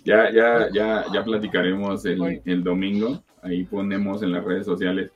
Ya, 0.05 0.31
ya, 0.33 0.69
ya, 0.73 1.05
ya 1.13 1.25
platicaremos 1.25 2.05
el, 2.07 2.41
el 2.45 2.63
domingo. 2.65 3.23
Ahí 3.43 3.65
ponemos 3.65 4.23
en 4.23 4.33
las 4.33 4.45
redes 4.45 4.67
sociales 4.67 5.11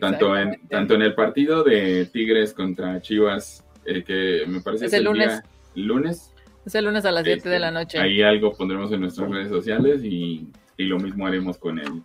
tanto 0.00 0.36
en, 0.36 0.60
tanto 0.68 0.94
en 0.94 1.02
el 1.02 1.14
partido 1.14 1.62
de 1.64 2.06
Tigres 2.06 2.52
contra 2.52 3.00
Chivas, 3.00 3.64
eh, 3.84 4.04
que 4.04 4.44
me 4.46 4.60
parece 4.60 4.86
es 4.86 4.92
el, 4.92 5.04
lunes. 5.04 5.42
lunes. 5.74 6.32
Es 6.64 6.74
el 6.74 6.84
lunes 6.84 7.04
a 7.04 7.10
las 7.10 7.24
7 7.24 7.48
de 7.48 7.58
la 7.58 7.68
este, 7.68 7.78
noche. 7.78 7.98
Ahí 7.98 8.22
algo 8.22 8.52
pondremos 8.52 8.92
en 8.92 9.00
nuestras 9.00 9.28
redes 9.28 9.48
sociales 9.48 10.02
y, 10.04 10.48
lo 10.78 10.98
mismo 10.98 11.26
haremos 11.28 11.58
con 11.58 11.78
el, 11.78 12.02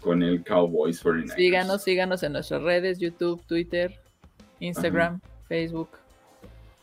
con 0.00 0.22
el 0.22 0.44
Cowboys 0.44 1.00
49 1.00 1.42
Síganos, 1.42 1.82
síganos 1.82 2.22
en 2.22 2.34
nuestras 2.34 2.62
redes, 2.62 3.00
YouTube, 3.00 3.42
Twitter, 3.48 3.98
Instagram, 4.60 5.20
Facebook. 5.48 5.88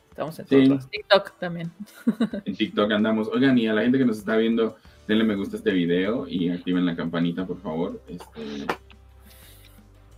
Estamos 0.09 0.39
en 0.39 0.45
todos 0.47 0.89
TikTok 0.89 1.39
también. 1.39 1.71
En 2.45 2.55
TikTok 2.55 2.91
andamos. 2.91 3.29
Oigan, 3.29 3.57
y 3.57 3.67
a 3.67 3.73
la 3.73 3.83
gente 3.83 3.97
que 3.99 4.05
nos 4.05 4.17
está 4.17 4.35
viendo, 4.35 4.75
denle 5.07 5.23
me 5.23 5.35
gusta 5.35 5.55
a 5.55 5.59
este 5.59 5.71
video 5.71 6.27
y 6.27 6.49
activen 6.49 6.85
la 6.85 6.95
campanita, 6.95 7.45
por 7.45 7.61
favor. 7.61 8.01
Este, 8.09 8.65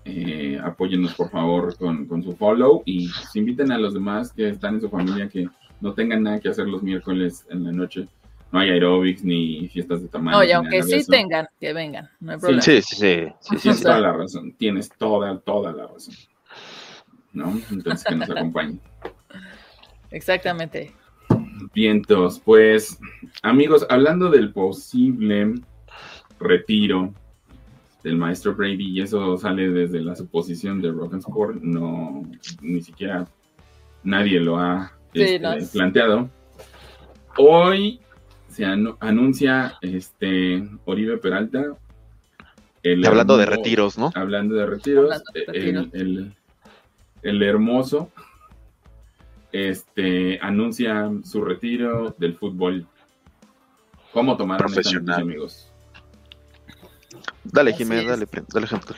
eh, 0.09 0.59
apóyennos 0.63 1.13
por 1.13 1.29
favor 1.29 1.75
con, 1.77 2.23
su 2.23 2.35
follow 2.35 2.81
y 2.85 3.07
pues, 3.07 3.35
inviten 3.35 3.71
a 3.71 3.77
los 3.77 3.93
demás 3.93 4.33
que 4.33 4.49
están 4.49 4.75
en 4.75 4.81
su 4.81 4.89
familia 4.89 5.29
que 5.29 5.47
no 5.81 5.93
tengan 5.93 6.23
nada 6.23 6.39
que 6.39 6.49
hacer 6.49 6.67
los 6.67 6.83
miércoles 6.83 7.45
en 7.49 7.63
la 7.63 7.71
noche. 7.71 8.07
No 8.51 8.59
hay 8.59 8.71
aerobics 8.71 9.23
ni 9.23 9.69
fiestas 9.69 10.01
de 10.01 10.07
tamaño. 10.07 10.37
Oye, 10.37 10.53
aunque 10.53 10.81
sí 10.81 11.05
tengan, 11.07 11.47
que 11.59 11.71
vengan, 11.71 12.09
no 12.19 12.31
hay 12.31 12.39
problema. 12.39 12.61
Sí, 12.61 12.81
sí, 12.81 12.95
sí. 13.39 13.57
tienes 13.61 13.81
toda 13.81 13.99
la 13.99 14.13
razón, 14.13 14.53
tienes 14.53 14.89
toda, 14.97 15.39
toda 15.39 15.71
la 15.71 15.87
razón. 15.87 16.15
¿No? 17.31 17.59
Entonces 17.69 18.03
que 18.03 18.15
nos 18.15 18.29
acompañen. 18.29 18.81
Exactamente. 20.11 20.91
Vientos, 21.75 22.39
pues 22.39 22.99
amigos, 23.43 23.85
hablando 23.89 24.31
del 24.31 24.51
posible 24.51 25.53
retiro 26.39 27.13
del 28.03 28.15
maestro 28.15 28.55
Brady 28.55 28.91
y 28.91 29.01
eso 29.01 29.37
sale 29.37 29.69
desde 29.69 29.99
la 30.01 30.15
suposición 30.15 30.81
de 30.81 30.91
Rock 30.91 31.13
and 31.13 31.21
Score, 31.21 31.57
no, 31.61 32.23
ni 32.61 32.81
siquiera 32.81 33.27
nadie 34.03 34.39
lo 34.39 34.57
ha 34.57 34.93
este, 35.13 35.67
planteado. 35.73 36.29
Hoy 37.37 37.99
se 38.47 38.65
anuncia 38.65 39.77
este 39.81 40.67
Oribe 40.85 41.17
Peralta. 41.17 41.77
hablando 43.05 43.37
de 43.37 43.45
retiros, 43.45 43.97
¿no? 43.97 44.11
Hablando 44.15 44.55
de 44.55 44.65
retiros, 44.65 45.21
El, 45.53 46.33
el, 47.21 47.43
hermoso 47.43 48.11
este 49.51 50.39
anuncia 50.41 51.11
su 51.23 51.43
retiro 51.43 52.15
del 52.17 52.35
fútbol. 52.35 52.87
¿Cómo 54.13 54.37
tomaron 54.37 54.71
esta 54.77 55.15
amigos? 55.15 55.68
Dale, 57.43 57.73
Jiménez, 57.73 58.07
dale, 58.07 58.27
dale 58.53 58.65
ejemplo. 58.65 58.95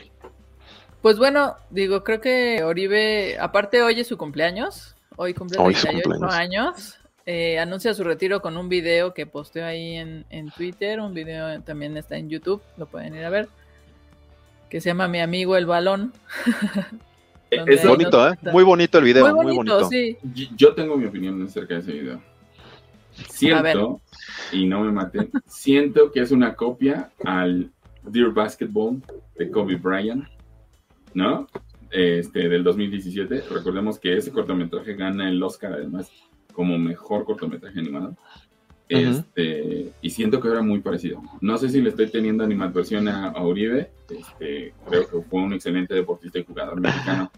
Pues 1.02 1.18
bueno, 1.18 1.56
digo, 1.70 2.04
creo 2.04 2.20
que 2.20 2.62
Oribe, 2.62 3.36
aparte 3.40 3.82
hoy 3.82 3.98
es 3.98 4.06
su 4.06 4.16
cumpleaños, 4.16 4.94
hoy 5.16 5.34
cumple 5.34 5.58
38 5.58 6.26
años, 6.26 6.98
eh, 7.26 7.58
anuncia 7.58 7.92
su 7.92 8.04
retiro 8.04 8.40
con 8.40 8.56
un 8.56 8.68
video 8.68 9.12
que 9.12 9.26
posteó 9.26 9.66
ahí 9.66 9.96
en, 9.96 10.50
Twitter, 10.56 11.00
un 11.00 11.12
video 11.12 11.60
también 11.62 11.96
está 11.96 12.16
en 12.16 12.30
YouTube, 12.30 12.62
lo 12.76 12.86
pueden 12.86 13.16
ir 13.16 13.24
a 13.24 13.30
ver, 13.30 13.48
que 14.70 14.80
se 14.80 14.90
llama 14.90 15.08
Mi 15.08 15.20
amigo 15.20 15.56
el 15.56 15.66
balón. 15.66 16.12
es 17.50 17.84
bonito, 17.84 18.28
¿eh? 18.28 18.38
Muy 18.52 18.62
bonito 18.62 18.98
el 18.98 19.04
video, 19.04 19.34
muy 19.34 19.56
bonito. 19.56 19.88
Sí. 19.88 20.16
Yo 20.54 20.72
tengo 20.72 20.96
mi 20.96 21.06
opinión 21.06 21.42
acerca 21.42 21.74
de 21.74 21.80
ese 21.80 21.92
video. 21.92 22.22
Siento, 23.28 24.00
y 24.52 24.66
no 24.66 24.82
me 24.82 24.92
maten, 24.92 25.30
siento 25.46 26.12
que 26.12 26.20
es 26.20 26.30
una 26.30 26.54
copia 26.54 27.10
al 27.24 27.70
Dear 28.04 28.30
Basketball 28.30 29.02
de 29.38 29.50
Kobe 29.50 29.76
Bryant, 29.76 30.24
¿no? 31.14 31.46
Este, 31.90 32.48
del 32.48 32.64
2017. 32.64 33.44
Recordemos 33.50 33.98
que 33.98 34.16
ese 34.16 34.32
cortometraje 34.32 34.94
gana 34.94 35.28
el 35.28 35.42
Oscar, 35.42 35.74
además, 35.74 36.10
como 36.52 36.78
mejor 36.78 37.24
cortometraje 37.24 37.78
animado. 37.78 38.16
Este, 38.88 39.90
y 40.02 40.10
siento 40.10 40.40
que 40.40 40.48
era 40.48 40.60
muy 40.60 40.80
parecido. 40.80 41.22
No 41.40 41.56
sé 41.56 41.70
si 41.70 41.80
le 41.80 41.90
estoy 41.90 42.10
teniendo 42.10 42.44
animadversión 42.44 43.08
a, 43.08 43.28
a 43.28 43.46
Uribe. 43.46 43.90
Este, 44.10 44.74
creo 44.86 45.08
que 45.08 45.22
fue 45.22 45.40
un 45.40 45.54
excelente 45.54 45.94
deportista 45.94 46.38
y 46.38 46.44
jugador 46.44 46.80
mexicano 46.80 47.30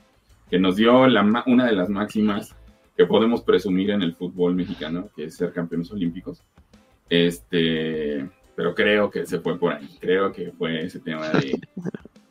que 0.50 0.58
nos 0.58 0.76
dio 0.76 1.06
la, 1.06 1.44
una 1.46 1.66
de 1.66 1.72
las 1.72 1.88
máximas 1.88 2.54
que 2.96 3.06
podemos 3.06 3.42
presumir 3.42 3.90
en 3.90 4.02
el 4.02 4.14
fútbol 4.14 4.54
mexicano, 4.54 5.08
que 5.14 5.24
es 5.24 5.36
ser 5.36 5.52
campeones 5.52 5.90
olímpicos. 5.90 6.42
Este, 7.08 8.28
pero 8.57 8.74
creo 8.74 9.11
que 9.11 9.26
se 9.26 9.40
fue 9.40 9.59
por 9.59 9.72
ahí. 9.72 9.88
Creo 10.00 10.32
que 10.32 10.52
fue 10.52 10.84
ese 10.84 11.00
tema 11.00 11.28
de 11.30 11.59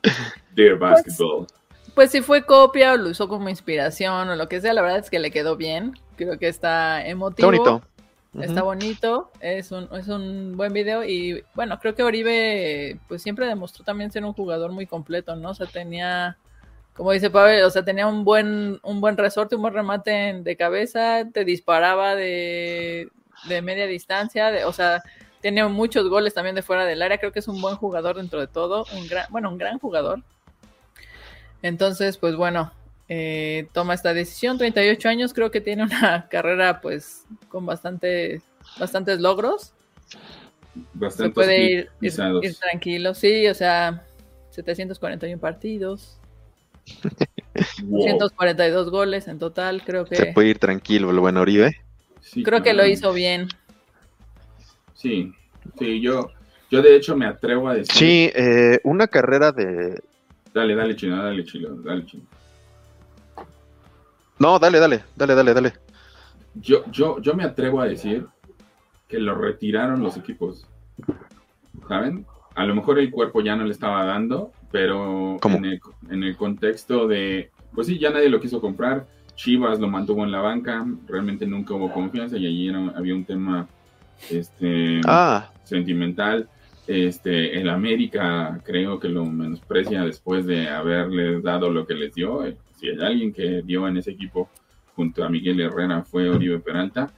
Dear 0.56 0.78
pues, 0.78 0.92
Basketball. 0.92 1.48
pues 1.94 2.12
si 2.12 2.22
fue 2.22 2.46
copia 2.46 2.94
o 2.94 2.98
lo 2.98 3.10
usó 3.10 3.28
como 3.28 3.50
inspiración 3.50 4.30
o 4.30 4.36
lo 4.36 4.48
que 4.48 4.62
sea, 4.62 4.74
la 4.74 4.82
verdad 4.82 5.00
es 5.00 5.10
que 5.10 5.20
le 5.20 5.32
quedó 5.32 5.56
bien. 5.56 5.94
Creo 6.16 6.38
que 6.38 6.48
está 6.48 7.06
emotivo. 7.06 7.52
Está 7.52 7.64
bonito. 7.64 7.94
Está 8.42 8.64
bonito, 8.64 9.32
es 9.42 9.72
un, 9.72 9.88
es 9.94 10.08
un 10.08 10.58
buen 10.58 10.74
video 10.74 11.04
y 11.04 11.44
bueno, 11.54 11.80
creo 11.80 11.94
que 11.94 12.02
Oribe 12.02 12.98
pues 13.08 13.22
siempre 13.22 13.46
demostró 13.46 13.86
también 13.86 14.12
ser 14.12 14.26
un 14.26 14.34
jugador 14.34 14.72
muy 14.72 14.88
completo, 14.88 15.36
¿no? 15.36 15.52
O 15.52 15.54
sea, 15.54 15.68
tenía, 15.68 16.36
como 16.96 17.12
dice 17.12 17.30
Pavel, 17.30 17.64
o 17.64 17.70
sea, 17.70 17.86
tenía 17.86 18.08
un 18.08 18.24
buen, 18.24 18.80
un 18.82 19.02
buen 19.02 19.18
resorte, 19.18 19.56
un 19.56 19.62
buen 19.62 19.76
remate 19.76 20.42
de 20.42 20.58
cabeza, 20.58 21.30
te 21.32 21.46
disparaba 21.46 22.16
de, 22.16 23.10
de 23.48 23.62
media 23.62 23.86
distancia, 23.86 24.50
de, 24.50 24.66
o 24.66 24.74
sea, 24.74 25.04
tenía 25.44 25.68
muchos 25.68 26.08
goles 26.08 26.34
también 26.34 26.56
de 26.56 26.64
fuera 26.64 26.86
del 26.86 27.02
área, 27.02 27.20
creo 27.20 27.34
que 27.34 27.40
es 27.40 27.48
un 27.48 27.62
buen 27.62 27.76
jugador 27.76 28.16
dentro 28.16 28.40
de 28.40 28.48
todo, 28.48 28.86
un 28.98 29.08
gran, 29.08 29.28
bueno, 29.30 29.50
un 29.50 29.58
gran 29.58 29.78
jugador. 29.78 30.24
Entonces, 31.62 32.18
pues 32.18 32.36
bueno, 32.36 32.72
eh, 33.10 33.68
toma 33.74 33.94
esta 33.94 34.14
decisión, 34.14 34.58
38 34.58 35.10
años, 35.10 35.34
creo 35.34 35.52
que 35.52 35.60
tiene 35.62 35.84
una 35.84 36.28
carrera 36.32 36.80
pues 36.80 37.26
con 37.50 37.66
bastante, 37.66 38.42
bastantes 38.80 39.20
logros. 39.20 39.74
Bastante 40.94 41.30
Se 41.30 41.34
puede 41.34 41.62
ir, 41.62 41.90
ir, 42.02 42.14
ir, 42.42 42.56
tranquilo, 42.56 43.14
sí, 43.14 43.46
o 43.48 43.54
sea, 43.54 44.04
741 44.52 45.40
partidos, 45.40 46.18
Wow. 47.84 48.02
142 48.02 48.90
goles 48.90 49.28
en 49.28 49.38
total, 49.38 49.84
creo 49.84 50.06
que... 50.06 50.16
Se 50.16 50.26
puede 50.28 50.50
ir 50.50 50.60
tranquilo 50.60 51.12
el 51.12 51.20
buen 51.20 51.38
Oribe. 51.38 51.78
Sí, 52.20 52.42
Creo 52.42 52.64
que 52.64 52.74
lo 52.74 52.86
hizo 52.88 53.14
bien. 53.14 53.48
Sí, 55.04 55.34
sí, 55.78 56.00
yo, 56.00 56.30
yo 56.72 56.82
de 56.82 56.96
hecho 56.96 57.14
me 57.18 57.26
atrevo 57.26 57.68
a 57.68 57.74
decir. 57.74 57.94
Sí, 57.94 58.32
eh, 58.34 58.80
una 58.86 59.06
carrera 59.08 59.52
de... 59.52 60.02
Dale, 60.54 60.76
dale, 60.76 60.96
chino, 60.96 61.22
dale, 61.22 61.44
chino, 61.44 61.76
dale, 61.84 62.06
chino. 62.06 62.24
No, 64.40 64.58
dale, 64.60 64.80
dale, 64.80 65.04
dale, 65.18 65.36
dale, 65.36 65.54
dale. 65.54 65.74
Yo, 66.56 66.86
yo, 66.90 67.20
yo 67.20 67.34
me 67.34 67.44
atrevo 67.44 67.82
a 67.82 67.86
decir 67.86 68.28
que 69.10 69.20
lo 69.20 69.36
retiraron 69.36 70.02
los 70.02 70.16
equipos. 70.16 70.66
¿Saben? 71.90 72.26
A 72.56 72.64
lo 72.66 72.74
mejor 72.74 72.98
el 72.98 73.12
cuerpo 73.12 73.42
ya 73.42 73.58
no 73.58 73.66
le 73.66 73.72
estaba 73.72 74.06
dando, 74.06 74.54
pero 74.72 75.38
en 75.58 75.66
el, 75.66 75.82
en 76.12 76.24
el 76.24 76.38
contexto 76.38 77.08
de, 77.10 77.52
pues 77.76 77.88
sí, 77.88 78.00
ya 78.00 78.10
nadie 78.10 78.30
lo 78.30 78.40
quiso 78.40 78.62
comprar. 78.62 79.06
Chivas 79.36 79.80
lo 79.82 79.90
mantuvo 79.90 80.24
en 80.24 80.32
la 80.32 80.40
banca, 80.40 80.86
realmente 81.08 81.46
nunca 81.46 81.74
hubo 81.74 81.92
confianza 81.92 82.38
y 82.38 82.46
allí 82.46 82.70
era- 82.70 82.94
había 82.96 83.16
un 83.16 83.26
tema 83.26 83.68
este, 84.30 85.02
Ah, 85.06 85.52
sentimental. 85.64 86.50
Este, 86.86 87.58
el 87.60 87.70
América 87.70 88.60
creo 88.66 89.00
que 89.00 89.08
lo 89.08 89.26
menosprecia 89.26 90.04
después 90.04 90.46
de 90.46 90.68
haberles 90.68 91.42
dado 91.42 91.70
lo 91.70 91.86
que 91.86 91.94
les 91.94 92.14
dio. 92.14 92.44
Si 92.76 92.90
hay 92.90 93.00
alguien 93.00 93.32
que 93.34 93.62
dio 93.62 93.88
en 93.88 93.98
ese 93.98 94.12
equipo 94.12 94.50
junto 94.96 95.24
a 95.24 95.30
Miguel 95.30 95.62
Herrera 95.62 96.04
fue 96.04 96.30
Oribe 96.30 96.60
Peralta. 96.60 97.12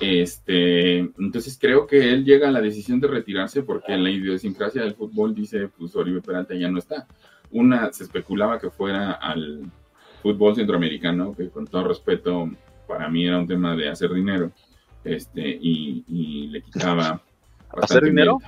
Este, 0.00 0.98
entonces 0.98 1.56
creo 1.60 1.86
que 1.86 2.12
él 2.12 2.24
llega 2.24 2.48
a 2.48 2.52
la 2.52 2.60
decisión 2.60 3.00
de 3.00 3.08
retirarse 3.08 3.62
porque 3.62 3.96
la 3.96 4.10
idiosincrasia 4.10 4.82
del 4.82 4.94
fútbol 4.94 5.34
dice, 5.34 5.68
pues 5.68 5.94
Oribe 5.94 6.20
Peralta 6.20 6.54
ya 6.54 6.68
no 6.68 6.78
está. 6.78 7.06
Una 7.52 7.92
se 7.92 8.04
especulaba 8.04 8.58
que 8.58 8.70
fuera 8.70 9.12
al 9.12 9.70
fútbol 10.22 10.54
centroamericano, 10.54 11.34
que 11.36 11.48
con 11.50 11.66
todo 11.66 11.88
respeto 11.88 12.50
para 12.88 13.08
mí 13.08 13.26
era 13.26 13.38
un 13.38 13.46
tema 13.46 13.76
de 13.76 13.88
hacer 13.88 14.12
dinero, 14.12 14.52
este, 15.04 15.40
y, 15.60 16.04
y 16.08 16.46
le 16.48 16.62
quitaba 16.62 17.22
bastante 17.76 18.06
dinero? 18.06 18.38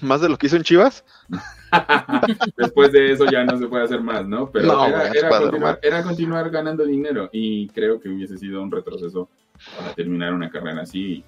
más 0.00 0.20
de 0.20 0.28
lo 0.28 0.38
que 0.38 0.46
hizo 0.46 0.56
en 0.56 0.62
Chivas. 0.62 1.04
Después 2.56 2.92
de 2.92 3.12
eso 3.12 3.26
ya 3.30 3.44
no 3.44 3.58
se 3.58 3.66
puede 3.66 3.84
hacer 3.84 4.00
más, 4.00 4.26
¿no? 4.26 4.50
Pero 4.50 4.68
No, 4.68 4.86
era, 4.86 5.08
era 5.10 5.28
continuar, 5.28 5.60
man. 5.60 5.78
era 5.82 6.02
continuar 6.02 6.50
ganando 6.50 6.84
dinero 6.84 7.28
y 7.32 7.68
creo 7.68 8.00
que 8.00 8.08
hubiese 8.08 8.38
sido 8.38 8.62
un 8.62 8.70
retroceso 8.70 9.28
para 9.76 9.94
terminar 9.94 10.32
una 10.32 10.50
carrera 10.50 10.82
así. 10.82 11.24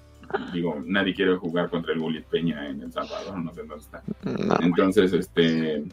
Digo, 0.51 0.81
nadie 0.83 1.13
quiere 1.13 1.35
jugar 1.35 1.69
contra 1.69 1.93
el 1.93 1.99
Bullet 1.99 2.23
Peña 2.23 2.67
en 2.67 2.81
El 2.81 2.91
Salvador, 2.91 3.37
no 3.37 3.53
sé 3.53 3.61
dónde 3.61 3.75
está. 3.75 4.01
No, 4.23 4.57
Entonces, 4.59 5.13
este, 5.13 5.83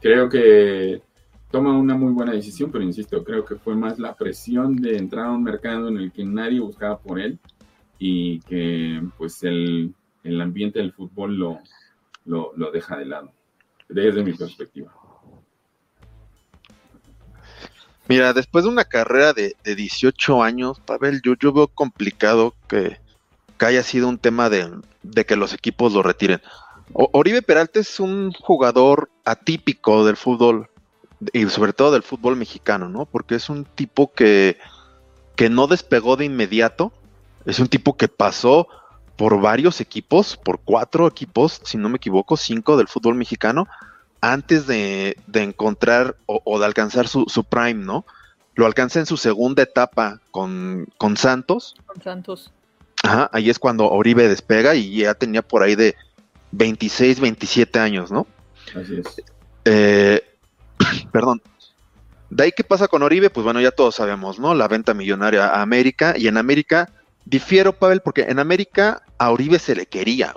creo 0.00 0.28
que 0.28 1.02
toma 1.50 1.76
una 1.76 1.96
muy 1.96 2.12
buena 2.12 2.32
decisión, 2.32 2.70
pero 2.70 2.84
insisto, 2.84 3.24
creo 3.24 3.44
que 3.44 3.56
fue 3.56 3.74
más 3.74 3.98
la 3.98 4.14
presión 4.14 4.76
de 4.76 4.96
entrar 4.96 5.26
a 5.26 5.32
un 5.32 5.42
mercado 5.42 5.88
en 5.88 5.96
el 5.98 6.12
que 6.12 6.24
nadie 6.24 6.60
buscaba 6.60 6.98
por 6.98 7.18
él 7.20 7.40
y 8.04 8.40
que 8.40 9.00
pues 9.16 9.44
el, 9.44 9.94
el 10.24 10.40
ambiente 10.40 10.80
del 10.80 10.92
fútbol 10.92 11.36
lo, 11.36 11.60
lo, 12.24 12.50
lo 12.56 12.72
deja 12.72 12.96
de 12.96 13.04
lado, 13.04 13.30
desde 13.88 14.24
mi 14.24 14.32
perspectiva. 14.32 14.92
Mira, 18.08 18.32
después 18.32 18.64
de 18.64 18.70
una 18.70 18.84
carrera 18.84 19.32
de, 19.32 19.54
de 19.62 19.76
18 19.76 20.42
años, 20.42 20.80
Pavel, 20.80 21.22
yo, 21.22 21.52
veo 21.52 21.68
complicado 21.68 22.56
que, 22.68 22.98
que 23.56 23.66
haya 23.66 23.84
sido 23.84 24.08
un 24.08 24.18
tema 24.18 24.50
de, 24.50 24.68
de 25.04 25.24
que 25.24 25.36
los 25.36 25.54
equipos 25.54 25.92
lo 25.92 26.02
retiren. 26.02 26.40
Oribe 26.92 27.40
Peralta 27.40 27.78
es 27.78 28.00
un 28.00 28.32
jugador 28.32 29.10
atípico 29.24 30.04
del 30.04 30.16
fútbol 30.16 30.68
y 31.32 31.46
sobre 31.46 31.72
todo 31.72 31.92
del 31.92 32.02
fútbol 32.02 32.34
mexicano, 32.34 32.88
¿no? 32.88 33.06
Porque 33.06 33.36
es 33.36 33.48
un 33.48 33.64
tipo 33.64 34.12
que, 34.12 34.58
que 35.36 35.48
no 35.48 35.68
despegó 35.68 36.16
de 36.16 36.24
inmediato, 36.24 36.92
es 37.46 37.58
un 37.58 37.68
tipo 37.68 37.96
que 37.96 38.08
pasó 38.08 38.68
por 39.16 39.40
varios 39.40 39.80
equipos, 39.80 40.36
por 40.36 40.60
cuatro 40.60 41.06
equipos, 41.06 41.60
si 41.64 41.78
no 41.78 41.88
me 41.88 41.96
equivoco, 41.96 42.36
cinco 42.36 42.76
del 42.76 42.88
fútbol 42.88 43.14
mexicano, 43.14 43.68
antes 44.20 44.66
de, 44.66 45.16
de 45.26 45.42
encontrar 45.42 46.16
o, 46.26 46.40
o 46.44 46.58
de 46.58 46.66
alcanzar 46.66 47.08
su, 47.08 47.26
su 47.28 47.44
prime, 47.44 47.84
¿no? 47.84 48.04
Lo 48.54 48.66
alcanza 48.66 49.00
en 49.00 49.06
su 49.06 49.16
segunda 49.16 49.62
etapa 49.62 50.20
con, 50.30 50.86
con 50.98 51.16
Santos. 51.16 51.74
Con 51.86 52.02
Santos. 52.02 52.52
Ajá, 53.02 53.30
ahí 53.32 53.50
es 53.50 53.58
cuando 53.58 53.90
Oribe 53.90 54.28
despega 54.28 54.74
y 54.74 54.98
ya 54.98 55.14
tenía 55.14 55.42
por 55.42 55.62
ahí 55.62 55.74
de 55.74 55.96
26, 56.52 57.20
27 57.20 57.78
años, 57.78 58.12
¿no? 58.12 58.26
Así 58.76 59.00
es. 59.00 59.22
Eh, 59.64 60.22
perdón. 61.12 61.42
De 62.30 62.44
ahí 62.44 62.52
qué 62.56 62.64
pasa 62.64 62.88
con 62.88 63.02
Oribe, 63.02 63.28
pues 63.28 63.44
bueno, 63.44 63.60
ya 63.60 63.72
todos 63.72 63.96
sabemos, 63.96 64.38
¿no? 64.38 64.54
La 64.54 64.68
venta 64.68 64.94
millonaria 64.94 65.48
a 65.48 65.62
América 65.62 66.14
y 66.16 66.28
en 66.28 66.38
América 66.38 66.90
difiero, 67.24 67.72
Pavel, 67.72 68.00
porque 68.00 68.22
en 68.22 68.38
América 68.38 69.02
a 69.18 69.30
Oribe 69.30 69.58
se 69.58 69.74
le 69.74 69.86
quería. 69.86 70.34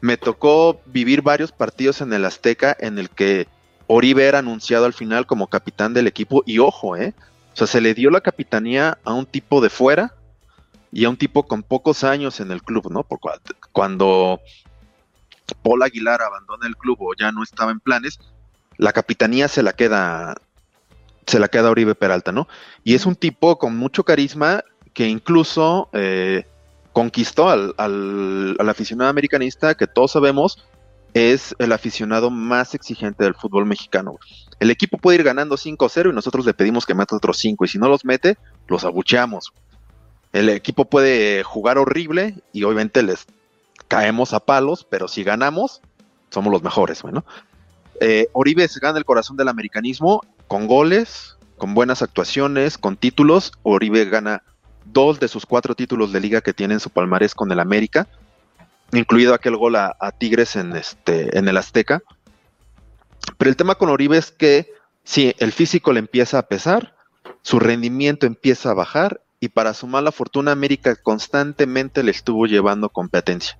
Me 0.00 0.16
tocó 0.16 0.80
vivir 0.86 1.22
varios 1.22 1.52
partidos 1.52 2.00
en 2.00 2.12
el 2.12 2.24
Azteca 2.24 2.76
en 2.78 2.98
el 2.98 3.10
que 3.10 3.48
Oribe 3.86 4.26
era 4.26 4.38
anunciado 4.38 4.84
al 4.84 4.92
final 4.92 5.26
como 5.26 5.48
capitán 5.48 5.94
del 5.94 6.06
equipo 6.06 6.42
y 6.46 6.58
ojo, 6.58 6.96
¿eh? 6.96 7.14
O 7.52 7.56
sea, 7.56 7.66
se 7.66 7.80
le 7.80 7.94
dio 7.94 8.10
la 8.10 8.20
capitanía 8.20 8.98
a 9.04 9.12
un 9.14 9.26
tipo 9.26 9.60
de 9.60 9.70
fuera 9.70 10.14
y 10.92 11.04
a 11.04 11.10
un 11.10 11.16
tipo 11.16 11.46
con 11.46 11.62
pocos 11.62 12.04
años 12.04 12.38
en 12.40 12.52
el 12.52 12.62
club, 12.62 12.90
¿no? 12.90 13.02
Por 13.02 13.18
cua- 13.18 13.40
cuando 13.72 14.40
Paul 15.62 15.82
Aguilar 15.82 16.22
abandona 16.22 16.66
el 16.66 16.76
club 16.76 16.98
o 17.00 17.14
ya 17.18 17.32
no 17.32 17.42
estaba 17.42 17.72
en 17.72 17.80
planes, 17.80 18.18
la 18.76 18.92
capitanía 18.92 19.48
se 19.48 19.62
la 19.62 19.72
queda 19.72 20.36
se 21.26 21.38
la 21.38 21.48
queda 21.48 21.70
Oribe 21.70 21.94
Peralta, 21.94 22.32
¿no? 22.32 22.48
Y 22.84 22.94
es 22.94 23.04
un 23.04 23.14
tipo 23.14 23.58
con 23.58 23.76
mucho 23.76 24.02
carisma 24.04 24.62
que 24.98 25.06
incluso 25.06 25.88
eh, 25.92 26.44
conquistó 26.92 27.48
al, 27.50 27.72
al- 27.76 28.56
aficionado 28.68 29.08
americanista 29.08 29.76
que 29.76 29.86
todos 29.86 30.10
sabemos 30.10 30.66
es 31.14 31.54
el 31.60 31.70
aficionado 31.70 32.30
más 32.30 32.74
exigente 32.74 33.22
del 33.22 33.36
fútbol 33.36 33.64
mexicano. 33.64 34.18
El 34.58 34.72
equipo 34.72 34.98
puede 34.98 35.18
ir 35.18 35.22
ganando 35.22 35.54
5-0 35.56 36.10
y 36.10 36.12
nosotros 36.12 36.44
le 36.44 36.52
pedimos 36.52 36.84
que 36.84 36.94
meta 36.94 37.14
otros 37.14 37.38
5 37.38 37.64
y 37.64 37.68
si 37.68 37.78
no 37.78 37.88
los 37.88 38.04
mete, 38.04 38.38
los 38.66 38.84
abucheamos. 38.84 39.52
El 40.32 40.48
equipo 40.48 40.84
puede 40.86 41.44
jugar 41.44 41.78
horrible 41.78 42.34
y 42.52 42.64
obviamente 42.64 43.04
les 43.04 43.24
caemos 43.86 44.34
a 44.34 44.40
palos, 44.40 44.84
pero 44.90 45.06
si 45.06 45.22
ganamos, 45.22 45.80
somos 46.30 46.52
los 46.52 46.64
mejores, 46.64 47.02
bueno. 47.02 47.24
Eh, 48.00 48.26
Oribe 48.32 48.66
se 48.66 48.80
gana 48.80 48.98
el 48.98 49.04
corazón 49.04 49.36
del 49.36 49.46
americanismo 49.46 50.22
con 50.48 50.66
goles, 50.66 51.36
con 51.56 51.72
buenas 51.74 52.02
actuaciones, 52.02 52.78
con 52.78 52.96
títulos. 52.96 53.52
Oribe 53.62 54.04
gana 54.06 54.42
dos 54.92 55.20
de 55.20 55.28
sus 55.28 55.46
cuatro 55.46 55.74
títulos 55.74 56.12
de 56.12 56.20
liga 56.20 56.40
que 56.40 56.54
tiene 56.54 56.74
en 56.74 56.80
su 56.80 56.90
palmarés 56.90 57.34
con 57.34 57.50
el 57.52 57.60
América, 57.60 58.08
incluido 58.92 59.34
aquel 59.34 59.56
gol 59.56 59.76
a, 59.76 59.94
Tigres 60.18 60.56
en, 60.56 60.74
este, 60.76 61.36
en 61.38 61.48
el 61.48 61.56
Azteca. 61.56 62.02
Pero 63.36 63.50
el 63.50 63.56
tema 63.56 63.74
con 63.74 63.90
Oribe 63.90 64.16
es 64.16 64.30
que 64.30 64.72
sí, 65.04 65.34
el 65.38 65.52
físico 65.52 65.92
le 65.92 66.00
empieza 66.00 66.38
a 66.38 66.48
pesar, 66.48 66.94
su 67.42 67.58
rendimiento 67.58 68.26
empieza 68.26 68.70
a 68.70 68.74
bajar 68.74 69.20
y 69.40 69.48
para 69.48 69.74
su 69.74 69.86
mala 69.86 70.12
fortuna 70.12 70.52
América 70.52 70.96
constantemente 70.96 72.02
le 72.02 72.10
estuvo 72.10 72.46
llevando 72.46 72.88
competencia. 72.88 73.58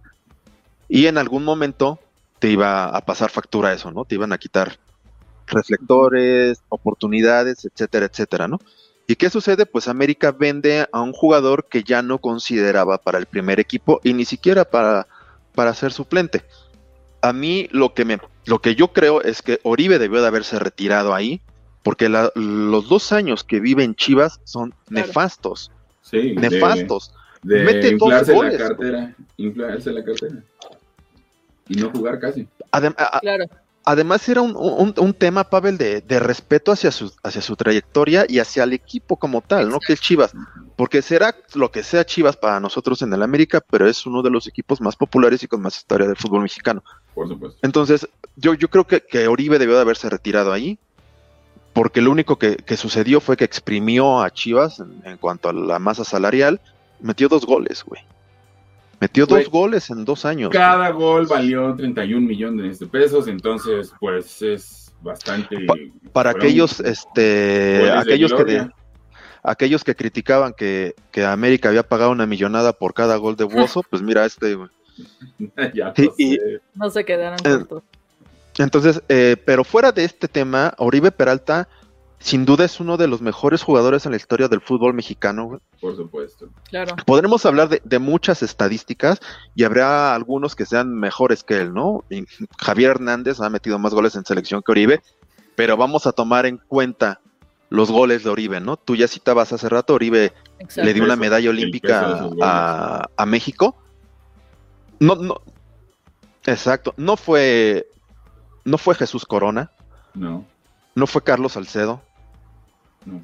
Y 0.89 1.07
en 1.07 1.19
algún 1.19 1.45
momento 1.45 2.01
te 2.39 2.49
iba 2.51 2.87
a 2.87 3.01
pasar 3.05 3.31
factura 3.31 3.73
eso, 3.73 3.91
¿no? 3.91 4.05
Te 4.05 4.15
iban 4.15 4.33
a 4.33 4.39
quitar 4.39 4.79
reflectores, 5.47 6.63
oportunidades, 6.69 7.65
etcétera, 7.65 8.07
etcétera, 8.07 8.49
¿no? 8.49 8.59
¿Y 9.11 9.17
qué 9.17 9.31
sucede? 9.31 9.65
Pues 9.67 9.89
América 9.89 10.33
vende 10.33 10.87
a 10.93 11.01
un 11.01 11.13
jugador 11.13 11.65
que 11.69 11.83
ya 11.83 12.03
no 12.03 12.19
consideraba 12.19 12.99
para 12.99 13.19
el 13.19 13.25
primer 13.27 13.59
equipo 13.59 14.01
y 14.05 14.13
ni 14.13 14.25
siquiera 14.27 14.67
para, 14.67 15.07
para 15.55 15.73
ser 15.73 15.93
suplente. 15.93 16.45
A 17.23 17.33
mí 17.33 17.69
lo 17.73 17.95
que 17.95 18.05
me 18.05 18.19
lo 18.45 18.61
que 18.61 18.75
yo 18.75 18.93
creo 18.93 19.21
es 19.23 19.43
que 19.43 19.61
Oribe 19.63 19.99
debió 19.99 20.21
de 20.21 20.27
haberse 20.29 20.59
retirado 20.59 21.15
ahí 21.15 21.41
porque 21.83 22.09
la- 22.11 22.31
los 22.35 22.89
dos 22.89 23.11
años 23.13 23.45
que 23.45 23.61
vive 23.61 23.83
en 23.83 23.95
Chivas 23.95 24.41
son 24.45 24.75
Claro. 24.87 25.07
nefastos, 25.07 25.71
Sí, 26.03 26.35
de- 26.35 26.51
nefastos. 26.51 27.13
De, 27.43 27.63
Mete 27.65 27.93
dos 27.97 28.09
inflarse 28.11 28.33
goles. 28.35 28.61
la 28.61 28.69
cartera, 28.69 29.15
inflarse 29.39 29.91
la 29.93 30.05
cartera. 30.05 30.35
Y 31.69 31.75
no 31.77 31.91
jugar 31.91 32.19
casi. 32.21 32.47
Adem- 32.73 32.95
a- 32.99 33.21
Claro. 33.21 33.45
Además 33.89 34.29
era 34.29 34.41
un, 34.43 34.55
un- 34.57 34.95
un 34.97 35.15
tema, 35.15 35.45
Pavel, 35.45 35.79
de, 35.79 36.01
de 36.03 36.21
respeto 36.21 36.73
hacia 36.73 36.91
su, 36.91 37.13
hacia 37.23 37.41
su 37.41 37.57
trayectoria 37.57 38.27
y 38.29 38.39
hacia 38.39 38.65
el 38.65 38.73
equipo 38.73 39.17
como 39.17 39.41
tal, 39.43 39.69
¿no? 39.71 39.81
Que 39.81 39.95
es 39.95 40.01
Chivas. 40.01 40.33
Porque 40.77 41.03
será 41.03 41.35
lo 41.55 41.71
que 41.71 41.83
sea 41.83 42.05
Chivas 42.05 42.37
para 42.37 42.61
nosotros 42.61 43.03
en 43.03 43.13
el 43.13 43.23
América, 43.23 43.61
pero 43.69 43.89
es 43.89 44.07
uno 44.07 44.23
de 44.23 44.31
los 44.31 44.47
equipos 44.47 44.81
más 44.81 44.95
populares 44.97 45.43
y 45.43 45.49
con 45.49 45.61
más 45.63 45.77
historia 45.77 46.07
del 46.07 46.17
fútbol 46.17 46.43
mexicano. 46.43 46.85
Por 47.15 47.27
supuesto. 47.29 47.59
Entonces, 47.63 48.09
yo, 48.37 48.55
yo 48.55 48.69
creo 48.69 48.87
que, 48.87 49.01
que 49.01 49.27
Oribe 49.27 49.59
debió 49.59 49.75
de 49.75 49.81
haberse 49.83 50.09
retirado 50.09 50.53
ahí, 50.53 50.79
porque 51.73 52.01
lo 52.01 52.11
único 52.11 52.39
que, 52.39 52.57
que 52.57 52.77
sucedió 52.77 53.21
fue 53.21 53.37
que 53.37 53.45
exprimió 53.45 54.23
a 54.23 54.31
Chivas 54.31 54.81
en, 54.81 55.03
en 55.05 55.17
cuanto 55.19 55.49
a 55.49 55.53
la 55.53 55.79
masa 55.79 56.05
salarial, 56.05 56.61
metió 57.01 57.29
dos 57.29 57.45
goles, 57.47 57.85
güey. 57.85 58.03
Metió 59.01 59.27
dos 59.27 59.49
goles 59.49 59.91
en 59.91 60.05
dos 60.05 60.25
años. 60.25 60.51
Cada 60.53 60.91
gol 60.91 61.27
valió 61.27 61.75
31 61.75 62.27
millones 62.27 62.79
de 62.79 62.87
pesos, 62.87 63.29
entonces 63.29 63.93
pues 64.01 64.43
es 64.43 64.93
bastante... 65.01 65.67
Para 66.13 66.31
aquellos, 66.31 66.81
este, 66.81 67.91
aquellos 67.93 68.35
que, 68.35 68.45
de- 68.45 68.71
aquellos 69.45 69.85
que 69.85 69.95
criticaban 69.95 70.53
que, 70.53 70.97
que 71.13 71.25
América 71.25 71.69
había 71.69 71.85
pagado 71.85 72.11
una 72.11 72.27
millonada 72.27 72.73
por 72.73 72.93
cada 72.93 73.17
gol 73.17 73.37
de 73.37 73.45
Bozo, 73.45 73.85
pues 73.89 74.03
mira 74.03 74.25
este, 74.27 74.57
ya 75.75 75.93
y- 76.17 76.35
sé. 76.37 76.61
No 76.75 76.91
se 76.91 77.05
quedaron 77.05 77.39
Eh, 77.45 77.59
cortos. 77.59 77.83
Entonces, 78.59 79.01
eh, 79.09 79.37
pero 79.45 79.63
fuera 79.63 79.93
de 79.93 80.03
este 80.05 80.27
tema, 80.27 80.75
Oribe 80.79 81.13
Peralta, 81.13 81.69
sin 82.21 82.45
duda 82.45 82.65
es 82.65 82.81
uno 82.81 82.97
de 82.97 83.07
los 83.09 83.21
mejores 83.23 83.63
jugadores 83.63 84.05
en 84.05 84.13
la 84.13 84.17
historia 84.17 84.49
del 84.49 84.61
fútbol 84.61 84.93
mexicano, 84.95 85.45
güey. 85.47 85.61
por 85.81 85.97
supuesto. 85.97 86.49
Claro. 86.69 86.97
Podremos 87.07 87.47
hablar 87.47 87.69
de, 87.69 87.81
de 87.85 87.99
muchas 87.99 88.43
estadísticas 88.43 89.21
y 89.55 89.65
habrá 89.65 90.15
algunos 90.15 90.57
que 90.57 90.67
sean 90.67 90.93
mejores 90.93 91.45
que 91.45 91.61
él, 91.61 91.73
¿no? 91.73 92.05
Y 92.11 92.25
Javier 92.59 92.91
Hernández 92.93 93.41
ha 93.41 93.51
metido 93.51 93.79
más 93.79 93.95
goles 93.95 94.17
en 94.17 94.25
selección 94.25 94.63
que 94.63 94.73
Oribe, 94.73 95.03
pero 95.55 95.77
vamos 95.77 96.07
a 96.07 96.13
tomar 96.13 96.47
en 96.47 96.59
cuenta 96.59 97.21
los 97.71 97.91
goles 97.91 98.25
de 98.25 98.31
Oribe, 98.31 98.61
¿no? 98.61 98.77
Tú 98.77 98.97
ya 98.97 99.07
citabas 99.09 99.53
hace 99.53 99.69
rato, 99.69 99.95
Oribe 99.95 100.33
Exacto. 100.59 100.85
le 100.85 100.95
dio 100.95 101.05
una 101.05 101.17
medalla 101.17 101.51
olímpica 101.51 102.29
a, 102.43 103.09
a 103.17 103.27
México. 103.27 103.77
No, 105.01 105.15
no, 105.15 105.41
exacto, 106.47 106.95
no 106.97 107.17
fue, 107.17 107.87
no 108.65 108.79
fue 108.79 108.95
Jesús 108.97 109.25
Corona, 109.25 109.71
No, 110.15 110.45
no 110.99 111.07
fue 111.07 111.23
Carlos 111.23 111.53
Salcedo, 111.53 112.03
no. 113.05 113.23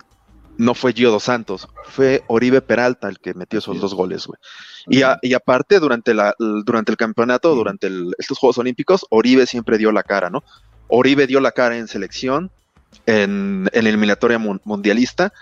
no 0.57 0.75
fue 0.75 0.93
Gio 0.93 1.11
dos 1.11 1.25
Santos, 1.25 1.69
fue 1.85 2.23
Oribe 2.29 2.61
Peralta 2.63 3.09
el 3.09 3.19
que 3.19 3.35
metió 3.35 3.59
esos 3.59 3.81
dos 3.81 3.95
goles, 3.95 4.27
güey. 4.27 4.39
Y, 4.87 5.03
a- 5.03 5.19
y 5.23 5.35
aparte, 5.35 5.81
durante, 5.81 6.15
la, 6.15 6.35
durante 6.39 6.93
el 6.93 6.97
campeonato, 6.97 7.51
Sí. 7.53 7.57
durante 7.59 7.87
el- 7.89 8.15
estos 8.19 8.39
Juegos 8.39 8.59
Olímpicos, 8.59 9.07
Oribe 9.11 9.47
siempre 9.47 9.79
dio 9.79 9.91
la 9.93 10.03
cara, 10.03 10.31
¿no? 10.31 10.45
Oribe 10.89 11.27
dio 11.27 11.41
la 11.41 11.53
cara 11.53 11.77
en 11.77 11.89
selección, 11.89 12.51
en, 13.07 13.69
en 13.73 13.87
eliminatoria 13.87 14.39
mun- 14.39 14.61
mundialista, 14.65 15.33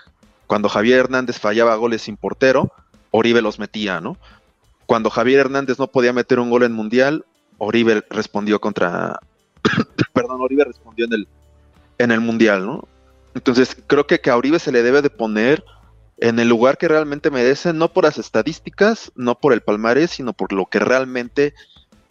cuando 0.47 0.69
Javier 0.69 0.99
Hernández 0.99 1.39
fallaba 1.39 1.75
goles 1.75 2.01
sin 2.01 2.17
portero, 2.17 2.71
Oribe 3.11 3.41
los 3.41 3.59
metía, 3.59 4.01
¿no? 4.01 4.17
Cuando 4.87 5.09
Javier 5.09 5.41
Hernández 5.41 5.77
no 5.79 5.87
podía 5.87 6.13
meter 6.13 6.39
un 6.39 6.49
gol 6.49 6.63
en 6.63 6.73
mundial, 6.73 7.25
Oribe 7.59 8.03
respondió 8.09 8.59
contra, 8.59 9.19
perdón, 10.13 10.41
Oribe 10.41 10.63
respondió 10.65 11.05
en 11.05 11.13
el, 11.13 11.27
en 11.97 12.11
el 12.11 12.21
mundial, 12.21 12.65
¿no? 12.65 12.87
Entonces 13.35 13.77
creo 13.87 14.05
que, 14.05 14.19
que 14.19 14.29
a 14.29 14.37
Oribe 14.37 14.59
se 14.59 14.71
le 14.71 14.83
debe 14.83 15.01
de 15.01 15.09
poner 15.09 15.63
en 16.17 16.39
el 16.39 16.47
lugar 16.47 16.77
que 16.77 16.87
realmente 16.87 17.31
merece, 17.31 17.73
no 17.73 17.91
por 17.91 18.03
las 18.03 18.17
estadísticas, 18.17 19.11
no 19.15 19.39
por 19.39 19.53
el 19.53 19.61
palmarés, 19.61 20.11
sino 20.11 20.33
por 20.33 20.53
lo 20.53 20.67
que 20.67 20.79
realmente 20.79 21.53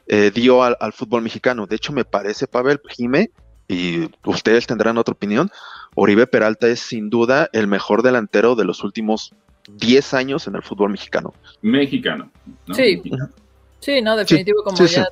eh, 0.06 0.30
dio 0.34 0.62
al, 0.62 0.76
al 0.80 0.92
fútbol 0.92 1.22
mexicano. 1.22 1.66
De 1.66 1.76
hecho, 1.76 1.92
me 1.92 2.04
parece, 2.04 2.46
Pavel 2.46 2.80
Jime, 2.88 3.30
y 3.68 4.10
ustedes 4.24 4.66
tendrán 4.66 4.98
otra 4.98 5.12
opinión, 5.12 5.50
Oribe 5.94 6.26
Peralta 6.26 6.68
es 6.68 6.80
sin 6.80 7.10
duda 7.10 7.48
el 7.52 7.66
mejor 7.66 8.02
delantero 8.02 8.54
de 8.54 8.64
los 8.64 8.82
últimos 8.82 9.34
10 9.68 10.14
años 10.14 10.46
en 10.46 10.56
el 10.56 10.62
fútbol 10.62 10.90
mexicano. 10.90 11.32
Mexicano. 11.62 12.30
¿no? 12.66 12.74
Sí. 12.74 12.96
Mexicano. 12.96 13.30
Sí, 13.78 14.00
no, 14.00 14.16
definitivo, 14.16 14.62
como 14.62 14.76
sí, 14.76 14.88
sí. 14.88 14.96
ya 14.96 15.08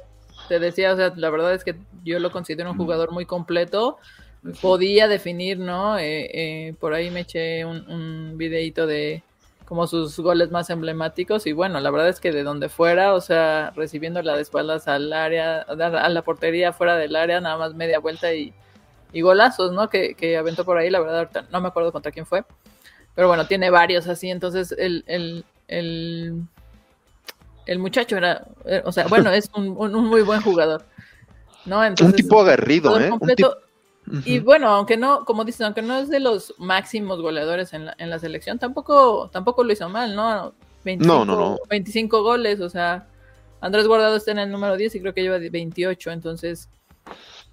te 0.49 0.59
decía, 0.59 0.93
o 0.93 0.97
sea, 0.97 1.13
la 1.17 1.31
verdad 1.31 1.55
es 1.55 1.65
que 1.65 1.77
yo 2.05 2.19
lo 2.19 2.31
considero 2.31 2.71
un 2.71 2.77
jugador 2.77 3.13
muy 3.13 3.27
completo. 3.27 3.99
Podía 4.63 5.07
definir, 5.07 5.59
¿no? 5.59 5.99
Eh, 5.99 6.31
eh, 6.69 6.75
por 6.81 6.95
ahí 6.95 7.11
me 7.11 7.21
eché 7.21 7.65
un, 7.65 7.89
un 7.91 8.39
videíto 8.39 8.87
de 8.87 9.23
como 9.67 9.87
sus 9.87 10.19
goles 10.19 10.51
más 10.51 10.69
emblemáticos 10.71 11.47
y 11.47 11.53
bueno, 11.53 11.79
la 11.79 11.91
verdad 11.93 12.09
es 12.09 12.19
que 12.21 12.33
de 12.33 12.43
donde 12.43 12.69
fuera, 12.69 13.15
o 13.15 13.21
sea, 13.21 13.71
recibiendo 13.77 14.21
la 14.23 14.35
de 14.35 14.43
espaldas 14.43 14.89
al 14.89 15.13
área, 15.13 15.61
a 15.61 16.09
la- 16.09 16.23
portería 16.23 16.73
fuera 16.73 16.97
del 16.97 17.15
área, 17.15 17.41
nada 17.41 17.57
más 17.57 17.75
media 17.75 18.01
vuelta 18.01 18.35
y, 18.35 18.53
y 19.13 19.21
golazos, 19.21 19.73
¿no? 19.73 19.89
Que, 19.89 20.15
que 20.15 20.37
aventó 20.37 20.65
por 20.65 20.77
ahí, 20.79 20.91
la 20.91 20.99
verdad, 21.01 21.19
ahorita 21.19 21.47
no 21.53 21.61
me 21.61 21.69
acuerdo 21.69 21.93
contra 21.93 22.11
quién 22.11 22.27
fue, 22.27 22.43
pero 23.15 23.29
bueno, 23.29 23.47
tiene 23.47 23.71
varios 23.71 24.09
así, 24.09 24.29
entonces 24.31 24.75
el, 24.77 25.05
el, 25.07 25.45
el, 25.69 26.43
el 27.67 27.79
muchacho 27.79 28.17
era, 28.17 28.45
eh, 28.65 28.83
o 28.85 28.91
sea, 28.93 29.07
bueno, 29.07 29.31
es 29.33 29.51
un, 29.55 29.69
un- 29.77 29.95
un 29.95 30.07
muy 30.09 30.23
buen 30.23 30.41
jugador, 30.41 30.85
¿no? 31.65 31.85
Entonces, 31.85 32.15
un 32.91 32.97
tipo 32.97 33.07
aguerrido, 33.07 33.47
¿eh? 33.47 33.53
Un 33.53 33.70
Y 34.25 34.41
bueno, 34.41 34.69
aunque 34.69 34.97
no, 34.97 35.25
como 35.25 35.45
dices, 35.45 35.63
aunque 35.63 35.83
no 35.83 35.99
es 35.99 36.09
de 36.09 36.21
los 36.21 36.55
máximos 36.59 37.21
goleadores 37.21 37.73
en 37.73 37.87
la, 37.87 37.95
en 37.99 38.11
la 38.11 38.19
selección, 38.19 38.59
tampoco, 38.59 39.29
tampoco 39.33 39.65
lo 39.65 39.73
hizo 39.73 39.89
mal, 39.89 40.15
¿no? 40.15 40.55
25, 40.85 41.15
No, 41.15 41.25
no, 41.25 41.37
no. 41.39 41.59
25 41.69 42.23
goles, 42.23 42.61
o 42.61 42.69
sea, 42.69 43.07
Andrés 43.61 43.87
Guardado 43.87 44.17
está 44.17 44.31
en 44.33 44.39
el 44.39 44.51
número 44.51 44.77
10 44.77 44.95
y 44.95 45.01
creo 45.01 45.15
que 45.15 45.23
lleva 45.23 45.39
28, 45.39 46.11
entonces 46.11 46.69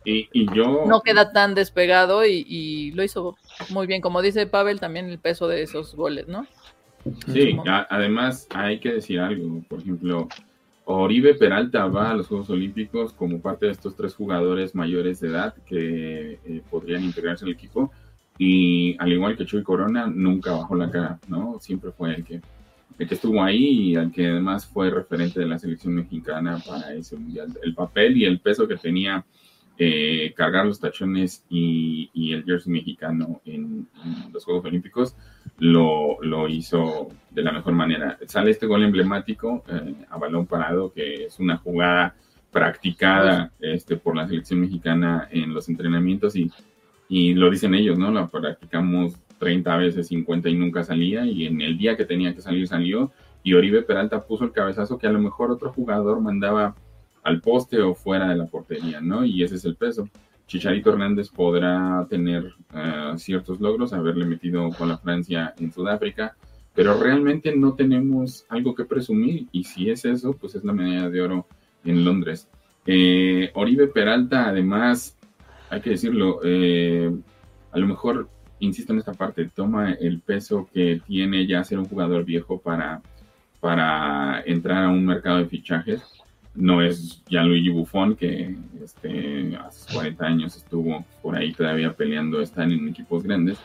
Y, 0.06 0.30
y 0.32 0.48
yo... 0.56 0.86
no 0.88 1.02
queda 1.02 1.32
tan 1.34 1.54
despegado 1.54 2.26
y, 2.26 2.46
y 2.48 2.92
lo 2.92 3.04
hizo 3.04 3.36
muy 3.70 3.88
bien. 3.88 4.02
Como 4.02 4.22
dice 4.22 4.48
Pavel, 4.48 4.80
también 4.80 5.10
el 5.10 5.20
peso 5.20 5.48
de 5.48 5.64
esos 5.64 5.96
goles, 5.96 6.28
¿no? 6.28 6.48
Sí, 7.32 7.58
además 7.90 8.48
hay 8.54 8.80
que 8.80 8.94
decir 8.94 9.20
algo. 9.20 9.62
Por 9.70 9.80
ejemplo, 9.82 10.28
Oribe 10.90 11.34
Peralta 11.34 11.86
va 11.88 12.12
a 12.12 12.16
los 12.16 12.28
Juegos 12.28 12.50
Olímpicos 12.50 13.12
como 13.12 13.42
parte 13.42 13.66
de 13.66 13.74
estos 13.74 13.94
tres 13.98 14.16
jugadores 14.16 14.74
mayores 14.74 15.20
de 15.20 15.28
edad 15.28 15.54
que 15.66 16.40
eh, 16.46 16.62
podrían 16.70 17.04
integrarse 17.04 17.44
al 17.44 17.52
equipo. 17.52 17.92
Y 18.38 18.96
al 19.00 19.12
igual 19.12 19.36
que 19.36 19.46
Chuy 19.46 19.64
Corona, 19.64 20.08
nunca 20.08 20.54
bajó 20.54 20.76
la 20.76 20.90
cara, 20.90 21.20
¿no? 21.28 21.58
Siempre 21.60 21.92
fue 21.92 22.16
el 22.16 22.24
que, 22.24 22.40
el 23.00 23.08
que 23.08 23.16
estuvo 23.16 23.44
ahí 23.44 23.92
y 23.92 23.96
el 23.96 24.14
que 24.14 24.28
además 24.28 24.66
fue 24.66 24.90
referente 24.90 25.42
de 25.42 25.48
la 25.48 25.60
selección 25.60 25.94
mexicana 25.94 26.58
para 26.66 26.94
ese 26.94 27.18
mundial. 27.18 27.50
El 27.62 27.76
papel 27.76 28.16
y 28.16 28.24
el 28.24 28.40
peso 28.40 28.66
que 28.66 28.78
tenía 28.78 29.26
eh, 29.78 30.34
cargar 30.36 30.66
los 30.66 30.80
tachones 30.80 31.44
y, 31.50 32.10
el 32.34 32.44
jersey 32.44 32.72
mexicano 32.72 33.42
en, 33.46 33.88
en 34.04 34.34
los 34.34 34.44
Juegos 34.44 34.66
Olímpicos 34.66 35.16
lo, 35.60 36.22
lo 36.22 36.48
hizo 36.48 37.10
de 37.32 37.42
la 37.42 37.52
mejor 37.52 37.74
manera. 37.74 38.18
Sale 38.28 38.52
este 38.52 38.68
gol 38.68 38.84
emblemático 38.84 39.64
eh, 39.68 39.96
a 40.10 40.18
balón 40.18 40.46
parado, 40.46 40.92
que 40.92 41.26
es 41.26 41.40
una 41.40 41.58
jugada 41.58 42.16
practicada 42.52 43.52
este, 43.60 43.98
por 43.98 44.16
la 44.16 44.28
selección 44.28 44.62
mexicana 44.62 45.28
en 45.32 45.54
los 45.54 45.70
entrenamientos 45.70 46.36
y, 46.36 46.52
y 47.10 47.34
lo 47.34 47.50
dicen 47.50 47.74
ellos, 47.74 47.98
¿no? 47.98 48.12
La 48.12 48.28
practicamos 48.28 49.16
30 49.40 49.78
veces, 49.78 50.08
50 50.08 50.50
y 50.50 50.56
nunca 50.56 50.84
salía 50.84 51.26
y 51.26 51.46
en 51.46 51.62
el 51.62 51.78
día 51.78 51.96
que 51.96 52.06
tenía 52.06 52.34
que 52.34 52.42
salir 52.42 52.68
salió 52.68 53.12
y 53.44 53.54
Oribe 53.54 53.82
Peralta 53.82 54.26
puso 54.26 54.44
el 54.44 54.52
cabezazo 54.52 54.98
que 54.98 55.08
a 55.08 55.12
lo 55.12 55.20
mejor 55.20 55.52
otro 55.52 55.72
jugador 55.72 56.20
mandaba 56.20 56.76
al 57.24 57.42
poste 57.42 57.82
o 57.82 57.94
fuera 57.94 58.30
de 58.30 58.36
la 58.36 58.46
portería, 58.46 59.02
¿no? 59.02 59.26
Y 59.26 59.44
ese 59.44 59.56
es 59.56 59.66
el 59.66 59.76
peso. 59.76 60.08
Chicharito 60.48 60.92
Hernández 60.92 61.30
podrá 61.30 62.08
tener 62.10 62.54
eh, 62.74 63.14
ciertos 63.18 63.60
logros, 63.60 63.92
haberle 63.92 64.26
metido 64.26 64.70
con 64.72 64.88
la 64.88 64.98
Francia 64.98 65.54
en 65.60 65.74
Sudáfrica, 65.74 66.38
pero 66.74 66.98
realmente 66.98 67.54
no 67.56 67.74
tenemos 67.74 68.46
algo 68.48 68.74
que 68.74 68.86
presumir 68.86 69.48
y 69.52 69.66
si 69.66 69.90
es 69.90 70.06
eso, 70.06 70.34
pues 70.34 70.56
es 70.56 70.64
la 70.64 70.74
medalla 70.74 71.10
de 71.10 71.22
oro 71.22 71.48
en 71.84 72.06
Londres. 72.06 72.48
Eh, 72.86 73.52
Oribe 73.56 73.88
Peralta, 73.88 74.48
además, 74.48 75.18
hay 75.70 75.82
que 75.82 75.90
decirlo, 75.92 76.40
eh, 76.46 77.12
a 77.72 77.80
lo 77.80 77.88
mejor, 77.88 78.30
insisto 78.60 78.94
en 78.94 79.00
esta 79.00 79.14
parte, 79.14 79.50
toma 79.54 79.92
el 79.94 80.22
peso 80.22 80.70
que 80.74 81.02
tiene 81.06 81.46
ya 81.46 81.64
ser 81.66 81.80
un 81.80 81.90
jugador 81.90 82.24
viejo 82.24 82.58
para, 82.58 83.02
para 83.60 84.42
entrar 84.46 84.86
a 84.86 84.90
un 84.90 85.06
mercado 85.06 85.40
de 85.40 85.48
fichajes 85.48 86.17
no 86.58 86.82
es 86.82 87.24
Gianluigi 87.28 87.70
Buffon, 87.70 88.16
que 88.16 88.56
este, 88.84 89.56
hace 89.58 89.94
40 89.94 90.26
años 90.26 90.56
estuvo 90.58 91.06
por 91.22 91.36
ahí 91.36 91.54
todavía 91.54 91.94
peleando, 91.94 92.42
están 92.42 92.72
en 92.72 92.88
equipos 92.90 93.24
grandes. 93.24 93.60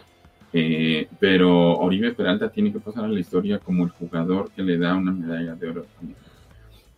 Eh, 0.53 1.09
pero 1.19 1.79
Oribe 1.79 2.13
Peralta 2.13 2.51
tiene 2.51 2.71
que 2.71 2.81
pasar 2.81 3.05
a 3.05 3.09
la 3.09 3.19
historia 3.19 3.59
como 3.59 3.85
el 3.85 3.91
jugador 3.91 4.51
que 4.51 4.63
le 4.63 4.77
da 4.77 4.95
una 4.95 5.11
medalla 5.11 5.55
de 5.55 5.69
oro. 5.71 5.87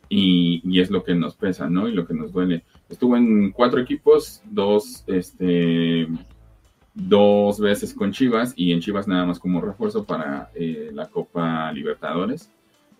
Y, 0.08 0.60
y 0.64 0.80
es 0.80 0.90
lo 0.90 1.04
que 1.04 1.14
nos 1.14 1.36
pesa, 1.36 1.70
¿no? 1.70 1.88
Y 1.88 1.92
lo 1.92 2.06
que 2.06 2.14
nos 2.14 2.32
duele. 2.32 2.64
Estuvo 2.88 3.16
en 3.16 3.52
cuatro 3.52 3.80
equipos, 3.80 4.42
dos 4.50 5.04
este, 5.06 6.08
dos 6.92 7.60
veces 7.60 7.94
con 7.94 8.12
Chivas 8.12 8.52
y 8.56 8.72
en 8.72 8.80
Chivas 8.80 9.06
nada 9.06 9.26
más 9.26 9.38
como 9.38 9.60
refuerzo 9.60 10.04
para 10.04 10.50
eh, 10.56 10.90
la 10.92 11.06
Copa 11.06 11.70
Libertadores. 11.72 12.50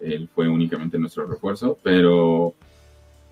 Él 0.01 0.28
fue 0.32 0.49
únicamente 0.49 0.99
nuestro 0.99 1.26
refuerzo, 1.26 1.78
pero 1.82 2.55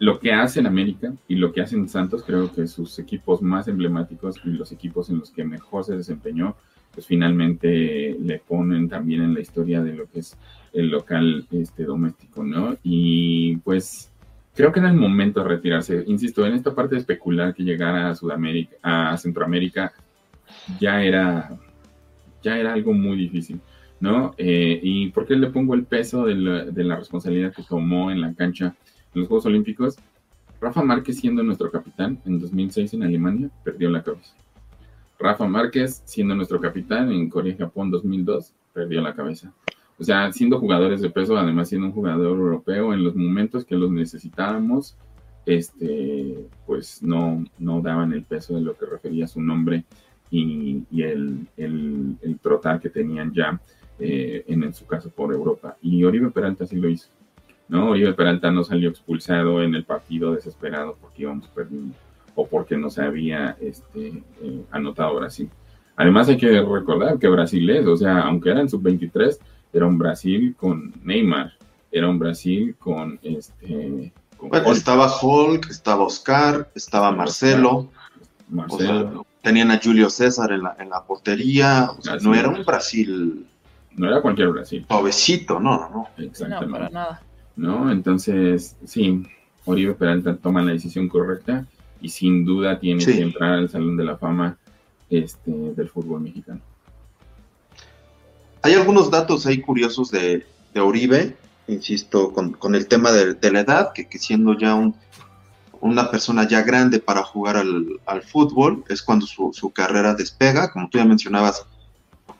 lo 0.03 0.19
que 0.19 0.33
hace 0.33 0.59
en 0.59 0.67
América 0.67 1.15
y 1.29 1.37
lo 1.37 1.53
que 1.53 1.61
hace 1.61 1.77
en 1.77 1.89
Santos, 1.89 2.25
creo 2.27 2.53
que 2.53 2.67
sus 2.67 2.99
equipos 2.99 3.41
más 3.41 3.69
emblemáticos 3.69 4.35
y 4.45 4.51
los 4.51 4.73
equipos 4.73 5.09
en 5.11 5.21
los 5.21 5.31
que 5.31 5.45
mejor 5.45 5.85
se 5.85 5.97
desempeñó, 5.97 6.57
pues 6.93 7.07
finalmente 7.07 8.17
le 8.21 8.41
ponen 8.41 8.89
también 8.89 9.23
en 9.23 9.33
la 9.33 9.39
historia 9.39 9.81
de 9.81 9.93
lo 9.93 10.11
que 10.11 10.19
es 10.19 10.37
el 10.73 10.89
local 10.89 11.47
este, 11.53 11.85
doméstico, 11.85 12.43
¿no? 12.43 12.77
Y 12.83 13.59
pues 13.59 14.11
creo 14.57 14.73
que 14.73 14.81
era 14.81 14.91
el 14.91 14.97
momento 14.97 15.41
de 15.41 15.51
retirarse. 15.51 16.03
Insisto, 16.09 16.45
en 16.45 16.55
esta 16.55 16.75
parte 16.75 16.97
de 16.97 17.03
especular 17.03 17.55
que 17.55 17.63
llegara 17.63 18.11
a 18.11 18.17
Sudamérica, 18.17 18.75
a 18.83 19.17
Centroamérica, 19.17 19.93
ya 20.81 21.01
era, 21.01 21.57
ya 22.43 22.59
era 22.59 22.73
algo 22.73 22.93
muy 22.93 23.17
difícil, 23.17 23.61
¿no? 24.01 24.35
Eh, 24.37 24.81
¿Y 24.83 25.11
por 25.11 25.29
qué 25.29 25.37
le 25.37 25.51
pongo 25.51 25.75
el 25.75 25.85
peso 25.85 26.25
de 26.25 26.35
la, 26.35 26.65
de 26.65 26.83
la 26.83 26.97
responsabilidad 26.97 27.55
que 27.55 27.63
tomó 27.63 28.11
en 28.11 28.21
la 28.21 28.35
cancha 28.35 28.75
los 29.15 29.29
Juegos 29.29 29.47
Olímpicos? 29.47 29.97
Rafa 30.61 30.83
Márquez, 30.83 31.19
siendo 31.19 31.43
nuestro 31.43 31.71
capitán 31.71 32.21
en 32.25 32.39
2006 32.39 32.95
en 32.95 33.03
Alemania, 33.03 33.51
perdió 33.65 33.91
la 33.91 34.03
cabeza. 34.03 34.35
Rafa 35.19 35.47
Márquez, 35.47 36.03
siendo 36.05 36.35
nuestro 36.35 36.61
capitán 36.61 37.11
en 37.11 37.29
Corea-Japón 37.29 37.91
2002, 37.91 38.53
perdió 38.73 39.01
la 39.01 39.15
cabeza. 39.15 39.53
O 39.99 40.05
sea, 40.05 40.33
siendo 40.33 40.59
jugadores 40.59 41.01
de 41.01 41.11
peso, 41.11 41.37
además 41.37 41.69
siendo 41.69 41.89
un 41.89 41.93
jugador 41.93 42.39
europeo, 42.39 42.93
en 42.93 43.05
los 43.05 43.15
momentos 43.15 43.65
que 43.65 43.77
los 43.77 43.91
necesitábamos, 43.91 44.97
este, 45.47 46.49
pues 46.67 47.03
no, 47.03 47.45
no 47.59 47.81
daban 47.81 48.13
el 48.13 48.25
peso 48.25 48.55
de 48.55 48.63
lo 48.63 48.77
que 48.77 48.87
refería 48.87 49.27
su 49.27 49.41
nombre 49.41 49.85
y, 50.31 50.85
el, 51.03 51.47
el, 51.57 52.17
el, 52.23 52.39
trotar 52.39 52.81
que 52.81 52.89
tenían 52.89 53.33
ya 53.35 53.61
eh, 53.99 54.45
en, 54.47 54.73
su 54.73 54.87
caso 54.87 55.11
por 55.11 55.33
Europa. 55.33 55.77
Y 55.83 56.03
Oribe 56.05 56.31
Peralta 56.31 56.67
sí 56.67 56.77
lo 56.77 56.89
hizo. 56.89 57.09
¿No? 57.73 57.89
Oribe 57.89 58.13
Peralta 58.13 58.51
no 58.51 58.65
salió 58.65 58.91
expulsado 58.91 59.63
en 59.63 59.75
el 59.75 59.85
partido 59.85 60.35
desesperado 60.35 60.95
porque 61.01 61.23
íbamos 61.23 61.49
perdiendo 61.49 61.95
o 62.35 62.47
porque 62.47 62.77
no 62.77 62.91
se 62.91 63.03
había 63.03 63.57
este, 63.61 64.23
eh, 64.43 64.65
anotado 64.71 65.17
Brasil. 65.17 65.49
Además 65.97 66.29
hay 66.29 66.37
que 66.37 66.61
recordar 66.61 67.19
que 67.19 67.29
Brasil 67.29 67.69
es, 67.71 67.87
o 67.87 67.97
sea, 67.97 68.21
aunque 68.21 68.51
era 68.51 68.61
en 68.61 68.69
sub-23, 68.69 69.39
era 69.73 69.87
un 69.87 69.97
Brasil 69.97 70.55
con 70.59 70.93
Neymar, 71.03 71.53
era 71.91 72.09
un 72.11 72.19
Brasil 72.19 72.77
con 72.79 73.19
este... 73.23 74.13
bueno, 74.39 74.73
estaba 74.73 75.11
Hulk, 75.21 75.71
estaba 75.71 76.05
Oscar, 76.05 76.71
estaba 76.75 77.11
Marcelo. 77.11 77.91
Marcelo. 78.49 79.25
tenían 79.41 79.71
a 79.71 79.81
Julio 79.83 80.11
César 80.11 80.53
en 80.53 80.63
la, 80.63 80.77
en 80.79 80.91
la 80.91 81.05
portería, 81.05 81.91
o 81.99 82.03
sea, 82.03 82.17
no 82.17 82.35
era 82.35 82.51
un 82.51 82.65
Brasil... 82.65 83.47
No 83.95 84.09
era 84.09 84.23
cualquier 84.23 84.49
Brasil. 84.49 84.87
Pobrecito, 84.89 85.61
no, 85.61 85.91
no. 85.91 86.09
Exactamente. 86.17 86.67
No, 86.67 86.73
para 86.73 86.89
nada. 86.91 87.23
¿No? 87.57 87.91
Entonces, 87.91 88.77
sí, 88.85 89.23
Oribe 89.65 89.95
Peralta 89.95 90.37
toma 90.37 90.63
la 90.63 90.73
decisión 90.73 91.09
correcta 91.09 91.67
y 92.01 92.09
sin 92.09 92.45
duda 92.45 92.79
tiene 92.81 93.05
que 93.05 93.21
entrar 93.21 93.53
al 93.53 93.69
Salón 93.69 93.97
de 93.97 94.05
la 94.05 94.17
Fama 94.17 94.59
este, 95.09 95.51
del 95.51 95.89
fútbol 95.89 96.23
mexicano. 96.23 96.61
Hay 98.63 98.75
algunos 98.75 99.11
datos 99.11 99.47
ahí 99.47 99.61
curiosos 99.61 100.11
de, 100.11 100.47
de 100.73 100.81
Oribe, 100.81 101.37
insisto, 101.69 102.33
con, 102.33 102.53
con 102.53 102.75
el 102.75 102.87
tema 102.87 103.13
de, 103.13 103.35
de, 103.35 103.53
la 103.53 103.61
edad, 103.61 103.93
que, 103.93 104.09
que 104.09 104.19
siendo 104.19 104.57
ya 104.57 104.75
un, 104.75 104.95
una 105.81 106.11
persona 106.11 106.47
ya 106.47 106.63
grande 106.63 107.01
para 107.01 107.23
jugar 107.25 107.57
al, 107.57 108.01
al 108.07 108.23
fútbol, 108.23 108.85
es 108.89 109.03
cuando 109.03 109.27
su, 109.27 109.53
su, 109.53 109.71
carrera 109.71 110.15
despega, 110.15 110.71
como 110.71 110.89
tú 110.89 110.99
ya 110.99 111.05
mencionabas, 111.05 111.67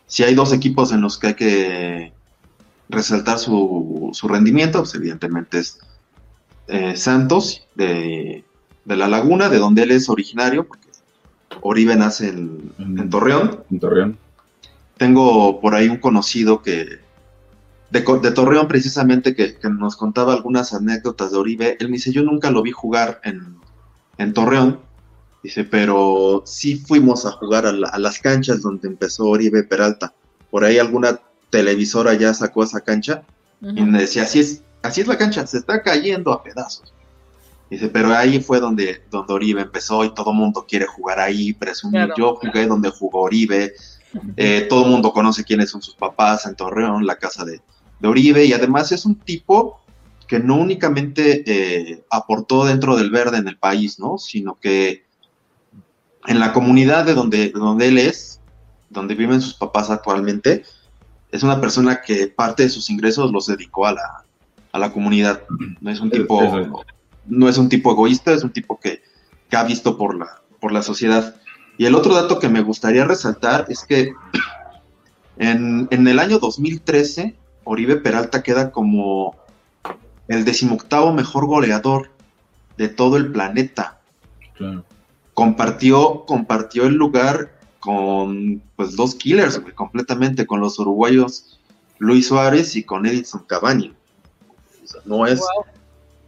si 0.07 0.23
hay 0.23 0.35
dos 0.35 0.53
equipos 0.53 0.93
en 0.93 1.01
los 1.01 1.19
que 1.19 1.27
hay 1.27 1.35
que 1.35 2.13
resaltar 2.93 3.39
su, 3.39 4.11
su 4.13 4.29
rendimiento, 4.29 4.79
pues 4.81 4.95
evidentemente 4.95 5.59
es 5.59 5.79
eh, 6.69 6.97
Santos 6.97 7.67
de, 7.75 8.45
de, 8.85 8.97
La 8.97 9.09
Laguna, 9.09 9.49
de 9.49 9.59
donde 9.59 9.83
él 9.83 9.91
es 9.91 10.09
originario, 10.09 10.67
porque 10.67 10.89
Oribe 11.61 11.97
nace 11.97 12.29
en, 12.29 12.73
en 12.79 13.11
Torreón. 13.11 13.65
En 13.71 13.81
Torreón 13.81 14.19
tengo 15.03 15.61
por 15.61 15.75
ahí 15.75 15.89
un 15.89 15.97
conocido 15.97 16.63
que, 16.63 17.01
de, 17.91 18.01
de 18.01 18.31
Torreón 18.31 18.69
precisamente, 18.69 19.35
que, 19.35 19.57
que, 19.57 19.69
nos 19.69 19.97
contaba 19.97 20.33
algunas 20.33 20.73
anécdotas 20.75 21.33
de 21.33 21.39
Oribe. 21.39 21.77
Él 21.81 21.89
me 21.89 21.95
dice, 21.95 22.13
yo 22.13 22.23
nunca 22.23 22.53
lo 22.53 22.63
vi 22.63 22.71
jugar 22.71 23.21
en, 23.25 23.57
en 24.19 24.33
Torreón. 24.33 24.79
Dice, 25.43 25.65
pero 25.65 26.45
sí 26.47 26.77
fuimos 26.77 27.27
a 27.27 27.33
jugar 27.33 27.67
a, 27.67 27.73
la, 27.73 27.89
a, 27.89 27.99
las 27.99 28.21
canchas 28.21 28.63
donde 28.63 28.87
empezó 28.87 29.27
Oribe 29.27 29.65
Peralta. 29.65 30.15
Por 30.53 30.65
ahí 30.65 30.79
alguna 30.79 31.19
televisora 31.53 32.15
ya 32.15 32.33
sacó 32.33 32.65
esa 32.65 32.81
cancha 32.81 33.23
uh 33.61 33.67
-huh. 33.67 33.79
y 33.79 33.83
me 33.83 34.01
decía, 34.01 34.23
así 34.23 34.41
es, 34.41 34.63
así 34.83 35.03
es 35.03 35.07
la 35.07 35.19
cancha, 35.19 35.47
se 35.47 35.59
está 35.59 35.83
cayendo 35.83 36.33
a 36.33 36.43
pedazos. 36.43 36.93
Dice, 37.71 37.89
pero 37.89 38.15
ahí 38.15 38.41
fue 38.41 38.59
donde, 38.59 39.03
donde 39.11 39.33
Oribe 39.33 39.63
empezó 39.63 40.05
y 40.05 40.13
todo 40.13 40.33
el 40.33 40.37
mundo 40.37 40.67
quiere 40.69 40.87
jugar 40.87 41.21
ahí, 41.21 41.53
presumir. 41.53 42.07
Claro, 42.07 42.15
yo 42.17 42.35
jugué 42.37 42.53
claro. 42.53 42.69
donde 42.69 42.91
jugó 42.91 43.23
Oribe, 43.23 43.73
eh, 44.37 44.67
todo 44.69 44.85
el 44.85 44.91
mundo 44.91 45.13
conoce 45.13 45.45
quiénes 45.45 45.71
son 45.71 45.81
sus 45.81 45.95
papás 45.95 46.45
en 46.47 46.55
Torreón, 46.55 47.07
la 47.07 47.17
casa 47.17 47.45
de, 47.45 47.61
de 48.01 48.09
Oribe, 48.09 48.45
y 48.45 48.53
además 48.53 48.93
es 48.93 49.07
un 49.07 49.15
tipo 49.15 49.81
que 50.27 50.39
no 50.39 50.57
únicamente 50.57 51.45
eh, 51.47 52.05
aportó 52.11 52.65
dentro 52.65 52.97
del 52.97 53.11
verde 53.11 53.39
en 53.39 53.49
el 53.49 53.59
país, 53.59 53.99
¿no? 53.99 54.19
Sino 54.19 54.59
que 54.61 55.05
en 56.27 56.41
la 56.41 56.53
comunidad 56.53 57.05
de 57.05 57.15
donde, 57.15 57.51
de 57.51 57.59
donde 57.59 57.89
él 57.89 57.99
es, 57.99 58.41
donde 58.91 59.15
viven 59.15 59.41
sus 59.41 59.55
papás 59.55 59.91
actualmente, 59.91 60.65
es 61.33 61.43
una 61.43 61.61
persona 61.61 62.03
que 62.03 62.29
parte 62.29 62.63
de 62.63 62.69
sus 62.69 62.91
ingresos 62.91 63.33
los 63.33 63.47
dedicó 63.47 63.87
a 63.87 63.95
la, 63.95 64.25
a 64.71 64.79
la 64.79 64.93
comunidad. 64.93 65.43
No 65.81 65.91
es 65.91 65.99
un 65.99 66.11
tipo, 66.11 66.43
no, 66.43 66.83
no 67.27 67.49
es 67.49 67.57
un 67.57 67.71
tipo 67.71 67.91
egoísta, 67.91 68.33
es 68.33 68.45
un 68.45 68.53
tipo 68.53 68.79
que, 68.79 69.03
que 69.49 69.57
ha 69.57 69.65
visto 69.65 69.97
por 69.97 70.17
la, 70.17 70.43
por 70.61 70.73
la 70.73 70.83
sociedad. 70.83 71.35
Y 71.79 71.87
el 71.87 71.95
otro 71.95 72.15
dato 72.15 72.39
que 72.39 72.51
me 72.51 72.61
gustaría 72.61 73.07
resaltar 73.07 73.65
es 73.71 73.85
que 73.85 74.13
en, 75.39 75.89
en, 75.91 76.07
el 76.07 76.19
año 76.19 76.39
2013, 76.39 77.35
Oribe 77.65 77.97
Peralta 77.97 78.43
queda 78.43 78.71
como 78.71 79.35
el 80.29 80.45
decimoctavo 80.45 81.15
mejor 81.15 81.47
goleador 81.47 82.11
de 82.77 82.89
todo 82.89 83.17
el 83.17 83.33
planeta. 83.33 84.01
Claro. 84.55 84.85
Compartió, 85.33 86.27
compartió 86.27 86.85
el 86.85 86.95
lugar 86.95 87.59
con 87.83 88.63
pues 88.77 88.95
dos 88.95 89.17
killers 89.17 89.61
güey, 89.61 89.75
completamente, 89.75 90.47
con 90.47 90.61
los 90.61 90.79
uruguayos 90.79 91.59
Luis 91.99 92.29
Suárez 92.29 92.77
y 92.77 92.85
con 92.85 93.07
Edison 93.07 93.45
Cavani. 93.45 93.93
O 94.85 94.87
sea, 94.87 95.01
no 95.05 95.27
es... 95.27 95.41
Wow. 95.41 95.65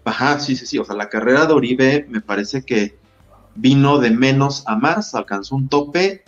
Ajá, 0.05 0.41
sí, 0.41 0.57
sí, 0.57 0.67
sí. 0.67 0.79
O 0.79 0.85
sea, 0.85 0.97
la 0.97 1.09
carrera 1.09 1.47
de 1.47 1.55
Oribe 1.55 2.07
me 2.11 2.21
parece 2.21 2.65
que 2.65 2.99
vino 3.55 3.99
de 3.99 4.11
menos 4.11 4.65
a 4.67 4.75
más, 4.75 5.15
alcanzó 5.15 5.55
un 5.55 5.69
tope, 5.69 6.25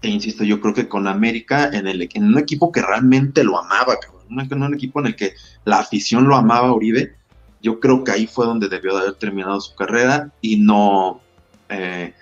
e 0.00 0.08
insisto, 0.08 0.44
yo 0.44 0.60
creo 0.60 0.74
que 0.74 0.88
con 0.88 1.08
América, 1.08 1.68
en, 1.72 1.88
el, 1.88 2.08
en 2.14 2.24
un 2.24 2.38
equipo 2.38 2.70
que 2.70 2.82
realmente 2.82 3.42
lo 3.42 3.58
amaba, 3.58 3.96
en 4.30 4.62
un 4.62 4.74
equipo 4.74 5.00
en 5.00 5.06
el 5.06 5.16
que 5.16 5.34
la 5.64 5.80
afición 5.80 6.28
lo 6.28 6.36
amaba 6.36 6.72
Uribe, 6.72 7.16
yo 7.60 7.80
creo 7.80 8.04
que 8.04 8.12
ahí 8.12 8.28
fue 8.28 8.46
donde 8.46 8.68
debió 8.68 8.94
de 8.94 9.02
haber 9.02 9.14
terminado 9.14 9.60
su 9.60 9.74
carrera 9.74 10.30
y 10.40 10.56
no 10.56 11.20
eh, 11.68 12.14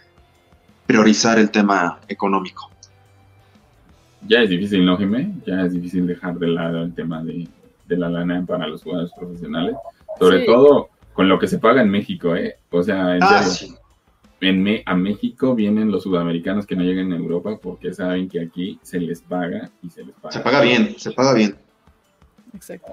priorizar 0.91 1.38
el 1.38 1.51
tema 1.51 2.01
económico. 2.09 2.70
Ya 4.26 4.43
es 4.43 4.51
difícil, 4.51 4.84
¿no, 4.84 4.97
Jimé? 4.97 5.32
Ya 5.47 5.62
es 5.62 5.72
difícil 5.72 6.07
dejar 6.07 6.38
de 6.38 6.49
lado 6.49 6.82
el 6.82 6.95
tema 6.95 7.22
de, 7.22 7.49
de 7.86 7.97
la 7.97 8.09
lana 8.09 8.45
para 8.47 8.66
los 8.66 8.82
jugadores 8.82 9.12
profesionales, 9.18 9.76
sobre 10.18 10.41
sí. 10.41 10.47
todo 10.47 10.91
con 11.12 11.28
lo 11.28 11.38
que 11.38 11.47
se 11.47 11.59
paga 11.59 11.82
en 11.82 11.91
México, 11.91 12.34
¿eh? 12.36 12.57
O 12.70 12.82
sea, 12.82 13.16
en 13.16 13.22
ah, 13.22 13.43
sí 13.43 13.74
en 14.41 14.62
me, 14.62 14.82
a 14.86 14.95
México 14.95 15.55
vienen 15.55 15.91
los 15.91 16.05
sudamericanos 16.05 16.66
que 16.66 16.74
no 16.74 16.82
llegan 16.82 17.12
a 17.12 17.16
Europa 17.16 17.59
porque 17.62 17.93
saben 17.93 18.28
que 18.28 18.41
aquí 18.41 18.78
se 18.82 18.99
les 18.99 19.20
paga 19.20 19.70
y 19.82 19.91
se 19.91 20.03
les 20.03 20.14
paga. 20.16 20.32
Se 20.32 20.41
paga 20.41 20.61
bien, 20.62 20.95
se 20.99 21.12
paga 21.12 21.34
bien. 21.34 21.57
Exacto. 22.55 22.93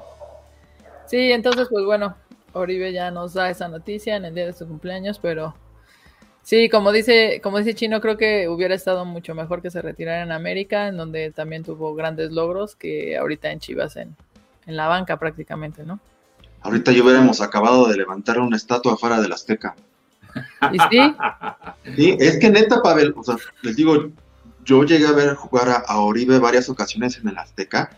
Sí, 1.08 1.32
entonces, 1.32 1.68
pues 1.70 1.86
bueno, 1.86 2.16
Oribe 2.54 2.92
ya 2.92 3.12
nos 3.12 3.34
da 3.34 3.50
esa 3.50 3.70
noticia 3.70 4.18
en 4.18 4.26
el 4.26 4.36
día 4.36 4.46
de 4.46 4.54
su 4.54 4.68
cumpleaños, 4.68 5.20
pero 5.20 5.56
sí, 6.48 6.70
como 6.70 6.94
dice, 6.94 7.42
como 7.44 7.58
dice 7.58 7.76
Chino, 7.76 8.00
creo 8.00 8.16
que 8.16 8.48
hubiera 8.48 8.74
estado 8.74 9.04
mucho 9.04 9.36
mejor 9.36 9.62
que 9.62 9.70
se 9.70 9.82
retirara 9.82 10.24
en 10.24 10.32
América, 10.32 10.88
en 10.88 10.96
donde 10.96 11.32
también 11.32 11.66
tuvo 11.66 11.94
grandes 11.94 12.32
logros, 12.32 12.78
que 12.78 13.18
ahorita 13.18 13.52
en 13.52 13.60
Chivas 13.60 13.98
en, 13.98 14.16
en 14.66 14.78
la 14.78 14.88
banca 14.88 15.20
prácticamente, 15.20 15.84
¿no? 15.84 16.00
Ahorita 16.62 16.94
yo 16.94 17.04
hubiéramos 17.04 17.42
acabado 17.42 17.88
de 17.88 17.98
levantar 17.98 18.40
una 18.40 18.56
estatua 18.56 18.94
afuera 18.94 19.20
del 19.20 19.34
Azteca. 19.34 19.76
¿Y 20.72 20.78
sí? 20.90 21.16
Sí, 21.96 22.18
es 22.18 22.40
que 22.40 22.50
neta, 22.50 22.82
Pavel, 22.82 23.14
o 23.18 23.24
sea, 23.24 23.36
les 23.62 23.76
digo, 23.76 24.10
yo 24.64 24.84
llegué 24.84 25.06
a 25.06 25.12
ver 25.12 25.36
jugar 25.36 25.68
a, 25.68 25.76
a, 25.86 26.00
Oribe 26.00 26.40
varias 26.40 26.70
ocasiones 26.70 27.18
en 27.18 27.28
el 27.28 27.38
Azteca 27.38 27.92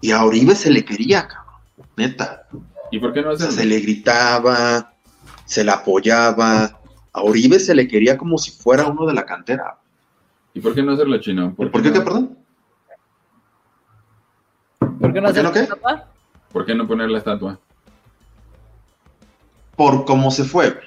y 0.00 0.10
a 0.12 0.24
Oribe 0.24 0.54
se 0.54 0.70
le 0.70 0.86
quería, 0.86 1.28
cabrón, 1.28 1.60
neta. 1.98 2.46
¿Y 2.90 2.98
por 2.98 3.12
qué 3.12 3.20
no 3.20 3.32
o 3.32 3.36
sea, 3.36 3.50
Se 3.50 3.66
le 3.66 3.80
gritaba, 3.80 4.94
se 5.44 5.64
le 5.64 5.70
apoyaba, 5.70 6.80
a 7.14 7.22
Oribe 7.22 7.58
se 7.60 7.74
le 7.74 7.88
quería 7.88 8.18
como 8.18 8.36
si 8.38 8.50
fuera 8.50 8.86
uno 8.86 9.06
de 9.06 9.14
la 9.14 9.24
cantera. 9.24 9.78
¿Y 10.52 10.60
por 10.60 10.74
qué 10.74 10.82
no 10.82 10.92
hacerlo 10.92 11.18
chino? 11.18 11.54
¿Por 11.54 11.70
qué 11.70 11.92
qué, 11.92 12.00
perdón? 12.00 12.36
¿Por 14.78 14.88
qué 14.90 14.96
no 14.98 14.98
¿Por 14.98 15.12
qué 15.22 15.28
hacer 15.30 15.44
no 15.44 15.52
qué? 15.52 15.62
tapa? 15.62 16.08
¿Por 16.52 16.66
qué 16.66 16.74
no 16.74 16.86
poner 16.86 17.10
la 17.10 17.18
estatua? 17.18 17.58
Por 19.76 20.04
cómo 20.04 20.30
se 20.30 20.44
fue. 20.44 20.78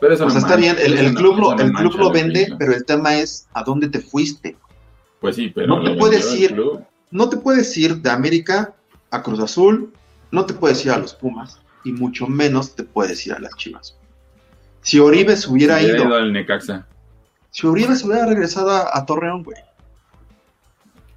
Pero 0.00 0.14
eso 0.14 0.24
O 0.24 0.26
no 0.26 0.30
sea, 0.32 0.40
está 0.40 0.56
mancha, 0.56 0.74
bien, 0.74 0.76
el, 0.86 0.92
eso 0.94 1.02
el 1.06 1.14
no- 1.14 1.20
club, 1.20 1.38
lo, 1.38 1.52
el 1.58 1.72
club 1.72 1.94
lo 1.96 2.06
la 2.06 2.12
vende, 2.12 2.54
pero 2.58 2.72
el 2.72 2.84
tema 2.84 3.16
es 3.16 3.48
a 3.54 3.62
dónde 3.62 3.88
te 3.88 4.00
fuiste. 4.00 4.56
Pues 5.20 5.36
sí, 5.36 5.50
pero 5.54 5.66
No 5.68 5.82
te 5.82 5.96
puedes 5.96 6.34
ir. 6.34 6.56
No 7.10 7.28
te 7.28 7.36
puedes 7.38 7.74
ir 7.76 7.96
de 8.02 8.10
América 8.10 8.74
a 9.10 9.22
Cruz 9.22 9.40
Azul, 9.40 9.92
no 10.30 10.44
te 10.44 10.52
puedes 10.54 10.84
ir 10.84 10.90
a 10.92 10.98
los 10.98 11.14
Pumas, 11.14 11.58
y 11.84 11.92
mucho 11.92 12.26
menos 12.26 12.74
te 12.74 12.82
puedes 12.82 13.24
ir 13.26 13.32
a 13.32 13.38
las 13.38 13.54
Chivas. 13.56 13.95
Si 14.86 15.00
Oribe 15.00 15.36
se 15.36 15.50
hubiera 15.50 15.78
Si 15.80 15.84
hubiera 15.86 16.04
ido, 16.04 16.14
al 16.14 16.32
Necaxa. 16.32 16.86
si 17.50 17.66
Oribe 17.66 17.96
se 17.96 18.06
hubiera 18.06 18.24
regresado 18.26 18.70
a, 18.70 18.96
a 18.96 19.04
Torreón, 19.04 19.42
güey, 19.42 19.58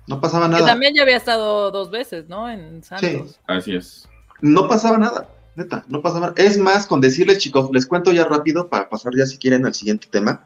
no 0.08 0.20
pasaba 0.20 0.48
Que 0.48 0.54
nada. 0.54 0.66
también 0.66 0.94
ya 0.96 1.04
había 1.04 1.18
estado 1.18 1.70
dos 1.70 1.92
veces, 1.92 2.28
¿no? 2.28 2.50
En 2.50 2.84
Santos. 2.84 3.40
Así 3.46 3.76
es. 3.76 4.10
No 4.42 4.68
pasaba 4.68 4.98
nada, 4.98 5.30
neta, 5.56 5.86
no 5.88 6.02
pasaba 6.02 6.30
nada. 6.32 6.34
Es 6.44 6.58
más, 6.58 6.88
con 6.88 7.00
decirles, 7.00 7.38
chicos, 7.38 7.70
les 7.72 7.86
cuento 7.86 8.12
ya 8.12 8.26
rápido 8.26 8.70
para 8.70 8.90
pasar 8.90 9.14
ya 9.16 9.28
si 9.28 9.38
quieren 9.38 9.68
al 9.68 9.76
siguiente 9.76 10.08
tema. 10.10 10.44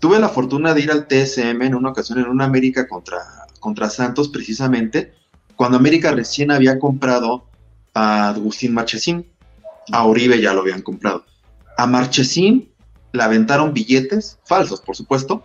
Tuve 0.00 0.18
la 0.18 0.28
fortuna 0.28 0.74
de 0.74 0.82
ir 0.82 0.90
al 0.90 1.06
TSM 1.08 1.62
en 1.62 1.74
una 1.74 1.90
ocasión 1.92 2.18
en 2.18 2.26
una 2.26 2.44
América 2.44 2.86
contra, 2.86 3.20
contra 3.58 3.88
Santos, 3.88 4.28
precisamente, 4.28 5.14
cuando 5.56 5.78
América 5.78 6.12
recién 6.12 6.50
había 6.50 6.78
comprado 6.78 7.46
a 7.94 8.28
Agustín 8.28 8.74
Marchesín. 8.74 9.26
A 9.92 10.04
Oribe 10.04 10.40
ya 10.42 10.52
lo 10.52 10.60
habían 10.60 10.82
comprado. 10.82 11.24
A 11.76 11.86
Marchesín 11.86 12.70
le 13.12 13.22
aventaron 13.22 13.72
billetes, 13.74 14.38
falsos, 14.44 14.80
por 14.80 14.96
supuesto, 14.96 15.42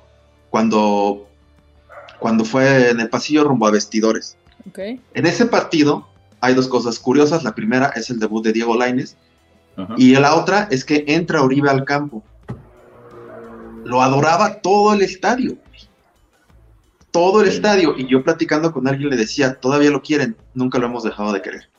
cuando, 0.50 1.28
cuando 2.20 2.46
fue 2.46 2.90
en 2.90 3.00
el 3.00 3.10
pasillo 3.10 3.44
rumbo 3.44 3.68
a 3.68 3.72
vestidores. 3.72 4.38
Ok. 4.68 4.80
En 5.14 5.26
ese 5.26 5.46
partido 5.46 6.08
hay 6.42 6.54
dos 6.54 6.68
cosas 6.68 7.00
curiosas. 7.00 7.44
La 7.44 7.54
primera 7.56 7.88
es 7.96 8.10
el 8.10 8.20
debut 8.20 8.44
de 8.44 8.54
Diego 8.54 8.76
Lainez 8.76 9.16
Ajá. 9.78 9.94
y 9.98 10.14
la 10.16 10.36
otra 10.36 10.68
es 10.72 10.84
que 10.86 11.04
entra 11.08 11.42
Oribe 11.44 11.70
al 11.70 11.86
campo. 11.86 12.24
Lo 13.86 14.02
adoraba 14.02 14.56
todo 14.62 14.94
el 14.94 15.02
estadio. 15.02 15.58
Todo 17.12 17.42
el 17.42 17.50
Sí. 17.50 17.56
estadio. 17.56 17.96
Y 17.98 18.08
yo 18.08 18.24
platicando 18.24 18.72
con 18.72 18.88
alguien 18.88 19.10
le 19.10 19.16
decía, 19.18 19.56
todavía 19.56 19.90
lo 19.90 20.02
quieren, 20.02 20.36
nunca 20.54 20.78
lo 20.78 20.86
hemos 20.88 21.04
dejado 21.04 21.34
de 21.34 21.42
querer. 21.42 21.70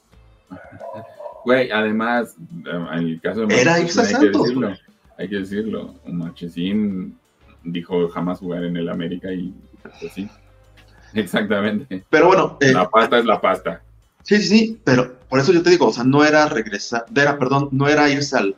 Güey, 1.44 1.70
además, 1.70 2.36
eh, 2.66 2.86
en 2.92 2.98
el 2.98 3.20
caso 3.20 3.46
de 3.46 3.60
Era 3.60 3.72
Marchesín, 3.72 3.86
Irsa 3.86 4.00
hay 4.02 4.06
que 4.08 4.12
Santos, 4.12 4.42
decirlo, 4.42 4.66
güey. 4.68 4.80
Hay 5.18 5.28
que 5.28 5.36
decirlo. 5.36 5.94
Marchesín 6.06 7.18
dijo 7.64 8.08
jamás 8.08 8.38
jugar 8.40 8.64
en 8.64 8.76
el 8.76 8.88
América 8.88 9.32
y 9.32 9.54
pues 10.00 10.12
sí. 10.12 10.28
Exactamente. 11.14 12.04
Pero 12.10 12.28
bueno, 12.28 12.58
eh, 12.60 12.72
La 12.72 12.88
pasta 12.88 13.18
es 13.18 13.24
la 13.24 13.40
pasta. 13.40 13.82
sí, 14.22 14.36
sí, 14.36 14.48
sí, 14.48 14.80
pero 14.84 15.18
por 15.28 15.40
eso 15.40 15.52
yo 15.52 15.62
te 15.62 15.70
digo, 15.70 15.86
o 15.88 15.92
sea, 15.92 16.04
no 16.04 16.24
era 16.24 16.46
regresar, 16.48 17.04
era, 17.14 17.38
perdón, 17.38 17.68
no 17.72 17.88
era 17.88 18.08
irse 18.10 18.36
al, 18.36 18.56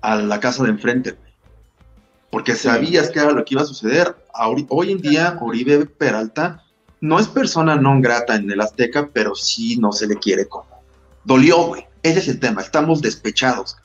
a 0.00 0.16
la 0.16 0.40
casa 0.40 0.64
de 0.64 0.70
enfrente, 0.70 1.12
güey. 1.12 1.32
porque 2.30 2.54
sabías 2.54 3.10
que 3.10 3.18
era 3.20 3.32
lo 3.32 3.44
que 3.44 3.54
iba 3.54 3.62
a 3.62 3.66
suceder. 3.66 4.16
Hoy 4.68 4.92
en 4.92 5.02
día, 5.02 5.36
Oribe 5.40 5.84
Peralta 5.84 6.64
no 7.02 7.18
es 7.18 7.28
persona 7.28 7.76
non 7.76 8.00
grata 8.00 8.36
en 8.36 8.50
el 8.50 8.60
Azteca, 8.60 9.10
pero 9.12 9.34
sí 9.34 9.76
no 9.76 9.92
se 9.92 10.06
le 10.06 10.16
quiere 10.16 10.46
como. 10.46 10.64
Dolió, 11.24 11.66
güey. 11.66 11.84
Ese 12.02 12.18
es 12.18 12.28
el 12.28 12.40
tema, 12.40 12.60
estamos 12.62 13.00
despechados. 13.02 13.76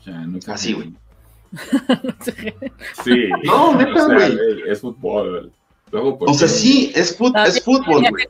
O 0.00 0.02
sea, 0.04 0.14
no 0.20 0.38
Así, 0.52 0.72
güey. 0.74 0.92
Sí. 3.04 3.28
No, 3.44 3.74
neta, 3.76 3.92
o 3.92 4.06
sea, 4.06 4.14
güey. 4.16 4.34
güey, 4.34 4.70
Es 4.70 4.80
fútbol. 4.80 5.52
Luego, 5.90 6.18
¿por 6.18 6.30
O 6.30 6.34
sea, 6.34 6.48
sí, 6.48 6.92
es, 6.94 7.16
fut- 7.18 7.36
es 7.46 7.62
fútbol, 7.62 8.04
güey. 8.10 8.26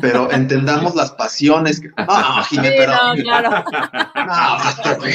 Pero 0.00 0.30
entendamos 0.30 0.94
las 0.94 1.10
pasiones. 1.12 1.80
que- 1.80 1.88
No, 1.88 2.42
Jimé, 2.44 2.68
Sí, 2.68 2.74
pero. 2.78 2.92
no, 2.92 3.22
claro. 3.22 3.64
No, 4.14 4.96
güey. 4.98 5.12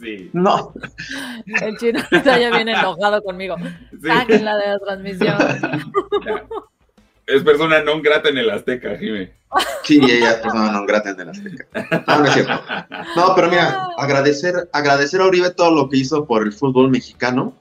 sí. 0.00 0.30
no, 0.32 0.72
El 1.60 1.76
chino 1.76 2.00
ahorita 2.10 2.38
ya 2.38 2.50
viene 2.50 2.72
enojado 2.72 3.22
conmigo. 3.22 3.56
sí. 3.58 4.08
Sáquenla 4.08 4.56
de 4.56 4.66
la 4.68 4.78
transmisión. 4.78 5.38
Ya. 6.24 6.46
Es 7.26 7.42
persona 7.42 7.82
non 7.82 8.02
grata 8.02 8.28
en 8.28 8.38
el 8.38 8.50
Azteca, 8.50 8.96
Jimé. 8.98 9.32
sí, 9.84 10.00
ella 10.02 10.32
es 10.32 10.36
persona 10.42 10.70
non 10.72 10.86
grata 10.86 11.10
en 11.10 11.20
el 11.20 11.28
Azteca. 11.30 11.66
No, 12.06 12.18
no 12.18 12.24
es 12.26 12.32
cierto. 12.34 12.52
No, 13.16 13.34
pero 13.34 13.48
mira, 13.48 13.88
agradecer, 13.96 14.68
agradecer 14.72 15.20
a 15.20 15.26
Oribe 15.26 15.50
todo 15.50 15.70
lo 15.74 15.88
que 15.88 15.98
hizo 15.98 16.26
por 16.26 16.42
el 16.42 16.52
fútbol 16.52 16.90
mexicano. 16.90 17.54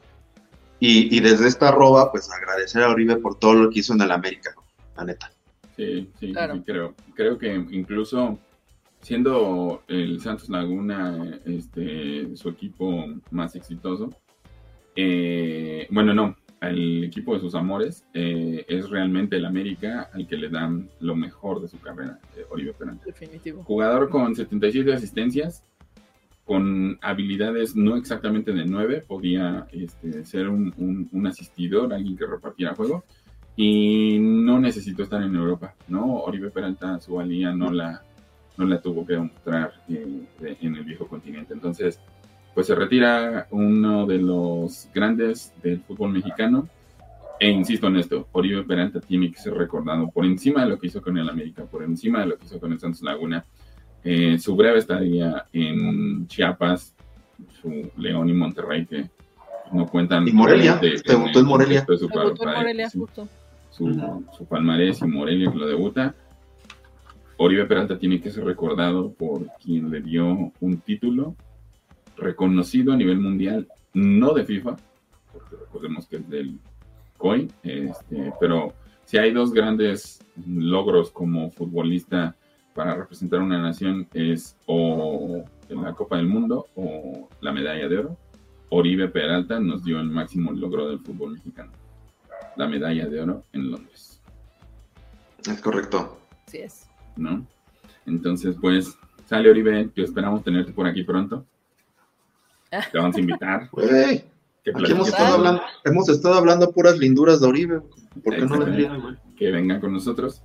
Y, 0.80 1.16
y 1.16 1.20
desde 1.20 1.48
esta 1.48 1.70
arroba, 1.70 2.12
pues 2.12 2.30
agradecer 2.32 2.82
a 2.82 2.90
Oribe 2.90 3.18
por 3.18 3.38
todo 3.38 3.54
lo 3.54 3.70
que 3.70 3.80
hizo 3.80 3.94
en 3.94 4.02
el 4.02 4.12
América, 4.12 4.52
¿no? 4.56 4.64
la 4.98 5.04
neta. 5.06 5.32
Sí, 5.78 6.10
sí, 6.20 6.32
Claro. 6.34 6.56
sí, 6.56 6.64
creo. 6.66 6.96
Creo 7.16 7.38
que 7.38 7.54
incluso 7.54 8.40
siendo 9.02 9.84
el 9.88 10.20
Santos 10.22 10.50
Laguna 10.50 11.40
este, 11.46 12.36
su 12.36 12.50
equipo 12.50 13.06
más 13.30 13.56
exitoso, 13.56 14.10
eh, 14.96 15.88
bueno, 15.92 16.14
no, 16.14 16.36
el 16.62 17.04
equipo 17.06 17.34
de 17.34 17.40
sus 17.42 17.56
amores 17.56 18.06
eh, 18.14 18.66
es 18.68 18.90
realmente 18.90 19.36
el 19.38 19.46
América 19.46 20.10
al 20.14 20.28
que 20.28 20.38
le 20.38 20.50
dan 20.50 20.90
lo 21.00 21.16
mejor 21.16 21.60
de 21.62 21.68
su 21.68 21.80
carrera, 21.80 22.20
eh, 22.38 22.44
Oribe 22.52 22.74
Peralta. 22.74 23.04
Definitivo. 23.06 23.64
Jugador 23.64 24.10
con 24.10 24.36
77 24.36 24.94
asistencias, 24.94 25.64
con 26.46 26.98
habilidades 27.02 27.76
no 27.76 27.96
exactamente 27.96 28.52
de 28.54 28.66
9, 28.66 29.04
podía 29.08 29.66
este, 29.72 30.24
ser 30.26 30.50
un, 30.50 30.74
un- 30.78 31.10
un 31.12 31.28
asistidor, 31.28 31.94
alguien 31.94 32.16
que 32.18 32.26
repartiera 32.28 32.76
juego, 32.76 33.04
y 33.56 34.18
no 34.20 34.60
necesitó 34.60 35.04
estar 35.04 35.22
en 35.24 35.36
Europa, 35.36 35.76
¿no? 35.88 36.16
Oribe 36.22 36.52
Peralta 36.52 37.00
su 37.00 37.16
valía 37.16 37.54
no 37.54 37.72
la, 37.72 38.02
no 38.58 38.66
la 38.66 38.82
tuvo 38.82 39.06
que 39.06 39.14
demostrar 39.14 39.74
eh, 39.90 40.22
de- 40.40 40.58
en 40.62 40.76
el 40.76 40.84
viejo 40.84 41.08
continente. 41.08 41.54
Entonces, 41.54 42.00
pues 42.54 42.68
se 42.68 42.76
retira 42.76 43.48
uno 43.52 44.06
de 44.06 44.18
los 44.18 44.90
grandes 44.94 45.54
del 45.64 45.80
fútbol 45.82 46.12
mexicano. 46.12 46.68
E 47.40 47.50
insisto 47.50 47.88
en 47.88 47.96
esto, 47.98 48.28
Oribe 48.34 48.64
Peralta 48.64 49.00
tiene 49.00 49.32
que 49.32 49.40
ser 49.40 49.54
recordado 49.54 50.10
por 50.12 50.26
encima 50.26 50.64
de 50.64 50.70
lo 50.70 50.78
que 50.78 50.88
hizo 50.88 51.02
con 51.02 51.18
el 51.18 51.28
América, 51.28 51.64
por 51.66 51.82
encima 51.84 52.20
de 52.20 52.28
lo 52.28 52.38
que 52.38 52.46
hizo 52.46 52.60
con 52.60 52.72
el 52.72 52.80
Santos 52.80 53.02
Laguna. 53.02 53.44
Eh, 54.04 54.38
su 54.38 54.56
breve 54.56 54.80
estadía 54.80 55.46
en 55.54 56.28
Chiapas, 56.28 56.94
su 57.62 57.92
León 57.98 58.30
y 58.30 58.34
Monterrey, 58.34 58.86
que 58.86 59.10
no 59.72 59.88
cuentan. 59.88 60.28
Y 60.28 60.32
Morelia, 60.34 60.80
debutó 60.80 61.40
en 61.40 61.46
Morelia. 61.46 61.86
de 61.88 61.98
su 61.98 62.08
Debutó 62.08 62.32
en 62.32 62.38
padre, 62.38 62.58
Morelia, 62.58 62.90
justo. 62.92 63.28
su, 63.72 64.24
su 64.38 64.46
palmarés 64.46 65.02
y 65.02 65.06
Morelia 65.06 65.52
que 65.52 65.58
lo 65.58 65.68
debuta. 65.68 66.14
Oribe 67.38 67.66
Peralta 67.66 67.98
tiene 67.98 68.22
que 68.22 68.30
ser 68.30 68.44
recordado 68.44 69.14
por 69.14 69.48
quien 69.64 69.90
le 69.90 70.02
dio 70.02 70.52
un 70.60 70.78
título 70.78 71.36
reconocido 72.22 72.94
a 72.94 72.98
nivel 72.98 73.20
mundial, 73.20 73.68
no 73.94 74.34
de 74.34 74.46
FIFA, 74.46 74.78
porque 75.34 75.56
recordemos 75.58 76.08
que 76.08 76.18
es 76.18 76.30
del 76.30 76.60
COI, 77.18 77.52
este, 77.64 78.34
pero 78.40 78.74
si 79.06 79.18
hay 79.18 79.32
dos 79.32 79.52
grandes 79.52 80.24
logros 80.48 81.12
como 81.12 81.52
futbolista 81.52 82.36
para 82.74 82.96
representar 82.96 83.42
una 83.42 83.62
nación 83.62 84.08
es 84.14 84.56
o 84.66 85.44
en 85.68 85.82
la 85.82 85.94
Copa 85.94 86.18
del 86.18 86.28
Mundo 86.28 86.68
o 86.76 87.28
la 87.42 87.52
medalla 87.52 87.88
de 87.90 87.98
oro. 87.98 88.18
Oribe 88.70 89.10
Peralta 89.10 89.60
nos 89.60 89.84
dio 89.84 90.00
el 90.00 90.10
máximo 90.10 90.54
logro 90.54 90.88
del 90.88 91.00
fútbol 91.00 91.34
mexicano 91.34 91.72
la 92.56 92.68
medalla 92.68 93.08
de 93.08 93.22
oro 93.22 93.44
en 93.54 93.72
Londres, 93.72 94.22
Es 95.46 95.62
correcto. 95.62 96.20
Así 96.48 96.60
es. 96.60 96.88
¿no? 97.16 97.46
Entonces, 98.06 98.56
pues, 98.60 98.98
sale 99.26 99.50
Oribe, 99.50 99.90
que 99.94 100.04
esperamos 100.04 100.44
tenerte 100.44 100.72
por 100.72 100.88
aquí 100.88 101.04
pronto. 101.04 101.46
Te 102.72 102.98
vamos 102.98 103.16
a 103.16 103.20
invitar. 103.20 103.70
Güey, 104.64 104.92
hemos 104.92 105.08
estado, 105.10 105.36
hablando, 105.38 105.62
hemos 105.84 106.08
estado 106.10 106.36
hablando 106.36 106.72
puras 106.72 106.98
linduras 107.00 107.42
de 107.42 107.48
Oribe. 107.48 107.80
¿Por 107.80 108.36
qué 108.36 108.42
no 108.42 108.46
Exactamente. 108.46 108.66
vendría, 108.66 108.96
güey? 108.96 109.16
que 109.36 109.52
vengan 109.52 109.80
con 109.82 109.92
nosotros. 109.92 110.42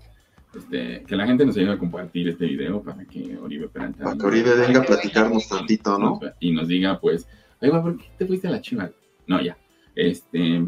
Este, 0.57 1.05
que 1.07 1.17
la 1.17 1.27
gente 1.27 1.45
nos 1.45 1.55
ayude 1.59 1.73
a 1.73 1.79
compartir 1.79 2.29
este 2.31 2.47
video 2.47 2.83
para 2.83 3.05
que 3.05 3.37
Oribe 3.37 3.69
Peralta 3.69 4.05
Para 4.05 4.17
que 4.17 4.25
Oribe 4.25 4.55
venga 4.55 4.81
a 4.81 4.85
platicarnos 4.85 5.47
tantito, 5.49 5.99
¿no? 5.99 6.19
y 6.41 6.53
nos 6.53 6.69
diga, 6.69 6.99
pues, 6.99 7.29
oiga, 7.61 7.83
¿por 7.83 7.99
qué 7.99 8.07
te 8.17 8.27
fuiste 8.27 8.49
a 8.49 8.53
la 8.53 8.63
chiva? 8.63 8.91
No, 9.27 9.43
ya. 9.43 9.57
Este. 9.95 10.67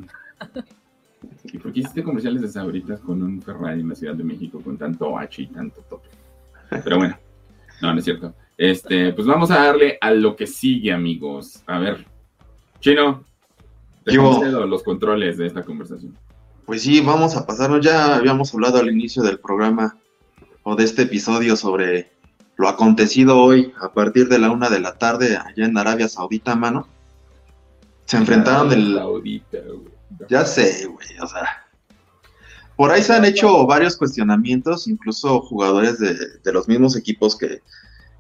¿Y 1.44 1.59
por 1.59 1.72
qué 1.72 1.80
hiciste 1.80 2.02
comerciales 2.02 2.42
de 2.42 2.48
sabritas 2.48 3.00
con 3.00 3.22
un 3.22 3.40
Ferrari 3.40 3.80
en 3.80 3.88
la 3.88 3.94
Ciudad 3.94 4.14
de 4.14 4.24
México 4.24 4.61
con 4.61 4.76
tanto 4.76 5.18
H 5.18 5.42
y 5.42 5.46
tanto 5.46 5.80
tope? 5.88 6.09
Pero 6.68 6.98
bueno, 6.98 7.18
no, 7.80 7.92
no 7.94 7.98
es 7.98 8.04
cierto. 8.04 8.34
Este, 8.59 9.12
pues 9.12 9.26
vamos 9.26 9.52
a 9.52 9.64
darle 9.64 9.98
a 10.00 10.11
lo 10.11 10.34
que 10.36 10.46
sigue, 10.46 10.92
amigos. 10.92 11.62
A 11.66 11.78
ver, 11.78 12.04
Chino, 12.80 13.24
te 14.04 14.12
Yo- 14.12 14.24
concedo 14.24 14.66
los 14.66 14.82
controles 14.82 15.38
de 15.38 15.46
esta 15.46 15.62
conversación. 15.62 16.18
Pues 16.66 16.82
sí, 16.82 17.00
vamos 17.00 17.34
a 17.36 17.46
pasarnos. 17.46 17.84
Ya 17.84 18.16
habíamos 18.16 18.52
hablado 18.52 18.78
al 18.78 18.90
inicio 18.90 19.22
del 19.22 19.38
programa 19.38 19.96
o 20.64 20.76
de 20.76 20.84
este 20.84 21.02
episodio 21.02 21.56
sobre 21.56 22.11
lo 22.56 22.68
acontecido 22.68 23.38
hoy 23.38 23.72
a 23.80 23.92
partir 23.94 24.28
de 24.28 24.38
la 24.40 24.50
una 24.50 24.68
de 24.68 24.80
la 24.80 24.98
tarde 24.98 25.36
allá 25.36 25.64
en 25.64 25.78
Arabia 25.78 26.09
Saudita, 26.09 26.56
mano. 26.56 26.88
Se 28.04 28.16
enfrentaron 28.16 28.72
el... 28.72 28.96
Saudita, 28.96 29.59
güey. 29.66 29.92
Ya 30.28 30.44
sé, 30.44 30.86
güey, 30.86 31.06
o 31.22 31.26
sea. 31.26 31.64
Por 32.76 32.90
ahí 32.90 33.02
se 33.02 33.14
han 33.14 33.24
hecho 33.24 33.66
varios 33.66 33.96
cuestionamientos, 33.96 34.88
incluso 34.88 35.40
jugadores 35.40 35.98
de, 35.98 36.14
de 36.42 36.52
los 36.52 36.68
mismos 36.68 36.96
equipos 36.96 37.36
que, 37.36 37.61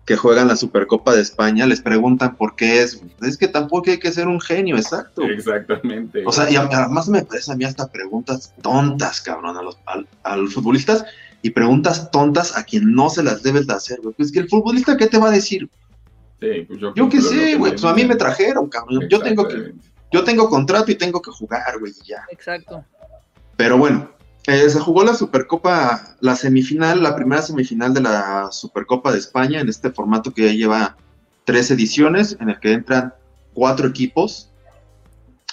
que 0.08 0.16
juegan 0.16 0.48
la 0.48 0.56
Supercopa 0.56 1.14
de 1.14 1.20
España 1.20 1.66
les 1.66 1.82
preguntan 1.82 2.34
por 2.34 2.56
qué 2.56 2.80
es. 2.82 2.98
güey. 2.98 3.12
Es 3.28 3.36
que 3.36 3.46
tampoco 3.46 3.90
hay 3.90 3.98
que 3.98 4.10
ser 4.10 4.26
un 4.26 4.40
genio, 4.40 4.74
exacto. 4.76 5.22
Exactamente. 5.22 6.22
O 6.26 6.32
sea, 6.32 6.50
y 6.50 6.56
además 6.56 7.10
me 7.10 7.22
parece 7.26 7.52
a 7.52 7.56
mí 7.56 7.66
hasta 7.66 7.88
preguntas 7.88 8.54
tontas, 8.62 9.20
cabrón, 9.20 9.58
a 9.58 9.62
los, 9.62 9.76
al- 9.84 10.08
a 10.22 10.34
los 10.38 10.54
futbolistas 10.54 11.04
y 11.42 11.50
preguntas 11.50 12.10
tontas 12.10 12.56
a 12.56 12.64
quien 12.64 12.94
no 12.94 13.10
se 13.10 13.22
las 13.22 13.42
debes 13.42 13.66
de 13.66 13.74
hacer, 13.74 14.00
güey. 14.02 14.14
Pues 14.16 14.32
que 14.32 14.38
el 14.38 14.48
futbolista, 14.48 14.96
¿qué 14.96 15.08
te 15.08 15.18
va 15.18 15.28
a 15.28 15.32
decir? 15.32 15.68
Sí, 16.40 16.64
pues 16.66 16.80
yo, 16.80 16.94
Yo 16.94 17.08
qué 17.10 17.20
sé, 17.20 17.34
que 17.36 17.56
güey, 17.56 17.72
pues 17.72 17.84
a 17.84 17.92
mí 17.92 18.06
me 18.06 18.16
trajeron, 18.16 18.66
cabrón. 18.70 19.06
Yo 19.10 19.20
tengo 19.20 19.46
que, 19.46 19.74
yo 20.10 20.24
tengo 20.24 20.48
contrato 20.48 20.90
y 20.90 20.94
tengo 20.94 21.20
que 21.20 21.32
jugar, 21.32 21.78
güey, 21.78 21.92
y 22.02 22.08
ya. 22.08 22.24
Exacto. 22.30 22.82
Pero 23.58 23.76
bueno, 23.76 24.10
eh, 24.48 24.70
se 24.70 24.80
jugó 24.80 25.04
la 25.04 25.12
Supercopa, 25.12 26.16
la 26.20 26.34
semifinal, 26.34 27.02
la 27.02 27.14
primera 27.14 27.42
semifinal 27.42 27.92
de 27.92 28.00
la 28.00 28.48
Supercopa 28.50 29.12
de 29.12 29.18
España 29.18 29.60
en 29.60 29.68
este 29.68 29.90
formato 29.90 30.32
que 30.32 30.46
ya 30.46 30.52
lleva 30.52 30.96
tres 31.44 31.70
ediciones, 31.70 32.34
en 32.40 32.48
el 32.48 32.58
que 32.58 32.72
entran 32.72 33.12
cuatro 33.52 33.86
equipos 33.86 34.50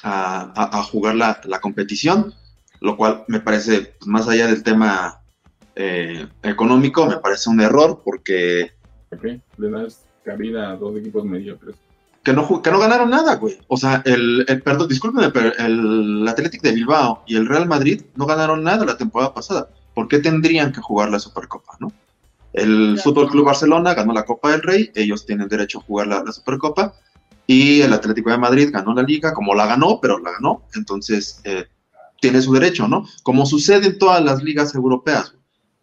a, 0.02 0.82
jugar 0.92 1.16
la, 1.16 1.60
competición, 1.62 2.34
lo 2.80 2.96
cual 2.96 3.26
me 3.28 3.42
parece, 3.42 3.94
pues, 4.00 4.08
más 4.08 4.30
allá 4.30 4.48
del 4.48 4.64
tema 4.64 5.22
eh, 5.76 6.28
económico, 6.44 7.06
me 7.06 7.18
parece 7.18 7.50
un 7.50 7.60
error 7.60 8.02
porque 8.02 8.72
¿Por 9.10 9.20
qué? 9.20 9.42
Le 9.58 9.70
das 9.72 10.06
cabida 10.24 10.72
a 10.72 10.76
dos 10.78 10.98
equipos 10.98 11.26
mediocres. 11.26 11.76
Que 12.26 12.34
no, 12.34 12.62
que 12.62 12.72
no 12.72 12.80
ganaron 12.80 13.12
nada, 13.12 13.36
güey. 13.36 13.60
O 13.68 13.78
sea, 13.78 14.02
el, 14.04 14.44
el 14.48 14.62
perdón, 14.64 14.90
discúlpenme, 14.90 15.30
pero 15.30 15.54
el 15.58 16.28
Athletic 16.28 16.62
de 16.64 16.72
Bilbao 16.72 17.24
y 17.28 17.36
el 17.36 17.48
Real 17.48 17.68
Madrid 17.68 18.02
no 18.16 18.26
ganaron 18.26 18.64
nada 18.64 18.84
la 18.84 18.98
temporada 18.98 19.32
pasada. 19.32 19.70
¿Por 19.94 20.08
qué 20.08 20.18
tendrían 20.18 20.74
que 20.74 20.82
jugar 20.82 21.12
la 21.12 21.20
Supercopa, 21.20 21.78
no? 21.80 21.92
El. 22.52 23.00
Fútbol 23.00 23.30
Club 23.30 23.46
Barcelona 23.46 23.94
ganó 23.94 24.12
la 24.12 24.26
Copa 24.26 24.52
del 24.52 24.64
Rey, 24.64 24.92
ellos 24.96 25.28
tienen 25.28 25.48
derecho 25.48 25.80
a 25.80 25.84
jugar 25.84 26.08
la, 26.08 26.24
la 26.24 26.32
Supercopa. 26.32 26.96
Y 27.46 27.82
el 27.82 27.94
Atlético 27.94 28.32
de 28.32 28.40
Madrid 28.40 28.70
ganó 28.74 28.96
la 28.96 29.04
liga, 29.04 29.32
como 29.32 29.54
la 29.54 29.68
ganó, 29.68 30.00
pero 30.02 30.18
la 30.18 30.32
ganó. 30.32 30.64
Entonces, 30.74 31.42
eh, 31.44 31.66
tiene 32.20 32.42
su 32.42 32.52
derecho, 32.54 32.88
¿no? 32.88 33.06
Como 33.22 33.46
sucede 33.46 33.86
en 33.86 34.00
todas 34.00 34.24
las 34.26 34.42
ligas 34.42 34.74
europeas. 34.74 35.36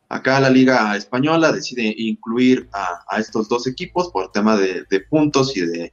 Acá 0.09 0.41
la 0.41 0.51
Liga 0.51 0.97
Española 0.97 1.53
decide 1.53 1.95
incluir 1.97 2.69
a, 2.73 3.05
a 3.09 3.21
estos 3.21 3.49
dos 3.49 3.69
equipos 3.69 4.11
por 4.11 4.33
tema 4.33 4.57
de, 4.57 4.85
de 4.91 5.01
puntos 5.01 5.57
y 5.57 5.61
de, 5.61 5.93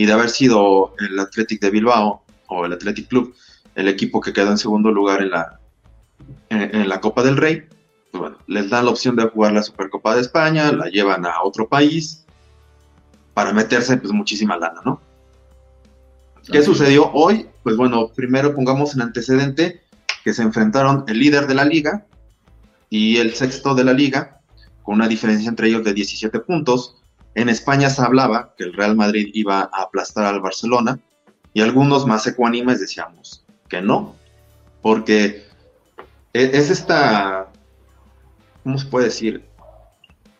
y 0.00 0.06
de 0.06 0.14
haber 0.14 0.30
sido 0.30 0.94
el 0.98 1.18
Athletic 1.18 1.60
de 1.60 1.68
Bilbao 1.68 2.22
o 2.46 2.64
el 2.64 2.72
Athletic 2.72 3.06
Club 3.06 3.34
el 3.74 3.86
equipo 3.86 4.22
que 4.22 4.32
quedó 4.32 4.50
en 4.50 4.56
segundo 4.56 4.90
lugar 4.90 5.20
en 5.20 5.28
la, 5.28 5.60
en, 6.48 6.74
en 6.74 6.88
la 6.88 7.02
Copa 7.02 7.22
del 7.22 7.36
Rey. 7.36 7.64
Pues 8.10 8.18
bueno, 8.18 8.38
les 8.46 8.70
dan 8.70 8.86
la 8.86 8.92
opción 8.92 9.14
de 9.14 9.28
jugar 9.28 9.52
la 9.52 9.62
Supercopa 9.62 10.14
de 10.14 10.22
España, 10.22 10.72
la 10.72 10.86
llevan 10.86 11.26
a 11.26 11.42
otro 11.42 11.68
país 11.68 12.24
para 13.34 13.52
meterse 13.52 13.98
pues 13.98 14.10
muchísima 14.14 14.56
lana, 14.56 14.80
¿no? 14.86 15.02
¿Qué 16.50 16.62
sucedió 16.62 17.12
hoy? 17.12 17.50
Pues 17.62 17.76
bueno, 17.76 18.08
primero 18.08 18.54
pongamos 18.54 18.94
en 18.94 19.02
antecedente 19.02 19.82
que 20.24 20.32
se 20.32 20.40
enfrentaron 20.40 21.04
el 21.08 21.18
líder 21.18 21.46
de 21.46 21.54
la 21.56 21.66
liga 21.66 22.06
y 22.88 23.18
el 23.18 23.34
sexto 23.34 23.74
de 23.74 23.84
la 23.84 23.92
liga, 23.92 24.40
con 24.82 24.94
una 24.94 25.08
diferencia 25.08 25.50
entre 25.50 25.68
ellos 25.68 25.84
de 25.84 25.92
17 25.92 26.40
puntos. 26.40 26.96
En 27.34 27.48
España 27.48 27.90
se 27.90 28.02
hablaba 28.02 28.54
que 28.56 28.64
el 28.64 28.72
Real 28.72 28.96
Madrid 28.96 29.30
iba 29.34 29.60
a 29.72 29.82
aplastar 29.82 30.24
al 30.26 30.40
Barcelona 30.40 30.98
y 31.54 31.60
algunos 31.62 32.06
más 32.06 32.26
ecuánimes 32.26 32.80
decíamos 32.80 33.44
que 33.68 33.80
no, 33.80 34.16
porque 34.82 35.44
e- 36.32 36.50
es 36.54 36.70
esta, 36.70 37.48
¿cómo 38.64 38.78
se 38.78 38.86
puede 38.86 39.06
decir? 39.06 39.44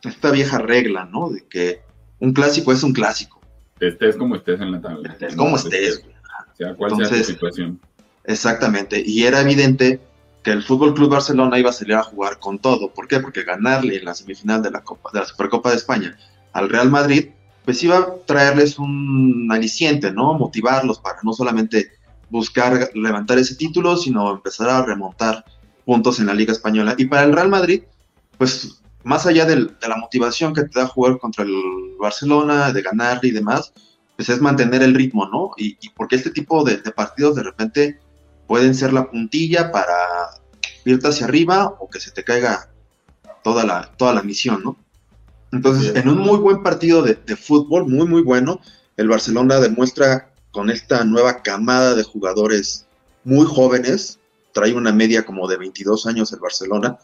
Esta 0.02 0.30
vieja 0.30 0.58
regla, 0.58 1.04
¿no? 1.04 1.28
De 1.30 1.44
que 1.46 1.82
un 2.18 2.32
clásico 2.32 2.72
es 2.72 2.82
un 2.82 2.92
clásico, 2.92 3.40
Estés 3.78 4.16
como 4.16 4.34
estés 4.36 4.60
en 4.60 4.72
la 4.72 4.80
tabla. 4.80 5.10
estés 5.12 5.36
como 5.36 5.56
estés. 5.56 6.02
güey. 6.02 6.14
Sea 6.58 6.74
cual 6.74 6.90
sea 6.90 6.98
Entonces- 7.04 7.26
tu 7.26 7.32
situación. 7.32 7.80
Exactamente, 8.24 9.02
y 9.04 9.24
era 9.24 9.40
evidente 9.40 10.00
que 10.42 10.50
el 10.52 10.62
Fútbol 10.62 10.94
Club 10.94 11.10
Barcelona 11.10 11.58
iba 11.58 11.70
a 11.70 11.72
salir 11.72 11.94
a 11.94 12.02
jugar 12.02 12.38
con 12.38 12.58
todo. 12.58 12.92
¿Por 12.92 13.08
qué? 13.08 13.20
Porque 13.20 13.42
ganarle 13.44 13.96
en 13.96 14.04
la 14.04 14.14
semifinal 14.14 14.62
de 14.62 14.70
la 14.70 14.82
Copa, 14.82 15.10
de 15.12 15.20
la 15.20 15.26
Supercopa 15.26 15.70
de 15.70 15.76
España 15.76 16.16
al 16.52 16.68
Real 16.68 16.90
Madrid, 16.90 17.30
pues 17.64 17.82
iba 17.82 17.98
a 17.98 18.14
traerles 18.26 18.78
un 18.78 19.48
aliciente, 19.50 20.12
¿no? 20.12 20.34
Motivarlos 20.34 20.98
para 20.98 21.18
no 21.22 21.32
solamente 21.32 21.92
buscar 22.28 22.90
levantar 22.94 23.38
ese 23.38 23.56
título, 23.56 23.96
sino 23.96 24.30
empezar 24.30 24.68
a 24.68 24.84
remontar 24.84 25.44
puntos 25.84 26.20
en 26.20 26.26
la 26.26 26.34
Liga 26.34 26.52
Española. 26.52 26.94
Y 26.98 27.06
para 27.06 27.24
el 27.24 27.32
Real 27.32 27.48
Madrid, 27.48 27.82
pues 28.38 28.82
más 29.02 29.26
allá 29.26 29.46
de 29.46 29.56
la 29.56 29.96
motivación 29.96 30.54
que 30.54 30.64
te 30.64 30.78
da 30.78 30.86
jugar 30.86 31.18
contra 31.18 31.44
el 31.44 31.54
Barcelona, 31.98 32.72
de 32.72 32.82
ganarle 32.82 33.28
y 33.28 33.32
demás, 33.32 33.72
pues 34.16 34.28
es 34.28 34.40
mantener 34.40 34.82
el 34.82 34.94
ritmo, 34.94 35.26
¿no? 35.26 35.50
Y, 35.56 35.78
y 35.80 35.90
porque 35.90 36.16
este 36.16 36.30
tipo 36.30 36.62
de, 36.64 36.78
de 36.78 36.90
partidos 36.90 37.36
de 37.36 37.42
repente 37.42 37.98
pueden 38.46 38.74
ser 38.74 38.92
la 38.92 39.08
puntilla 39.10 39.70
para 39.70 39.94
irte 40.84 41.08
hacia 41.08 41.26
arriba 41.26 41.76
o 41.78 41.88
que 41.88 42.00
se 42.00 42.10
te 42.10 42.24
caiga 42.24 42.68
toda 43.42 43.64
la, 43.64 43.90
toda 43.96 44.12
la 44.12 44.22
misión, 44.22 44.62
¿no? 44.62 44.76
Entonces, 45.52 45.96
en 45.96 46.08
un 46.08 46.18
muy 46.18 46.38
buen 46.38 46.62
partido 46.62 47.02
de, 47.02 47.14
de 47.14 47.36
fútbol, 47.36 47.86
muy, 47.86 48.06
muy 48.06 48.22
bueno, 48.22 48.60
el 48.96 49.08
Barcelona 49.08 49.58
demuestra 49.58 50.30
con 50.50 50.70
esta 50.70 51.04
nueva 51.04 51.42
camada 51.42 51.94
de 51.94 52.02
jugadores 52.02 52.86
muy 53.24 53.46
jóvenes, 53.46 54.18
trae 54.52 54.72
una 54.72 54.92
media 54.92 55.24
como 55.24 55.48
de 55.48 55.56
22 55.56 56.06
años 56.06 56.32
el 56.32 56.40
Barcelona, 56.40 56.98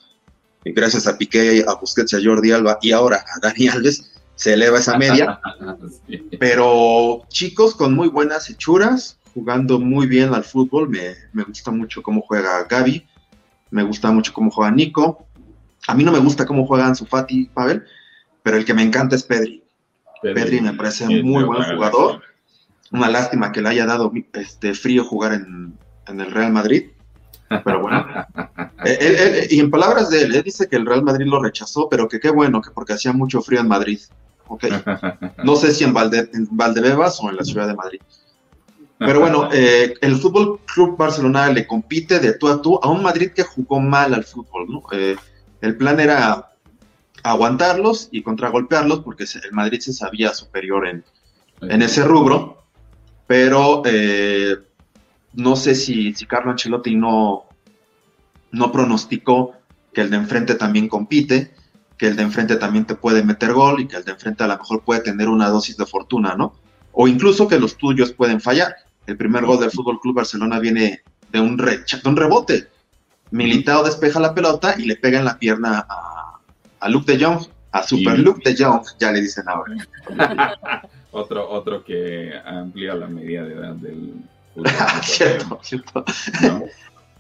y 0.65 0.73
gracias 0.73 1.07
a 1.07 1.17
Piqué, 1.17 1.65
a 1.67 1.75
Busquets, 1.75 2.13
y 2.13 2.17
a 2.17 2.21
Jordi 2.25 2.51
Alba 2.53 2.79
y 2.83 2.93
ahora 2.93 3.25
a 3.35 3.41
Dani 3.41 3.69
Alves, 3.69 4.13
se 4.35 4.53
eleva 4.53 4.79
esa 4.79 4.99
media 4.99 5.41
pero 6.39 7.23
chicos 7.29 7.75
con 7.75 7.95
muy 7.95 8.09
buenas 8.09 8.51
hechuras, 8.51 9.19
jugando 9.33 9.79
muy 9.79 10.07
bien 10.07 10.35
al 10.35 10.45
fútbol. 10.45 10.89
Me, 10.89 11.15
me 11.33 11.45
gusta 11.45 11.71
mucho 11.71 12.03
cómo 12.03 12.23
juega 12.23 12.65
Gaby, 12.65 13.07
me 13.71 13.83
gusta 13.83 14.11
mucho 14.11 14.33
cómo 14.33 14.51
juega 14.51 14.71
Nico. 14.71 15.27
A 15.87 15.95
mí 15.95 16.05
no 16.05 16.13
me 16.13 16.19
gusta 16.19 16.47
cómo 16.47 16.67
juega 16.67 16.87
Ansu 16.87 17.07
Fati, 17.07 17.47
Pavel, 17.55 17.85
pero 18.47 18.59
el 18.59 18.65
que 18.65 18.75
me 18.75 18.83
encanta 18.85 19.17
es 19.17 19.25
Pedri. 19.25 19.65
Pedri 20.23 20.61
me 20.61 20.73
parece 20.75 21.05
muy 21.25 21.43
buen 21.43 21.63
jugador. 21.75 22.23
Una 22.93 23.09
lástima 23.11 23.51
que 23.51 23.61
le 23.61 23.71
haya 23.71 23.87
dado 23.87 24.13
este 24.35 24.73
frío 24.73 25.03
jugar 25.05 25.33
en, 25.33 25.77
en 26.07 26.21
el 26.21 26.31
Real 26.31 26.53
Madrid. 26.53 26.91
Pero 27.65 27.81
bueno. 27.83 28.07
Eh, 28.85 28.99
él- 29.01 29.17
él- 29.17 29.47
y 29.51 29.59
en 29.59 29.69
palabras 29.71 30.11
de 30.11 30.23
él, 30.23 30.35
él 30.37 30.43
dice 30.45 30.69
que 30.69 30.77
el 30.77 30.87
Real 30.87 31.03
Madrid 31.03 31.27
lo 31.27 31.43
rechazó, 31.43 31.89
pero 31.89 32.07
que 32.09 32.21
qué 32.21 32.31
bueno, 32.31 32.61
que 32.63 32.71
porque 32.71 32.93
hacía 32.93 33.13
mucho 33.13 33.43
frío 33.43 33.59
en 33.61 33.67
Madrid. 33.69 33.99
Ok. 34.47 34.65
No 35.43 35.57
sé 35.57 35.73
si 35.73 35.83
en, 35.83 35.93
Valde- 35.93 36.31
en 36.33 36.47
Valdebebas 36.53 37.19
o 37.21 37.29
en 37.31 37.37
la 37.37 37.43
ciudad 37.43 37.67
de 37.67 37.75
Madrid. 37.75 38.01
Pero 38.99 39.19
bueno, 39.19 39.49
eh, 39.53 39.95
el 40.03 40.15
Fútbol 40.17 40.61
Club 40.73 40.97
Barcelona 40.97 41.49
le 41.49 41.67
compite 41.67 42.21
de 42.21 42.35
tú 42.35 42.47
a 42.49 42.63
tú 42.63 42.79
a 42.81 42.89
un 42.89 43.03
Madrid 43.03 43.33
que 43.35 43.43
jugó 43.43 43.81
mal 43.81 44.15
al 44.15 44.23
fútbol, 44.25 44.67
¿no? 44.69 44.83
Eh, 44.93 45.17
el 45.63 45.77
plan 45.77 45.99
era 45.99 46.53
aguantarlos 47.31 48.09
y 48.13 48.23
contragolpearlos 48.23 49.01
porque 49.01 49.25
el 49.25 49.53
Madrid 49.53 49.81
se 49.81 49.93
sabía 49.93 50.33
superior 50.33 50.87
en, 50.87 51.05
en 51.63 51.83
ese 51.83 52.05
rubro, 52.05 52.63
pero 53.27 53.83
eh, 53.85 54.57
no 55.35 55.57
sé 55.57 55.75
si, 55.75 56.15
si 56.15 56.27
Carlo 56.27 56.51
Ancelotti 56.53 56.95
no, 56.95 57.45
no 58.53 58.73
pronosticó 58.73 59.53
que 59.93 60.03
el 60.03 60.11
de 60.11 60.17
enfrente 60.17 60.55
también 60.55 60.89
compite, 60.89 61.55
que 61.99 62.07
el 62.07 62.17
de 62.17 62.23
enfrente 62.23 62.57
también 62.57 62.85
te 62.85 62.95
puede 62.95 63.23
meter 63.25 63.53
gol 63.53 63.81
y 63.81 63.89
que 63.89 63.97
el 63.97 64.05
de 64.05 64.13
enfrente 64.13 64.45
a 64.45 64.49
lo 64.49 64.59
mejor 64.59 64.83
puede 64.85 65.01
tener 65.01 65.29
una 65.29 65.49
dosis 65.49 65.77
de 65.77 65.87
fortuna, 65.87 66.35
¿no? 66.37 66.55
O 66.93 67.09
incluso 67.09 67.49
que 67.49 67.59
los 67.59 67.77
tuyos 67.77 68.13
pueden 68.13 68.41
fallar. 68.41 68.75
El 69.07 69.17
primer 69.17 69.45
gol 69.45 69.61
del 69.61 69.71
Fútbol 69.71 70.01
Club 70.01 70.17
Barcelona 70.17 70.59
viene 70.59 71.03
de 71.33 71.41
un, 71.41 71.59
recha- 71.59 72.01
de 72.03 72.09
un 72.09 72.17
rebote. 72.17 72.69
Militao 73.31 73.83
despeja 73.83 74.21
la 74.21 74.35
pelota 74.35 74.75
y 74.79 74.85
le 74.85 74.97
pega 74.97 75.19
en 75.19 75.25
la 75.25 75.39
pierna 75.39 75.87
a, 75.89 76.16
a 76.81 76.89
Luke 76.89 77.13
de 77.17 77.25
Jong, 77.25 77.41
a 77.73 77.83
Super 77.83 78.19
Y- 78.19 78.23
Luke 78.23 78.41
de 78.49 78.63
Jong, 78.65 78.83
ya 78.99 79.13
le 79.13 79.21
dicen 79.21 79.45
ahora. 79.49 79.75
Otro, 81.13 81.49
otro 81.49 81.83
que 81.83 82.31
amplía 82.45 82.95
la 82.95 83.07
media 83.07 83.43
de 83.43 83.55
edad 83.55 83.73
del 83.77 84.13
fútbol. 84.55 84.71
cierto, 85.03 85.59
cierto. 85.63 86.05
¿no? 86.43 86.65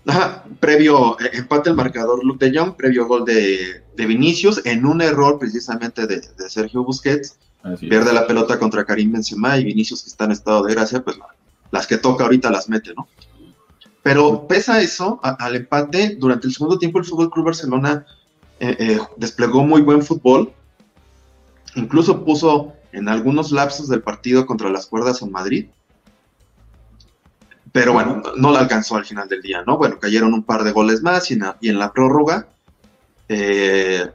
Ajá, 0.12 0.44
previo 0.60 1.18
eh, 1.18 1.30
empate 1.32 1.70
el 1.70 1.76
marcador 1.76 2.22
Luke 2.22 2.44
de 2.48 2.56
Jong, 2.58 2.76
previo 2.76 3.06
gol 3.06 3.24
de, 3.24 3.82
de 3.96 4.06
Vinicius, 4.06 4.60
en 4.66 4.84
un 4.84 5.00
error 5.00 5.38
precisamente 5.38 6.06
de, 6.06 6.20
de 6.20 6.50
Sergio 6.50 6.84
Busquets, 6.84 7.38
Así 7.62 7.86
es. 7.86 7.90
pierde 7.90 8.12
la 8.12 8.26
pelota 8.26 8.58
contra 8.58 8.84
Karim 8.84 9.12
Benzema 9.12 9.56
y 9.58 9.64
Vinicius 9.64 10.02
que 10.02 10.10
está 10.10 10.26
en 10.26 10.32
estado 10.32 10.62
de 10.64 10.74
gracia, 10.74 11.02
pues 11.02 11.16
la- 11.16 11.28
las 11.72 11.86
que 11.86 11.96
toca 11.96 12.24
ahorita 12.24 12.50
las 12.50 12.68
mete, 12.68 12.92
¿no? 12.94 13.08
Pero 14.02 14.46
pese 14.46 14.70
a 14.72 14.80
eso, 14.80 15.18
a- 15.22 15.30
al 15.44 15.56
empate, 15.56 16.16
durante 16.20 16.46
el 16.46 16.52
segundo 16.52 16.78
tiempo 16.78 16.98
el 16.98 17.04
Fútbol 17.06 17.30
Club 17.30 17.46
Barcelona 17.46 18.04
eh, 18.60 18.76
eh, 18.78 19.00
desplegó 19.16 19.64
muy 19.64 19.82
buen 19.82 20.02
fútbol, 20.02 20.52
incluso 21.74 22.24
puso 22.24 22.72
en 22.92 23.08
algunos 23.08 23.52
lapsos 23.52 23.88
del 23.88 24.02
partido 24.02 24.46
contra 24.46 24.70
las 24.70 24.86
cuerdas 24.86 25.22
en 25.22 25.30
Madrid, 25.30 25.66
pero 27.72 27.92
bueno, 27.92 28.22
no, 28.36 28.52
la 28.52 28.60
alcanzó 28.60 28.96
al 28.96 29.04
final 29.04 29.28
del 29.28 29.42
día, 29.42 29.62
¿no? 29.66 29.76
Bueno, 29.76 29.98
cayeron 29.98 30.32
un 30.32 30.42
par 30.42 30.64
de 30.64 30.72
goles 30.72 31.02
más 31.02 31.30
y 31.30 31.34
en 31.34 31.40
la, 31.40 31.58
y 31.60 31.68
en 31.68 31.78
la 31.78 31.92
prórroga, 31.92 32.48
eh, 33.28 34.06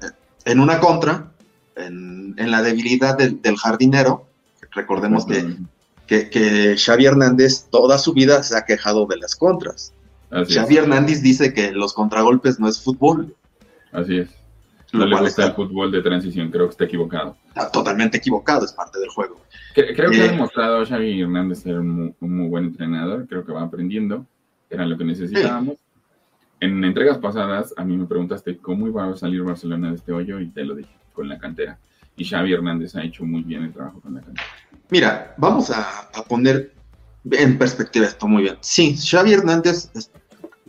en 0.45 0.59
una 0.59 0.79
contra, 0.79 1.31
en, 1.75 2.33
en 2.37 2.49
la 2.49 2.63
debilidad 2.63 3.15
del, 3.17 3.39
del 3.41 3.57
jardinero, 3.57 4.25
recordemos 4.71 5.27
que, 5.27 5.57
que, 6.07 6.29
que 6.29 6.75
Xavi 6.75 7.05
Hernández 7.05 7.67
toda 7.69 7.99
su 7.99 8.13
vida 8.13 8.41
se 8.41 8.57
ha 8.57 8.65
quejado 8.65 9.05
de 9.05 9.17
las 9.17 9.35
contras. 9.35 9.93
Así 10.31 10.55
Xavi 10.55 10.77
es. 10.77 10.83
Hernández 10.83 11.21
dice 11.21 11.53
que 11.53 11.71
los 11.71 11.93
contragolpes 11.93 12.59
no 12.59 12.67
es 12.67 12.81
fútbol. 12.81 13.35
Así 13.91 14.17
es. 14.19 14.29
No 14.93 15.05
le 15.05 15.17
gusta 15.17 15.45
el 15.45 15.53
fútbol 15.53 15.89
de 15.91 16.01
transición, 16.01 16.51
creo 16.51 16.65
que 16.65 16.71
está 16.71 16.83
equivocado. 16.85 17.37
está 17.47 17.71
totalmente 17.71 18.17
equivocado, 18.17 18.65
es 18.65 18.73
parte 18.73 18.99
del 18.99 19.09
juego. 19.09 19.39
Cre- 19.73 19.95
Creo 19.95 20.11
que 20.11 20.17
Eh. 20.17 20.27
ha 20.27 20.31
demostrado 20.31 20.85
Xavi 20.85 21.21
Hernández 21.21 21.59
ser 21.59 21.79
un 21.79 21.89
muy, 21.89 22.13
un 22.19 22.37
muy 22.37 22.47
buen 22.49 22.65
entrenador, 22.65 23.25
creo 23.27 23.45
que 23.45 23.53
va 23.53 23.61
aprendiendo, 23.63 24.25
era 24.69 24.85
lo 24.85 24.97
que 24.97 25.05
necesitábamos. 25.05 25.75
En 26.59 26.83
entregas 26.83 27.17
pasadas 27.19 27.73
a 27.77 27.85
mí 27.85 27.95
me 27.97 28.05
preguntaste 28.05 28.57
cómo 28.57 28.85
iba 28.87 29.09
a 29.09 29.15
salir 29.17 29.43
Barcelona 29.43 29.89
de 29.91 29.95
este 29.95 30.11
hoyo 30.11 30.39
y 30.41 30.47
te 30.49 30.63
lo 30.65 30.75
dije, 30.75 30.91
con 31.13 31.29
la 31.29 31.37
cantera. 31.39 31.79
Y 32.17 32.25
Xavi 32.25 32.51
Hernández 32.53 32.93
ha 32.95 33.03
hecho 33.03 33.23
muy 33.23 33.43
bien 33.43 33.63
el 33.63 33.71
trabajo 33.73 34.01
con 34.01 34.13
la 34.15 34.21
cantera. 34.21 34.45
Mira, 34.89 35.33
vamos 35.37 35.71
a, 35.71 36.09
a 36.13 36.23
poner 36.23 36.73
en 37.31 37.57
perspectiva 37.57 38.05
esto 38.07 38.27
muy 38.27 38.43
bien. 38.43 38.57
Sí, 38.59 38.95
Xavi 38.97 39.33
Hernández 39.33 39.89
es- 39.95 40.11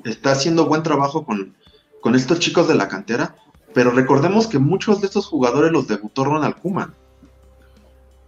está 0.05 0.31
haciendo 0.33 0.67
buen 0.67 0.83
trabajo 0.85 1.25
con, 1.27 1.55
con 2.03 2.15
estos 2.15 2.41
chicos 2.41 2.69
de 2.69 2.75
la 2.75 2.89
cantera, 2.89 3.37
pero 3.73 3.91
recordemos 3.93 4.47
que 4.47 4.59
muchos 4.59 5.01
de 5.01 5.07
estos 5.07 5.27
jugadores 5.27 5.73
los 5.73 5.89
debutó 5.89 6.25
Ronald 6.25 6.57
Koeman. 6.61 6.93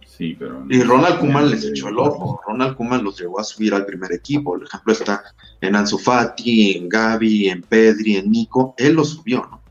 Sí, 0.07 0.35
pero... 0.39 0.65
Y 0.69 0.81
Ronald 0.81 1.19
Koeman 1.19 1.51
les 1.51 1.65
echó 1.65 1.89
el 1.89 1.99
ojo. 1.99 2.41
Ronald 2.47 2.77
Koeman 2.77 3.03
los 3.03 3.19
llevó 3.19 3.39
a 3.39 3.43
subir 3.43 3.73
al 3.73 3.85
primer 3.85 4.13
equipo. 4.13 4.53
Por 4.53 4.63
ejemplo, 4.63 4.93
está 4.93 5.23
en 5.59 5.75
Ansu 5.75 5.97
Fati, 5.97 6.77
en 6.77 6.87
Gaby, 6.87 7.49
en 7.49 7.61
Pedri, 7.61 8.15
en 8.15 8.31
Nico. 8.31 8.73
Él 8.77 8.93
los 8.93 9.09
subió, 9.09 9.45
¿no? 9.51 9.61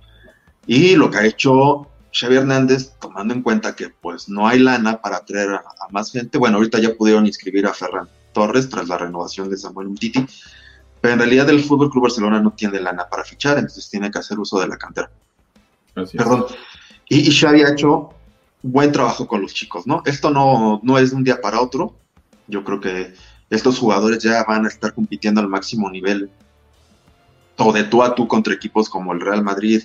Y 0.67 0.97
lo 0.97 1.11
que 1.11 1.19
ha 1.19 1.27
hecho 1.27 1.89
Xavi 2.13 2.37
Hernández, 2.37 2.93
tomando 3.01 3.33
en 3.33 3.43
cuenta 3.43 3.75
que 3.75 3.89
pues 3.89 4.29
no 4.29 4.47
hay 4.47 4.59
lana 4.59 5.01
para 5.01 5.25
traer 5.25 5.51
a, 5.51 5.57
a 5.57 5.89
más 5.91 6.13
gente. 6.13 6.37
Bueno, 6.37 6.59
ahorita 6.59 6.79
ya 6.79 6.95
pudieron 6.95 7.27
inscribir 7.27 7.67
a 7.67 7.73
Ferran 7.73 8.09
Torres 8.33 8.69
tras 8.69 8.87
la 8.87 8.99
renovación 8.99 9.49
de 9.49 9.57
Samuel 9.57 9.89
Umtiti. 9.89 10.27
Pero 11.05 11.13
en 11.13 11.21
realidad 11.21 11.51
el 11.51 11.63
Fútbol 11.63 11.91
Club 11.91 12.05
Barcelona 12.05 12.41
no 12.41 12.53
tiene 12.53 12.81
lana 12.81 13.07
para 13.07 13.25
fichar, 13.25 13.59
entonces 13.59 13.91
tiene 13.91 14.11
que 14.11 14.21
hacer 14.21 14.39
uso 14.39 14.59
de 14.59 14.69
la 14.69 14.79
cantera. 14.79 15.11
Así. 15.95 16.17
Perdón. 16.17 16.47
Y, 17.11 17.29
y 17.29 17.31
Xavi 17.31 17.61
ha 17.61 17.73
hecho 17.73 18.09
buen 18.63 18.91
trabajo 18.91 19.27
con 19.27 19.43
los 19.43 19.53
chicos, 19.53 19.87
¿no? 19.87 20.01
Esto 20.07 20.31
no, 20.31 20.81
no 20.83 20.97
es 20.97 21.11
de 21.11 21.17
un 21.17 21.25
día 21.25 21.43
para 21.43 21.61
otro. 21.61 21.95
Yo 22.47 22.65
creo 22.65 22.81
que 22.81 23.13
estos 23.51 23.79
jugadores 23.79 24.23
ya 24.23 24.43
van 24.45 24.65
a 24.65 24.69
estar 24.69 24.95
compitiendo 24.95 25.43
al 25.43 25.49
máximo 25.49 25.91
nivel 25.91 26.31
o 27.59 27.71
de 27.71 27.85
tú 27.85 28.03
a 28.03 28.15
tú 28.15 28.27
contra 28.27 28.55
equipos 28.55 28.89
como 28.89 29.13
el 29.13 29.21
Real 29.21 29.43
Madrid, 29.43 29.83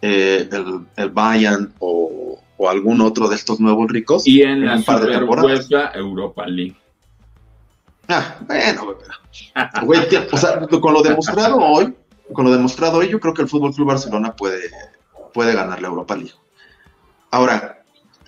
eh, 0.00 0.48
el, 0.50 0.86
el 0.96 1.10
Bayern 1.10 1.74
o, 1.78 2.40
o 2.56 2.68
algún 2.70 3.02
otro 3.02 3.28
de 3.28 3.36
estos 3.36 3.60
nuevos 3.60 3.90
ricos. 3.90 4.26
Y 4.26 4.40
en 4.40 4.64
la 4.64 4.76
un 4.76 4.82
par 4.82 5.04
de 5.04 5.12
temporadas. 5.12 5.68
Europa 5.94 6.46
League. 6.46 6.74
Ah, 8.08 8.36
bueno, 8.46 8.84
güey, 8.84 8.96
pero- 9.00 9.14
o 10.32 10.36
sea, 10.38 10.60
con 10.80 10.94
lo 10.94 11.02
demostrado 11.02 11.56
hoy, 11.58 11.94
con 12.32 12.44
lo 12.46 12.52
demostrado 12.52 12.98
hoy, 12.98 13.08
yo 13.08 13.20
creo 13.20 13.34
que 13.34 13.42
el 13.42 13.48
Fútbol 13.48 13.74
Club 13.74 13.88
Barcelona 13.88 14.34
puede, 14.34 14.70
puede 15.34 15.54
ganar 15.54 15.80
la 15.82 15.88
Europa 15.88 16.16
League. 16.16 16.32
Ahora, 17.30 17.82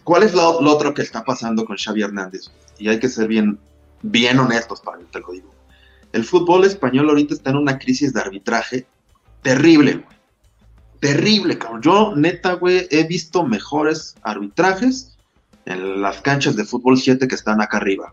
¿cuál 0.05 0.23
es 0.23 0.35
lo, 0.35 0.61
lo 0.61 0.71
otro 0.73 0.93
que 0.93 1.03
está 1.03 1.25
pasando 1.25 1.65
con 1.65 1.77
Xavi 1.77 2.03
Hernández? 2.03 2.51
Y 2.79 2.89
hay 2.89 2.99
que 2.99 3.09
ser 3.09 3.27
bien, 3.29 3.59
bien 4.03 4.39
honestos, 4.39 4.81
para 4.81 4.99
te 4.99 5.21
lo 5.21 5.33
digo. 5.33 5.51
El 6.13 6.25
fútbol 6.25 6.65
español 6.65 7.09
ahorita 7.09 7.35
está 7.35 7.51
en 7.51 7.57
una 7.57 7.79
crisis 7.79 8.13
de 8.13 8.21
arbitraje 8.21 8.87
terrible, 9.43 9.95
güey. 9.95 10.21
Terrible, 11.01 11.57
cabrón. 11.57 11.81
Yo, 11.81 12.13
neta, 12.17 12.55
güey, 12.55 12.87
he 12.91 13.05
visto 13.05 13.43
mejores 13.45 14.17
arbitrajes 14.23 15.17
en 15.65 16.03
las 16.03 16.21
canchas 16.21 16.57
de 16.57 16.65
fútbol 16.67 16.99
7 16.99 17.27
que 17.27 17.35
están 17.35 17.63
acá 17.63 17.79
arriba. 17.79 18.13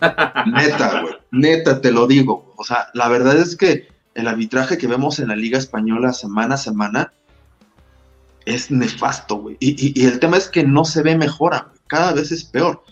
Neta, 0.00 1.02
güey. 1.02 1.14
Neta, 1.30 1.80
te 1.80 1.90
lo 1.90 2.06
digo. 2.06 2.52
O 2.56 2.64
sea, 2.64 2.88
la 2.94 3.08
verdad 3.08 3.36
es 3.36 3.56
que 3.56 3.88
el 4.14 4.28
arbitraje 4.28 4.78
que 4.78 4.86
vemos 4.86 5.18
en 5.18 5.28
la 5.28 5.36
Liga 5.36 5.58
Española 5.58 6.12
semana 6.12 6.54
a 6.54 6.58
semana 6.58 7.12
es 8.44 8.70
nefasto, 8.70 9.36
güey. 9.36 9.56
Y, 9.60 10.04
el 10.04 10.18
tema 10.20 10.36
es 10.36 10.48
que 10.48 10.64
no 10.64 10.84
se 10.84 11.02
ve 11.02 11.16
mejora, 11.16 11.66
güey. 11.68 11.78
Cada 11.86 12.12
vez 12.12 12.32
es 12.32 12.44
peor. 12.44 12.82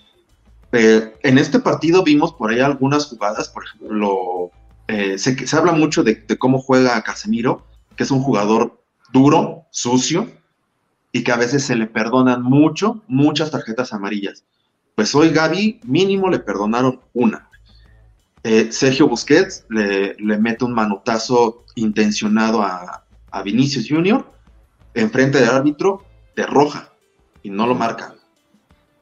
En 0.73 1.39
este 1.39 1.59
partido 1.59 2.03
vimos 2.03 2.35
por 2.35 2.51
ahí 2.51 2.61
algunas 2.61 3.07
jugadas, 3.07 3.49
por 3.49 3.65
ejemplo, 3.65 4.51
eh, 4.89 5.16
se, 5.16 5.47
se 5.47 5.57
habla 5.57 5.73
mucho 5.73 6.03
de, 6.03 6.16
de 6.16 6.37
cómo 6.37 6.59
juega 6.59 7.03
Casemiro, 7.03 7.66
que 7.97 8.03
es 8.03 8.11
un 8.11 8.20
jugador 8.20 8.83
duro, 9.12 9.65
sucio, 9.70 10.31
y 11.12 11.24
que 11.24 11.33
a 11.33 11.37
veces 11.37 11.65
se 11.65 11.77
le 11.77 11.87
perdonan 11.87 12.43
mucho, 12.43 13.03
muchas 13.09 13.51
tarjetas 13.51 13.95
amarillas. 13.95 14.45
Pues 14.97 15.14
hoy 15.14 15.28
Gaby 15.28 15.81
mínimo 15.85 16.31
le 16.31 16.39
perdonaron 16.39 17.01
una. 17.12 17.51
Eh, 18.43 18.73
Sergio 18.73 19.06
Busquets 19.06 19.66
le, 19.68 20.14
le 20.14 20.39
mete 20.39 20.64
un 20.64 20.73
manotazo 20.73 21.64
intencionado 21.74 22.62
a, 22.62 23.05
a 23.31 23.43
Vinicius 23.43 23.86
Junior 23.89 24.32
enfrente 24.94 25.39
del 25.39 25.51
árbitro 25.51 26.02
de 26.35 26.47
roja 26.47 26.93
y 27.43 27.51
no 27.51 27.66
lo 27.66 27.74
marcan. 27.74 28.14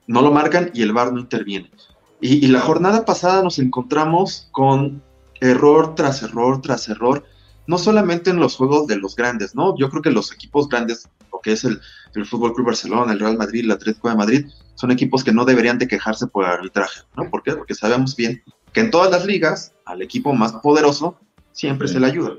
No 0.08 0.20
lo 0.20 0.32
marcan 0.32 0.72
y 0.74 0.82
el 0.82 0.92
VAR 0.92 1.12
no 1.12 1.20
interviene. 1.20 1.70
Y, 2.20 2.44
y 2.44 2.48
la 2.48 2.60
jornada 2.60 3.04
pasada 3.04 3.44
nos 3.44 3.60
encontramos 3.60 4.48
con 4.50 5.00
error 5.40 5.94
tras 5.94 6.24
error 6.24 6.60
tras 6.60 6.88
error, 6.88 7.24
no 7.66 7.78
solamente 7.78 8.30
en 8.30 8.36
los 8.40 8.56
juegos 8.56 8.86
de 8.86 8.96
los 8.96 9.16
grandes, 9.16 9.54
¿no? 9.54 9.76
Yo 9.78 9.88
creo 9.90 10.02
que 10.02 10.10
los 10.10 10.32
equipos 10.32 10.68
grandes, 10.68 11.08
lo 11.32 11.40
que 11.40 11.52
es 11.52 11.64
el, 11.64 11.80
el 12.14 12.26
Fútbol 12.26 12.54
Club 12.54 12.66
Barcelona, 12.66 13.12
el 13.12 13.20
Real 13.20 13.36
Madrid, 13.38 13.64
el 13.64 13.70
Atlético 13.70 14.08
de 14.08 14.16
Madrid, 14.16 14.46
son 14.74 14.90
equipos 14.90 15.24
que 15.24 15.32
no 15.32 15.44
deberían 15.44 15.78
de 15.78 15.88
quejarse 15.88 16.26
por 16.26 16.44
el 16.44 16.50
arbitraje, 16.50 17.00
¿no? 17.16 17.30
¿Por 17.30 17.42
qué? 17.42 17.52
Porque 17.54 17.74
sabemos 17.74 18.14
bien 18.16 18.42
que 18.72 18.80
en 18.80 18.90
todas 18.90 19.10
las 19.10 19.24
ligas, 19.24 19.72
al 19.84 20.02
equipo 20.02 20.32
más 20.34 20.52
poderoso, 20.54 21.16
siempre 21.52 21.86
Sí. 21.88 21.94
se 21.94 22.00
le 22.00 22.06
ayuda. 22.06 22.34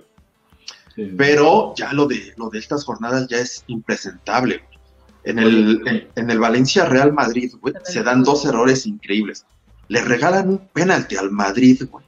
Sí. 0.96 1.12
Pero 1.18 1.74
ya 1.76 1.92
lo 1.94 2.06
de, 2.08 2.34
lo 2.38 2.50
de 2.50 2.60
estas 2.60 2.84
jornadas 2.86 3.28
ya 3.28 3.38
es 3.38 3.64
impresentable. 3.68 4.58
güey. 4.58 4.76
En 5.24 5.40
el, 5.40 5.82
en, 5.88 6.08
en 6.16 6.30
el 6.30 6.40
Valencia 6.40 6.86
Real 6.86 7.12
Madrid, 7.12 7.52
güey, 7.62 7.74
se 7.84 8.04
dan 8.04 8.24
dos 8.24 8.46
errores 8.46 8.86
increíbles. 8.86 9.46
Le 9.88 10.02
regalan 10.02 10.50
un 10.50 10.68
penalti 10.70 11.16
al 11.16 11.32
Madrid, 11.32 11.82
güey. 11.90 12.06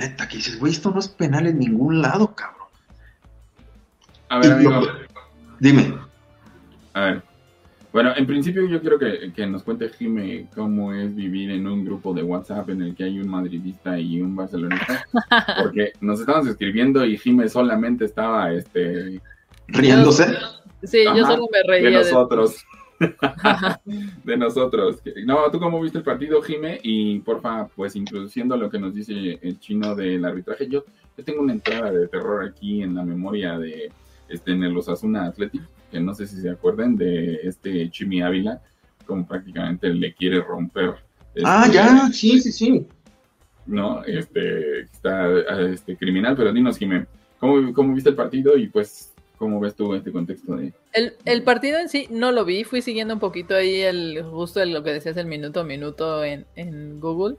Neta, 0.00 0.26
que 0.26 0.38
dices, 0.38 0.58
güey, 0.58 0.72
esto 0.72 0.90
no 0.90 0.98
es 0.98 1.08
penal 1.08 1.46
en 1.46 1.58
ningún 1.58 2.00
lado, 2.00 2.34
cabrón. 2.34 2.68
A 4.30 4.38
ver, 4.38 4.46
y 4.46 4.52
amigo. 4.52 4.70
lo- 4.80 4.92
Dime. 5.58 5.94
A 6.94 7.00
ver. 7.02 7.22
Bueno, 7.92 8.12
en 8.16 8.24
principio 8.26 8.66
yo 8.66 8.80
quiero 8.80 8.98
que, 8.98 9.32
que 9.34 9.46
nos 9.46 9.62
cuente 9.62 9.90
Jime 9.90 10.46
cómo 10.54 10.94
es 10.94 11.14
vivir 11.14 11.50
en 11.50 11.66
un 11.66 11.84
grupo 11.84 12.14
de 12.14 12.22
WhatsApp 12.22 12.70
en 12.70 12.82
el 12.82 12.94
que 12.94 13.04
hay 13.04 13.18
un 13.18 13.28
madridista 13.28 13.98
y 13.98 14.22
un 14.22 14.34
barcelonista. 14.36 15.04
Porque 15.62 15.92
nos 16.00 16.20
estamos 16.20 16.46
escribiendo 16.46 17.04
y 17.04 17.18
Jime 17.18 17.48
solamente 17.48 18.04
estaba 18.06 18.52
este, 18.52 19.20
Riéndose. 19.68 20.34
Sí, 20.84 21.04
yo 21.04 21.10
Ajá, 21.10 21.32
solo 21.32 21.46
me 21.52 21.58
de 21.58 21.64
reía 21.66 21.98
de 21.98 22.04
nosotros. 22.04 22.64
de 24.24 24.36
nosotros. 24.36 25.02
No, 25.24 25.50
¿tú 25.50 25.58
cómo 25.58 25.80
viste 25.80 25.98
el 25.98 26.04
partido, 26.04 26.42
Jime? 26.42 26.78
Y 26.82 27.20
porfa, 27.20 27.66
pues 27.74 27.96
introduciendo 27.96 28.56
lo 28.56 28.70
que 28.70 28.78
nos 28.78 28.94
dice 28.94 29.38
el 29.42 29.58
chino 29.58 29.94
del 29.94 30.24
arbitraje. 30.24 30.68
Yo, 30.68 30.84
yo 31.16 31.24
tengo 31.24 31.42
una 31.42 31.54
entrada 31.54 31.90
de 31.90 32.08
terror 32.08 32.44
aquí 32.44 32.82
en 32.82 32.94
la 32.94 33.04
memoria 33.04 33.58
de 33.58 33.90
este, 34.28 34.52
en 34.52 34.62
el 34.62 34.76
Osasuna 34.76 35.26
Athletic, 35.26 35.62
que 35.90 36.00
no 36.00 36.14
sé 36.14 36.26
si 36.26 36.40
se 36.40 36.50
acuerdan 36.50 36.96
de 36.96 37.40
este 37.42 37.90
Chimi 37.90 38.22
Ávila, 38.22 38.60
como 39.06 39.26
prácticamente 39.26 39.88
le 39.88 40.14
quiere 40.14 40.40
romper. 40.40 40.94
Ah, 41.44 41.62
este, 41.64 41.74
ya, 41.74 42.08
sí, 42.12 42.40
sí, 42.40 42.52
sí. 42.52 42.86
¿no? 43.66 44.04
Este, 44.04 44.82
está 44.82 45.28
este, 45.70 45.96
criminal, 45.96 46.36
pero 46.36 46.52
dinos, 46.52 46.76
Jimé, 46.76 47.06
¿cómo, 47.38 47.72
¿cómo 47.72 47.94
viste 47.94 48.10
el 48.10 48.16
partido 48.16 48.56
y 48.56 48.68
pues 48.68 49.09
cómo 49.40 49.58
ves 49.58 49.74
tú 49.74 49.94
este 49.94 50.12
contexto 50.12 50.54
de... 50.54 50.74
El, 50.92 51.14
el 51.24 51.42
partido 51.42 51.78
en 51.78 51.88
sí 51.88 52.06
no 52.10 52.30
lo 52.30 52.44
vi, 52.44 52.62
fui 52.62 52.82
siguiendo 52.82 53.14
un 53.14 53.20
poquito 53.20 53.54
ahí 53.54 53.80
el 53.80 54.22
justo 54.22 54.62
lo 54.66 54.82
que 54.82 54.92
decías 54.92 55.16
el 55.16 55.24
minuto 55.24 55.60
a 55.60 55.64
minuto 55.64 56.22
en, 56.22 56.44
en 56.56 57.00
Google 57.00 57.36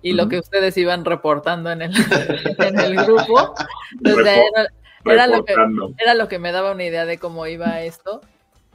y 0.00 0.12
lo 0.12 0.28
que 0.28 0.38
ustedes 0.38 0.76
iban 0.76 1.04
reportando 1.04 1.72
en 1.72 1.82
el, 1.82 1.92
en 2.58 2.78
el 2.78 2.94
grupo. 3.04 3.52
Entonces, 3.96 4.38
era, 4.54 4.68
era 5.04 5.26
lo 5.26 5.44
que, 5.44 5.54
era 5.98 6.14
lo 6.14 6.28
que 6.28 6.38
me 6.38 6.52
daba 6.52 6.70
una 6.70 6.84
idea 6.84 7.04
de 7.04 7.18
cómo 7.18 7.44
iba 7.48 7.82
esto. 7.82 8.20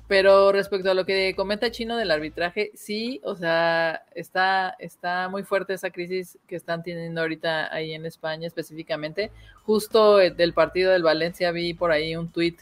Pero 0.08 0.52
respecto 0.52 0.92
a 0.92 0.94
lo 0.94 1.06
que 1.06 1.34
comenta 1.36 1.72
Chino 1.72 1.98
del 1.98 2.12
arbitraje, 2.12 2.72
sí, 2.76 3.20
o 3.24 3.36
sea, 3.36 4.04
está, 4.14 4.76
está 4.78 5.30
muy 5.30 5.44
fuerte 5.44 5.74
esa 5.74 5.90
crisis 5.90 6.38
que 6.48 6.56
están 6.56 6.84
teniendo 6.84 7.22
ahorita 7.22 7.74
ahí 7.74 7.94
en 7.94 8.06
España 8.06 8.46
específicamente. 8.46 9.32
Justo 9.64 10.22
eh, 10.22 10.30
del 10.30 10.54
partido 10.54 10.92
del 10.92 11.04
Valencia 11.04 11.52
vi 11.52 11.74
por 11.74 11.92
ahí 11.92 12.16
un 12.16 12.30
tuit 12.30 12.60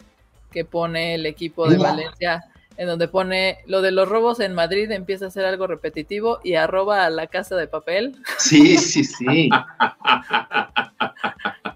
que 0.51 0.63
pone 0.63 1.15
el 1.15 1.25
equipo 1.25 1.67
de. 1.67 1.77
Valencia 1.77 2.45
en 2.77 2.87
donde 2.87 3.07
pone 3.07 3.59
lo 3.65 3.81
de 3.81 3.91
los 3.91 4.07
robos 4.07 4.39
en 4.39 4.53
Madrid 4.53 4.89
empieza 4.91 5.27
a 5.27 5.31
ser 5.31 5.45
algo 5.45 5.67
repetitivo 5.67 6.39
y 6.43 6.55
arroba 6.55 7.05
a 7.05 7.09
la 7.09 7.27
casa 7.27 7.55
de 7.55 7.67
papel. 7.67 8.17
Sí, 8.37 8.77
sí, 8.77 9.03
sí. 9.03 9.49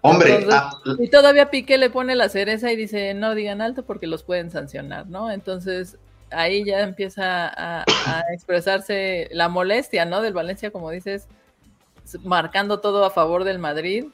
Hombre, 0.09 0.35
Entonces, 0.35 0.53
ah, 0.61 0.79
Y 0.99 1.07
todavía 1.09 1.49
Piqué 1.49 1.77
le 1.77 1.89
pone 1.89 2.15
la 2.15 2.29
cereza 2.29 2.71
y 2.71 2.75
dice, 2.75 3.13
no 3.13 3.35
digan 3.35 3.61
alto 3.61 3.83
porque 3.85 4.07
los 4.07 4.23
pueden 4.23 4.51
sancionar, 4.51 5.07
¿no? 5.07 5.31
Entonces 5.31 5.97
ahí 6.31 6.65
ya 6.65 6.81
empieza 6.81 7.47
a, 7.47 7.83
a 8.05 8.23
expresarse 8.33 9.29
la 9.31 9.49
molestia, 9.49 10.05
¿no? 10.05 10.21
Del 10.21 10.33
Valencia, 10.33 10.71
como 10.71 10.91
dices, 10.91 11.27
marcando 12.23 12.79
todo 12.79 13.05
a 13.05 13.11
favor 13.11 13.43
del 13.43 13.59
Madrid. 13.59 14.05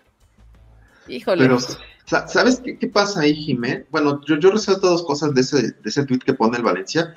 Híjole. 1.07 1.44
pero 1.44 1.60
sa- 2.06 2.28
¿sabes 2.28 2.61
qué, 2.64 2.78
qué 2.78 2.88
pasa 2.88 3.22
ahí, 3.22 3.36
Jimé? 3.36 3.86
Bueno, 3.91 4.22
yo, 4.26 4.38
yo 4.38 4.52
resalto 4.52 4.88
dos 4.88 5.03
cosas 5.03 5.34
de 5.34 5.41
ese, 5.41 5.61
de 5.61 5.76
ese 5.86 6.06
tweet 6.06 6.20
que 6.20 6.34
pone 6.34 6.57
el 6.57 6.64
Valencia. 6.64 7.14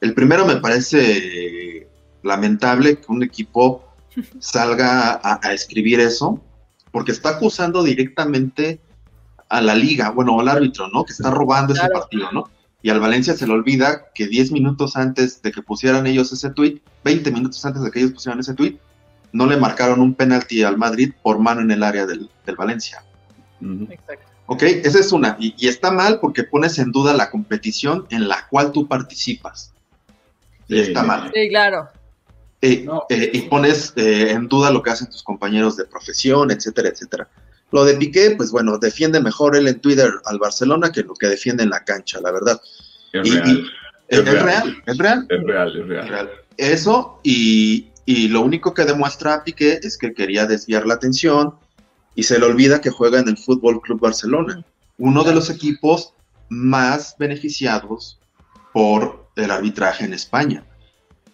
El 0.00 0.14
primero 0.14 0.46
me 0.46 0.56
parece 0.56 1.88
lamentable 2.22 2.96
que 2.98 3.06
un 3.12 3.22
equipo 3.22 3.84
salga 4.40 5.20
a, 5.22 5.40
a 5.42 5.52
escribir 5.52 6.00
eso, 6.00 6.40
porque 6.90 7.12
está 7.12 7.30
acusando 7.30 7.82
directamente 7.82 8.80
a 9.48 9.60
la 9.60 9.74
liga, 9.74 10.10
bueno, 10.10 10.38
al 10.40 10.48
árbitro, 10.48 10.88
¿no? 10.88 11.04
Que 11.04 11.12
está 11.12 11.30
robando 11.30 11.74
ese 11.74 11.88
partido, 11.88 12.30
¿no? 12.32 12.50
Y 12.82 12.90
al 12.90 13.00
Valencia 13.00 13.34
se 13.34 13.46
le 13.46 13.52
olvida 13.52 14.06
que 14.14 14.28
10 14.28 14.52
minutos 14.52 14.96
antes 14.96 15.42
de 15.42 15.50
que 15.50 15.62
pusieran 15.62 16.06
ellos 16.06 16.32
ese 16.32 16.50
tweet, 16.50 16.80
20 17.04 17.30
minutos 17.32 17.64
antes 17.64 17.82
de 17.82 17.90
que 17.90 17.98
ellos 18.00 18.12
pusieran 18.12 18.38
ese 18.40 18.54
tweet, 18.54 18.78
no 19.32 19.46
le 19.46 19.56
marcaron 19.56 20.00
un 20.00 20.14
penalti 20.14 20.62
al 20.62 20.78
Madrid 20.78 21.12
por 21.22 21.38
mano 21.38 21.60
en 21.60 21.70
el 21.70 21.82
área 21.82 22.06
del, 22.06 22.30
del 22.46 22.56
Valencia. 22.56 23.02
Ujú. 23.60 23.88
Exacto. 23.90 24.26
¿Ok? 24.46 24.62
Esa 24.62 25.00
es 25.00 25.12
una. 25.12 25.36
Y, 25.38 25.54
y 25.58 25.68
está 25.68 25.90
mal 25.90 26.20
porque 26.20 26.44
pones 26.44 26.78
en 26.78 26.92
duda 26.92 27.12
la 27.12 27.30
competición 27.30 28.06
en 28.10 28.28
la 28.28 28.46
cual 28.48 28.72
tú 28.72 28.86
participas. 28.86 29.74
Y 30.68 30.74
Sí, 30.74 30.80
está 30.80 31.02
mal. 31.02 31.30
Sí, 31.34 31.48
claro. 31.48 31.88
Eh, 32.60 32.82
No. 32.84 33.04
eh, 33.08 33.30
y 33.32 33.42
pones 33.42 33.92
eh, 33.96 34.30
en 34.32 34.48
duda 34.48 34.70
lo 34.70 34.82
que 34.82 34.90
hacen 34.90 35.08
tus 35.08 35.22
compañeros 35.22 35.76
de 35.76 35.84
profesión, 35.84 36.50
etcétera, 36.50 36.88
etcétera. 36.88 37.28
Lo 37.70 37.84
de 37.84 37.94
Piqué, 37.94 38.32
pues 38.36 38.50
bueno, 38.50 38.78
defiende 38.78 39.20
mejor 39.20 39.54
él 39.56 39.68
en 39.68 39.78
Twitter 39.80 40.10
al 40.24 40.38
Barcelona 40.38 40.90
que 40.90 41.02
lo 41.02 41.14
que 41.14 41.26
defiende 41.28 41.62
en 41.62 41.70
la 41.70 41.84
cancha, 41.84 42.20
la 42.20 42.32
verdad. 42.32 42.60
Es 43.12 43.26
Y- 43.26 43.30
real, 43.30 43.48
y- 43.50 43.66
Es 44.08 44.18
es, 44.20 44.24
real. 44.24 44.44
real, 44.44 44.82
es 44.86 44.98
real. 44.98 45.26
es 45.28 45.42
real, 45.44 45.76
es 45.76 45.86
real. 45.86 46.04
es 46.04 46.10
real. 46.10 46.30
Eso, 46.56 47.20
y, 47.22 47.88
y 48.06 48.28
lo 48.28 48.40
único 48.40 48.72
que 48.74 48.84
demuestra 48.84 49.34
a 49.34 49.44
Piqué 49.44 49.78
es 49.82 49.96
que 49.98 50.12
quería 50.14 50.46
desviar 50.46 50.86
la 50.86 50.94
atención 50.94 51.54
y 52.14 52.22
se 52.24 52.38
le 52.38 52.46
olvida 52.46 52.80
que 52.80 52.90
juega 52.90 53.20
en 53.20 53.28
el 53.28 53.36
Fútbol 53.36 53.80
Club 53.82 54.00
Barcelona, 54.00 54.64
uno 54.96 55.22
de 55.22 55.34
los 55.34 55.50
equipos 55.50 56.14
más 56.48 57.14
beneficiados 57.18 58.18
por 58.72 59.28
el 59.36 59.50
arbitraje 59.50 60.04
en 60.06 60.14
España. 60.14 60.64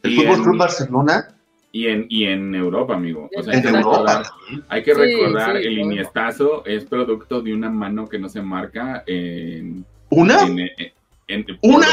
El 0.05 0.13
Y 0.13 0.17
Fútbol 0.17 0.37
en- 0.37 0.43
Club 0.45 0.59
Barcelona 0.59 1.29
Y 1.73 1.87
en, 1.89 2.07
y 2.09 2.25
en 2.27 2.55
Europa, 2.55 2.95
amigo. 2.95 3.29
O 3.37 3.43
sea, 3.43 3.53
hay 3.53 3.59
en 3.59 3.63
que 3.65 3.69
Exacto. 3.71 3.91
Europa. 3.91 4.19
recordar, 4.23 4.65
hay 4.69 4.83
que 4.85 4.95
Sí, 4.95 5.01
recordar 5.01 5.57
sí, 5.61 5.67
el 5.67 5.79
bueno. 5.79 5.93
iniestazo 5.93 6.65
es 6.67 6.85
producto 6.85 7.41
de 7.43 7.53
una 7.53 7.69
mano 7.71 8.09
que 8.09 8.19
no 8.21 8.29
se 8.29 8.41
marca 8.43 9.03
en... 9.09 9.85
¿Una? 10.11 10.43
en- 10.43 10.59
en- 10.61 10.93
en- 11.27 11.47
¿Una? 11.63 11.87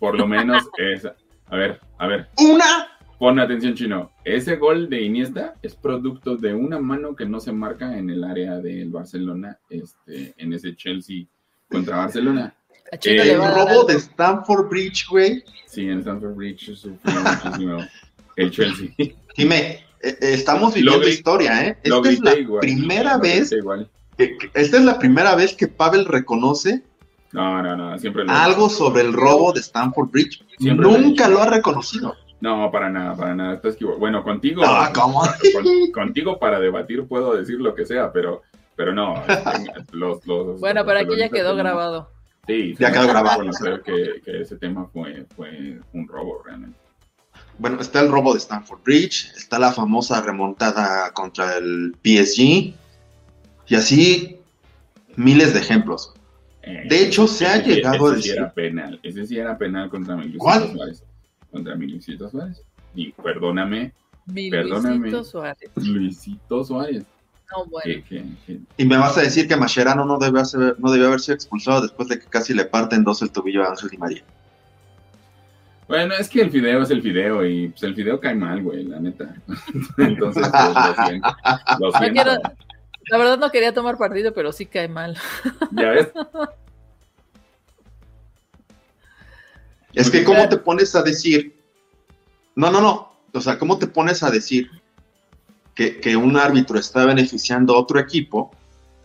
Por, 0.00 0.10
por 0.10 0.18
lo 0.18 0.26
menos 0.26 0.68
es... 0.76 1.06
A 1.46 1.56
ver, 1.56 1.80
a 1.98 2.06
ver, 2.08 2.28
¡Una! 2.38 2.88
pon 3.18 3.38
atención 3.38 3.74
chino. 3.74 4.10
Ese 4.24 4.56
gol 4.56 4.88
de 4.88 5.02
Iniesta 5.02 5.54
es 5.62 5.76
producto 5.76 6.34
de 6.36 6.54
una 6.54 6.80
mano 6.80 7.14
que 7.14 7.24
no 7.26 7.38
se 7.38 7.52
marca 7.52 7.96
en 7.96 8.10
el 8.10 8.24
área 8.24 8.58
del 8.58 8.90
Barcelona, 8.90 9.58
este, 9.70 10.34
en 10.38 10.52
ese 10.54 10.74
Chelsea 10.74 11.26
contra 11.70 11.98
Barcelona. 11.98 12.52
A 12.92 12.96
Chino 12.98 13.22
Eh, 13.22 13.26
le 13.26 13.32
El 13.32 13.40
va 13.40 13.46
a 13.46 13.48
dar 13.50 13.58
robo 13.58 13.70
algo. 13.70 13.84
de 13.84 13.94
Stanford 13.94 14.68
Bridge, 14.68 15.06
güey. 15.10 15.42
Sí, 15.66 15.88
en 15.88 16.00
Stamford 16.00 16.34
Bridge 16.34 16.74
sufrió 16.76 17.20
muchísimo 17.22 17.78
el 18.36 18.50
Chelsea. 18.50 18.88
Dime, 19.36 19.58
eh, 19.60 19.82
eh, 20.02 20.16
estamos 20.20 20.70
Lo 20.72 20.74
viviendo 20.74 21.06
gri- 21.06 21.12
historia, 21.12 21.66
¿eh? 21.66 21.78
Lo 21.84 21.96
Esta 22.04 22.10
es 22.10 22.20
la 22.20 22.38
igual. 22.38 22.60
primera 22.60 23.14
lo 23.14 23.20
vez, 23.20 23.50
que- 24.18 24.36
que- 24.36 24.50
esta 24.54 24.76
es 24.76 24.84
la 24.84 24.98
primera 24.98 25.34
vez 25.34 25.54
que 25.54 25.68
Pavel 25.68 26.04
reconoce 26.04 26.82
No, 27.32 27.62
no, 27.62 27.74
no, 27.76 27.98
siempre 27.98 28.24
lo 28.24 28.30
algo 28.32 28.68
sobre 28.68 29.00
el 29.00 29.14
robo 29.14 29.52
de 29.54 29.60
Stanford 29.60 30.10
Bridge. 30.10 30.44
Siempre 30.58 30.84
lo 30.84 30.98
Nunca 30.98 31.28
lo 31.28 31.40
ha 31.40 31.46
reconocido. 31.46 32.14
No, 32.42 32.70
para 32.70 32.90
nada, 32.90 33.16
para 33.16 33.34
nada. 33.34 33.54
Estás 33.54 33.74
equivocado. 33.76 34.00
Bueno, 34.00 34.22
contigo, 34.22 34.62
Ah, 34.66 34.92
¿cómo? 34.94 35.22
con- 35.54 35.92
contigo 35.94 36.38
para 36.38 36.60
debatir 36.60 37.06
puedo 37.06 37.34
decir 37.34 37.58
lo 37.58 37.74
que 37.74 37.86
sea, 37.86 38.12
pero, 38.12 38.42
pero 38.76 38.92
no. 38.92 39.14
Los, 39.92 40.26
los, 40.26 40.60
Bueno, 40.60 40.80
los 40.80 40.86
pero 40.92 41.00
aquí 41.00 41.16
ya 41.18 41.28
quedó 41.30 41.52
tenemos- 41.52 41.56
grabado. 41.56 42.10
Sí, 42.46 42.74
Ya 42.78 42.88
sí, 42.88 42.92
quedó 42.92 43.02
no, 43.04 43.08
grabado. 43.08 43.38
conocer 43.38 43.82
Que, 43.82 44.20
que 44.24 44.40
ese 44.40 44.56
tema 44.56 44.86
fue, 44.92 45.26
fue 45.36 45.78
un 45.92 46.08
robo 46.08 46.42
realmente. 46.44 46.76
Bueno, 47.58 47.80
está 47.80 48.00
el 48.00 48.10
robo 48.10 48.32
de 48.32 48.38
Stanford 48.38 48.80
Bridge, 48.82 49.32
está 49.36 49.58
la 49.58 49.72
famosa 49.72 50.20
remontada 50.22 51.12
contra 51.12 51.56
el 51.56 51.94
PSG, 52.02 52.74
y 53.68 53.74
así 53.76 54.38
miles 55.16 55.54
de 55.54 55.60
ejemplos. 55.60 56.14
Eh, 56.62 56.84
De 56.88 57.06
hecho, 57.06 57.28
se 57.28 57.46
ha 57.46 57.56
ese 57.56 57.64
sí- 57.64 57.70
llegado 57.76 58.06
a 58.08 58.12
ese 58.12 58.22
sí 58.22 58.28
decir- 58.30 58.40
era 58.40 58.52
penal. 58.52 59.00
Ese 59.02 59.26
sí 59.26 59.38
era 59.38 59.56
penal 59.56 59.88
contra 59.90 60.16
mi 60.16 60.22
Luisito 60.24 60.44
¿Cuál? 60.44 60.72
Suárez. 60.72 61.04
Contra 61.50 61.74
mi 61.76 61.86
Luisito 61.86 62.28
Suárez. 62.28 62.62
Y 62.94 63.12
perdóname, 63.12 63.92
Mi 64.26 64.50
Perdóname. 64.50 64.98
Luisito 64.98 65.24
Suárez. 65.24 65.70
Luisito 65.76 66.64
Suárez. 66.64 67.04
No, 67.56 67.64
bueno. 67.66 67.82
que- 67.84 68.02
que- 68.04 68.24
que- 68.46 68.60
Y 68.76 68.84
me 68.84 68.96
vas 68.96 69.16
a 69.18 69.22
decir 69.22 69.46
que 69.48 69.56
Mascherano 69.56 70.04
no 70.04 70.18
debe, 70.18 70.40
hacer- 70.40 70.76
no 70.78 70.90
debió 70.90 71.08
haber 71.08 71.20
sido 71.20 71.34
expulsado 71.34 71.82
después 71.82 72.08
de 72.08 72.18
que 72.18 72.26
casi 72.26 72.54
le 72.54 72.64
parten 72.64 73.04
dos 73.04 73.22
el 73.22 73.30
tobillo 73.30 73.64
a 73.64 73.70
Ángel 73.70 73.90
Di 73.90 73.98
María. 73.98 74.22
Bueno, 75.88 76.14
es 76.14 76.28
que 76.28 76.40
el 76.40 76.50
fideo 76.50 76.82
es 76.82 76.90
el 76.90 77.02
fideo 77.02 77.44
y 77.44 77.68
pues 77.68 77.82
el 77.82 77.94
fideo 77.94 78.18
cae 78.18 78.34
mal, 78.34 78.62
güey, 78.62 78.84
la 78.84 78.98
neta. 79.00 79.34
Entonces, 79.98 80.48
pues, 80.48 80.74
lo 80.98 81.04
siento. 81.06 81.28
Lo 81.80 81.90
No 81.90 81.98
siento. 81.98 82.22
quiero- 82.22 82.42
la 83.10 83.18
verdad 83.18 83.38
no 83.38 83.50
quería 83.50 83.74
tomar 83.74 83.98
partido, 83.98 84.32
pero 84.32 84.52
sí 84.52 84.64
cae 84.66 84.88
mal. 84.88 85.18
Ya 85.72 85.90
ves, 85.90 86.08
Es 89.92 90.10
que, 90.10 90.24
¿cómo 90.24 90.48
te 90.48 90.56
pones 90.56 90.94
a 90.94 91.02
decir? 91.02 91.60
No, 92.54 92.70
no, 92.70 92.80
no. 92.80 93.12
O 93.34 93.40
sea, 93.40 93.58
¿cómo 93.58 93.78
te 93.78 93.86
pones 93.86 94.22
a 94.22 94.30
decir 94.30 94.70
que, 95.74 96.00
que 96.00 96.16
un 96.16 96.36
árbitro 96.36 96.78
está 96.78 97.04
beneficiando 97.06 97.74
a 97.74 97.78
otro 97.80 97.98
equipo 97.98 98.50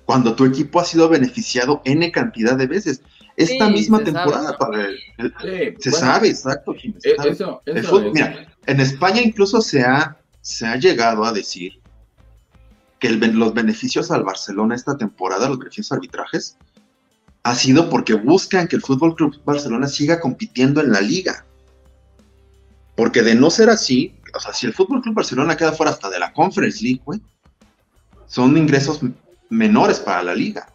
cuando 0.05 0.35
tu 0.35 0.45
equipo 0.45 0.79
ha 0.79 0.85
sido 0.85 1.09
beneficiado 1.09 1.81
N 1.85 2.11
cantidad 2.11 2.55
de 2.57 2.67
veces? 2.67 3.01
Esta 3.35 3.67
Sí, 3.67 3.71
misma 3.73 4.03
temporada 4.03 4.45
sabe. 4.45 4.57
para 4.57 4.81
el- 4.85 4.97
el- 5.17 5.33
sí, 5.39 5.81
se 5.81 5.89
bueno, 5.91 6.05
sabe, 6.07 6.29
exacto. 6.29 6.73
Se 6.99 7.09
eh, 7.11 7.15
sabe. 7.17 7.29
Eso, 7.31 7.61
El 7.65 7.77
eso 7.77 7.89
fútbol- 7.91 8.07
es- 8.07 8.13
mira, 8.13 8.55
en 8.65 8.79
España 8.79 9.21
incluso 9.21 9.61
se 9.61 9.81
ha, 9.83 10.17
se 10.41 10.65
ha 10.65 10.75
llegado 10.77 11.23
a 11.23 11.31
decir 11.31 11.79
que 12.99 13.07
el 13.09 13.19
los 13.37 13.53
beneficios 13.53 14.09
al 14.09 14.23
Barcelona 14.23 14.73
esta 14.73 14.97
temporada, 14.97 15.47
los 15.49 15.59
beneficios 15.59 15.91
arbitrajes, 15.91 16.57
ha 17.43 17.53
sido 17.53 17.89
porque 17.91 18.15
buscan 18.15 18.67
que 18.67 18.75
el 18.75 18.81
Fútbol 18.81 19.15
Club 19.15 19.39
Barcelona 19.45 19.87
siga 19.87 20.19
compitiendo 20.19 20.81
en 20.81 20.91
la 20.91 20.99
liga. 21.01 21.45
Porque 22.95 23.21
de 23.21 23.35
no 23.35 23.51
ser 23.51 23.69
así, 23.69 24.15
o 24.33 24.39
sea, 24.39 24.53
si 24.53 24.65
el 24.65 24.73
Fútbol 24.73 25.01
Club 25.01 25.15
Barcelona 25.15 25.55
queda 25.55 25.71
fuera 25.71 25.91
hasta 25.91 26.09
de 26.09 26.19
la 26.19 26.33
Conference 26.33 26.83
League, 26.83 27.01
güey, 27.05 27.21
son 28.27 28.57
ingresos 28.57 29.01
menores 29.49 29.99
para 29.99 30.23
la 30.23 30.35
liga. 30.35 30.67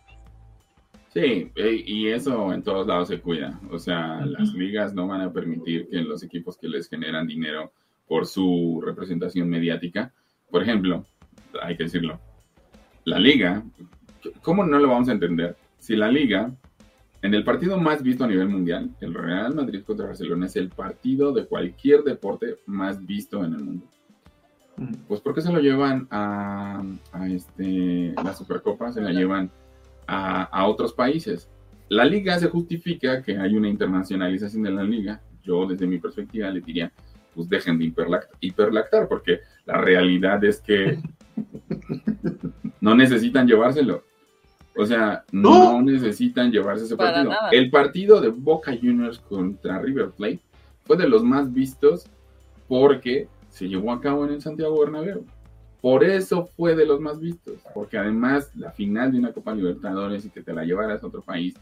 Sí, 1.12 1.52
y 1.54 2.08
eso 2.08 2.54
en 2.54 2.62
todos 2.62 2.86
lados 2.86 3.08
se 3.08 3.20
cuida. 3.20 3.60
O 3.70 3.78
sea, 3.78 4.24
las 4.24 4.54
ligas 4.54 4.94
no 4.94 5.06
van 5.06 5.20
a 5.20 5.32
permitir 5.32 5.88
que 5.90 5.98
los 5.98 6.22
equipos 6.22 6.56
que 6.56 6.68
les 6.68 6.88
generan 6.88 7.26
dinero 7.26 7.72
por 8.08 8.26
su 8.26 8.82
representación 8.84 9.48
mediática, 9.48 10.12
por 10.50 10.62
ejemplo, 10.62 11.04
hay 11.62 11.76
que 11.76 11.84
decirlo, 11.84 12.18
la 13.04 13.18
liga, 13.18 13.62
¿cómo 14.40 14.64
no 14.64 14.78
lo 14.78 14.88
vamos 14.88 15.08
a 15.08 15.12
entender? 15.12 15.56
Si 15.78 15.96
la 15.96 16.08
liga, 16.08 16.50
en 17.22 17.34
el 17.34 17.44
partido 17.44 17.78
más 17.78 18.02
visto 18.02 18.24
a 18.24 18.26
nivel 18.28 18.48
mundial, 18.48 18.90
el 19.00 19.14
Real 19.14 19.54
Madrid 19.54 19.82
contra 19.84 20.06
Barcelona 20.06 20.46
es 20.46 20.56
el 20.56 20.68
partido 20.68 21.32
de 21.32 21.46
cualquier 21.46 22.02
deporte 22.02 22.56
más 22.66 23.04
visto 23.06 23.44
en 23.44 23.54
el 23.54 23.64
mundo. 23.64 23.86
Pues 25.06 25.20
¿por 25.20 25.34
qué 25.34 25.40
se 25.42 25.52
lo 25.52 25.60
llevan 25.60 26.08
a, 26.10 26.82
a 27.12 27.28
este, 27.28 28.12
la 28.22 28.34
Supercopa? 28.34 28.90
Se 28.92 29.00
la 29.00 29.10
llevan 29.12 29.50
a, 30.06 30.44
a 30.44 30.66
otros 30.66 30.92
países. 30.94 31.48
La 31.88 32.04
liga 32.04 32.38
se 32.38 32.48
justifica 32.48 33.22
que 33.22 33.36
hay 33.38 33.54
una 33.54 33.68
internacionalización 33.68 34.62
de 34.64 34.70
la 34.70 34.82
liga. 34.82 35.20
Yo 35.44 35.66
desde 35.66 35.86
mi 35.86 35.98
perspectiva 35.98 36.50
le 36.50 36.60
diría, 36.60 36.90
pues 37.34 37.48
dejen 37.48 37.78
de 37.78 37.84
hiperlact- 37.84 38.28
hiperlactar, 38.40 39.08
porque 39.08 39.40
la 39.66 39.78
realidad 39.78 40.42
es 40.42 40.60
que 40.60 40.98
no 42.80 42.94
necesitan 42.94 43.46
llevárselo. 43.46 44.04
O 44.76 44.86
sea, 44.86 45.24
no, 45.32 45.72
No. 45.74 45.82
necesitan 45.82 46.50
llevarse 46.50 46.84
ese 46.84 46.96
Para 46.96 47.12
partido. 47.12 47.30
nada. 47.32 47.48
El 47.50 47.70
partido 47.70 48.20
de 48.20 48.28
Boca 48.28 48.72
Juniors 48.80 49.18
contra 49.18 49.78
River 49.80 50.10
Plate 50.10 50.40
fue 50.84 50.96
de 50.96 51.08
los 51.08 51.22
más 51.22 51.52
vistos 51.52 52.06
porque 52.68 53.28
se 53.50 53.68
llevó 53.68 53.92
a 53.92 54.00
cabo 54.00 54.24
en 54.24 54.32
el 54.32 54.40
Santiago 54.42 54.80
Bernabéu. 54.80 55.24
Por 55.82 56.04
eso 56.04 56.46
fue 56.56 56.74
de 56.76 56.86
los 56.86 57.00
más 57.00 57.18
vistos, 57.18 57.54
porque 57.74 57.98
además 57.98 58.50
la 58.54 58.70
final 58.70 59.10
de 59.12 59.18
una 59.18 59.32
Copa 59.32 59.52
Libertadores 59.54 60.24
y 60.24 60.30
que 60.30 60.42
te 60.42 60.54
la 60.54 60.64
llevaras 60.64 61.02
a 61.02 61.06
otro 61.08 61.22
país, 61.22 61.54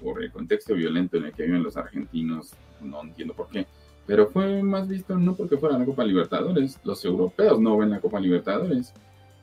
por 0.00 0.22
el 0.22 0.30
contexto 0.32 0.74
violento 0.74 1.16
en 1.16 1.24
el 1.26 1.32
que 1.32 1.44
viven 1.44 1.62
los 1.62 1.76
argentinos, 1.76 2.52
no 2.80 3.02
entiendo 3.02 3.34
por 3.34 3.48
qué, 3.48 3.66
pero 4.06 4.26
fue 4.28 4.62
más 4.62 4.88
visto 4.88 5.16
no 5.18 5.34
porque 5.34 5.56
fuera 5.56 5.78
la 5.78 5.84
Copa 5.84 6.04
Libertadores, 6.04 6.78
los 6.84 7.04
europeos 7.04 7.60
no 7.60 7.76
ven 7.76 7.90
la 7.90 8.00
Copa 8.00 8.20
Libertadores. 8.20 8.92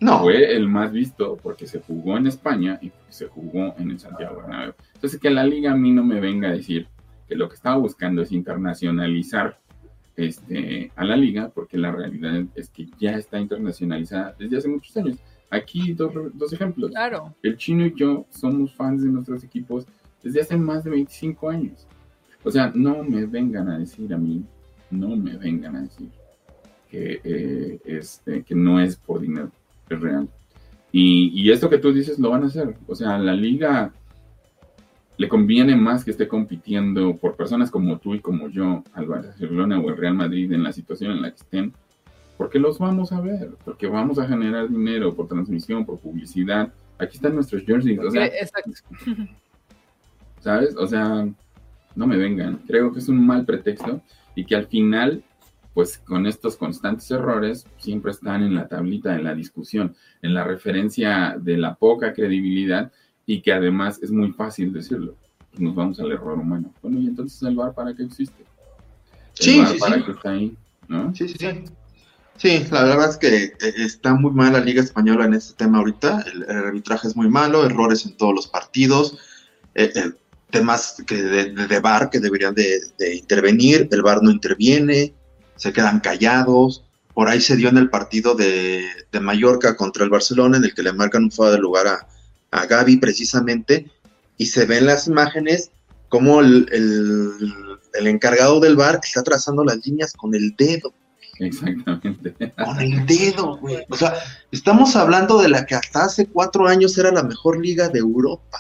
No, 0.02 0.22
Fue 0.22 0.56
el 0.56 0.68
más 0.68 0.92
visto 0.92 1.38
porque 1.42 1.68
se 1.68 1.80
jugó 1.80 2.18
en 2.18 2.26
España 2.26 2.80
y 2.82 2.92
se 3.08 3.28
jugó 3.28 3.76
en 3.78 3.92
el 3.92 4.00
Santiago 4.00 4.38
Bernabéu. 4.38 4.74
Entonces 4.96 5.20
que 5.20 5.30
la 5.30 5.44
liga 5.44 5.74
a 5.74 5.78
mí 5.78 5.92
no 5.92 6.04
me 6.04 6.20
venga 6.20 6.50
a 6.50 6.54
decir 6.54 6.88
que 7.30 7.36
lo 7.36 7.48
que 7.48 7.54
estaba 7.54 7.78
buscando 7.78 8.24
es 8.24 8.32
internacionalizar 8.32 9.60
este, 10.16 10.92
a 10.96 11.06
la 11.06 11.16
liga, 11.16 11.50
porque 11.54 11.78
la 11.78 11.92
realidad 11.92 12.44
es 12.56 12.70
que 12.70 12.90
ya 13.00 13.12
está 13.12 13.40
internacionalizada 13.40 14.36
desde 14.40 14.58
hace 14.58 14.68
muchos 14.70 14.98
años. 14.98 15.20
Aquí 15.52 15.94
dos, 15.94 16.12
dos 16.34 16.52
ejemplos. 16.52 16.90
Claro. 16.90 17.36
El 17.44 17.58
chino 17.58 17.86
y 17.86 17.94
yo 17.96 18.26
somos 18.32 18.74
fans 18.74 19.04
de 19.04 19.10
nuestros 19.10 19.44
equipos 19.44 19.86
desde 20.24 20.42
hace 20.42 20.58
más 20.58 20.84
de 20.84 20.90
25 20.90 21.48
años. 21.48 21.88
O 22.44 22.50
sea, 22.50 22.72
no 22.74 23.04
me 23.04 23.28
vengan 23.28 23.70
a 23.70 23.78
decir 23.78 24.12
a 24.16 24.18
mí, 24.18 24.44
no 24.90 25.16
me 25.16 25.38
vengan 25.38 25.76
a 25.76 25.82
decir 25.84 26.10
que, 26.90 27.22
eh, 27.24 27.80
este, 27.86 28.42
que 28.42 28.56
no 28.56 28.80
es 28.80 28.96
por 28.96 29.22
dinero, 29.22 29.52
es 29.96 30.02
real. 30.02 30.30
Y, 30.92 31.32
y 31.34 31.52
esto 31.52 31.70
que 31.70 31.78
tú 31.78 31.94
dices 31.94 32.20
lo 32.20 32.32
van 32.32 32.44
a 32.44 32.48
hacer. 32.48 32.76
O 32.88 32.96
sea, 32.96 33.18
la 33.18 33.34
liga 33.34 33.94
le 35.22 35.30
conviene 35.30 35.76
más 35.76 36.04
que 36.04 36.10
esté 36.10 36.28
compitiendo 36.28 37.16
por 37.16 37.36
personas 37.36 37.70
como 37.70 38.00
tú 38.00 38.16
y 38.16 38.22
como 38.22 38.50
yo 38.50 38.84
al 38.94 39.06
Barcelona 39.06 39.80
o 39.80 39.90
el 39.90 39.98
Real 39.98 40.16
Madrid 40.16 40.52
en 40.52 40.64
la 40.64 40.74
situación 40.74 41.12
en 41.12 41.22
la 41.22 41.30
que 41.30 41.38
estén, 41.38 41.74
porque 42.38 42.58
los 42.58 42.80
vamos 42.80 43.12
a 43.12 43.22
ver, 43.22 43.52
porque 43.64 43.86
vamos 43.86 44.18
a 44.18 44.28
generar 44.28 44.68
dinero 44.68 45.14
por 45.14 45.28
transmisión, 45.28 45.86
por 45.86 46.00
publicidad. 46.00 46.74
Aquí 46.98 47.18
están 47.18 47.36
nuestros 47.36 47.64
jerseys. 47.64 48.00
O 48.00 48.10
sea, 48.10 48.26
Exacto. 48.26 48.72
¿sabes? 50.40 50.76
O 50.76 50.88
sea, 50.88 51.28
no 51.96 52.08
me 52.08 52.18
vengan. 52.18 52.60
Creo 52.66 52.92
que 52.92 52.98
es 52.98 53.08
un 53.08 53.24
mal 53.24 53.46
pretexto 53.46 54.02
y 54.34 54.44
que 54.44 54.56
al 54.56 54.66
final, 54.66 55.24
pues 55.74 55.98
con 56.00 56.26
estos 56.28 56.58
constantes 56.58 57.10
errores, 57.12 57.66
siempre 57.78 58.12
están 58.12 58.44
en 58.44 58.56
la 58.56 58.68
tablita 58.68 59.14
de 59.14 59.24
la 59.24 59.34
discusión, 59.34 59.96
en 60.22 60.34
la 60.34 60.44
referencia 60.44 61.36
de 61.40 61.58
la 61.58 61.76
poca 61.76 62.14
credibilidad 62.14 62.92
y 63.26 63.42
que 63.42 63.54
además 63.54 64.00
es 64.02 64.12
muy 64.12 64.32
fácil 64.34 64.74
decirlo. 64.74 65.16
Nos 65.58 65.76
vamos 65.76 66.00
al 66.00 66.12
error 66.12 66.38
humano. 66.40 66.74
Bueno, 66.82 67.00
y 67.00 67.08
entonces 67.08 67.42
el 67.44 67.56
bar 67.56 67.74
para 67.74 67.94
qué 67.96 68.04
existe? 68.04 68.46
El 69.40 69.46
Sí, 69.46 69.58
VAR 69.60 69.68
sí, 69.74 69.78
para 69.80 69.96
sí. 69.96 70.04
qué 70.06 70.12
está 70.12 70.30
ahí, 70.32 70.58
¿no? 70.88 71.16
Sí, 71.16 71.28
sí, 71.30 71.36
sí. 71.40 71.64
Sí, 72.38 72.66
la 72.72 72.84
verdad 72.84 73.10
es 73.10 73.18
que 73.18 73.44
eh, 73.46 73.54
está 73.78 74.16
muy 74.16 74.32
mal 74.32 74.54
la 74.54 74.60
Liga 74.62 74.82
Española 74.82 75.26
en 75.26 75.36
este 75.36 75.54
tema 75.56 75.78
ahorita. 75.78 76.26
El, 76.34 76.44
el 76.44 76.66
arbitraje 76.66 77.08
es 77.08 77.16
muy 77.16 77.30
malo, 77.30 77.66
errores 77.66 78.06
en 78.06 78.18
todos 78.18 78.34
los 78.34 78.48
partidos, 78.48 79.18
eh, 79.76 79.92
eh, 79.96 80.12
temas 80.50 81.02
que 81.06 81.16
de, 81.22 81.52
de, 81.52 81.68
de 81.68 81.80
VAR 81.80 82.10
que 82.10 82.20
deberían 82.20 82.56
de, 82.56 82.82
de 82.98 83.16
intervenir, 83.16 83.88
el 83.92 84.02
VAR 84.02 84.24
no 84.24 84.32
interviene, 84.32 85.14
se 85.62 85.72
quedan 85.72 86.00
callados. 86.00 86.84
Por 87.14 87.30
ahí 87.30 87.40
se 87.40 87.56
dio 87.56 87.70
en 87.70 87.78
el 87.78 87.92
partido 87.92 88.34
de, 88.34 88.84
de 89.12 89.20
Mallorca 89.20 89.76
contra 89.76 90.04
el 90.04 90.10
Barcelona, 90.10 90.58
en 90.58 90.64
el 90.64 90.74
que 90.74 90.82
le 90.82 90.92
marcan 90.92 91.26
un 91.26 91.32
fuera 91.32 91.52
de 91.52 91.60
lugar 91.60 91.86
a, 91.86 92.08
a 92.50 92.66
Gaby 92.66 92.98
precisamente, 92.98 93.92
y 94.38 94.48
se 94.48 94.66
ven 94.66 94.88
las 94.88 95.06
imágenes 95.06 95.70
como 96.10 96.42
el, 96.42 96.68
el, 96.72 97.32
el 97.94 98.08
encargado 98.08 98.60
del 98.60 98.76
VAR 98.76 99.00
está 99.04 99.22
trazando 99.22 99.64
las 99.64 99.86
líneas 99.86 100.14
con 100.14 100.34
el 100.34 100.56
dedo. 100.58 100.96
Exactamente. 101.38 102.54
Con 102.66 102.82
el 102.82 103.06
dedo, 103.06 103.58
güey. 103.58 103.86
O 103.90 103.96
sea, 103.96 104.16
estamos 104.52 104.96
hablando 104.96 105.40
de 105.40 105.50
la 105.50 105.68
que 105.68 105.76
hasta 105.76 106.06
hace 106.06 106.26
cuatro 106.26 106.66
años 106.68 106.98
era 106.98 107.12
la 107.12 107.22
mejor 107.24 107.64
liga 107.64 107.88
de 107.88 108.00
Europa, 108.00 108.60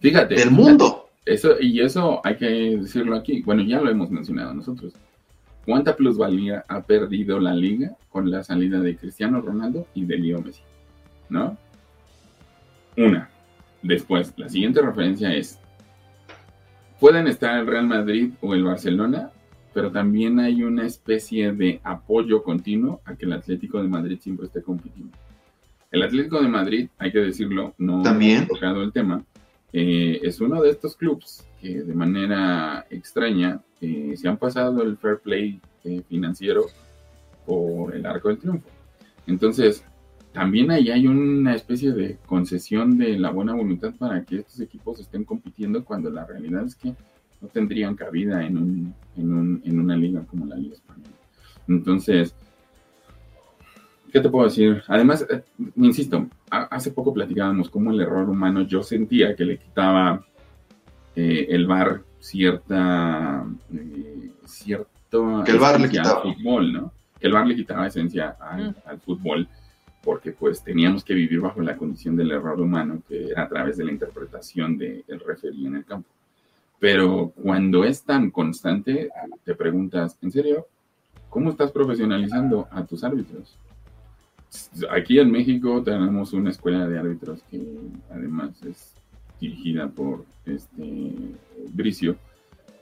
Fíjate. 0.00 0.34
del 0.34 0.50
mundo. 0.50 1.10
Eso, 1.24 1.60
y 1.60 1.80
eso 1.80 2.20
hay 2.24 2.36
que 2.36 2.46
decirlo 2.80 3.14
aquí. 3.14 3.42
Bueno, 3.42 3.62
ya 3.62 3.80
lo 3.80 3.88
hemos 3.88 4.10
mencionado 4.10 4.52
nosotros. 4.52 4.94
¿Cuánta 5.68 5.96
plusvalía 5.96 6.64
ha 6.66 6.80
perdido 6.80 7.38
la 7.38 7.54
liga 7.54 7.94
con 8.08 8.30
la 8.30 8.42
salida 8.42 8.80
de 8.80 8.96
Cristiano 8.96 9.42
Ronaldo 9.42 9.86
y 9.92 10.06
de 10.06 10.16
Leo 10.16 10.40
Messi? 10.40 10.62
¿No? 11.28 11.58
Una. 12.96 13.28
Después, 13.82 14.32
la 14.38 14.48
siguiente 14.48 14.80
referencia 14.80 15.34
es, 15.34 15.60
pueden 16.98 17.26
estar 17.26 17.58
el 17.58 17.66
Real 17.66 17.86
Madrid 17.86 18.30
o 18.40 18.54
el 18.54 18.64
Barcelona, 18.64 19.30
pero 19.74 19.92
también 19.92 20.40
hay 20.40 20.62
una 20.62 20.86
especie 20.86 21.52
de 21.52 21.82
apoyo 21.84 22.42
continuo 22.42 23.02
a 23.04 23.14
que 23.14 23.26
el 23.26 23.34
Atlético 23.34 23.82
de 23.82 23.88
Madrid 23.88 24.18
siempre 24.22 24.46
esté 24.46 24.62
compitiendo. 24.62 25.18
El 25.90 26.02
Atlético 26.02 26.40
de 26.40 26.48
Madrid, 26.48 26.88
hay 26.96 27.12
que 27.12 27.18
decirlo, 27.18 27.74
no 27.76 28.00
También. 28.00 28.38
hemos 28.38 28.48
tocado 28.48 28.82
el 28.82 28.90
tema, 28.90 29.22
eh, 29.74 30.18
es 30.22 30.40
uno 30.40 30.62
de 30.62 30.70
estos 30.70 30.96
clubes 30.96 31.46
que 31.60 31.82
de 31.82 31.94
manera 31.94 32.86
extraña 32.88 33.60
eh, 33.80 34.14
se 34.16 34.28
han 34.28 34.36
pasado 34.36 34.82
el 34.82 34.96
fair 34.96 35.18
play 35.18 35.60
eh, 35.84 36.02
financiero 36.08 36.66
por 37.46 37.94
el 37.94 38.04
arco 38.06 38.28
del 38.28 38.38
triunfo. 38.38 38.68
Entonces, 39.26 39.84
también 40.32 40.70
ahí 40.70 40.90
hay 40.90 41.06
una 41.06 41.54
especie 41.54 41.92
de 41.92 42.18
concesión 42.26 42.98
de 42.98 43.18
la 43.18 43.30
buena 43.30 43.54
voluntad 43.54 43.94
para 43.98 44.24
que 44.24 44.36
estos 44.36 44.60
equipos 44.60 45.00
estén 45.00 45.24
compitiendo 45.24 45.84
cuando 45.84 46.10
la 46.10 46.24
realidad 46.26 46.64
es 46.64 46.74
que 46.74 46.94
no 47.40 47.48
tendrían 47.48 47.94
cabida 47.94 48.44
en, 48.44 48.56
un, 48.56 48.94
en, 49.16 49.32
un, 49.32 49.62
en 49.64 49.80
una 49.80 49.96
liga 49.96 50.24
como 50.26 50.46
la 50.46 50.56
Liga 50.56 50.74
Española. 50.74 51.10
Entonces, 51.68 52.34
¿qué 54.12 54.20
te 54.20 54.28
puedo 54.28 54.46
decir? 54.46 54.82
Además, 54.88 55.26
eh, 55.30 55.42
insisto, 55.76 56.28
hace 56.50 56.90
poco 56.90 57.12
platicábamos 57.12 57.70
cómo 57.70 57.90
el 57.90 58.00
error 58.00 58.28
humano 58.28 58.62
yo 58.62 58.82
sentía 58.82 59.36
que 59.36 59.44
le 59.44 59.58
quitaba 59.58 60.24
eh, 61.14 61.46
el 61.50 61.66
VAR 61.66 62.02
cierta, 62.20 63.44
eh, 63.72 64.30
cierto 64.44 65.42
Que 65.44 65.52
el 65.52 65.58
VAR 65.58 65.80
le 65.80 65.86
esencia 65.86 66.02
al 66.02 66.06
quitaba. 66.06 66.22
fútbol, 66.34 66.72
¿no? 66.72 66.92
Que 67.20 67.26
el 67.26 67.32
VAR 67.32 67.46
le 67.46 67.56
quitaba 67.56 67.86
esencia 67.86 68.36
al, 68.40 68.70
Mm. 68.70 68.74
al 68.86 69.00
fútbol 69.00 69.48
porque 70.02 70.32
pues 70.32 70.62
teníamos 70.62 71.04
que 71.04 71.14
vivir 71.14 71.40
bajo 71.40 71.60
la 71.60 71.76
condición 71.76 72.16
del 72.16 72.30
error 72.30 72.60
humano 72.60 73.02
que 73.08 73.28
era 73.30 73.42
a 73.42 73.48
través 73.48 73.76
de 73.76 73.84
la 73.84 73.92
interpretación 73.92 74.78
del 74.78 75.04
referee 75.26 75.66
en 75.66 75.76
el 75.76 75.84
campo. 75.84 76.08
Pero 76.78 77.32
cuando 77.42 77.84
es 77.84 78.02
tan 78.04 78.30
constante, 78.30 79.10
te 79.44 79.54
preguntas, 79.54 80.16
¿en 80.22 80.30
serio? 80.30 80.66
¿Cómo 81.28 81.50
estás 81.50 81.72
profesionalizando 81.72 82.68
a 82.70 82.84
tus 82.84 83.02
árbitros? 83.04 83.58
Aquí 84.90 85.18
en 85.18 85.30
México 85.30 85.82
tenemos 85.82 86.32
una 86.32 86.50
escuela 86.50 86.86
de 86.86 86.98
árbitros 86.98 87.42
que 87.50 87.60
además 88.10 88.50
es 88.62 88.94
dirigida 89.40 89.88
por 89.88 90.24
este 90.46 91.12
Bricio. 91.72 92.16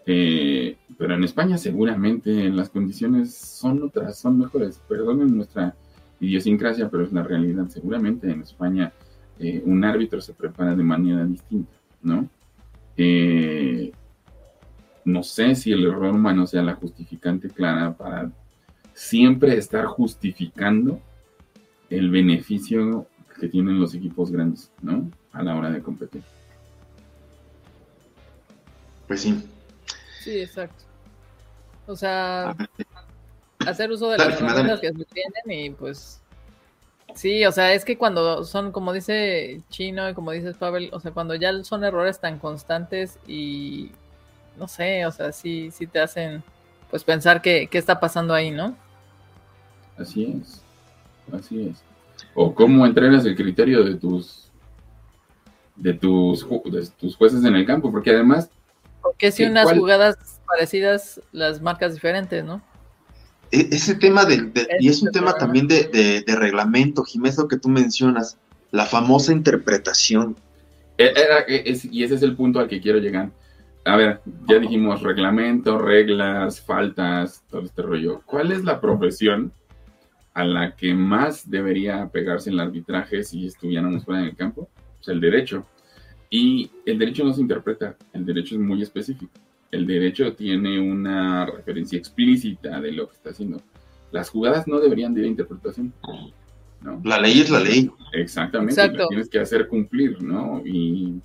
Eh, 0.08 0.76
pero 0.96 1.14
en 1.14 1.24
España 1.24 1.58
seguramente 1.58 2.48
las 2.50 2.70
condiciones 2.70 3.34
son 3.34 3.82
otras, 3.82 4.18
son 4.18 4.38
mejores. 4.38 4.80
Perdonen 4.88 5.36
nuestra 5.36 5.74
idiosincrasia, 6.20 6.88
pero 6.88 7.04
es 7.04 7.12
la 7.12 7.22
realidad. 7.22 7.68
Seguramente 7.68 8.30
en 8.30 8.42
España 8.42 8.92
eh, 9.38 9.62
un 9.64 9.84
árbitro 9.84 10.20
se 10.20 10.32
prepara 10.32 10.74
de 10.74 10.82
manera 10.82 11.24
distinta, 11.24 11.72
¿no? 12.02 12.28
Eh, 12.96 13.92
no 15.04 15.22
sé 15.22 15.54
si 15.54 15.72
el 15.72 15.84
error 15.84 16.14
humano 16.14 16.46
sea 16.46 16.62
la 16.62 16.74
justificante 16.74 17.48
clara 17.50 17.92
para 17.96 18.30
siempre 18.94 19.56
estar 19.56 19.84
justificando 19.84 21.00
el 21.90 22.10
beneficio 22.10 23.06
que 23.38 23.48
tienen 23.48 23.78
los 23.78 23.94
equipos 23.94 24.32
grandes, 24.32 24.72
¿no? 24.82 25.10
A 25.32 25.42
la 25.42 25.54
hora 25.54 25.70
de 25.70 25.82
competir. 25.82 26.22
Pues 29.06 29.22
sí. 29.22 29.48
Sí, 30.22 30.40
exacto. 30.40 30.84
O 31.86 31.94
sea, 31.94 32.56
hacer 33.66 33.90
uso 33.90 34.10
de 34.10 34.18
las 34.18 34.40
herramientas 34.40 34.80
que 34.80 34.88
se 34.88 35.04
tienen 35.04 35.64
y 35.66 35.70
pues 35.70 36.20
sí, 37.14 37.44
o 37.46 37.52
sea, 37.52 37.72
es 37.74 37.84
que 37.84 37.96
cuando 37.96 38.44
son, 38.44 38.72
como 38.72 38.92
dice 38.92 39.62
Chino 39.70 40.08
y 40.08 40.14
como 40.14 40.32
dices 40.32 40.56
Pavel, 40.56 40.90
o 40.92 41.00
sea, 41.00 41.12
cuando 41.12 41.34
ya 41.34 41.62
son 41.62 41.84
errores 41.84 42.18
tan 42.18 42.38
constantes 42.38 43.18
y 43.26 43.92
no 44.58 44.66
sé, 44.66 45.06
o 45.06 45.12
sea, 45.12 45.32
sí, 45.32 45.70
sí 45.70 45.86
te 45.86 46.00
hacen 46.00 46.42
pues 46.90 47.04
pensar 47.04 47.40
que, 47.42 47.68
qué 47.68 47.78
está 47.78 48.00
pasando 48.00 48.34
ahí, 48.34 48.50
¿no? 48.50 48.76
Así 49.96 50.40
es. 50.40 50.62
Así 51.32 51.68
es. 51.68 51.82
O 52.34 52.54
cómo 52.54 52.86
entrenas 52.86 53.24
el 53.24 53.36
criterio 53.36 53.84
de 53.84 53.94
tus 53.94 54.50
de 55.76 55.92
tus, 55.92 56.46
de 56.64 56.86
tus 56.98 57.16
jueces 57.16 57.44
en 57.44 57.54
el 57.54 57.66
campo, 57.66 57.90
porque 57.90 58.10
además 58.10 58.50
Porque 59.16 59.32
si 59.32 59.44
unas 59.44 59.64
¿cuál? 59.64 59.78
jugadas 59.78 60.16
parecidas 60.46 61.20
las 61.32 61.60
marcas 61.62 61.94
diferentes, 61.94 62.44
¿no? 62.44 62.60
e- 63.50 63.68
ese 63.70 63.94
tema 63.94 64.24
del, 64.26 64.52
de- 64.52 64.66
y 64.78 64.88
es 64.88 65.00
un 65.02 65.10
tema 65.10 65.32
problema. 65.32 65.38
también 65.38 65.68
de, 65.68 65.84
de, 65.84 66.20
de 66.20 66.36
reglamento, 66.36 67.02
Jiménez, 67.02 67.38
lo 67.38 67.48
que 67.48 67.56
tú 67.56 67.68
mencionas, 67.68 68.36
la 68.72 68.84
famosa 68.84 69.32
interpretación. 69.32 70.36
E- 70.98 71.12
era- 71.16 71.38
es- 71.48 71.84
y 71.86 72.04
ese 72.04 72.16
es 72.16 72.22
el 72.22 72.36
punto 72.36 72.58
al 72.60 72.68
que 72.68 72.80
quiero 72.80 72.98
llegar. 72.98 73.30
A 73.86 73.96
ver, 73.96 74.20
ya 74.48 74.58
dijimos 74.58 75.00
reglamento, 75.02 75.78
reglas, 75.78 76.60
faltas, 76.60 77.42
todo 77.48 77.62
este 77.62 77.82
rollo. 77.82 78.20
¿Cuál 78.26 78.52
es 78.52 78.64
la 78.64 78.80
profesión 78.80 79.52
a 80.34 80.44
la 80.44 80.74
que 80.76 80.92
más 80.92 81.48
debería 81.48 82.06
pegarse 82.12 82.50
el 82.50 82.60
arbitraje 82.60 83.22
si 83.24 83.46
estuviéramos 83.46 84.04
fuera 84.04 84.20
en 84.22 84.26
el 84.28 84.36
campo? 84.36 84.68
Pues 84.98 85.08
el 85.08 85.20
derecho. 85.20 85.64
Y 86.30 86.70
el 86.84 86.98
derecho 86.98 87.24
no 87.24 87.32
se 87.32 87.40
interpreta, 87.40 87.96
el 88.12 88.24
derecho 88.24 88.56
es 88.56 88.60
muy 88.60 88.82
específico. 88.82 89.32
El 89.70 89.86
derecho 89.86 90.32
tiene 90.34 90.78
una 90.80 91.46
referencia 91.46 91.98
explícita 91.98 92.80
de 92.80 92.92
lo 92.92 93.08
que 93.08 93.14
está 93.14 93.30
haciendo. 93.30 93.60
Las 94.12 94.30
jugadas 94.30 94.66
no 94.66 94.80
deberían 94.80 95.14
de 95.14 95.20
ir 95.20 95.26
a 95.26 95.30
interpretación. 95.30 95.92
¿no? 96.82 97.00
La 97.04 97.20
ley 97.20 97.40
es 97.40 97.50
la 97.50 97.60
ley. 97.60 97.90
Exactamente, 98.12 98.80
Exacto. 98.80 99.02
la 99.02 99.08
tienes 99.08 99.28
que 99.28 99.40
hacer 99.40 99.66
cumplir, 99.68 100.22
¿no? 100.22 100.62
Y, 100.64 101.20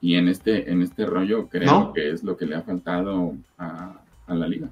y 0.00 0.14
en 0.14 0.28
este 0.28 0.70
en 0.70 0.82
este 0.82 1.06
rollo 1.06 1.48
creo 1.48 1.70
¿No? 1.70 1.92
que 1.92 2.10
es 2.10 2.22
lo 2.22 2.36
que 2.36 2.46
le 2.46 2.56
ha 2.56 2.62
faltado 2.62 3.34
a, 3.58 4.00
a 4.26 4.34
la 4.34 4.48
liga. 4.48 4.68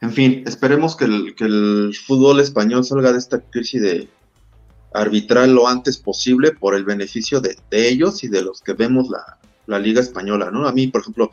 En 0.00 0.12
fin, 0.12 0.42
esperemos 0.46 0.94
que 0.94 1.06
el, 1.06 1.34
que 1.34 1.44
el 1.44 1.94
fútbol 2.06 2.40
español 2.40 2.84
salga 2.84 3.12
de 3.12 3.18
esta 3.18 3.40
crisis 3.40 3.80
de 3.82 4.08
arbitral 4.94 5.54
lo 5.54 5.68
antes 5.68 5.98
posible 5.98 6.52
por 6.52 6.74
el 6.74 6.84
beneficio 6.84 7.40
de, 7.40 7.56
ellos 7.70 8.24
y 8.24 8.28
de 8.28 8.42
los 8.42 8.62
que 8.62 8.72
vemos 8.72 9.08
la, 9.08 9.38
la 9.66 9.78
liga 9.78 10.00
española, 10.00 10.50
¿no? 10.50 10.66
A 10.66 10.72
mí, 10.72 10.86
por 10.86 11.02
ejemplo, 11.02 11.30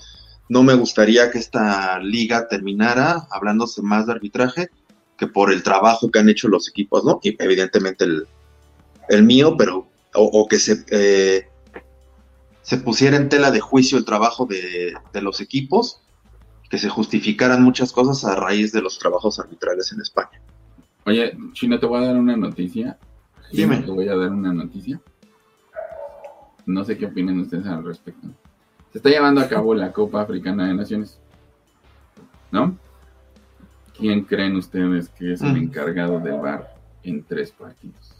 no 0.50 0.64
me 0.64 0.74
gustaría 0.74 1.32
que 1.32 1.40
esta 1.40 2.00
liga 2.00 2.48
terminara 2.48 3.28
hablándose 3.32 3.82
más 3.82 4.06
de 4.06 4.14
arbitraje 4.14 4.70
que 5.18 5.28
por 5.28 5.52
el 5.52 5.64
trabajo 5.64 6.12
que 6.12 6.20
han 6.20 6.30
hecho 6.30 6.48
los 6.48 6.68
equipos, 6.68 7.04
¿no? 7.06 7.20
Y 7.24 7.36
evidentemente 7.42 8.04
el, 8.04 8.28
el 9.10 9.24
mío, 9.24 9.56
pero 9.58 9.88
o, 10.16 10.48
que 10.48 10.60
se, 10.60 10.84
eh, 10.92 11.48
se 12.62 12.78
pusiera 12.78 13.18
en 13.18 13.30
tela 13.30 13.52
de 13.52 13.60
juicio 13.60 13.98
el 13.98 14.06
trabajo 14.06 14.46
de, 14.46 14.94
de 15.12 15.22
los 15.22 15.42
equipos 15.42 16.02
que 16.70 16.78
se 16.78 16.90
justificaran 16.90 17.62
muchas 17.62 17.92
cosas 17.92 18.24
a 18.26 18.36
raíz 18.36 18.72
de 18.72 18.82
los 18.82 18.98
trabajos 19.00 19.40
arbitrales 19.40 19.92
en 19.92 20.02
España. 20.02 20.42
Oye, 21.06 21.38
Chino, 21.54 21.80
te 21.80 21.86
voy 21.86 22.04
a 22.04 22.08
dar 22.08 22.16
una 22.16 22.36
noticia. 22.38 22.98
Dime. 23.54 23.78
Te 23.82 23.92
voy 23.92 24.08
a 24.10 24.16
dar 24.16 24.32
una 24.32 24.52
noticia. 24.52 25.00
No 26.66 26.84
sé 26.84 26.98
qué 26.98 27.06
opinan 27.06 27.40
ustedes 27.40 27.66
al 27.68 27.84
respecto. 27.84 28.28
Se 28.92 28.98
está 29.00 29.10
llevando 29.10 29.42
a 29.42 29.48
cabo 29.48 29.74
la 29.76 29.92
Copa 29.92 30.22
Africana 30.22 30.68
de 30.68 30.74
Naciones. 30.74 31.20
¿No? 32.52 32.78
¿Quién 33.98 34.24
creen 34.24 34.56
ustedes 34.56 35.10
que 35.10 35.34
es 35.34 35.42
el 35.42 35.54
Mm. 35.54 35.58
encargado 35.58 36.20
del 36.20 36.40
bar 36.40 36.76
en 37.04 37.24
tres 37.24 37.52
partidos? 37.52 38.16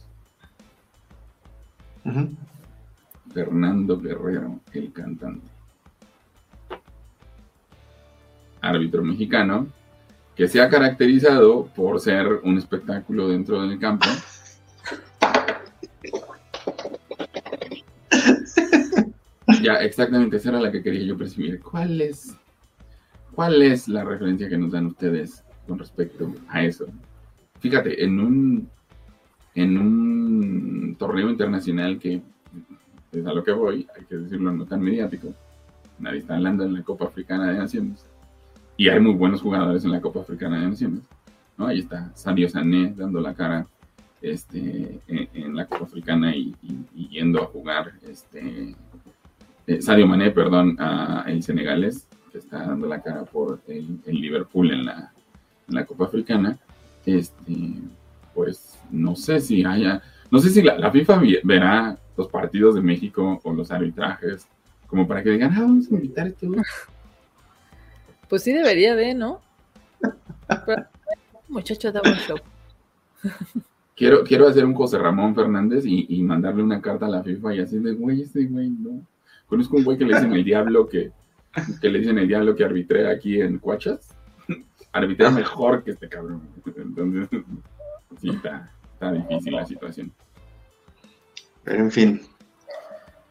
Fernando 3.32 3.98
Guerrero, 3.98 4.60
el 4.72 4.92
cantante. 4.92 5.46
Árbitro 8.60 9.02
mexicano 9.02 9.66
que 10.36 10.48
se 10.48 10.60
ha 10.60 10.68
caracterizado 10.68 11.66
por 11.66 12.00
ser 12.00 12.26
un 12.44 12.58
espectáculo 12.58 13.28
dentro 13.28 13.62
del 13.62 13.78
campo. 13.78 14.06
Ya, 19.64 19.76
exactamente, 19.76 20.36
esa 20.36 20.50
era 20.50 20.60
la 20.60 20.70
que 20.70 20.82
quería 20.82 21.04
yo 21.04 21.16
percibir. 21.16 21.58
¿Cuál 21.60 21.98
es, 22.02 22.36
¿Cuál 23.34 23.62
es 23.62 23.88
la 23.88 24.04
referencia 24.04 24.46
que 24.46 24.58
nos 24.58 24.72
dan 24.72 24.84
ustedes 24.86 25.42
con 25.66 25.78
respecto 25.78 26.30
a 26.48 26.62
eso? 26.62 26.86
Fíjate, 27.60 28.04
en 28.04 28.20
un, 28.20 28.68
en 29.54 29.78
un 29.78 30.96
torneo 30.98 31.30
internacional 31.30 31.98
que 31.98 32.20
es 33.12 33.26
a 33.26 33.32
lo 33.32 33.42
que 33.42 33.52
voy, 33.52 33.86
hay 33.98 34.04
que 34.04 34.16
decirlo 34.16 34.52
no 34.52 34.66
tan 34.66 34.82
mediático, 34.82 35.32
nadie 35.98 36.18
está 36.18 36.34
hablando 36.36 36.64
en 36.64 36.74
la 36.74 36.82
Copa 36.82 37.06
Africana 37.06 37.50
de 37.50 37.56
Naciones, 37.58 38.04
y 38.76 38.88
hay 38.90 39.00
muy 39.00 39.14
buenos 39.14 39.40
jugadores 39.40 39.82
en 39.86 39.92
la 39.92 40.00
Copa 40.02 40.20
Africana 40.20 40.60
de 40.60 40.68
Naciones, 40.68 41.00
¿no? 41.56 41.68
Ahí 41.68 41.78
está 41.78 42.10
Sadio 42.14 42.50
Sané 42.50 42.92
dando 42.94 43.20
la 43.20 43.32
cara 43.32 43.66
este, 44.20 45.00
en, 45.06 45.56
la 45.56 45.64
Copa 45.66 45.84
Africana 45.84 46.36
y, 46.36 46.54
y- 46.62 46.84
y 46.94 47.08
yendo 47.08 47.42
a 47.42 47.46
jugar, 47.46 47.92
este, 48.06 48.74
eh, 49.66 49.80
Sadio 49.80 50.06
Mané, 50.06 50.30
perdón, 50.30 50.76
a 50.78 51.24
el 51.26 51.42
Senegales, 51.42 52.06
que 52.30 52.38
está 52.38 52.66
dando 52.66 52.86
la 52.86 53.02
cara 53.02 53.24
por 53.24 53.60
el, 53.68 53.98
el 54.04 54.14
Liverpool 54.16 54.72
en 54.72 54.84
la, 54.86 55.12
en 55.68 55.74
la 55.74 55.86
Copa 55.86 56.04
Africana, 56.04 56.58
este, 57.06 57.74
pues 58.34 58.78
no 58.90 59.16
sé 59.16 59.40
si 59.40 59.64
haya, 59.64 60.02
no 60.30 60.38
sé 60.38 60.50
si 60.50 60.62
la, 60.62 60.78
la 60.78 60.90
FIFA 60.90 61.22
verá 61.44 61.98
los 62.16 62.28
partidos 62.28 62.74
de 62.74 62.82
México 62.82 63.40
o 63.42 63.52
los 63.52 63.70
arbitrajes 63.70 64.46
como 64.86 65.06
para 65.08 65.22
que 65.22 65.30
digan, 65.30 65.52
ah, 65.52 65.60
vamos 65.62 65.90
a 65.90 65.94
invitar 65.94 66.26
a 66.26 66.28
este 66.28 66.46
güey". 66.46 66.60
Pues 68.28 68.42
sí 68.42 68.52
debería 68.52 68.96
de, 68.96 69.14
¿no? 69.14 69.42
Pero, 70.66 70.86
muchacho 71.48 71.92
da 71.92 72.00
buen 72.00 72.14
show. 72.16 72.38
Quiero, 73.94 74.24
quiero 74.24 74.48
hacer 74.48 74.64
un 74.64 74.74
José 74.74 74.98
Ramón 74.98 75.34
Fernández 75.34 75.84
y, 75.86 76.06
y 76.08 76.22
mandarle 76.22 76.62
una 76.62 76.80
carta 76.80 77.06
a 77.06 77.10
la 77.10 77.22
FIFA 77.22 77.54
y 77.54 77.60
así 77.60 77.78
de, 77.78 77.92
güey, 77.92 78.22
este 78.22 78.46
güey, 78.46 78.70
no. 78.70 79.02
Conozco 79.46 79.76
un 79.76 79.84
güey 79.84 79.98
que 79.98 80.04
le 80.04 80.14
dicen 80.14 80.32
el 80.32 80.44
diablo 80.44 80.88
que, 80.88 81.12
que 81.80 81.88
le 81.88 81.98
dicen 81.98 82.18
el 82.18 82.28
diablo 82.28 82.54
que 82.54 82.64
arbitré 82.64 83.10
aquí 83.10 83.40
en 83.40 83.58
Cuachas. 83.58 84.14
Arbitré 84.92 85.30
mejor 85.30 85.82
que 85.82 85.92
este 85.92 86.08
cabrón. 86.08 86.42
Entonces, 86.76 87.28
sí, 88.20 88.30
está, 88.30 88.70
está 88.92 89.12
difícil 89.12 89.54
la 89.54 89.66
situación. 89.66 90.12
Pero 91.64 91.80
en 91.84 91.90
fin, 91.90 92.20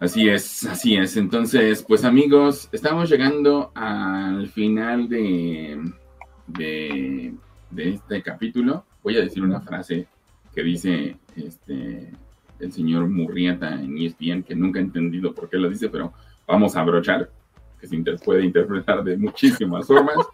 Así 0.03 0.27
es, 0.27 0.65
así 0.65 0.97
es. 0.97 1.15
Entonces, 1.15 1.81
pues 1.81 2.03
amigos, 2.03 2.67
estamos 2.73 3.09
llegando 3.09 3.71
al 3.73 4.49
final 4.49 5.07
de, 5.07 5.79
de, 6.47 7.33
de 7.71 7.89
este 7.89 8.21
capítulo. 8.21 8.85
Voy 9.01 9.15
a 9.15 9.21
decir 9.21 9.41
una 9.41 9.61
frase 9.61 10.05
que 10.53 10.61
dice 10.61 11.15
este 11.37 12.11
el 12.59 12.71
señor 12.71 13.07
Murrieta 13.07 13.73
en 13.81 13.97
ESPN, 13.97 14.43
que 14.43 14.55
nunca 14.55 14.79
he 14.79 14.83
entendido 14.83 15.33
por 15.33 15.49
qué 15.49 15.57
lo 15.57 15.69
dice, 15.69 15.89
pero 15.89 16.13
vamos 16.47 16.75
a 16.75 16.81
abrochar, 16.81 17.29
que 17.79 17.87
se 17.87 17.95
inter- 17.95 18.19
puede 18.23 18.45
interpretar 18.45 19.03
de 19.03 19.17
muchísimas 19.17 19.85
formas. 19.87 20.15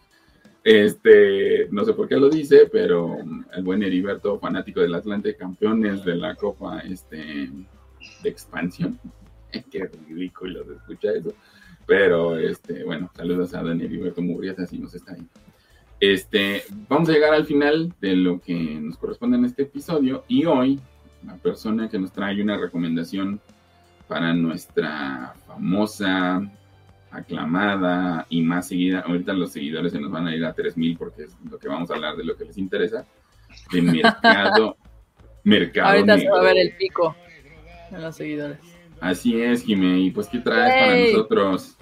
Este, 0.62 1.70
no 1.72 1.86
sé 1.86 1.94
por 1.94 2.08
qué 2.10 2.18
lo 2.18 2.30
dice, 2.30 2.70
pero 2.72 3.18
el 3.54 3.64
buen 3.64 3.82
Heriberto, 3.82 4.38
fanático 4.40 4.82
del 4.82 4.94
Atlante, 4.94 5.36
campeones 5.36 6.04
de 6.04 6.16
la 6.16 6.36
Copa 6.36 6.80
este, 6.82 7.50
de 8.22 8.30
expansión. 8.30 9.00
Qué 9.72 9.90
ridículo 10.08 10.66
se 10.66 10.74
escucha 10.74 11.12
eso. 11.14 11.34
Pero, 11.88 12.38
este, 12.38 12.84
bueno, 12.84 13.10
saludos 13.16 13.54
a 13.56 13.64
Daniel 13.64 13.88
Heriberto 13.88 14.22
Murrieta 14.22 14.68
si 14.68 14.78
nos 14.78 14.94
está 14.94 15.14
ahí. 15.14 15.26
Este, 16.00 16.64
vamos 16.88 17.10
a 17.10 17.14
llegar 17.14 17.34
al 17.34 17.46
final 17.46 17.94
de 18.00 18.16
lo 18.18 18.40
que 18.40 18.54
nos 18.82 18.98
corresponde 18.98 19.38
en 19.38 19.46
este 19.46 19.64
episodio 19.64 20.24
y 20.28 20.46
hoy 20.46 20.80
la 21.26 21.36
persona 21.36 21.90
que 21.90 22.00
nos 22.00 22.12
trae 22.12 22.42
una 22.42 22.58
recomendación 22.58 23.40
para 24.08 24.34
nuestra 24.34 25.34
famosa, 25.46 26.42
aclamada 27.12 28.26
y 28.30 28.42
más 28.42 28.68
seguida, 28.68 29.02
ahorita 29.02 29.34
los 29.34 29.52
seguidores 29.52 29.92
se 29.92 30.00
nos 30.00 30.12
van 30.12 30.28
a 30.28 30.36
ir 30.36 30.46
a 30.46 30.54
3000 30.54 30.98
porque 30.98 31.24
es 31.24 31.36
lo 31.50 31.58
que 31.58 31.68
vamos 31.68 31.90
a 31.90 31.96
hablar 31.96 32.16
de 32.16 32.24
lo 32.24 32.36
que 32.36 32.46
les 32.46 32.58
interesa, 32.58 33.06
de 33.72 33.82
mercado, 33.82 34.78
mercado 35.44 35.90
Ahorita 35.90 36.18
se 36.18 36.30
va 36.30 36.40
a 36.40 36.44
ver 36.44 36.58
el 36.58 36.76
pico 36.76 37.16
en 37.92 38.02
los 38.02 38.16
seguidores. 38.16 38.60
Así 39.02 39.42
es, 39.42 39.64
Jimé, 39.64 40.00
y 40.00 40.12
pues 40.12 40.28
¿qué 40.28 40.40
traes 40.40 40.74
para 40.74 41.00
nosotros? 41.00 41.78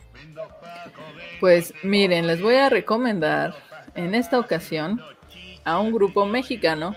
Pues 1.39 1.73
miren, 1.83 2.27
les 2.27 2.41
voy 2.41 2.55
a 2.55 2.69
recomendar 2.69 3.55
en 3.95 4.15
esta 4.15 4.39
ocasión 4.39 5.01
a 5.63 5.79
un 5.79 5.91
grupo 5.91 6.25
mexicano 6.25 6.95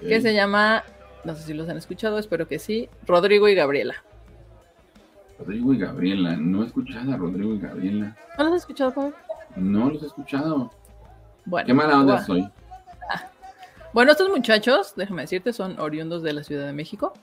que 0.00 0.20
se 0.20 0.34
llama, 0.34 0.84
no 1.26 1.34
sé 1.34 1.42
si 1.42 1.54
los 1.54 1.68
han 1.68 1.76
escuchado, 1.76 2.18
espero 2.18 2.46
que 2.48 2.58
sí, 2.58 2.88
Rodrigo 3.06 3.48
y 3.48 3.54
Gabriela. 3.54 3.96
Rodrigo 5.38 5.74
y 5.74 5.78
Gabriela, 5.78 6.36
no 6.36 6.62
he 6.62 6.66
escuchado 6.66 7.12
a 7.12 7.16
Rodrigo 7.16 7.52
y 7.54 7.58
Gabriela, 7.58 8.16
¿No 8.38 8.44
los 8.44 8.52
has 8.54 8.60
escuchado, 8.60 8.94
Pablo? 8.94 9.14
no 9.56 9.90
los 9.90 10.02
he 10.02 10.06
escuchado. 10.06 10.70
Bueno, 11.44 11.66
Qué 11.66 11.74
mala 11.74 12.00
onda 12.00 12.24
soy. 12.24 12.48
Bueno, 13.92 14.12
estos 14.12 14.28
muchachos, 14.28 14.92
déjame 14.94 15.22
decirte, 15.22 15.52
son 15.52 15.78
oriundos 15.80 16.22
de 16.22 16.32
la 16.32 16.44
Ciudad 16.44 16.66
de 16.66 16.72
México. 16.72 17.14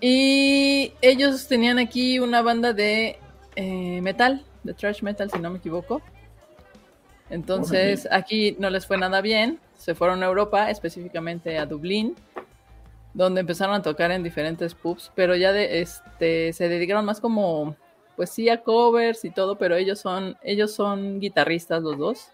Y 0.00 0.92
ellos 1.00 1.48
tenían 1.48 1.78
aquí 1.78 2.18
una 2.20 2.42
banda 2.42 2.72
de 2.72 3.18
eh, 3.56 4.00
metal, 4.02 4.44
de 4.62 4.74
thrash 4.74 5.02
metal, 5.02 5.30
si 5.30 5.38
no 5.38 5.50
me 5.50 5.58
equivoco. 5.58 6.00
Entonces, 7.28 8.06
aquí 8.10 8.56
no 8.58 8.70
les 8.70 8.86
fue 8.86 8.98
nada 8.98 9.20
bien. 9.20 9.58
Se 9.76 9.94
fueron 9.94 10.22
a 10.22 10.26
Europa, 10.26 10.70
específicamente 10.70 11.58
a 11.58 11.66
Dublín, 11.66 12.14
donde 13.14 13.40
empezaron 13.42 13.74
a 13.74 13.82
tocar 13.82 14.10
en 14.10 14.22
diferentes 14.22 14.74
pubs, 14.74 15.10
pero 15.14 15.36
ya 15.36 15.52
de 15.52 15.80
este 15.80 16.52
se 16.52 16.68
dedicaron 16.68 17.04
más 17.04 17.20
como 17.20 17.76
pues 18.16 18.30
sí 18.30 18.48
a 18.48 18.62
covers 18.62 19.24
y 19.24 19.30
todo, 19.30 19.56
pero 19.56 19.76
ellos 19.76 19.98
son 20.00 20.36
ellos 20.42 20.72
son 20.74 21.20
guitarristas 21.20 21.82
los 21.82 21.98
dos. 21.98 22.28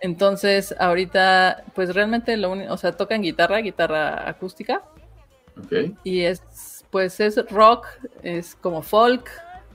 Entonces, 0.00 0.74
ahorita 0.78 1.64
pues 1.74 1.94
realmente 1.94 2.36
lo 2.36 2.50
único, 2.52 2.72
o 2.72 2.76
sea, 2.76 2.92
tocan 2.92 3.22
guitarra, 3.22 3.58
guitarra 3.58 4.28
acústica. 4.28 4.82
Y 6.04 6.20
es 6.22 6.84
pues 6.90 7.18
es 7.20 7.36
rock, 7.50 7.86
es 8.22 8.54
como 8.56 8.80
folk, 8.82 9.28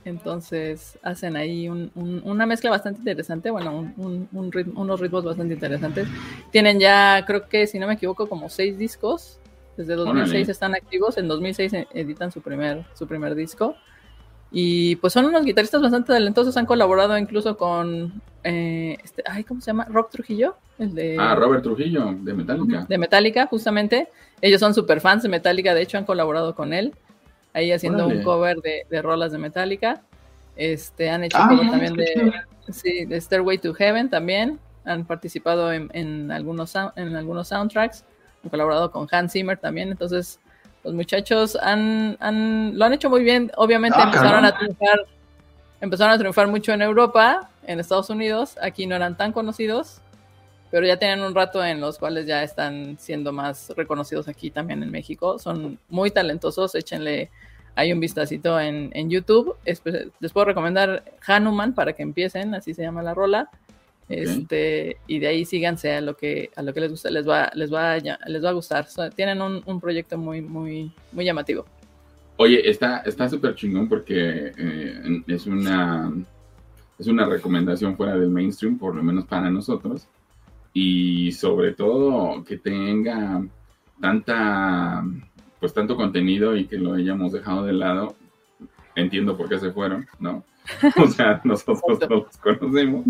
entonces 0.04 0.98
hacen 1.02 1.36
ahí 1.36 1.68
un- 1.68 1.90
un- 1.94 2.22
una 2.24 2.46
mezcla 2.46 2.70
bastante 2.70 3.00
interesante, 3.00 3.50
bueno, 3.50 3.92
un 3.96 4.52
ritmo- 4.52 4.80
unos 4.80 4.98
ritmos 5.00 5.24
bastante 5.24 5.54
interesantes. 5.54 6.08
Tienen 6.50 6.80
ya, 6.80 7.22
creo 7.26 7.48
que 7.48 7.66
si 7.66 7.78
no 7.78 7.86
me 7.86 7.94
equivoco, 7.94 8.28
como 8.28 8.48
seis 8.48 8.78
discos 8.78 9.38
Desde 9.76 9.94
2006 9.94 10.48
están 10.48 10.74
activos, 10.74 11.16
en 11.16 11.28
2006 11.28 11.72
editan 11.94 12.30
su 12.30 12.40
primer, 12.42 12.84
su 12.94 13.06
primer 13.06 13.34
disco. 13.34 13.74
Y 14.54 14.96
pues 14.96 15.14
son 15.14 15.24
unos 15.24 15.44
guitarristas 15.46 15.80
bastante 15.80 16.12
talentosos, 16.12 16.54
han 16.58 16.66
colaborado 16.66 17.16
incluso 17.16 17.56
con, 17.56 18.20
eh, 18.44 18.98
este, 19.02 19.22
ay, 19.26 19.44
¿cómo 19.44 19.62
se 19.62 19.68
llama? 19.68 19.86
Rock 19.86 20.10
Trujillo, 20.10 20.56
el 20.78 20.94
de... 20.94 21.16
Ah, 21.18 21.34
Robert 21.34 21.62
Trujillo, 21.62 22.14
de 22.20 22.34
Metallica. 22.34 22.84
De 22.86 22.98
Metallica, 22.98 23.46
justamente. 23.46 24.08
Ellos 24.42 24.60
son 24.60 24.74
super 24.74 25.00
fans 25.00 25.22
de 25.22 25.30
Metallica, 25.30 25.72
de 25.74 25.80
hecho 25.80 25.96
han 25.96 26.04
colaborado 26.04 26.54
con 26.54 26.74
él, 26.74 26.94
ahí 27.54 27.72
haciendo 27.72 28.06
un 28.06 28.22
cover 28.22 28.58
de, 28.58 28.84
de, 28.90 29.00
rolas 29.00 29.32
de 29.32 29.38
Metallica. 29.38 30.02
Este, 30.54 31.08
han 31.08 31.24
hecho 31.24 31.38
ah, 31.40 31.48
también 31.48 31.94
de, 31.94 32.32
sí, 32.70 33.06
de 33.06 33.18
Stairway 33.18 33.56
to 33.56 33.72
Heaven 33.72 34.10
también, 34.10 34.58
han 34.84 35.06
participado 35.06 35.72
en, 35.72 35.88
en, 35.94 36.30
algunos, 36.30 36.74
en 36.96 37.16
algunos 37.16 37.48
soundtracks, 37.48 38.04
colaborado 38.50 38.90
con 38.90 39.06
Hans 39.10 39.32
Zimmer 39.32 39.58
también, 39.58 39.90
entonces 39.90 40.40
los 40.84 40.94
muchachos 40.94 41.56
han, 41.60 42.16
han, 42.20 42.78
lo 42.78 42.84
han 42.84 42.92
hecho 42.92 43.08
muy 43.08 43.22
bien. 43.22 43.50
Obviamente 43.56 43.98
ah, 44.00 44.04
empezaron 44.04 44.44
a 44.44 44.56
triunfar, 44.56 45.06
empezaron 45.80 46.14
a 46.14 46.18
triunfar 46.18 46.48
mucho 46.48 46.72
en 46.72 46.82
Europa, 46.82 47.50
en 47.66 47.80
Estados 47.80 48.10
Unidos. 48.10 48.56
Aquí 48.60 48.86
no 48.86 48.96
eran 48.96 49.16
tan 49.16 49.32
conocidos, 49.32 50.00
pero 50.70 50.86
ya 50.86 50.98
tienen 50.98 51.20
un 51.20 51.34
rato 51.34 51.64
en 51.64 51.80
los 51.80 51.98
cuales 51.98 52.26
ya 52.26 52.42
están 52.42 52.98
siendo 52.98 53.32
más 53.32 53.72
reconocidos 53.76 54.26
aquí 54.26 54.50
también 54.50 54.82
en 54.82 54.90
México. 54.90 55.38
Son 55.38 55.78
muy 55.88 56.10
talentosos, 56.10 56.74
échenle 56.74 57.30
hay 57.74 57.92
un 57.92 58.00
vistacito 58.00 58.60
en, 58.60 58.90
en 58.92 59.08
YouTube. 59.08 59.56
Les 59.64 60.32
puedo 60.32 60.44
recomendar 60.44 61.04
Hanuman 61.26 61.74
para 61.74 61.94
que 61.94 62.02
empiecen, 62.02 62.54
así 62.54 62.74
se 62.74 62.82
llama 62.82 63.02
la 63.02 63.14
rola. 63.14 63.50
Este, 64.08 64.98
y 65.06 65.20
de 65.20 65.26
ahí 65.26 65.44
síganse 65.44 65.92
a 65.92 66.00
lo 66.00 66.16
que, 66.16 66.50
a 66.56 66.62
lo 66.62 66.74
que 66.74 66.80
les 66.80 66.90
gusta, 66.90 67.10
les 67.10 67.26
va, 67.26 67.50
les 67.54 67.72
va, 67.72 67.96
les 67.98 68.44
va 68.44 68.48
a 68.48 68.52
gustar. 68.52 68.86
tienen 69.14 69.40
un, 69.40 69.80
proyecto 69.80 70.18
muy, 70.18 70.42
muy, 70.42 70.92
muy 71.12 71.24
llamativo. 71.24 71.64
Oye, 72.36 72.68
está, 72.68 72.98
está 72.98 73.28
súper 73.28 73.54
chingón 73.54 73.88
porque 73.88 74.52
eh, 74.56 75.22
es 75.26 75.46
una 75.46 76.12
es 77.02 77.08
una 77.08 77.26
recomendación 77.26 77.96
fuera 77.96 78.16
del 78.16 78.30
mainstream, 78.30 78.78
por 78.78 78.94
lo 78.94 79.02
menos 79.02 79.26
para 79.26 79.50
nosotros. 79.50 80.06
Y 80.72 81.32
sobre 81.32 81.72
todo 81.72 82.44
que 82.44 82.58
tenga 82.58 83.44
tanta, 84.00 85.04
pues 85.58 85.74
tanto 85.74 85.96
contenido 85.96 86.56
y 86.56 86.66
que 86.66 86.78
lo 86.78 86.94
hayamos 86.94 87.32
dejado 87.32 87.64
de 87.64 87.72
lado. 87.72 88.14
Entiendo 88.94 89.36
por 89.36 89.48
qué 89.48 89.58
se 89.58 89.72
fueron, 89.72 90.06
¿no? 90.20 90.44
O 91.02 91.08
sea, 91.08 91.40
nosotros 91.42 91.98
no 92.08 92.16
los 92.16 92.36
conocemos. 92.36 93.04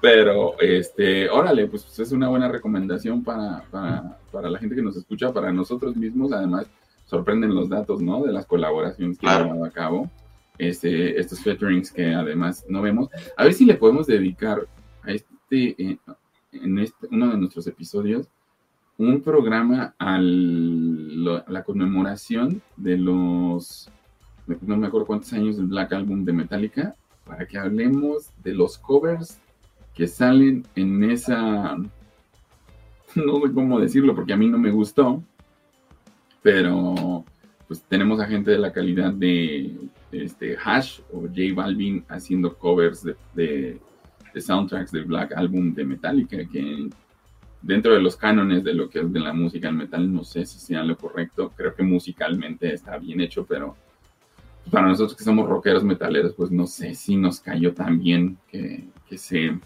Pero, 0.00 0.58
este, 0.60 1.28
órale, 1.28 1.66
pues 1.66 1.98
es 1.98 2.12
una 2.12 2.28
buena 2.28 2.48
recomendación 2.48 3.24
para, 3.24 3.64
para, 3.70 4.50
la 4.50 4.58
gente 4.58 4.76
que 4.76 4.82
nos 4.82 4.96
escucha, 4.96 5.32
para 5.32 5.52
nosotros 5.52 5.96
mismos. 5.96 6.32
Además, 6.32 6.66
sorprenden 7.06 7.54
los 7.54 7.68
datos, 7.68 8.00
¿no? 8.02 8.22
De 8.22 8.32
las 8.32 8.46
colaboraciones 8.46 9.18
que 9.18 9.26
han 9.26 9.44
llevado 9.44 9.64
a 9.64 9.70
cabo. 9.70 10.10
Este, 10.58 11.20
estos 11.20 11.40
featurings 11.40 11.92
que 11.92 12.14
además 12.14 12.64
no 12.68 12.82
vemos. 12.82 13.08
A 13.36 13.44
ver 13.44 13.52
si 13.52 13.64
le 13.64 13.74
podemos 13.74 14.06
dedicar 14.06 14.66
a 15.02 15.10
este, 15.10 15.74
eh, 15.82 15.98
en 16.52 16.78
este, 16.78 17.08
uno 17.10 17.28
de 17.28 17.36
nuestros 17.36 17.66
episodios, 17.66 18.28
un 18.98 19.20
programa 19.20 19.94
a 19.98 20.18
la 20.18 21.64
conmemoración 21.64 22.62
de 22.76 22.96
los, 22.96 23.90
no 24.46 24.76
me 24.76 24.86
acuerdo 24.86 25.06
cuántos 25.06 25.32
años 25.34 25.58
del 25.58 25.66
Black 25.66 25.92
Album 25.92 26.24
de 26.24 26.32
Metallica, 26.32 26.96
para 27.26 27.46
que 27.46 27.58
hablemos 27.58 28.30
de 28.42 28.54
los 28.54 28.78
covers 28.78 29.38
que 29.96 30.06
salen 30.06 30.64
en 30.76 31.02
esa, 31.10 31.74
no 33.14 33.40
sé 33.40 33.52
cómo 33.54 33.80
decirlo, 33.80 34.14
porque 34.14 34.34
a 34.34 34.36
mí 34.36 34.46
no 34.46 34.58
me 34.58 34.70
gustó, 34.70 35.22
pero 36.42 37.24
pues 37.66 37.82
tenemos 37.82 38.20
a 38.20 38.26
gente 38.26 38.52
de 38.52 38.58
la 38.58 38.72
calidad 38.72 39.12
de 39.12 39.74
este, 40.12 40.56
Hash 40.62 41.00
o 41.12 41.22
J 41.22 41.54
Balvin 41.54 42.04
haciendo 42.08 42.56
covers 42.56 43.02
de, 43.02 43.80
de, 44.32 44.40
soundtracks 44.40 44.92
del 44.92 45.06
Black 45.06 45.32
Album 45.32 45.74
de 45.74 45.84
Metallica, 45.86 46.36
que 46.46 46.90
dentro 47.62 47.94
de 47.94 48.00
los 48.00 48.16
cánones 48.16 48.62
de 48.62 48.74
lo 48.74 48.90
que 48.90 49.00
es 49.00 49.10
de 49.10 49.18
la 49.18 49.32
música 49.32 49.68
en 49.68 49.78
metal, 49.78 50.12
no 50.12 50.24
sé 50.24 50.44
si 50.44 50.58
sea 50.58 50.84
lo 50.84 50.96
correcto, 50.98 51.50
creo 51.56 51.74
que 51.74 51.82
musicalmente 51.82 52.72
está 52.74 52.98
bien 52.98 53.22
hecho, 53.22 53.46
pero 53.46 53.74
para 54.70 54.88
nosotros 54.88 55.16
que 55.16 55.24
somos 55.24 55.48
rockeros 55.48 55.82
metaleros, 55.84 56.34
pues 56.34 56.50
no 56.50 56.66
sé 56.66 56.94
si 56.94 57.16
nos 57.16 57.40
cayó 57.40 57.72
tan 57.72 57.98
bien 57.98 58.36
que 58.50 58.84
se 59.16 59.58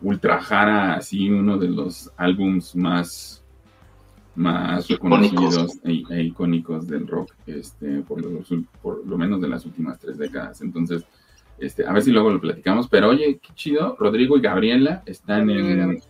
ultrajara 0.00 0.94
así 0.94 1.28
uno 1.30 1.58
de 1.58 1.68
los 1.68 2.10
álbums 2.16 2.76
más 2.76 3.44
más 4.34 4.86
reconocidos 4.86 5.78
e, 5.82 6.02
e, 6.10 6.22
icónicos 6.22 6.86
del 6.86 7.08
rock, 7.08 7.32
este, 7.46 8.02
por 8.02 8.22
lo, 8.22 8.40
por 8.80 9.04
lo 9.04 9.18
menos 9.18 9.40
de 9.40 9.48
las 9.48 9.66
últimas 9.66 9.98
tres 9.98 10.16
décadas. 10.16 10.60
Entonces, 10.60 11.04
este, 11.58 11.84
a 11.84 11.92
ver 11.92 12.02
si 12.02 12.12
luego 12.12 12.30
lo 12.30 12.40
platicamos. 12.40 12.86
Pero 12.86 13.08
oye, 13.08 13.40
qué 13.42 13.52
chido, 13.54 13.96
Rodrigo 13.98 14.38
y 14.38 14.40
Gabriela 14.40 15.02
están 15.06 15.50
en, 15.50 15.94
los 15.94 16.04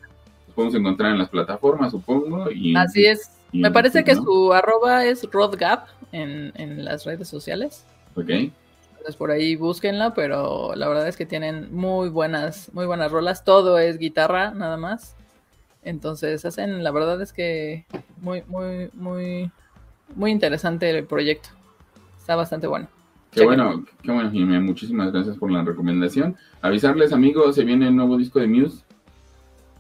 podemos 0.55 0.75
encontrar 0.75 1.13
en 1.13 1.19
las 1.19 1.31
plataformas, 1.31 1.93
supongo. 1.93 2.51
Y, 2.51 2.77
Así 2.77 3.07
es. 3.07 3.31
Me 3.51 3.71
parece 3.71 4.05
que 4.05 4.15
su 4.15 4.53
arroba 4.53 5.07
es 5.07 5.27
rodgap 5.33 5.87
en, 6.13 6.53
en 6.57 6.85
las 6.85 7.07
redes 7.07 7.29
sociales. 7.29 7.87
Ok 8.15 8.51
por 9.17 9.31
ahí 9.31 9.57
búsquenla, 9.57 10.15
pero 10.15 10.75
la 10.75 10.89
verdad 10.89 11.09
es 11.09 11.17
que 11.17 11.27
tienen 11.27 11.75
muy 11.75 12.09
buenas, 12.09 12.71
muy 12.73 12.87
buenas 12.87 13.11
rolas. 13.11 13.45
Todo 13.45 13.79
es 13.79 13.99
guitarra, 13.99 14.53
nada 14.53 14.77
más. 14.77 15.17
Entonces 15.83 16.45
hacen, 16.45 16.83
la 16.83 16.91
verdad 16.91 17.21
es 17.23 17.33
que 17.33 17.87
muy, 18.21 18.43
muy, 18.47 18.91
muy, 18.93 19.51
muy 20.15 20.31
interesante 20.31 20.91
el 20.91 21.05
proyecto. 21.05 21.51
Está 22.19 22.37
bastante 22.37 22.67
bueno. 22.67 22.89
Qué 23.31 23.45
bueno, 23.45 23.85
qué 24.03 24.11
bueno, 24.11 24.31
Jimmy. 24.31 24.59
Muchísimas 24.61 25.13
gracias 25.13 25.37
por 25.37 25.51
la 25.51 25.63
recomendación. 25.63 26.37
Avisarles, 26.63 27.13
amigos, 27.13 27.55
se 27.55 27.65
viene 27.65 27.89
el 27.89 27.97
nuevo 27.97 28.17
disco 28.17 28.39
de 28.39 28.47
Muse. 28.47 28.85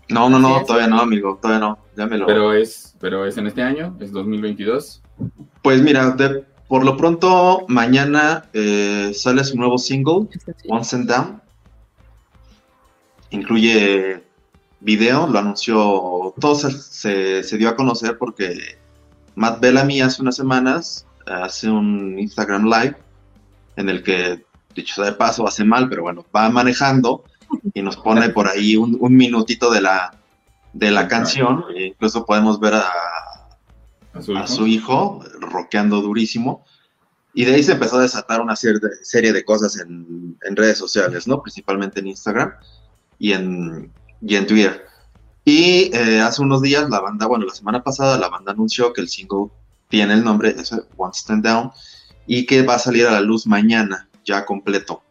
No, 0.08 0.30
no, 0.30 0.38
no, 0.38 0.64
todavía 0.64 0.88
no, 0.88 1.00
amigo, 1.00 1.38
todavía 1.40 1.66
no. 1.66 1.78
Llámelo. 1.96 2.26
Pero 2.26 2.52
es, 2.54 2.96
pero 3.00 3.26
es 3.26 3.36
en 3.36 3.46
este 3.46 3.62
año, 3.62 3.96
es 4.00 4.12
2022. 4.12 5.02
Pues 5.62 5.82
mira, 5.82 6.10
de, 6.12 6.44
por 6.68 6.84
lo 6.84 6.96
pronto, 6.96 7.64
mañana 7.68 8.44
eh, 8.52 9.12
sale 9.14 9.42
su 9.42 9.56
nuevo 9.56 9.78
single, 9.78 10.28
Once 10.68 10.94
and 10.94 11.08
Down. 11.08 11.42
Incluye 13.30 14.22
video, 14.80 15.26
lo 15.26 15.38
anunció, 15.38 16.34
todo 16.38 16.54
se, 16.54 17.42
dio 17.58 17.68
a 17.68 17.76
conocer 17.76 18.16
porque 18.18 18.78
Matt 19.34 19.60
Bellamy 19.60 20.00
hace 20.00 20.22
unas 20.22 20.36
semanas 20.36 21.06
hace 21.26 21.68
un 21.68 22.18
Instagram 22.18 22.64
Live 22.64 22.96
en 23.76 23.88
el 23.88 24.02
que, 24.02 24.44
dicho 24.74 24.94
sea 24.94 25.04
de 25.04 25.12
paso, 25.12 25.46
hace 25.46 25.64
mal, 25.64 25.88
pero 25.88 26.02
bueno, 26.02 26.24
va 26.34 26.48
manejando 26.48 27.24
y 27.74 27.82
nos 27.82 27.96
pone 27.96 28.28
por 28.30 28.48
ahí 28.48 28.76
un, 28.76 28.98
minutito 29.16 29.70
de 29.70 29.80
la, 29.80 30.14
de 30.72 30.90
la 30.90 31.08
canción. 31.08 31.64
E 31.74 31.86
incluso 31.86 32.24
podemos 32.24 32.58
ver 32.60 32.74
a, 32.74 32.90
a 34.14 34.46
su, 34.46 34.66
hijo? 34.66 35.22
Rockeando 35.50 36.00
durísimo. 36.00 36.64
Y 37.34 37.44
de 37.44 37.54
ahí 37.54 37.62
se 37.62 37.72
empezó 37.72 37.98
a 37.98 38.02
desatar 38.02 38.40
una 38.40 38.54
de, 38.54 38.80
serie 39.02 39.32
de 39.32 39.44
cosas 39.44 39.78
en, 39.78 40.36
redes 40.56 40.78
sociales, 40.78 41.28
¿no? 41.28 41.42
Principalmente 41.42 42.00
en 42.00 42.08
Instagram 42.08 42.52
y 43.18 43.32
en, 43.32 43.92
y 44.20 44.36
en 44.36 44.46
Twitter. 44.46 44.86
Y 45.44 45.94
eh, 45.94 46.20
hace 46.20 46.42
unos 46.42 46.62
días 46.62 46.88
la 46.90 47.00
banda, 47.00 47.26
bueno, 47.26 47.46
la 47.46 47.54
semana 47.54 47.82
pasada 47.82 48.18
la 48.18 48.28
banda 48.28 48.52
anunció 48.52 48.92
que 48.92 49.00
el 49.00 49.08
single 49.08 49.48
tiene 49.88 50.14
el 50.14 50.24
nombre 50.24 50.52
de 50.52 50.62
One 50.96 51.12
Stand 51.14 51.44
Down 51.44 51.70
y 52.26 52.44
que 52.44 52.62
va 52.62 52.74
a 52.74 52.78
salir 52.78 53.06
a 53.06 53.12
la 53.12 53.20
luz 53.20 53.46
mañana, 53.46 54.08
ya 54.24 54.44
completo. 54.44 55.02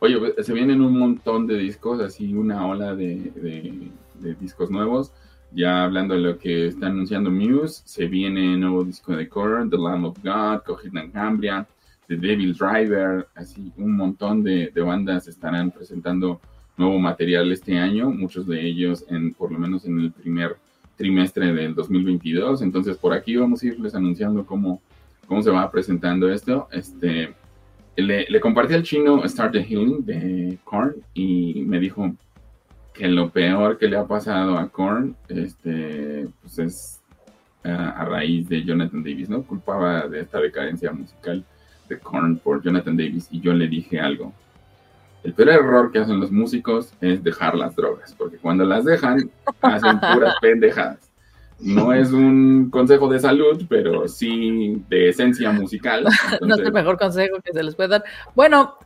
Oye, 0.00 0.16
se 0.42 0.52
vienen 0.52 0.80
un 0.80 0.98
montón 0.98 1.46
de 1.46 1.58
discos, 1.58 2.00
así 2.00 2.32
una 2.34 2.66
ola 2.66 2.94
de 2.94 3.90
discos 4.40 4.70
nuevos. 4.70 5.12
Ya 5.52 5.84
hablando 5.84 6.14
de 6.14 6.20
lo 6.20 6.38
que 6.38 6.68
está 6.68 6.86
anunciando 6.86 7.30
Muse, 7.30 7.82
se 7.84 8.06
viene 8.06 8.54
el 8.54 8.60
nuevo 8.60 8.84
disco 8.84 9.16
de 9.16 9.28
Korn, 9.28 9.68
The 9.68 9.76
Lamb 9.76 10.04
of 10.04 10.18
God, 10.22 10.62
Coheed 10.64 11.12
Cambria, 11.12 11.66
The 12.06 12.16
Devil 12.16 12.54
Driver, 12.54 13.26
así 13.34 13.72
un 13.76 13.96
montón 13.96 14.44
de, 14.44 14.72
bandas 14.76 15.26
estarán 15.26 15.70
presentando 15.70 16.40
nuevo 16.76 16.98
material 16.98 17.50
este 17.50 17.78
año, 17.78 18.10
muchos 18.10 18.46
de 18.46 18.64
ellos 18.64 19.04
en 19.08 19.34
por 19.34 19.52
lo 19.52 19.58
menos 19.58 19.84
en 19.84 19.98
el 19.98 20.12
primer 20.12 20.56
trimestre 20.96 21.52
del 21.52 21.74
2022. 21.74 22.62
Entonces 22.62 22.96
por 22.96 23.12
aquí 23.12 23.36
vamos 23.36 23.62
a 23.62 23.66
irles 23.66 23.94
anunciando 23.94 24.46
cómo, 24.46 24.80
cómo 25.26 25.42
se 25.42 25.50
va 25.50 25.70
presentando 25.70 26.32
esto. 26.32 26.68
Este, 26.72 27.34
le, 27.96 28.26
le 28.28 28.40
compartí 28.40 28.74
al 28.74 28.84
chino 28.84 29.26
Start 29.28 29.52
the 29.52 29.64
Healing 29.64 30.04
de 30.04 30.58
Korn 30.64 30.94
y 31.12 31.62
me 31.66 31.80
dijo, 31.80 32.14
que 33.00 33.08
lo 33.08 33.30
peor 33.30 33.78
que 33.78 33.88
le 33.88 33.96
ha 33.96 34.06
pasado 34.06 34.58
a 34.58 34.68
Korn 34.68 35.16
este, 35.28 36.28
pues 36.42 36.58
es 36.58 37.00
a 37.64 38.04
raíz 38.04 38.46
de 38.46 38.62
Jonathan 38.62 39.02
Davis, 39.02 39.30
¿no? 39.30 39.42
Culpaba 39.42 40.06
de 40.06 40.20
esta 40.20 40.38
decadencia 40.38 40.92
musical 40.92 41.42
de 41.88 41.98
Korn 41.98 42.36
por 42.36 42.62
Jonathan 42.62 42.98
Davis 42.98 43.26
y 43.30 43.40
yo 43.40 43.54
le 43.54 43.68
dije 43.68 43.98
algo. 43.98 44.34
El 45.24 45.32
peor 45.32 45.48
error 45.48 45.90
que 45.90 46.00
hacen 46.00 46.20
los 46.20 46.30
músicos 46.30 46.92
es 47.00 47.24
dejar 47.24 47.54
las 47.54 47.74
drogas, 47.74 48.14
porque 48.18 48.36
cuando 48.36 48.64
las 48.64 48.84
dejan 48.84 49.30
hacen 49.62 49.98
puras 49.98 50.34
pendejadas. 50.42 51.10
no 51.58 51.94
es 51.94 52.12
un 52.12 52.68
consejo 52.68 53.08
de 53.08 53.18
salud, 53.18 53.64
pero 53.66 54.08
sí 54.08 54.82
de 54.90 55.08
esencia 55.08 55.52
musical. 55.52 56.04
no 56.42 56.54
es 56.54 56.60
el 56.60 56.72
mejor 56.72 56.98
consejo 56.98 57.38
que 57.42 57.54
se 57.54 57.62
les 57.62 57.74
puede 57.74 57.88
dar. 57.88 58.04
Bueno, 58.34 58.76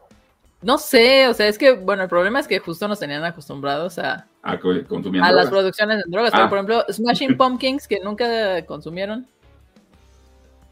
no 0.65 0.78
sé, 0.78 1.28
o 1.28 1.35
sea, 1.35 1.47
es 1.47 1.59
que, 1.59 1.73
bueno, 1.73 2.03
el 2.05 2.09
problema 2.09 2.41
es 2.41 2.49
que 2.49 2.59
justo 2.59 2.89
nos 2.89 2.99
tenían 2.99 3.23
acostumbrados 3.24 3.99
a, 3.99 4.27
a 4.43 4.59
co- 4.59 4.73
consumir 4.89 5.23
a 5.23 5.31
las 5.31 5.51
producciones 5.51 5.99
de 5.99 6.05
drogas. 6.07 6.31
Ah. 6.35 6.36
Pero, 6.39 6.49
por 6.49 6.59
ejemplo, 6.59 6.85
Smashing 6.93 7.36
Pumpkins, 7.36 7.86
que 7.86 8.01
nunca 8.01 8.65
consumieron. 8.66 9.27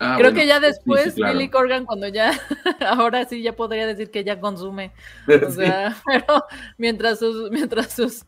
Ah, 0.04 0.14
Creo 0.18 0.32
bueno, 0.32 0.40
que 0.40 0.46
ya 0.48 0.56
sí, 0.56 0.60
sí, 0.62 0.66
después 0.66 1.14
claro. 1.14 1.32
Billy 1.34 1.48
Corgan, 1.48 1.84
cuando 1.86 2.08
ya, 2.08 2.32
ahora 2.88 3.24
sí 3.24 3.40
ya 3.40 3.52
podría 3.52 3.86
decir 3.86 4.10
que 4.10 4.24
ya 4.24 4.40
consume. 4.40 4.90
O 5.28 5.50
Sí. 5.50 5.56
sea, 5.58 5.96
pero 6.04 6.42
mientras 6.76 7.20
sus, 7.20 7.50
mientras 7.52 7.92
sus, 7.92 8.24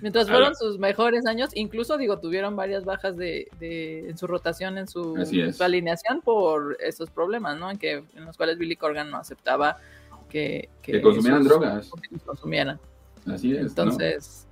mientras 0.00 0.28
fueron 0.30 0.54
sus 0.54 0.78
mejores 0.78 1.26
años, 1.26 1.50
incluso 1.54 1.96
digo, 1.96 2.20
tuvieron 2.20 2.54
varias 2.54 2.84
bajas 2.84 3.16
de, 3.16 3.48
de 3.58 4.08
en 4.08 4.16
su 4.16 4.28
rotación, 4.28 4.78
en 4.78 4.86
su, 4.86 5.16
su 5.52 5.64
alineación 5.64 6.20
por 6.20 6.76
esos 6.78 7.10
problemas, 7.10 7.56
¿no? 7.58 7.72
En 7.72 7.78
que, 7.78 8.04
en 8.14 8.24
los 8.24 8.36
cuales 8.36 8.56
Billy 8.56 8.76
Corgan 8.76 9.10
no 9.10 9.16
aceptaba 9.16 9.78
que, 10.28 10.68
Que 10.82 11.00
consumieran 11.00 11.40
sus- 11.42 11.48
drogas. 11.48 11.90
que 12.10 12.18
consumieran. 12.18 12.78
Así 13.26 13.52
es. 13.52 13.60
¿no? 13.62 13.66
Entonces, 13.68 14.46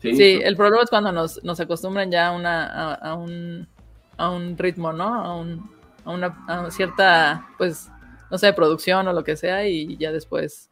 sí, 0.00 0.16
sí, 0.16 0.40
el 0.42 0.56
problema 0.56 0.82
es 0.82 0.90
cuando 0.90 1.12
nos, 1.12 1.42
nos 1.44 1.60
acostumbran 1.60 2.10
ya 2.10 2.28
a 2.28 2.32
una, 2.32 2.66
a, 2.66 2.94
a 2.94 3.14
un, 3.14 3.66
a 4.16 4.30
un 4.30 4.56
ritmo, 4.58 4.92
¿no? 4.92 5.14
A 5.14 5.36
un, 5.36 5.70
a 6.04 6.10
una 6.10 6.26
a 6.48 6.70
cierta, 6.70 7.46
pues, 7.58 7.88
no 8.30 8.38
sé, 8.38 8.52
producción 8.52 9.06
o 9.08 9.12
lo 9.12 9.22
que 9.24 9.36
sea, 9.36 9.66
y 9.68 9.96
ya 9.96 10.10
después 10.12 10.70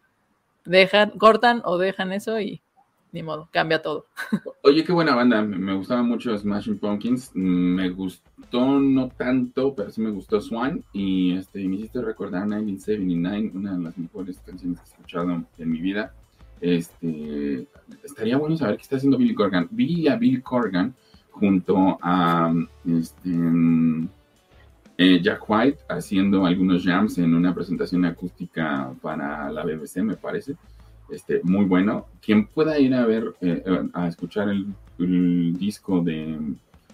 dejan, 0.64 1.10
cortan 1.18 1.62
o 1.64 1.78
dejan 1.78 2.12
eso 2.12 2.40
y 2.40 2.60
ni 3.12 3.22
modo, 3.22 3.48
cambia 3.52 3.82
todo. 3.82 4.06
Oye, 4.62 4.84
qué 4.84 4.92
buena 4.92 5.14
banda. 5.14 5.42
Me 5.42 5.74
gustaba 5.74 6.02
mucho 6.02 6.36
Smashing 6.36 6.78
Pumpkins. 6.78 7.30
Me 7.34 7.90
no 8.60 9.08
tanto, 9.08 9.74
pero 9.74 9.90
sí 9.90 10.00
me 10.00 10.10
gustó 10.10 10.40
Swan. 10.40 10.84
Y 10.92 11.34
este, 11.36 11.66
me 11.66 11.76
hiciste 11.76 12.00
recordar 12.02 12.46
1979, 12.46 13.52
una 13.54 13.76
de 13.76 13.82
las 13.82 13.98
mejores 13.98 14.38
canciones 14.44 14.80
que 14.80 14.86
he 14.86 14.92
escuchado 14.92 15.44
en 15.58 15.70
mi 15.70 15.80
vida. 15.80 16.14
Este, 16.60 17.66
estaría 18.04 18.36
bueno 18.36 18.56
saber 18.56 18.76
qué 18.76 18.82
está 18.82 18.96
haciendo 18.96 19.18
Billy 19.18 19.34
Corgan. 19.34 19.68
Vi 19.70 20.06
a 20.08 20.16
Billy 20.16 20.40
Corgan 20.40 20.94
junto 21.30 21.98
a 22.00 22.54
este, 22.86 23.30
eh, 24.98 25.20
Jack 25.22 25.48
White 25.48 25.78
haciendo 25.88 26.46
algunos 26.46 26.84
jams 26.84 27.18
en 27.18 27.34
una 27.34 27.54
presentación 27.54 28.04
acústica 28.04 28.92
para 29.00 29.50
la 29.50 29.64
BBC, 29.64 30.02
me 30.02 30.16
parece 30.16 30.54
este, 31.10 31.40
muy 31.42 31.64
bueno. 31.64 32.06
Quien 32.20 32.46
pueda 32.46 32.78
ir 32.78 32.94
a 32.94 33.06
ver, 33.06 33.34
eh, 33.40 33.64
a 33.92 34.06
escuchar 34.06 34.48
el 34.50 35.58
disco 35.58 36.00
de 36.00 36.38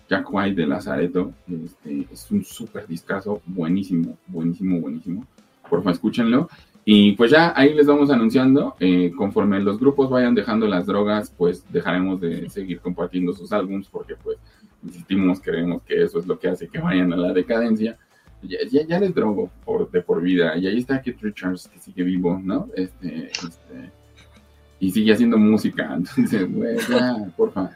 Jack 0.08 0.32
White 0.32 0.60
de 0.60 0.66
Lazareto, 0.66 1.32
este, 1.46 2.06
es 2.10 2.30
un 2.30 2.44
súper 2.44 2.86
discazo, 2.86 3.42
buenísimo, 3.46 4.16
buenísimo, 4.26 4.80
buenísimo. 4.80 5.26
Por 5.68 5.80
favor, 5.80 5.92
escúchenlo. 5.92 6.48
Y 6.84 7.12
pues 7.12 7.30
ya 7.30 7.52
ahí 7.54 7.74
les 7.74 7.86
vamos 7.86 8.10
anunciando, 8.10 8.74
eh, 8.80 9.12
conforme 9.14 9.60
los 9.60 9.78
grupos 9.78 10.08
vayan 10.08 10.34
dejando 10.34 10.66
las 10.66 10.86
drogas, 10.86 11.30
pues 11.36 11.62
dejaremos 11.70 12.18
de 12.18 12.48
seguir 12.48 12.80
compartiendo 12.80 13.34
sus 13.34 13.52
álbums, 13.52 13.88
porque 13.88 14.14
pues 14.16 14.38
insistimos, 14.82 15.40
creemos 15.40 15.82
que 15.82 16.02
eso 16.02 16.18
es 16.18 16.26
lo 16.26 16.38
que 16.38 16.48
hace 16.48 16.68
que 16.68 16.78
vayan 16.78 17.12
a 17.12 17.16
la 17.16 17.32
decadencia. 17.34 17.98
Ya, 18.42 18.58
ya, 18.70 18.86
ya 18.86 19.00
les 19.00 19.14
drogo 19.14 19.50
por, 19.64 19.90
de 19.90 20.00
por 20.00 20.22
vida. 20.22 20.56
Y 20.56 20.66
ahí 20.66 20.78
está 20.78 21.02
Keith 21.02 21.20
Richards, 21.20 21.68
que 21.68 21.78
sigue 21.78 22.04
vivo, 22.04 22.40
¿no? 22.42 22.68
Este, 22.74 23.26
este, 23.26 23.92
y 24.80 24.90
sigue 24.90 25.12
haciendo 25.12 25.36
música. 25.36 25.94
Entonces, 25.96 26.50
güey, 26.50 26.78
ya, 26.88 27.30
porfa, 27.36 27.70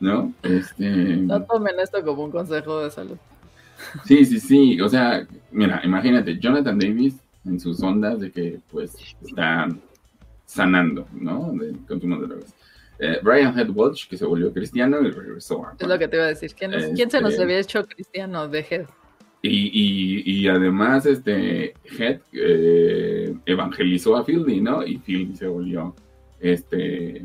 ¿no? 0.00 0.32
Este, 0.42 0.84
No 1.16 1.42
tomen 1.44 1.78
esto 1.80 2.04
como 2.04 2.24
un 2.24 2.30
consejo 2.30 2.80
de 2.82 2.90
salud. 2.90 3.16
sí, 4.04 4.24
sí, 4.24 4.40
sí. 4.40 4.80
O 4.80 4.88
sea, 4.88 5.26
mira, 5.50 5.80
imagínate, 5.84 6.38
Jonathan 6.38 6.78
Davis 6.78 7.16
en 7.44 7.60
sus 7.60 7.82
ondas 7.82 8.20
de 8.20 8.30
que, 8.30 8.58
pues, 8.70 8.94
está 9.22 9.68
sanando, 10.44 11.06
¿no? 11.12 11.52
Del 11.52 11.76
consumo 11.86 12.16
de 12.20 12.26
drogas. 12.26 12.54
Eh, 12.98 13.18
Brian 13.22 13.56
Head 13.58 13.70
Walsh, 13.70 14.08
que 14.08 14.16
se 14.16 14.24
volvió 14.24 14.52
cristiano 14.52 15.00
y 15.02 15.10
regresó 15.10 15.66
a 15.66 15.74
Es 15.78 15.86
lo 15.86 15.98
que 15.98 16.08
te 16.08 16.16
iba 16.16 16.24
a 16.24 16.28
decir. 16.28 16.54
¿Quién, 16.54 16.72
quién 16.94 17.10
se 17.10 17.20
nos 17.20 17.32
Este- 17.32 17.42
había 17.42 17.58
hecho 17.58 17.86
cristiano 17.86 18.48
de 18.48 18.60
Head? 18.68 18.86
Y, 19.42 19.70
y, 19.72 20.22
y 20.40 20.48
además, 20.48 21.04
este, 21.06 21.74
Head 21.98 22.20
eh, 22.32 23.34
evangelizó 23.44 24.16
a 24.16 24.24
Fieldy, 24.24 24.60
¿no? 24.60 24.84
Y 24.84 24.96
Fieldy 24.98 25.36
se 25.36 25.46
volvió, 25.46 25.94
este, 26.40 27.24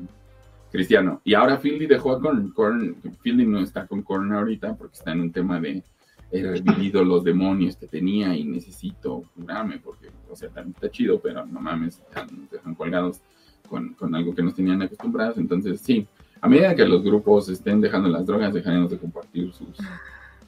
cristiano. 0.71 1.21
Y 1.23 1.33
ahora 1.33 1.57
Fieldy 1.57 1.85
dejó 1.85 2.13
a 2.13 2.21
Korn. 2.21 2.53
Korn- 2.53 2.95
Fieldy 3.21 3.45
no 3.45 3.59
está 3.59 3.87
con 3.87 4.01
Korn 4.01 4.33
ahorita 4.33 4.75
porque 4.75 4.95
está 4.95 5.11
en 5.11 5.21
un 5.21 5.31
tema 5.31 5.59
de 5.59 5.83
he 6.31 6.41
revivido 6.43 7.03
los 7.03 7.23
demonios 7.23 7.75
que 7.75 7.87
tenía 7.87 8.35
y 8.35 8.45
necesito 8.45 9.23
curarme 9.35 9.79
porque, 9.79 10.09
o 10.29 10.35
sea, 10.35 10.49
también 10.49 10.75
está 10.75 10.89
chido, 10.89 11.19
pero 11.19 11.45
no 11.45 11.59
mames, 11.59 11.99
están, 11.99 12.47
dejan 12.49 12.75
colgados 12.75 13.19
con, 13.67 13.93
con 13.95 14.15
algo 14.15 14.33
que 14.33 14.41
nos 14.41 14.55
tenían 14.55 14.81
acostumbrados. 14.81 15.37
Entonces, 15.37 15.81
sí, 15.81 16.07
a 16.39 16.47
medida 16.47 16.75
que 16.75 16.85
los 16.85 17.03
grupos 17.03 17.49
estén 17.49 17.81
dejando 17.81 18.09
las 18.09 18.25
drogas, 18.25 18.53
dejaremos 18.53 18.89
de 18.89 18.97
compartir 18.97 19.51
sus... 19.53 19.67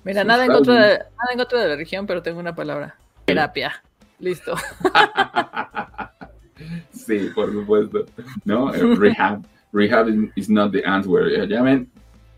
Mira, 0.03 0.21
sus 0.21 0.27
nada 0.27 0.45
en, 0.45 0.51
contra 0.51 0.73
de, 0.73 0.97
nada 0.97 1.31
en 1.31 1.37
contra 1.37 1.61
de 1.61 1.67
la 1.67 1.75
religión, 1.75 2.07
pero 2.07 2.21
tengo 2.21 2.39
una 2.39 2.55
palabra. 2.55 2.95
Terapia. 3.25 3.83
Listo. 4.19 4.55
sí, 6.91 7.29
por 7.35 7.51
supuesto. 7.51 8.05
¿No? 8.45 8.73
Eh, 8.73 8.95
Rehab. 8.95 9.43
Rehab 9.73 10.07
is, 10.07 10.29
is 10.35 10.49
not 10.49 10.71
the 10.71 10.85
answer. 10.85 11.27
Eh, 11.27 11.47
Ya 11.47 11.61
ven, 11.61 11.89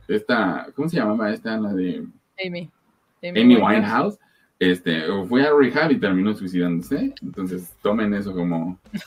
esta, 0.08 0.68
¿cómo 0.76 0.90
se 0.90 0.98
llamaba 0.98 1.32
esta? 1.32 1.58
La 1.60 1.74
de 1.74 2.06
Amy. 2.46 2.70
Amy 3.22 3.56
Winehouse. 3.58 4.18
Este, 4.58 5.04
fue 5.28 5.46
a 5.46 5.52
rehab 5.54 5.92
y 5.92 6.00
terminó 6.00 6.34
suicidándose. 6.34 7.14
Entonces, 7.22 7.74
tomen 7.82 8.14
eso 8.14 8.34
como. 8.34 8.80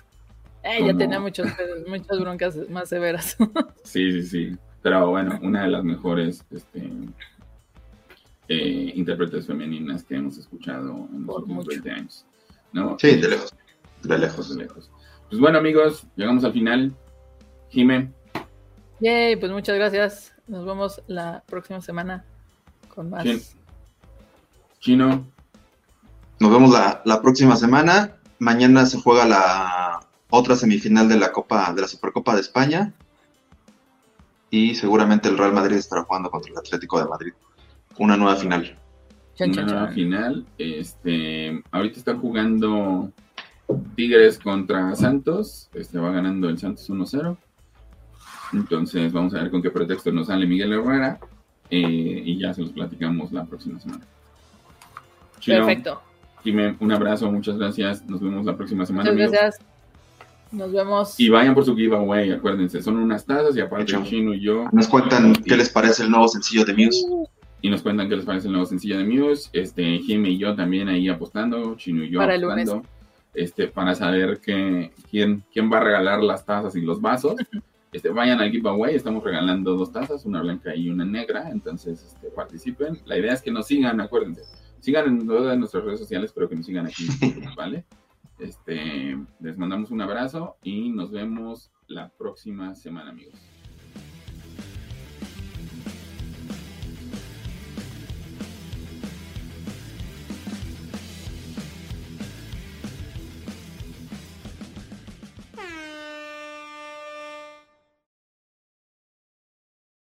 Ya 0.64 0.78
como- 0.80 0.98
tenía 0.98 1.18
muchos, 1.20 1.46
muchas 1.86 2.20
broncas 2.20 2.56
más 2.68 2.88
severas. 2.90 3.36
Sí, 3.84 4.12
sí, 4.12 4.22
sí. 4.22 4.56
Pero 4.82 5.08
bueno, 5.10 5.38
una 5.42 5.62
de 5.62 5.68
las 5.70 5.82
mejores 5.82 6.44
este, 6.50 6.90
eh, 8.48 8.92
intérpretes 8.94 9.46
femeninas 9.46 10.02
que 10.04 10.16
hemos 10.16 10.36
escuchado 10.38 11.08
en 11.12 11.20
los 11.20 11.26
Por 11.26 11.40
últimos 11.40 11.64
mucho. 11.64 11.82
20 11.82 11.90
años. 11.90 12.26
¿no? 12.72 12.96
Sí, 12.98 13.16
de 13.16 13.28
lejos. 13.28 13.54
De 14.02 14.18
lejos. 14.18 14.56
de 14.56 14.62
lejos. 14.64 14.90
Pues 15.30 15.40
bueno, 15.40 15.58
amigos, 15.58 16.06
llegamos 16.16 16.44
al 16.44 16.52
final. 16.52 16.92
Jime, 17.70 18.10
Yay, 19.00 19.36
pues 19.36 19.52
muchas 19.52 19.76
gracias. 19.76 20.32
Nos 20.46 20.64
vemos 20.64 21.02
la 21.06 21.42
próxima 21.46 21.80
semana 21.80 22.24
con 22.94 23.10
más. 23.10 23.24
Chino, 24.80 25.26
Nos 26.40 26.50
vemos 26.50 26.70
la, 26.70 27.02
la 27.04 27.20
próxima 27.20 27.56
semana. 27.56 28.16
Mañana 28.38 28.86
se 28.86 29.00
juega 29.00 29.26
la 29.26 30.00
otra 30.30 30.56
semifinal 30.56 31.08
de 31.08 31.16
la 31.16 31.32
Copa, 31.32 31.72
de 31.72 31.82
la 31.82 31.88
Supercopa 31.88 32.34
de 32.34 32.40
España. 32.40 32.92
Y 34.50 34.74
seguramente 34.74 35.28
el 35.28 35.36
Real 35.36 35.52
Madrid 35.52 35.76
estará 35.76 36.04
jugando 36.04 36.30
contra 36.30 36.50
el 36.50 36.58
Atlético 36.58 36.98
de 36.98 37.08
Madrid. 37.08 37.32
Una 37.98 38.16
nueva 38.16 38.36
final. 38.36 38.78
Chan, 39.34 39.50
una 39.50 39.56
chan, 39.56 39.66
nueva 39.66 39.86
chan. 39.86 39.94
final. 39.94 40.46
Este, 40.56 41.62
ahorita 41.70 41.98
están 41.98 42.20
jugando 42.20 43.12
Tigres 43.94 44.38
contra 44.38 44.94
Santos. 44.96 45.68
Este 45.74 45.98
va 45.98 46.10
ganando 46.10 46.48
el 46.48 46.58
Santos 46.58 46.88
1-0. 46.88 47.36
Entonces 48.52 49.12
vamos 49.12 49.34
a 49.34 49.42
ver 49.42 49.50
con 49.50 49.62
qué 49.62 49.70
pretexto 49.70 50.10
nos 50.12 50.28
sale 50.28 50.46
Miguel 50.46 50.72
Herrera. 50.72 51.18
eh, 51.70 52.22
y 52.24 52.38
ya 52.38 52.54
se 52.54 52.62
los 52.62 52.72
platicamos 52.72 53.30
la 53.32 53.44
próxima 53.44 53.78
semana. 53.78 54.04
Chino, 55.38 55.58
Perfecto. 55.58 56.00
Jime, 56.42 56.76
un 56.80 56.92
abrazo, 56.92 57.30
muchas 57.30 57.58
gracias. 57.58 58.04
Nos 58.08 58.20
vemos 58.20 58.46
la 58.46 58.56
próxima 58.56 58.86
semana. 58.86 59.10
Muchas 59.10 59.26
amigos. 59.26 59.32
gracias. 59.32 59.66
Nos 60.50 60.72
vemos. 60.72 61.20
Y 61.20 61.28
vayan 61.28 61.54
por 61.54 61.64
su 61.64 61.76
giveaway, 61.76 62.32
acuérdense, 62.32 62.80
son 62.80 62.96
unas 62.96 63.26
tazas 63.26 63.54
y 63.54 63.60
aparte 63.60 63.92
Hecho. 63.92 64.02
Chino 64.02 64.32
y 64.32 64.40
yo. 64.40 64.64
Nos 64.72 64.88
cuentan 64.88 65.34
qué 65.34 65.56
les 65.56 65.68
parece 65.68 66.04
el 66.04 66.10
nuevo 66.10 66.26
sencillo 66.26 66.64
de 66.64 66.72
Muse. 66.72 67.04
y 67.60 67.68
nos 67.68 67.82
cuentan 67.82 68.08
qué 68.08 68.16
les 68.16 68.24
parece 68.24 68.46
el 68.46 68.52
nuevo 68.52 68.66
sencillo 68.66 68.96
de 68.96 69.04
Muse. 69.04 69.50
Este, 69.52 69.98
Jimmy 69.98 70.30
y 70.30 70.38
yo 70.38 70.54
también 70.54 70.88
ahí 70.88 71.06
apostando, 71.08 71.74
Chino 71.76 72.02
y 72.02 72.10
yo 72.10 72.18
Para 72.20 72.34
el 72.34 72.44
apostando, 72.44 72.82
este, 73.34 73.68
para 73.68 73.94
saber 73.94 74.40
que, 74.40 74.90
quién, 75.10 75.42
quién 75.52 75.70
va 75.70 75.78
a 75.78 75.84
regalar 75.84 76.22
las 76.22 76.46
tazas 76.46 76.74
y 76.76 76.80
los 76.80 77.00
vasos. 77.00 77.34
Este, 77.92 78.10
vayan 78.10 78.40
al 78.40 78.50
giveaway, 78.50 78.94
estamos 78.94 79.24
regalando 79.24 79.74
dos 79.74 79.92
tazas, 79.92 80.26
una 80.26 80.42
blanca 80.42 80.74
y 80.74 80.90
una 80.90 81.04
negra, 81.04 81.50
entonces 81.50 82.04
este, 82.04 82.28
participen. 82.30 82.98
La 83.06 83.16
idea 83.16 83.32
es 83.32 83.40
que 83.40 83.50
nos 83.50 83.66
sigan, 83.66 84.00
acuérdense. 84.00 84.42
Sigan 84.80 85.06
en 85.06 85.26
todas 85.26 85.58
nuestras 85.58 85.84
redes 85.84 85.98
sociales, 85.98 86.32
pero 86.34 86.48
que 86.48 86.56
nos 86.56 86.66
sigan 86.66 86.86
aquí, 86.86 87.06
¿vale? 87.56 87.84
Este, 88.38 89.18
les 89.40 89.58
mandamos 89.58 89.90
un 89.90 90.00
abrazo 90.02 90.56
y 90.62 90.90
nos 90.90 91.10
vemos 91.10 91.72
la 91.88 92.10
próxima 92.10 92.74
semana, 92.74 93.10
amigos. 93.10 93.34